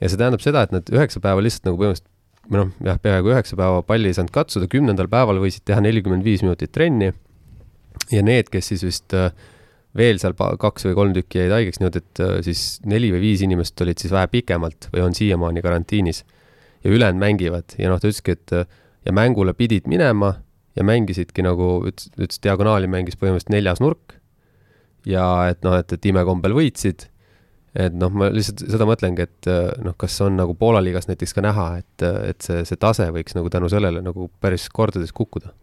ja 0.00 0.08
see 0.08 0.20
tähendab 0.20 0.44
seda, 0.44 0.64
et 0.66 0.74
nad 0.74 0.94
üheksa 0.94 1.22
päeva 1.22 1.42
lihtsalt 1.44 1.70
nagu 1.70 1.80
põhimõtteliselt 1.80 2.10
või 2.50 2.64
noh, 2.64 2.74
jah, 2.84 2.98
peaaegu 3.02 3.30
üheksa 3.30 3.56
päeva 3.58 3.82
palli 3.86 4.10
ei 4.10 4.16
saanud 4.16 4.32
katsuda, 4.34 4.68
kümnendal 4.70 5.08
päeval 5.10 5.38
võisid 5.42 5.64
teha 5.68 5.82
nelikümmend 5.84 6.26
viis 6.26 6.42
minutit 6.42 6.72
trenni. 6.74 7.12
Ja 8.10 8.24
need, 8.26 8.48
kes 8.50 8.72
siis 8.72 8.82
vist 8.82 9.14
äh, 9.14 9.30
veel 9.96 10.18
seal 10.22 10.34
kaks 10.34 10.88
või 10.88 10.96
kolm 10.98 11.14
tükki 11.14 11.44
jäid 11.44 11.54
haigeks, 11.54 11.78
niimoodi, 11.78 12.02
et 12.02 12.22
äh, 12.24 12.36
siis 12.46 12.64
neli 12.90 13.12
või 13.14 13.22
viis 13.28 13.44
inimest 13.46 13.80
olid 13.84 14.02
siis 14.02 14.14
vähe 14.14 14.30
pikemalt 14.32 14.88
või 14.94 15.04
on 15.06 15.14
siiamaani 15.14 15.62
karantiinis. 15.62 16.24
Ja 16.82 16.90
ülejäänud 16.90 17.20
mängivad. 17.22 17.76
Ja 17.78 17.92
noh, 17.92 18.00
ta 18.00 18.08
ütleski, 18.08 18.34
et 18.34 18.54
ja 19.04 19.14
mängule 19.14 19.54
pidid 19.54 19.86
minema 19.90 20.32
ja 20.78 20.86
mängisidki 20.86 21.44
nagu, 21.46 21.80
ütles, 21.90 22.10
ütles 22.16 22.42
diagonaali 22.44 22.90
mängis 22.90 23.18
põhimõtteliselt 23.18 23.54
neljas 23.54 23.82
nurk 23.82 24.16
ja 25.08 25.24
et 25.50 25.64
noh, 25.66 25.78
et, 25.80 25.92
et 25.96 26.10
imekombel 26.10 26.54
võitsid, 26.56 27.06
et 27.78 27.94
noh, 27.96 28.12
ma 28.12 28.30
lihtsalt 28.32 28.64
seda 28.66 28.86
mõtlengi, 28.88 29.26
et 29.26 29.50
noh, 29.84 29.96
kas 29.98 30.18
on 30.24 30.36
nagu 30.40 30.56
Poola 30.58 30.82
liigas 30.84 31.08
näiteks 31.10 31.34
ka 31.36 31.44
näha, 31.44 31.68
et, 31.80 32.06
et 32.32 32.44
see, 32.44 32.64
see 32.68 32.80
tase 32.80 33.08
võiks 33.14 33.36
nagu 33.38 33.52
tänu 33.52 33.70
sellele 33.72 34.02
nagu 34.04 34.30
päris 34.42 34.68
kordades 34.72 35.14
kukkuda? 35.16 35.54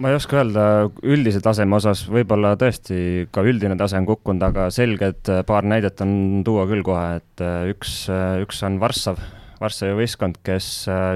ma 0.00 0.12
ei 0.12 0.16
oska 0.16 0.38
öelda 0.38 0.64
üldise 1.02 1.40
taseme 1.42 1.74
osas, 1.76 2.04
võib-olla 2.08 2.54
tõesti 2.56 3.26
ka 3.34 3.42
üldine 3.44 3.74
tase 3.76 3.98
on 3.98 4.06
kukkunud, 4.08 4.44
aga 4.46 4.68
selged 4.72 5.28
paar 5.48 5.66
näidet 5.66 6.00
on 6.04 6.12
tuua 6.46 6.62
küll 6.70 6.84
kohe, 6.86 7.18
et 7.18 7.42
üks, 7.72 8.04
üks 8.44 8.62
on 8.64 8.78
Varssav, 8.80 9.18
Varssavi 9.60 9.92
võistkond, 9.98 10.38
kes 10.46 10.66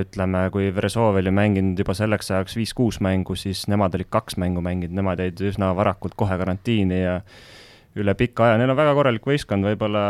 ütleme, 0.05 0.43
kui 0.53 0.69
Veresov 0.77 1.17
oli 1.17 1.33
mänginud 1.33 1.79
juba 1.81 1.95
selleks 1.97 2.29
ajaks 2.31 2.59
viis-kuus 2.59 3.01
mängu, 3.05 3.37
siis 3.41 3.65
nemad 3.73 3.97
olid 3.97 4.11
kaks 4.13 4.37
mängu 4.41 4.61
mänginud, 4.65 4.93
nemad 4.99 5.23
jäid 5.23 5.41
üsna 5.49 5.71
varakult 5.77 6.17
kohe 6.21 6.37
karantiini 6.41 7.01
ja 7.01 7.19
üle 7.97 8.15
pika 8.19 8.51
aja, 8.51 8.59
neil 8.61 8.75
on 8.75 8.79
väga 8.79 8.93
korralik 8.99 9.25
võistkond, 9.31 9.65
võib-olla 9.65 10.05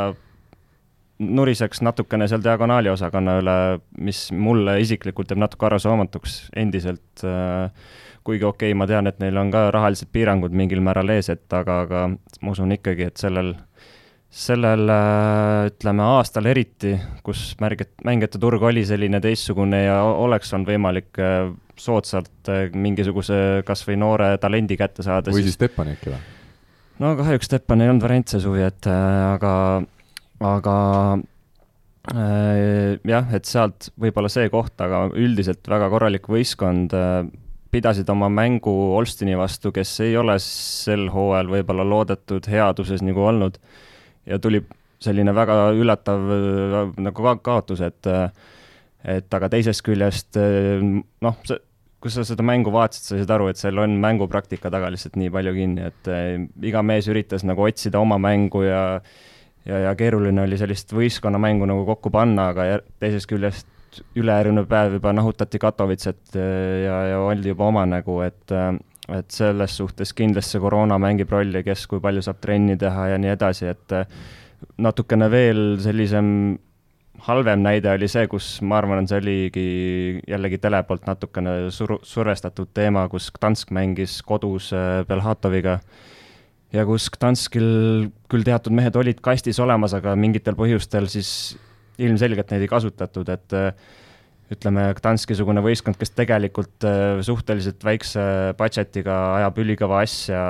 nuriseks 1.22 1.85
natukene 1.87 2.26
seal 2.26 2.43
diagonaali 2.43 2.91
osakonna 2.91 3.37
üle, 3.39 3.59
mis 4.03 4.26
mulle 4.35 4.80
isiklikult 4.82 5.30
jääb 5.30 5.45
natuke 5.45 5.68
arusaamatuks 5.68 6.41
endiselt 6.59 7.22
äh, 7.22 7.70
kuigi 8.24 8.45
okei 8.45 8.72
okay,, 8.72 8.78
ma 8.78 8.87
tean, 8.89 9.07
et 9.07 9.20
neil 9.20 9.37
on 9.39 9.53
ka 9.53 9.68
rahalised 9.74 10.09
piirangud 10.12 10.55
mingil 10.57 10.80
määral 10.85 11.12
ees, 11.14 11.28
et 11.32 11.57
aga, 11.57 11.80
aga 11.85 12.05
ma 12.14 12.55
usun 12.55 12.72
ikkagi, 12.74 13.11
et 13.11 13.20
sellel 13.20 13.53
sellel 14.35 14.91
äh, 14.91 15.68
ütleme 15.70 16.07
aastal 16.16 16.49
eriti, 16.51 16.97
kus 17.26 17.53
märgid, 17.62 17.93
mängijate 18.07 18.41
turg 18.43 18.62
oli 18.66 18.82
selline 18.87 19.20
teistsugune 19.22 19.85
ja 19.85 20.01
oleks 20.11 20.51
olnud 20.57 20.72
võimalik 20.72 21.20
äh, 21.22 21.53
soodsalt 21.78 22.51
äh, 22.51 22.66
mingisuguse 22.74 23.62
kas 23.66 23.85
või 23.87 23.99
noore 24.03 24.32
talendi 24.43 24.78
kätte 24.80 25.07
saada. 25.07 25.35
või 25.35 25.47
siis 25.47 25.59
Stepan 25.59 25.93
äkki 25.95 26.11
või? 26.11 26.18
no 27.03 27.14
kahjuks 27.20 27.51
Stepan 27.51 27.85
ei 27.85 27.93
olnud 27.93 28.07
variant 28.07 28.35
see 28.35 28.43
suvi, 28.43 28.64
et 28.66 28.91
aga, 28.91 29.55
aga 30.51 30.76
äh, 32.11 32.99
jah, 33.07 33.30
et 33.39 33.47
sealt 33.47 33.93
võib-olla 33.95 34.32
see 34.32 34.51
koht, 34.51 34.74
aga 34.82 35.07
üldiselt 35.14 35.62
väga 35.70 35.93
korralik 35.95 36.26
võistkond 36.30 36.95
äh, 36.99 37.22
pidasid 37.74 38.11
oma 38.11 38.26
mängu 38.30 38.74
Olstini 38.99 39.39
vastu, 39.39 39.70
kes 39.74 39.95
ei 40.03 40.18
ole 40.18 40.41
sel 40.43 41.09
hooajal 41.14 41.55
võib-olla 41.55 41.87
loodetud 41.87 42.47
headuses 42.51 43.03
nagu 43.03 43.26
olnud 43.30 43.62
ja 44.27 44.39
tuli 44.43 44.62
selline 45.05 45.35
väga 45.37 45.59
üllatav 45.77 46.27
nagu 47.03 47.29
ka 47.29 47.37
kaotus, 47.45 47.85
et 47.85 48.09
et 49.05 49.37
aga 49.37 49.51
teisest 49.53 49.85
küljest 49.85 50.39
noh, 50.39 51.37
see, 51.45 51.59
kui 52.01 52.12
sa 52.12 52.25
seda 52.25 52.45
mängu 52.45 52.72
vaatasid, 52.72 53.05
sa 53.05 53.18
said 53.18 53.31
aru, 53.33 53.51
et 53.53 53.61
seal 53.61 53.81
on 53.81 53.99
mängupraktika 54.01 54.72
taga 54.72 54.91
lihtsalt 54.93 55.18
nii 55.20 55.33
palju 55.33 55.53
kinni, 55.57 55.91
et 55.91 56.11
iga 56.68 56.83
mees 56.85 57.09
üritas 57.12 57.45
nagu 57.45 57.64
otsida 57.64 58.01
oma 58.01 58.18
mängu 58.20 58.64
ja 58.64 58.83
ja, 59.64 59.79
ja 59.89 59.95
keeruline 59.99 60.45
oli 60.45 60.59
sellist 60.61 60.93
võistkonnamängu 60.95 61.68
nagu 61.68 61.85
kokku 61.89 62.12
panna, 62.14 62.51
aga 62.53 62.81
teisest 63.03 63.29
küljest 63.31 63.70
ülejärgmine 64.18 64.64
päev 64.68 64.99
juba 64.99 65.12
nahutati 65.14 65.61
Katowicet 65.62 66.35
ja, 66.35 66.99
ja 67.12 67.20
oldi 67.22 67.53
juba 67.53 67.68
oma 67.70 67.85
nägu, 67.89 68.18
et 68.27 68.55
et 69.13 69.35
selles 69.35 69.77
suhtes 69.77 70.15
kindlasti 70.17 70.57
see 70.57 70.63
koroona 70.63 70.97
mängib 71.01 71.33
rolli, 71.33 71.61
kes 71.67 71.87
kui 71.91 72.01
palju 72.05 72.23
saab 72.25 72.39
trenni 72.41 72.77
teha 72.81 73.11
ja 73.13 73.19
nii 73.21 73.35
edasi, 73.35 73.69
et 73.75 73.97
eh, 73.97 74.07
natukene 74.81 75.29
veel 75.33 75.65
sellisem 75.85 76.29
halvem 77.25 77.63
näide 77.65 77.93
oli 77.93 78.09
see, 78.11 78.27
kus 78.31 78.59
ma 78.65 78.79
arvan, 78.81 79.07
see 79.09 79.21
oligi 79.21 79.67
jällegi 80.29 80.59
tele 80.63 80.81
poolt 80.89 81.07
natukene 81.09 81.71
sur-, 81.75 82.01
survestatud 82.05 82.73
teema, 82.77 83.07
kus 83.13 83.31
Gdansk 83.35 83.73
mängis 83.77 84.19
kodus 84.27 84.73
eh, 84.77 85.03
Belhatoviga 85.09 85.79
ja 86.75 86.87
kus 86.89 87.11
Gdanskil 87.13 88.09
küll 88.33 88.47
teatud 88.47 88.75
mehed 88.75 88.97
olid 88.99 89.21
kastis 89.25 89.61
olemas, 89.63 89.95
aga 89.97 90.17
mingitel 90.19 90.57
põhjustel 90.59 91.11
siis 91.13 91.55
ilmselgelt 92.03 92.51
neid 92.51 92.65
ei 92.65 92.71
kasutatud, 92.71 93.29
et 93.31 93.55
äh, 93.55 93.93
ütleme, 94.53 94.89
Gdanski-sugune 94.99 95.63
võistkond, 95.65 95.97
kes 96.01 96.13
tegelikult 96.17 96.85
äh, 96.89 97.21
suhteliselt 97.25 97.85
väikse 97.85 98.25
budget'iga 98.59 99.19
ajab 99.41 99.61
ülikõva 99.65 100.03
asja, 100.05 100.43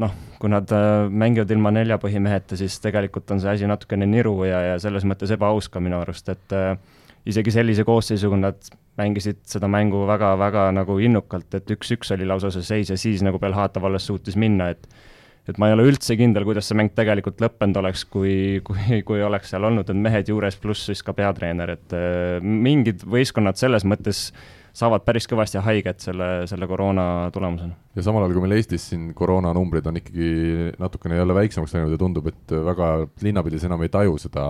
noh, 0.00 0.14
kui 0.40 0.52
nad 0.52 0.70
äh, 0.74 1.08
mängivad 1.10 1.50
ilma 1.54 1.72
nelja 1.74 1.98
põhimeheta, 2.02 2.58
siis 2.60 2.78
tegelikult 2.84 3.30
on 3.34 3.42
see 3.42 3.52
asi 3.56 3.70
natukene 3.70 4.06
niru 4.08 4.36
ja, 4.48 4.62
ja 4.72 4.80
selles 4.82 5.06
mõttes 5.08 5.34
ebaaus 5.34 5.68
ka 5.72 5.82
minu 5.82 5.98
arust, 6.00 6.30
et 6.32 6.56
äh, 6.56 6.76
isegi 7.28 7.54
sellise 7.54 7.84
koosseisuga 7.86 8.38
nad 8.40 8.72
mängisid 8.98 9.42
seda 9.48 9.70
mängu 9.72 10.04
väga-väga 10.08 10.68
nagu 10.76 10.98
innukalt, 11.02 11.54
et 11.58 11.70
üks-üks 11.74 12.12
oli 12.14 12.28
lausa 12.28 12.52
see 12.54 12.66
seis 12.66 12.92
ja 12.92 12.98
siis 13.00 13.22
nagu 13.24 13.40
Belhatov 13.42 13.88
alles 13.88 14.06
suutis 14.08 14.36
minna, 14.38 14.72
et 14.74 14.86
et 15.50 15.58
ma 15.58 15.68
ei 15.68 15.76
ole 15.76 15.88
üldse 15.90 16.16
kindel, 16.18 16.46
kuidas 16.46 16.68
see 16.70 16.78
mäng 16.78 16.92
tegelikult 16.94 17.42
lõppenud 17.42 17.80
oleks, 17.82 18.04
kui, 18.10 18.34
kui, 18.66 19.02
kui 19.06 19.22
oleks 19.26 19.52
seal 19.52 19.66
olnud 19.68 19.88
need 19.90 20.04
mehed 20.06 20.30
juures, 20.30 20.58
pluss 20.62 20.90
siis 20.90 21.02
ka 21.04 21.14
peatreener, 21.16 21.76
et 21.76 21.96
äh, 21.98 22.42
mingid 22.42 23.06
võistkonnad 23.08 23.58
selles 23.60 23.86
mõttes 23.88 24.28
saavad 24.72 25.04
päris 25.04 25.26
kõvasti 25.28 25.60
haiget 25.60 26.00
selle, 26.00 26.28
selle 26.48 26.66
koroona 26.68 27.30
tulemusena. 27.34 27.74
ja 27.96 28.04
samal 28.04 28.24
ajal, 28.24 28.36
kui 28.36 28.44
meil 28.46 28.56
Eestis 28.56 28.86
siin 28.92 29.10
koroonanumbrid 29.16 29.88
on 29.90 29.98
ikkagi 30.00 30.28
natukene 30.80 31.18
jälle 31.18 31.36
väiksemaks 31.36 31.74
läinud 31.76 31.92
ja 31.92 32.00
tundub, 32.00 32.30
et 32.32 32.54
väga 32.70 32.92
linnapildis 33.24 33.66
enam 33.68 33.84
ei 33.84 33.92
taju 33.92 34.16
seda 34.22 34.46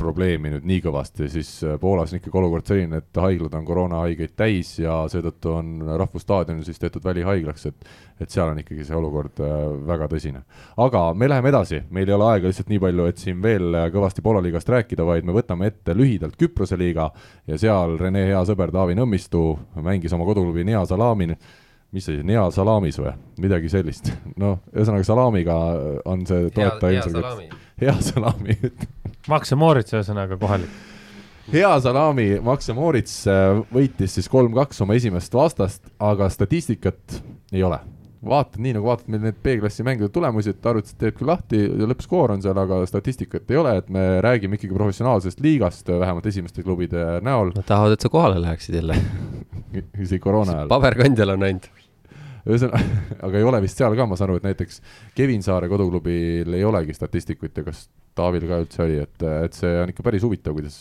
probleemi 0.00 0.50
nüüd 0.54 0.66
nii 0.66 0.80
kõvasti, 0.84 1.28
siis 1.32 1.50
äh, 1.66 1.76
Poolas 1.80 2.14
on 2.14 2.20
ikkagi 2.20 2.38
olukord 2.40 2.68
selline, 2.68 3.00
et 3.02 3.20
haiglad 3.20 3.54
on 3.56 3.66
koroonahaigeid 3.68 4.32
täis 4.38 4.72
ja 4.80 5.02
seetõttu 5.10 5.52
on 5.54 5.70
Rahvusstaadion 6.00 6.62
siis 6.66 6.80
tehtud 6.80 7.04
välihaiglaks, 7.04 7.66
et 7.70 7.92
et 8.20 8.28
seal 8.28 8.50
on 8.52 8.58
ikkagi 8.60 8.84
see 8.84 8.96
olukord 8.96 9.40
äh, 9.44 9.54
väga 9.88 10.08
tõsine. 10.12 10.42
aga 10.76 11.04
me 11.14 11.28
läheme 11.28 11.48
edasi, 11.52 11.82
meil 11.90 12.08
ei 12.08 12.16
ole 12.16 12.28
aega 12.32 12.50
lihtsalt 12.50 12.68
nii 12.72 12.82
palju, 12.82 13.06
et 13.08 13.22
siin 13.22 13.40
veel 13.42 13.74
äh, 13.74 13.88
kõvasti 13.94 14.24
Poola 14.24 14.42
liigast 14.44 14.68
rääkida, 14.68 15.06
vaid 15.06 15.28
me 15.28 15.36
võtame 15.36 15.70
ette 15.70 15.96
lühidalt 15.96 16.36
Küprose 16.40 16.78
liiga 16.80 17.10
ja 17.46 17.58
seal 17.58 17.96
Rene 18.00 18.26
hea 18.28 18.44
sõber 18.48 18.72
Taavi 18.74 18.98
Nõmmistu 18.98 19.44
mängis 19.80 20.12
oma 20.16 20.28
koduklubi 20.28 20.64
Nia 20.68 20.84
Salamin 20.88 21.36
mis 21.92 22.06
see 22.06 22.22
Nea 22.26 22.44
Salamis 22.54 23.00
või, 23.00 23.12
midagi 23.42 23.70
sellist. 23.72 24.12
noh, 24.42 24.60
ühesõnaga 24.74 25.06
Salamiga 25.06 25.58
on 26.08 26.26
see 26.28 26.50
toetaja 26.54 27.00
ilmselgelt. 27.00 27.58
hea 27.80 27.96
salami 28.04 28.58
Maxe 29.30 29.56
Moritz 29.58 29.94
ühesõnaga 29.94 30.38
kohalik. 30.40 30.70
hea 31.52 31.70
salami, 31.82 32.26
Maxe 32.44 32.74
Moritz 32.76 33.22
äh, 33.30 33.60
võitis 33.72 34.16
siis 34.18 34.28
kolm-kaks 34.30 34.82
oma 34.84 34.96
esimest 34.98 35.34
vastast, 35.34 35.82
aga 35.98 36.28
statistikat 36.30 37.20
ei 37.52 37.62
ole. 37.66 37.78
vaatad 38.20 38.60
nii, 38.60 38.74
nagu 38.76 38.84
vaatad 38.90 39.08
meil 39.08 39.22
need 39.24 39.38
B-klassi 39.40 39.84
mängude 39.86 40.12
tulemusi, 40.12 40.52
et 40.52 40.66
arvutid 40.66 40.98
teed 41.00 41.14
küll 41.16 41.30
lahti 41.30 41.62
ja 41.64 41.86
lõppskoor 41.88 42.34
on 42.34 42.42
seal, 42.44 42.58
aga 42.60 42.82
statistikat 42.90 43.48
ei 43.50 43.56
ole, 43.56 43.76
et 43.80 43.88
me 43.88 44.02
räägime 44.20 44.58
ikkagi 44.58 44.76
professionaalsest 44.76 45.40
liigast, 45.40 45.88
vähemalt 45.88 46.26
esimeste 46.28 46.66
klubide 46.66 47.06
näol. 47.24 47.54
Nad 47.56 47.68
tahavad, 47.70 47.96
et 47.96 48.04
sa 48.04 48.12
kohale 48.12 48.42
läheksid 48.42 48.76
jälle 48.76 48.98
isegi 50.04 50.20
koroona 50.20 50.58
ajal. 50.58 50.74
paberkandjal 50.74 51.38
on 51.38 51.48
ainult 51.48 51.70
ühesõnaga, 52.46 52.80
aga 53.26 53.40
ei 53.40 53.46
ole 53.46 53.60
vist 53.64 53.80
seal 53.80 53.96
ka, 53.98 54.06
ma 54.08 54.18
saan 54.18 54.30
aru, 54.30 54.40
et 54.40 54.48
näiteks 54.48 54.80
Kevin 55.16 55.44
Saare 55.46 55.68
koduklubil 55.72 56.56
ei 56.56 56.64
olegi 56.66 56.96
statistikut 56.96 57.60
ja 57.60 57.66
kas 57.66 57.88
Taavil 58.18 58.46
ka 58.50 58.62
üldse 58.64 58.84
oli, 58.84 58.98
et, 59.04 59.26
et 59.46 59.56
see 59.56 59.74
on 59.82 59.92
ikka 59.92 60.04
päris 60.06 60.24
huvitav, 60.26 60.56
kuidas 60.56 60.78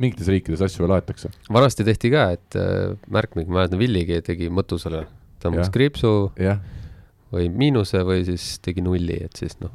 mingites 0.00 0.30
riikides 0.32 0.64
asju 0.66 0.84
veel 0.84 0.96
aetakse. 0.96 1.30
vanasti 1.52 1.86
tehti 1.86 2.10
ka, 2.14 2.28
et 2.34 2.58
äh, 2.58 2.96
märkmik, 3.14 3.50
ma 3.50 3.62
mäletan, 3.62 3.80
Villigi 3.80 4.20
tegi 4.26 4.50
mõtusele, 4.52 5.04
tõmbas 5.44 5.70
kriipsu 5.74 6.14
ja. 6.40 6.58
või 7.34 7.50
miinuse 7.52 8.02
või 8.06 8.24
siis 8.26 8.56
tegi 8.64 8.84
nulli, 8.84 9.20
et 9.28 9.38
siis 9.38 9.58
noh, 9.62 9.74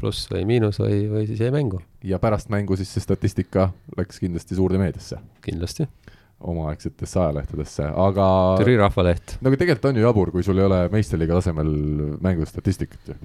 pluss 0.00 0.28
või 0.30 0.44
miinus 0.48 0.78
või, 0.82 1.06
või 1.10 1.24
siis 1.28 1.40
jäi 1.42 1.52
mängu. 1.54 1.80
ja 2.04 2.20
pärast 2.22 2.52
mängu 2.52 2.76
siis 2.78 2.92
see 2.94 3.04
statistika 3.04 3.70
läks 3.98 4.20
kindlasti 4.22 4.58
suurde 4.58 4.78
meediasse. 4.80 5.18
kindlasti 5.44 5.88
omaaegsetesse 6.40 7.20
ajalehtedesse, 7.20 7.88
aga 7.96 8.28
Türi 8.60 8.76
Rahvaleht. 8.80 9.38
no 9.40 9.50
aga 9.50 9.60
tegelikult 9.62 9.90
on 9.90 10.00
ju 10.00 10.04
jabur, 10.04 10.32
kui 10.34 10.44
sul 10.44 10.60
ei 10.60 10.66
ole 10.66 10.80
meistriliiga 10.92 11.38
tasemel 11.38 11.70
mängustatistikat 12.24 13.12
ju. 13.12 13.16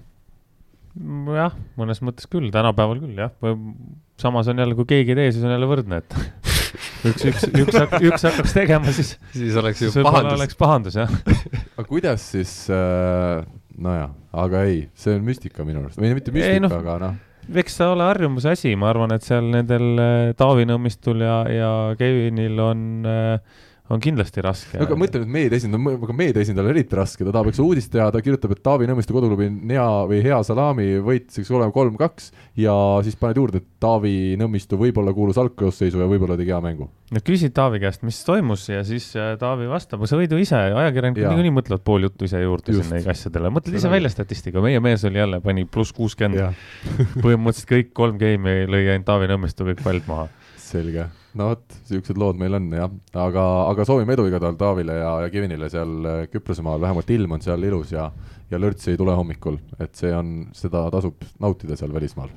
jah, 1.36 1.58
mõnes 1.80 2.00
mõttes 2.06 2.30
küll, 2.32 2.48
tänapäeval 2.54 3.02
küll 3.04 3.20
jah, 3.20 3.34
samas 4.22 4.52
on 4.52 4.64
jälle, 4.64 4.78
kui 4.80 4.88
keegi 4.94 5.16
ei 5.16 5.20
tee, 5.20 5.34
siis 5.36 5.48
on 5.48 5.56
jälle 5.56 5.68
võrdne, 5.70 6.00
et 6.00 6.16
üks, 7.12 7.26
üks, 7.34 7.48
üks, 7.52 7.82
üks 8.00 8.28
hakkaks 8.30 8.56
tegema, 8.56 8.96
siis 8.96 9.18
siis 9.40 9.60
oleks 9.60 9.84
ju 9.84 9.92
pahandus. 10.08 10.38
oleks 10.38 10.60
pahandus, 10.60 11.00
jah 11.02 11.12
aga 11.76 11.88
kuidas 11.90 12.30
siis 12.32 12.54
äh,, 12.72 13.44
nojah, 13.76 14.16
aga 14.46 14.64
ei, 14.70 14.86
see 14.96 15.20
on 15.20 15.28
müstika 15.28 15.68
minu 15.68 15.84
arust, 15.84 16.00
või 16.00 16.16
mitte 16.16 16.32
müstika, 16.36 16.64
no, 16.64 16.80
aga 16.80 16.98
noh 17.04 17.20
eks 17.50 17.78
see 17.80 17.90
ole 17.90 18.06
harjumuse 18.06 18.54
asi, 18.54 18.76
ma 18.76 18.92
arvan, 18.92 19.14
et 19.16 19.26
seal 19.26 19.50
nendel 19.54 20.02
äh, 20.02 20.32
Taavi 20.38 20.68
Nõmmistul 20.70 21.24
ja, 21.26 21.42
ja 21.52 21.72
Kevinil 22.00 22.60
on, 22.64 22.86
äh, 23.08 23.68
on 23.92 24.02
kindlasti 24.04 24.44
raske. 24.44 24.80
aga 24.82 24.98
mõtle 25.00 25.22
nüüd 25.24 25.34
meedia 25.36 25.60
esindaja, 25.60 25.96
aga 25.98 26.16
meedia 26.16 26.44
esindajal 26.46 26.70
on 26.70 26.74
eriti 26.74 26.98
raske, 26.98 27.26
ta 27.26 27.34
tahab 27.34 27.50
eks 27.52 27.62
uudist 27.64 27.92
teha, 27.94 28.08
ta 28.14 28.22
kirjutab, 28.24 28.54
et 28.56 28.64
Taavi 28.64 28.88
Nõmmistu 28.90 29.16
koduklubi 29.16 29.50
Nea 29.52 29.88
või 30.10 30.22
Hea 30.26 30.40
Salami 30.48 30.88
võit 31.04 31.30
siis 31.34 31.52
olema 31.52 31.74
kolm-kaks 31.76 32.32
ja 32.62 32.74
siis 33.06 33.18
paned 33.20 33.42
juurde, 33.42 33.62
et 33.62 33.68
Taavi 33.84 34.38
Nõmmistu 34.40 34.80
võib-olla 34.80 35.14
kuulus 35.16 35.40
algkoosseisu 35.42 36.02
ja 36.02 36.10
võib-olla 36.10 36.38
tegi 36.40 36.54
hea 36.54 36.62
mängu. 36.64 36.90
no 37.12 37.24
küsid 37.28 37.56
Taavi 37.58 37.82
käest, 37.84 38.06
mis 38.08 38.22
toimus 38.28 38.68
ja 38.72 38.84
siis 38.88 39.12
äh, 39.20 39.34
Taavi 39.42 39.70
vastab, 39.72 40.06
sa 40.10 40.20
võid 40.20 40.34
ju 40.34 40.42
ise, 40.42 40.60
ajakirjanikud 40.72 41.28
niikuinii 41.28 41.56
mõtlevad 41.60 41.86
pool 41.88 42.08
juttu 42.08 42.30
ise 42.30 42.42
juurde 42.44 42.76
Just. 42.76 42.90
sinna 42.90 43.16
asjadele, 43.16 43.54
mõtled 43.54 43.80
ise 43.80 43.92
välja 43.92 44.12
statistika, 44.14 44.64
meie 44.64 44.82
mees 44.84 45.06
oli 45.08 45.22
jälle, 45.22 45.42
pani 45.44 45.68
pluss 45.70 45.96
kuuskümmend, 45.98 46.56
põhimõtteliselt 47.24 47.74
kõik 47.76 47.96
kolm 47.98 48.22
game'i 48.22 48.70
lõi 48.70 48.86
ainult 48.88 49.10
Taavi 49.10 49.32
Nõmmistu 49.34 49.68
kõik 49.68 49.84
pallid 49.84 50.08
maha. 50.08 50.30
selge. 50.62 51.10
No 51.40 51.52
vot, 51.52 51.80
siuksed 51.88 52.20
lood 52.20 52.40
meil 52.40 52.58
on 52.58 52.70
jah, 52.76 52.92
aga, 53.24 53.46
aga 53.72 53.86
soovime 53.88 54.16
edu 54.18 54.28
igatahes 54.28 54.60
Taavile 54.60 54.98
ja, 55.00 55.14
ja 55.26 55.32
Kevinile 55.34 55.70
seal 55.72 55.94
äh, 56.06 56.22
Küprosemaal, 56.32 56.82
vähemalt 56.84 57.10
ilm 57.16 57.38
on 57.38 57.44
seal 57.46 57.64
ilus 57.70 57.94
ja 57.96 58.10
ja 58.52 58.60
lörtsi 58.60 58.92
ei 58.92 58.98
tule 59.00 59.16
hommikul, 59.16 59.58
et 59.80 59.96
see 59.96 60.12
on, 60.16 60.32
seda 60.56 60.84
tasub 60.92 61.24
nautida 61.40 61.78
seal 61.80 61.94
välismaal. 61.94 62.32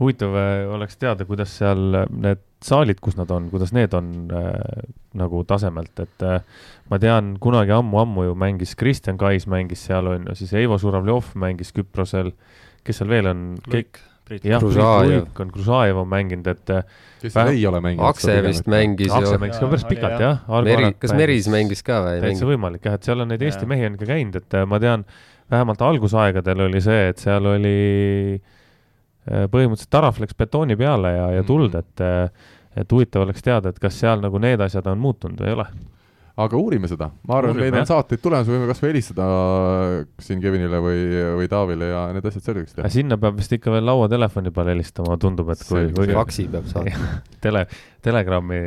huvitav 0.00 0.34
äh, 0.36 0.70
oleks 0.74 0.96
teada, 1.00 1.24
kuidas 1.24 1.52
seal 1.58 1.94
äh, 2.02 2.06
need 2.24 2.40
saalid, 2.62 3.00
kus 3.02 3.16
nad 3.18 3.30
on, 3.32 3.48
kuidas 3.50 3.72
need 3.72 3.94
on 3.96 4.12
äh, 4.32 4.86
nagu 5.18 5.42
tasemelt, 5.48 5.92
et 6.00 6.24
äh, 6.28 6.40
ma 6.90 6.98
tean, 7.02 7.34
kunagi 7.40 7.74
ammu-ammu 7.76 8.28
ju 8.28 8.36
mängis 8.38 8.76
Kristjan 8.78 9.18
Kais 9.20 9.48
mängis 9.50 9.84
seal 9.88 10.08
on 10.08 10.28
ju, 10.28 10.36
siis 10.40 10.54
Eivo 10.60 10.78
Žuravljov 10.80 11.32
mängis 11.34 11.72
Küprosel, 11.76 12.32
kes 12.84 13.02
seal 13.02 13.12
veel 13.12 13.28
on, 13.32 13.44
kõik, 13.68 13.96
Priit, 13.96 14.11
jah, 14.30 14.60
Kružajev. 14.62 15.26
on 15.40 15.50
Kružajev 15.52 15.96
on 16.02 16.08
mänginud, 16.08 16.46
et 16.46 16.70
äh, 16.70 16.82
kes 17.20 17.34
Vähem- 17.34 17.48
veel 17.50 17.56
ei 17.58 17.66
ole 17.66 17.80
mänginud. 17.80 18.06
Akse 18.08 18.36
vist 18.42 18.66
mängis 18.70 19.12
Akse 19.12 19.34
ju, 19.34 19.38
mängis 19.42 19.58
ka 19.60 19.66
päris 19.68 19.84
pikalt 19.84 20.20
jah. 20.20 20.38
Meri, 20.64 20.92
kas 20.98 21.12
Meris 21.18 21.48
mängis 21.52 21.82
ka 21.82 22.00
või 22.06 22.14
ei 22.16 22.20
täitsa 22.28 22.46
võimalik 22.48 22.84
jah, 22.88 22.94
et 22.94 23.02
seal 23.04 23.20
on 23.20 23.28
neid 23.28 23.42
Eesti 23.42 23.66
mehi 23.66 23.86
on 23.86 23.96
ka 24.00 24.06
käinud, 24.06 24.36
et 24.36 24.54
äh, 24.54 24.64
ma 24.66 24.78
tean, 24.82 25.04
vähemalt 25.52 25.82
algusaegadel 25.84 26.60
oli 26.68 26.80
see, 26.80 27.08
et 27.12 27.18
seal 27.18 27.44
oli 27.46 27.76
äh, 28.40 29.46
põhimõtteliselt 29.52 29.90
taraf 29.92 30.18
läks 30.22 30.34
betooni 30.38 30.76
peale 30.80 31.12
ja, 31.16 31.26
ja 31.38 31.42
tuld, 31.46 31.74
Mhm. 31.74 31.78
et 31.78 32.32
et 32.74 32.88
huvitav 32.88 33.26
oleks 33.26 33.42
teada, 33.44 33.68
et 33.68 33.78
kas 33.78 33.98
seal 34.00 34.22
nagu 34.24 34.38
need 34.40 34.58
asjad 34.64 34.86
on 34.88 34.96
muutunud 34.98 35.36
või 35.42 35.50
ei 35.50 35.52
ole. 35.58 35.66
Aga 36.40 36.56
uurime 36.56 36.88
seda, 36.88 37.10
ma 37.28 37.38
arvan, 37.38 37.58
meil 37.58 37.74
on 37.76 37.88
saateid 37.88 38.22
tulemas, 38.24 38.48
võime 38.48 38.68
kas 38.70 38.80
või 38.80 38.92
helistada 38.94 39.26
siin 40.24 40.40
Kevinile 40.40 40.80
või, 40.80 41.02
või 41.36 41.48
Taavile 41.52 41.90
ja 41.90 42.04
need 42.16 42.28
asjad 42.30 42.46
selgeks 42.46 42.78
teha. 42.78 42.92
sinna 42.92 43.18
peab 43.20 43.36
vist 43.36 43.52
ikka 43.52 43.74
veel 43.74 43.84
lauatelefoni 43.90 44.52
peale 44.54 44.72
helistama, 44.72 45.18
tundub, 45.20 45.52
et 45.52 45.64
kui, 45.68 45.90
faksi 46.08 46.46
peab 46.52 46.70
saatma. 46.72 47.10
tele, 47.44 47.66
Telegrami 48.02 48.58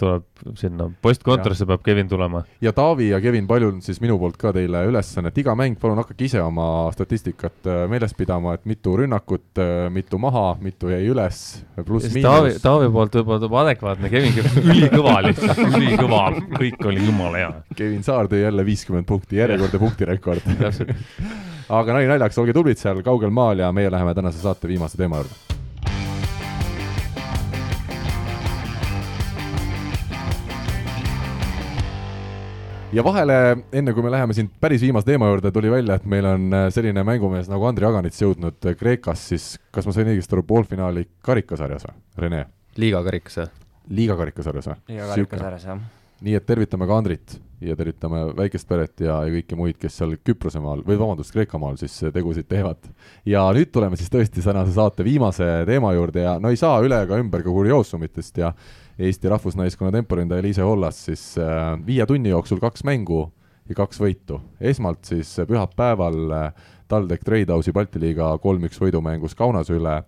tuleb 0.00 0.24
sinna 0.56 0.86
postkontorisse 1.02 1.66
peab 1.68 1.82
Kevin 1.84 2.08
tulema. 2.08 2.42
ja 2.64 2.72
Taavi 2.72 3.10
ja 3.10 3.20
Kevin, 3.20 3.46
palju 3.46 3.74
siis 3.84 4.00
minu 4.00 4.16
poolt 4.18 4.38
ka 4.40 4.52
teile 4.56 4.84
ülesannet, 4.88 5.36
iga 5.40 5.54
mäng, 5.58 5.76
palun 5.80 6.00
hakake 6.00 6.24
ise 6.24 6.40
oma 6.42 6.88
statistikat 6.94 7.68
äh, 7.68 7.84
meeles 7.90 8.16
pidama, 8.16 8.54
et 8.56 8.64
mitu 8.68 8.96
rünnakut, 9.00 9.60
mitu 9.92 10.18
maha, 10.22 10.46
mitu 10.64 10.92
jäi 10.92 11.04
üles, 11.12 11.40
Taavi, 11.74 11.86
pluss-miinus. 11.88 12.60
Taavi 12.64 12.90
poolt 12.94 13.18
võib-olla 13.20 13.42
tuleb 13.44 13.58
adekvaatne, 13.64 14.12
Kevin 14.12 14.36
käib 14.38 14.60
ülikõva 14.64 15.16
lihtsalt, 15.28 15.64
ülikõva, 15.68 16.22
kõik 16.56 16.86
oli 16.88 17.08
jumala 17.08 17.42
hea. 17.42 17.50
Kevin 17.76 18.06
Saar 18.06 18.30
tõi 18.32 18.44
jälle 18.44 18.64
viiskümmend 18.66 19.08
punkti, 19.08 19.40
järjekordne 19.42 19.82
punktirekord. 19.82 20.48
aga 21.80 21.98
nali 21.98 22.08
naljaks, 22.10 22.38
olge 22.40 22.56
tublid 22.56 22.80
seal 22.80 23.04
kaugel 23.04 23.34
maal 23.34 23.64
ja 23.64 23.72
meie 23.72 23.92
läheme 23.92 24.14
tänase 24.16 24.42
saate 24.44 24.70
viimase 24.70 25.00
teema 25.00 25.22
juurde. 25.22 25.53
Ja 32.94 33.04
vahele, 33.04 33.38
enne 33.74 33.94
kui 33.94 34.04
me 34.04 34.12
läheme 34.12 34.34
siin 34.36 34.50
päris 34.60 34.82
viimase 34.84 35.08
teema 35.08 35.28
juurde, 35.30 35.50
tuli 35.54 35.70
välja, 35.72 35.98
et 35.98 36.06
meil 36.10 36.26
on 36.28 36.46
äh, 36.54 36.66
selline 36.74 37.04
mängumees 37.06 37.50
nagu 37.50 37.66
Andri 37.68 37.88
Aganits 37.88 38.22
jõudnud 38.22 38.68
äh, 38.68 38.76
Kreekas 38.78 39.28
siis, 39.32 39.48
kas 39.74 39.88
ma 39.88 39.94
sain 39.96 40.10
õigesti 40.12 40.36
aru, 40.36 40.44
poolfinaali 40.46 41.06
karikasarjas 41.24 41.88
või, 41.88 41.98
Rene? 42.24 42.44
liiga 42.80 43.02
karikas 43.06 43.40
või? 43.40 43.50
liiga 44.00 44.18
karikasarjas 44.20 44.70
või? 44.70 44.78
iga 44.94 45.10
karikasarjas 45.10 45.66
jah. 45.70 45.82
nii 46.28 46.38
et 46.38 46.46
tervitame 46.46 46.88
ka 46.90 47.00
Andrit 47.02 47.36
ja 47.64 47.76
tervitame 47.78 48.22
väikest 48.36 48.68
peret 48.68 49.02
ja, 49.02 49.18
ja 49.26 49.34
kõiki 49.34 49.58
muid, 49.58 49.80
kes 49.80 49.98
seal 49.98 50.14
Küprose 50.22 50.62
maal 50.62 50.84
või 50.86 50.98
vabandust, 51.00 51.32
Kreeka 51.34 51.58
maal 51.58 51.78
siis 51.80 51.96
tegusid 52.14 52.46
teevad. 52.50 52.90
ja 53.26 53.46
nüüd 53.56 53.72
tuleme 53.74 53.98
siis 53.98 54.12
tõesti 54.12 54.44
tänase 54.44 54.76
saate 54.76 55.06
viimase 55.06 55.50
teema 55.66 55.94
juurde 55.96 56.26
ja 56.28 56.38
no 56.38 56.52
ei 56.54 56.60
saa 56.60 56.78
üle 56.84 57.02
ega 57.06 57.18
ümber 57.18 57.42
ka 57.42 57.50
kurioosumitest 57.50 58.42
ja 58.44 58.54
Eesti 58.98 59.28
rahvusnaiskonna 59.28 59.90
temporündaja 59.92 60.42
Liise 60.42 60.62
Hollas 60.62 61.00
siis 61.08 61.22
äh, 61.38 61.74
viie 61.86 62.06
tunni 62.06 62.30
jooksul 62.30 62.60
kaks 62.62 62.84
mängu 62.86 63.26
ja 63.68 63.74
kaks 63.74 63.98
võitu. 64.00 64.38
esmalt 64.60 65.04
siis 65.08 65.32
pühapäeval 65.48 66.20
äh, 66.30 66.70
TalTech 66.88 67.24
Tradehouse'i 67.26 67.72
Balti 67.74 68.00
liiga 68.00 68.36
kolm-üks 68.38 68.78
võidumängus 68.78 69.34
Kaunase 69.34 69.74
üle 69.74 70.02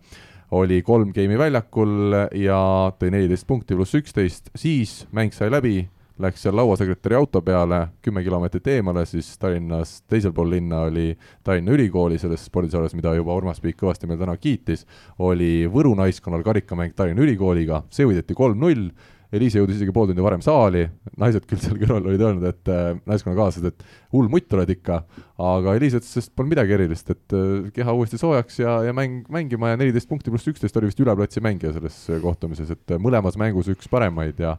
oli 0.55 0.83
kolm 0.87 1.11
geimi 1.13 1.39
väljakul 1.39 2.15
ja 2.39 2.61
tõi 3.01 3.11
neliteist 3.11 3.47
punkti 3.49 3.75
pluss 3.75 3.97
üksteist, 3.99 4.53
siis 4.55 5.01
mäng 5.11 5.35
sai 5.35 5.51
läbi, 5.51 5.89
läks 6.23 6.45
seal 6.47 6.57
lauasekretäri 6.57 7.17
auto 7.19 7.43
peale 7.45 7.83
kümme 8.05 8.23
kilomeetrit 8.25 8.71
eemale, 8.77 9.05
siis 9.09 9.29
Tallinnas 9.41 9.99
teisel 10.09 10.33
pool 10.37 10.51
linna 10.55 10.87
oli 10.89 11.11
Tallinna 11.45 11.75
Ülikooli 11.77 12.21
selles 12.21 12.47
spordisaalis, 12.49 12.97
mida 12.97 13.13
juba 13.17 13.37
Urmas 13.37 13.61
Piik 13.61 13.79
kõvasti 13.83 14.09
meil 14.09 14.21
täna 14.23 14.37
kiitis, 14.41 14.87
oli 15.19 15.67
Võru 15.73 15.95
naiskonnal 15.99 16.45
karikamäng 16.47 16.97
Tallinna 16.97 17.25
Ülikooliga, 17.27 17.83
see 17.93 18.09
võideti 18.09 18.37
kolm-null, 18.37 18.89
Eliise 19.35 19.59
jõudis 19.59 19.81
isegi 19.81 19.93
pool 19.95 20.07
tundi 20.07 20.23
varem 20.23 20.43
saali, 20.45 20.85
naised 21.19 21.47
küll 21.51 21.59
seal 21.59 21.79
kõrval 21.81 22.05
olid 22.07 22.23
öelnud, 22.23 22.45
et 22.47 22.71
äh, 22.71 22.93
naiskonnakaaslased, 23.11 23.73
et 23.73 24.13
hull 24.15 24.31
mutt 24.31 24.55
oled 24.55 24.71
ikka, 24.71 25.01
aga 25.43 25.75
Eliise 25.77 25.99
ütles, 25.99 26.29
et 26.29 26.35
polnud 26.39 26.55
midagi 26.55 26.77
erilist, 26.77 27.11
et 27.11 27.35
äh, 27.35 27.67
keha 27.75 27.95
uuesti 27.97 28.21
soojaks 28.23 28.61
ja, 28.63 28.79
ja 28.87 28.95
mäng, 28.97 29.25
mängima 29.33 29.73
ja 29.73 29.81
neliteist 29.81 30.09
punkti 30.11 30.31
pluss 30.31 30.47
üksteist 30.53 30.79
oli 30.79 30.93
vist 30.93 31.03
üleplatsi 31.03 31.43
mängija 31.45 31.75
selles 31.75 31.99
äh, 32.07 32.21
kohtumises, 32.23 32.71
et 32.71 32.95
äh, 32.95 33.03
mõlemas 33.03 33.39
mängus 33.41 33.73
üks 33.73 33.91
paremaid 33.91 34.39
ja 34.43 34.55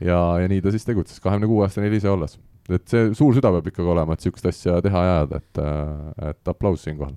ja, 0.00 0.18
ja 0.42 0.50
nii 0.50 0.60
ta 0.64 0.72
siis 0.74 0.86
tegutses, 0.86 1.20
kahekümne 1.24 1.50
kuue 1.50 1.64
aastane 1.66 1.88
Eliise 1.90 2.10
Ollas. 2.10 2.38
et 2.68 2.84
see 2.90 3.10
suur 3.16 3.34
süda 3.36 3.52
peab 3.54 3.70
ikkagi 3.70 3.88
olema, 3.88 4.14
et 4.14 4.22
niisugust 4.22 4.50
asja 4.50 4.78
teha 4.84 5.04
ja 5.04 5.16
ajada, 5.18 5.42
et, 5.42 5.62
et 6.30 6.54
aplaus 6.54 6.84
siinkohal. 6.84 7.16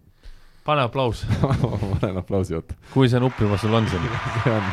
pane 0.66 0.88
aplaus, 0.88 1.26
panen 2.02 2.22
aplausi 2.22 2.58
otsa. 2.58 2.78
kui 2.94 3.10
see 3.12 3.22
nupp 3.24 3.40
juba 3.42 3.60
sul 3.62 3.74
on 3.74 3.90
siin. 3.92 4.06
see 4.44 4.54
on, 4.56 4.70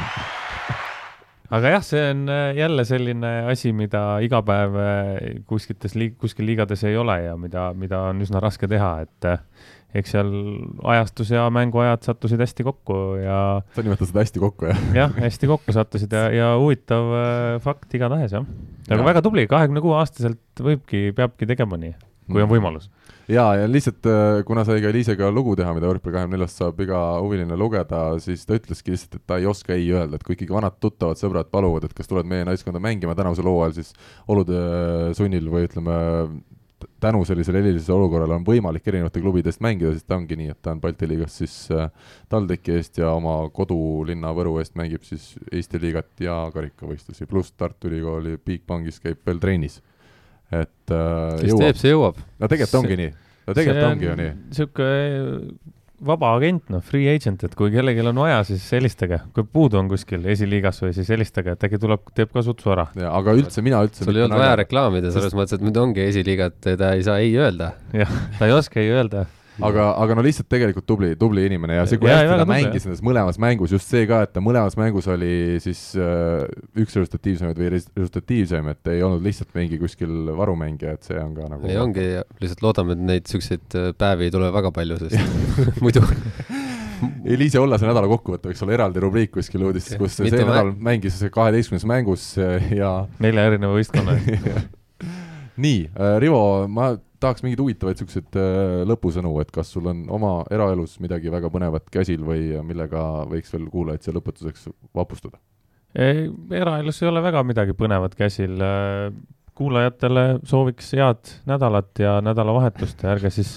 aga 1.58 1.72
jah, 1.76 1.84
see 1.84 2.04
on 2.10 2.28
äh, 2.32 2.50
jälle 2.56 2.84
selline 2.84 3.32
asi, 3.50 3.72
mida 3.72 4.02
iga 4.24 4.42
päev 4.46 4.78
äh, 4.82 5.12
kuskites 5.48 5.96
liig-, 5.96 6.18
kuskil 6.20 6.48
liigades 6.48 6.84
ei 6.88 6.96
ole 6.96 7.18
ja 7.24 7.36
mida, 7.40 7.70
mida 7.74 8.04
on 8.12 8.24
üsna 8.24 8.42
raske 8.44 8.68
teha, 8.70 8.92
et 9.06 9.28
äh, 9.28 9.42
eks 9.96 10.12
seal 10.12 10.28
ajastus 10.84 11.30
ja 11.32 11.46
mänguajad 11.52 12.04
sattusid 12.04 12.42
hästi 12.44 12.66
kokku 12.66 12.98
ja 13.22 13.38
sa 13.72 13.84
nimetad 13.84 14.10
seda 14.10 14.20
hästi 14.24 14.42
kokku, 14.42 14.68
jah? 14.68 14.82
jah, 14.96 15.14
hästi 15.16 15.48
kokku 15.48 15.72
sattusid 15.72 16.12
ja, 16.12 16.26
ja 16.34 16.50
huvitav 16.60 17.08
äh, 17.16 17.54
fakt 17.64 17.96
igatahes 17.96 18.36
jah. 18.36 18.44
aga 18.88 19.00
Jah. 19.00 19.06
väga 19.08 19.24
tubli, 19.24 19.46
kahekümne 19.48 19.80
kuue 19.84 19.96
aastaselt 20.00 20.60
võibki, 20.60 21.08
peabki 21.16 21.48
tegema 21.48 21.80
nii, 21.80 21.94
kui 22.28 22.44
on 22.44 22.50
võimalus. 22.52 22.90
jaa, 23.32 23.54
ja 23.62 23.70
lihtsalt 23.70 24.04
äh, 24.12 24.42
kuna 24.48 24.66
sai 24.68 24.82
ka 24.84 24.92
Liisega 24.92 25.30
lugu 25.32 25.56
teha, 25.56 25.72
mida 25.76 25.88
Võrkpalli 25.88 26.18
kahekümne 26.18 26.36
neljast 26.36 26.60
saab 26.60 26.84
iga 26.84 27.00
huviline 27.22 27.56
lugeda, 27.56 28.02
siis 28.20 28.44
ta 28.44 28.60
ütleski 28.60 28.92
lihtsalt, 28.92 29.22
et 29.22 29.24
ta 29.24 29.40
ei 29.40 29.48
oska 29.48 29.72
ei 29.72 29.88
öelda, 29.88 30.20
et 30.20 30.26
kui 30.26 30.36
ikkagi 30.36 30.52
vanad 30.52 30.76
tuttavad 30.84 31.16
sõbrad 31.20 31.48
paluvad, 31.48 31.88
et 31.88 31.96
kas 31.96 32.12
tuled 32.12 32.28
meie 32.28 32.44
naiskonda 32.48 32.80
mängima 32.84 33.16
tänavusel 33.16 33.48
hooajal, 33.48 33.78
siis 33.80 33.96
olude 34.28 34.60
sunnil 35.16 35.48
või 35.48 35.64
ütleme, 35.64 35.96
tänu 37.00 37.24
sellisele 37.24 37.60
erilisele 37.62 37.96
olukorrale 37.96 38.36
on 38.38 38.44
võimalik 38.46 38.86
erinevate 38.90 39.22
klubide 39.22 39.50
eest 39.50 39.62
mängida, 39.64 39.92
siis 39.94 40.06
ta 40.06 40.16
ongi 40.18 40.38
nii, 40.38 40.50
et 40.54 40.60
ta 40.62 40.74
on 40.74 40.80
Balti 40.82 41.08
liigas 41.10 41.38
siis 41.40 41.54
äh, 41.74 41.90
TalTechi 42.30 42.74
eest 42.78 43.00
ja 43.00 43.12
oma 43.16 43.36
kodulinna 43.54 44.32
Võru 44.36 44.56
eest 44.62 44.76
mängib 44.78 45.06
siis 45.06 45.30
Eesti 45.52 45.80
liigat 45.82 46.24
ja 46.24 46.40
karikavõistlusi, 46.54 47.26
pluss 47.30 47.54
Tartu 47.56 47.90
Ülikooli 47.90 48.36
Bigbankis 48.44 49.00
käib 49.02 49.22
veel 49.26 49.40
trennis. 49.42 49.80
et 50.52 50.94
äh, 50.94 51.40
kes 51.40 51.50
jõuab 51.50 51.64
teeb, 51.64 51.80
see 51.82 51.94
jõuab. 51.94 52.22
no 52.38 52.52
tegelikult 52.52 52.78
ongi 52.82 53.00
nii, 53.02 53.10
no 53.46 53.58
tegelikult 53.58 53.90
ongi 53.90 54.08
ju 54.08 54.20
nii. 54.22 54.36
sihuke 54.58 54.88
vaba 56.04 56.32
agent, 56.36 56.68
noh, 56.72 56.82
free 56.84 57.08
agent, 57.10 57.42
et 57.46 57.54
kui 57.58 57.72
kellelgi 57.74 58.04
on 58.06 58.20
vaja, 58.22 58.42
siis 58.46 58.64
helistage, 58.76 59.20
kui 59.34 59.46
puudu 59.46 59.80
on 59.80 59.88
kuskil 59.90 60.26
esiliigas 60.30 60.82
või 60.84 60.92
siis 60.96 61.10
helistage, 61.14 61.56
et 61.56 61.66
äkki 61.68 61.80
tuleb, 61.82 62.04
teeb 62.16 62.30
ka 62.34 62.44
sutsu 62.46 62.74
ära. 62.74 62.88
ja 62.98 63.10
aga 63.18 63.34
üldse 63.38 63.64
mina 63.66 63.82
üldse 63.86 64.06
sul 64.06 64.16
ei 64.16 64.26
olnud 64.26 64.38
vaja 64.38 64.60
reklaamida, 64.62 65.12
selles 65.14 65.34
mõttes, 65.38 65.58
et 65.58 65.64
nüüd 65.66 65.80
ongi 65.80 66.04
esiliigat, 66.06 66.60
ta 66.68 66.92
ei 66.94 67.02
saa 67.06 67.18
ei 67.24 67.34
öelda. 67.38 67.72
jah, 67.96 68.14
ta 68.38 68.48
ei 68.48 68.54
oska 68.54 68.82
ei 68.82 68.92
öelda. 68.94 69.26
aga, 69.64 69.88
aga 70.02 70.16
no 70.18 70.22
lihtsalt 70.24 70.48
tegelikult 70.50 70.86
tubli, 70.88 71.10
tubli 71.18 71.44
inimene 71.48 71.78
ja 71.78 71.86
see, 71.88 71.98
kui 72.00 72.10
Jaa, 72.10 72.20
hästi 72.22 72.38
ta 72.42 72.46
mängis 72.48 72.86
nendes 72.86 73.02
mõlemas 73.04 73.38
mängus, 73.42 73.74
just 73.74 73.90
see 73.90 74.06
ka, 74.10 74.20
et 74.26 74.32
ta 74.34 74.42
mõlemas 74.44 74.76
mängus 74.78 75.08
oli 75.10 75.58
siis 75.62 75.82
äh, 75.98 76.44
üks 76.78 76.96
resultatiivsemaid 76.98 77.58
või 77.58 77.72
res- 77.74 77.88
resultatiivsem, 77.96 78.70
et 78.74 78.92
ei 78.94 79.02
olnud 79.06 79.24
lihtsalt 79.24 79.54
mingi 79.58 79.80
kuskil 79.80 80.30
varumängija, 80.38 80.94
et 80.98 81.10
see 81.10 81.18
on 81.22 81.34
ka 81.36 81.50
nagu 81.50 81.68
ei 81.70 81.80
ongi, 81.80 82.06
lihtsalt 82.42 82.64
loodame, 82.64 82.96
et 82.96 83.04
neid 83.12 83.30
siukseid 83.30 83.78
äh, 83.78 83.90
päevi 83.98 84.28
ei 84.28 84.34
tule 84.34 84.52
väga 84.54 84.72
palju, 84.74 85.00
sest 85.02 85.18
muidu 85.84 86.04
Eliise 87.28 87.60
Ollase 87.62 87.86
nädala 87.86 88.08
kokkuvõte 88.10 88.50
võiks 88.50 88.62
olla 88.64 88.74
eraldi 88.74 89.02
rubriik 89.02 89.30
kuskil 89.36 89.62
uudistes, 89.68 89.98
kus 90.00 90.16
see 90.18 90.26
Mitu 90.26 90.42
nädal 90.42 90.72
mängis 90.74 91.20
kaheteistkümnes 91.34 91.86
mängus 91.88 92.30
äh, 92.42 92.72
ja 92.78 92.92
nelja 93.22 93.50
erineva 93.50 93.76
võistkonna 93.78 94.16
nii, 95.62 95.78
Rivo, 96.22 96.40
ma 96.70 96.92
tahaks 97.20 97.44
mingeid 97.44 97.62
huvitavaid 97.62 98.00
siukseid 98.00 98.38
lõpusõnu, 98.88 99.32
et 99.42 99.50
kas 99.54 99.72
sul 99.74 99.88
on 99.90 100.04
oma 100.14 100.32
eraelus 100.54 100.98
midagi 101.02 101.32
väga 101.34 101.50
põnevat 101.50 101.88
käsil 101.92 102.22
või 102.26 102.52
millega 102.66 103.04
võiks 103.30 103.52
veel 103.54 103.66
kuulajaid 103.72 104.06
siia 104.06 104.16
lõpetuseks 104.16 104.68
vapustada? 104.94 105.40
eraelus 105.98 107.02
ei 107.02 107.08
ole 107.08 107.22
väga 107.24 107.42
midagi 107.48 107.74
põnevat 107.74 108.14
käsil. 108.14 108.60
kuulajatele 109.58 110.38
sooviks 110.46 110.92
head 110.94 111.30
nädalat 111.46 111.98
ja 111.98 112.20
nädalavahetust 112.22 113.02
ja 113.02 113.16
ärge 113.16 113.30
siis 113.34 113.56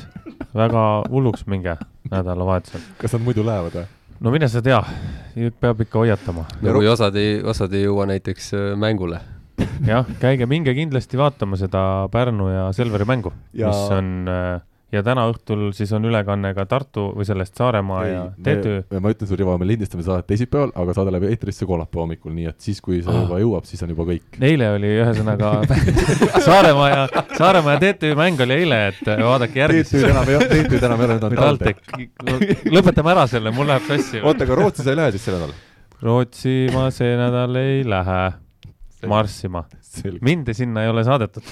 väga 0.56 1.04
hulluks 1.10 1.46
minge 1.46 1.78
nädalavahetusel. 2.12 2.82
kas 2.98 3.14
nad 3.14 3.22
muidu 3.26 3.46
lähevad 3.46 3.76
või? 3.76 3.86
no 4.20 4.32
mine 4.32 4.48
sa 4.50 4.62
tea, 4.62 4.82
peab 5.60 5.82
ikka 5.86 6.02
hoiatama. 6.04 6.46
no 6.62 6.74
kui 6.78 6.88
osad 6.88 7.16
ei, 7.20 7.40
osad 7.44 7.74
ei 7.74 7.86
jõua 7.86 8.08
näiteks 8.12 8.54
äh, 8.58 8.66
mängule. 8.80 9.22
Jah, 9.88 10.10
käige, 10.22 10.48
minge 10.50 10.74
kindlasti 10.78 11.20
vaatama 11.20 11.60
seda 11.60 11.86
Pärnu 12.12 12.50
ja 12.52 12.68
Selveri 12.76 13.08
mängu 13.10 13.34
ja..., 13.54 13.72
mis 13.72 13.96
on 13.96 14.30
äh, 14.32 14.60
ja 14.92 15.02
täna 15.06 15.24
õhtul 15.32 15.70
siis 15.76 15.92
on 15.96 16.06
ülekanne 16.08 16.52
ka 16.56 16.66
Tartu 16.70 17.08
või 17.16 17.26
sellest 17.28 17.56
Saaremaa 17.58 18.02
ei, 18.06 18.12
ja 18.12 18.24
TTÜ. 18.36 19.00
ma 19.00 19.14
ütlen 19.14 19.30
sulle, 19.30 19.40
Rivo, 19.42 19.56
me 19.62 19.68
lindistame 19.70 20.04
saadet 20.06 20.28
teisipäeval, 20.30 20.74
aga 20.84 20.96
saade 20.98 21.14
läheb 21.16 21.30
eetrisse 21.30 21.68
kolmapäeva 21.70 22.04
hommikul, 22.04 22.34
nii 22.36 22.50
et 22.52 22.60
siis, 22.68 22.82
kui 22.84 23.00
see 23.00 23.14
ah. 23.14 23.24
juba 23.24 23.40
jõuab, 23.42 23.68
siis 23.70 23.84
on 23.86 23.94
juba 23.94 24.08
kõik. 24.12 24.40
eile 24.52 24.70
oli 24.76 24.92
ühesõnaga 25.00 25.54
Saaremaa 26.48 26.92
ja, 26.92 27.26
Saaremaa 27.38 27.78
ja 27.78 27.84
TTÜ 27.86 28.14
mäng 28.20 28.46
oli 28.46 28.60
eile, 28.64 28.84
et 28.92 29.02
vaadake 29.24 29.64
järgi. 29.64 29.88
TTÜ-d 29.88 30.12
enam 30.12 30.32
ei 30.32 30.40
ole, 30.42 30.52
TTÜ-d 30.52 30.90
enam 30.90 31.02
ei 31.02 31.10
ole, 31.10 31.18
nüüd 31.18 31.28
on 31.30 31.40
TalTech. 31.40 32.70
lõpetame 32.76 33.16
ära 33.16 33.28
selle, 33.32 33.56
mul 33.56 33.72
läheb 33.72 33.88
sassi. 33.88 34.22
oota, 34.22 34.48
aga 34.48 34.60
Rootsi 34.60 34.86
sa 34.86 34.94
ei 34.94 35.04
lähe 35.04 35.16
siis 35.16 35.28
see 35.28 35.38
nädal? 35.38 35.56
Rootsi 36.02 36.56
ma 36.76 36.90
see 36.94 37.16
nädal 37.16 37.62
ei 37.62 37.84
lähe 37.88 38.24
marssima. 39.08 39.64
mind 40.22 40.54
sinna 40.54 40.84
ei 40.84 40.90
ole 40.90 41.04
saadetud 41.04 41.44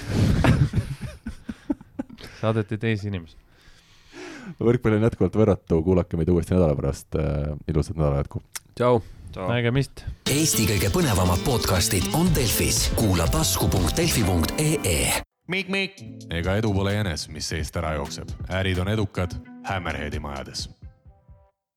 saadeti 2.40 2.78
teisi 2.78 3.08
inimesi. 3.08 3.36
võrkpall 4.60 4.98
on 4.98 5.06
jätkuvalt 5.08 5.38
võrratu, 5.42 5.80
kuulake 5.84 6.18
meid 6.20 6.30
uuesti 6.32 6.56
nädala 6.56 6.76
pärast 6.78 7.18
äh,. 7.18 7.54
ilusat 7.68 7.96
nädala 7.96 8.22
jätku. 8.22 8.42
tšau. 8.74 9.02
nägemist. 9.48 10.04
Eesti 10.30 10.66
kõige 10.72 10.90
põnevamad 10.94 11.44
podcastid 11.46 12.10
on 12.18 12.32
Delfis, 12.34 12.88
kuula 12.98 13.28
tasku.delfi.ee. 13.30 15.22
Ega 16.30 16.58
edu 16.60 16.70
pole 16.74 16.94
jänes, 16.94 17.28
mis 17.28 17.48
seest 17.50 17.76
ära 17.76 17.96
jookseb, 17.98 18.30
ärid 18.54 18.78
on 18.78 18.92
edukad 18.92 19.34
Hammerheadi 19.66 20.22
majades 20.22 20.68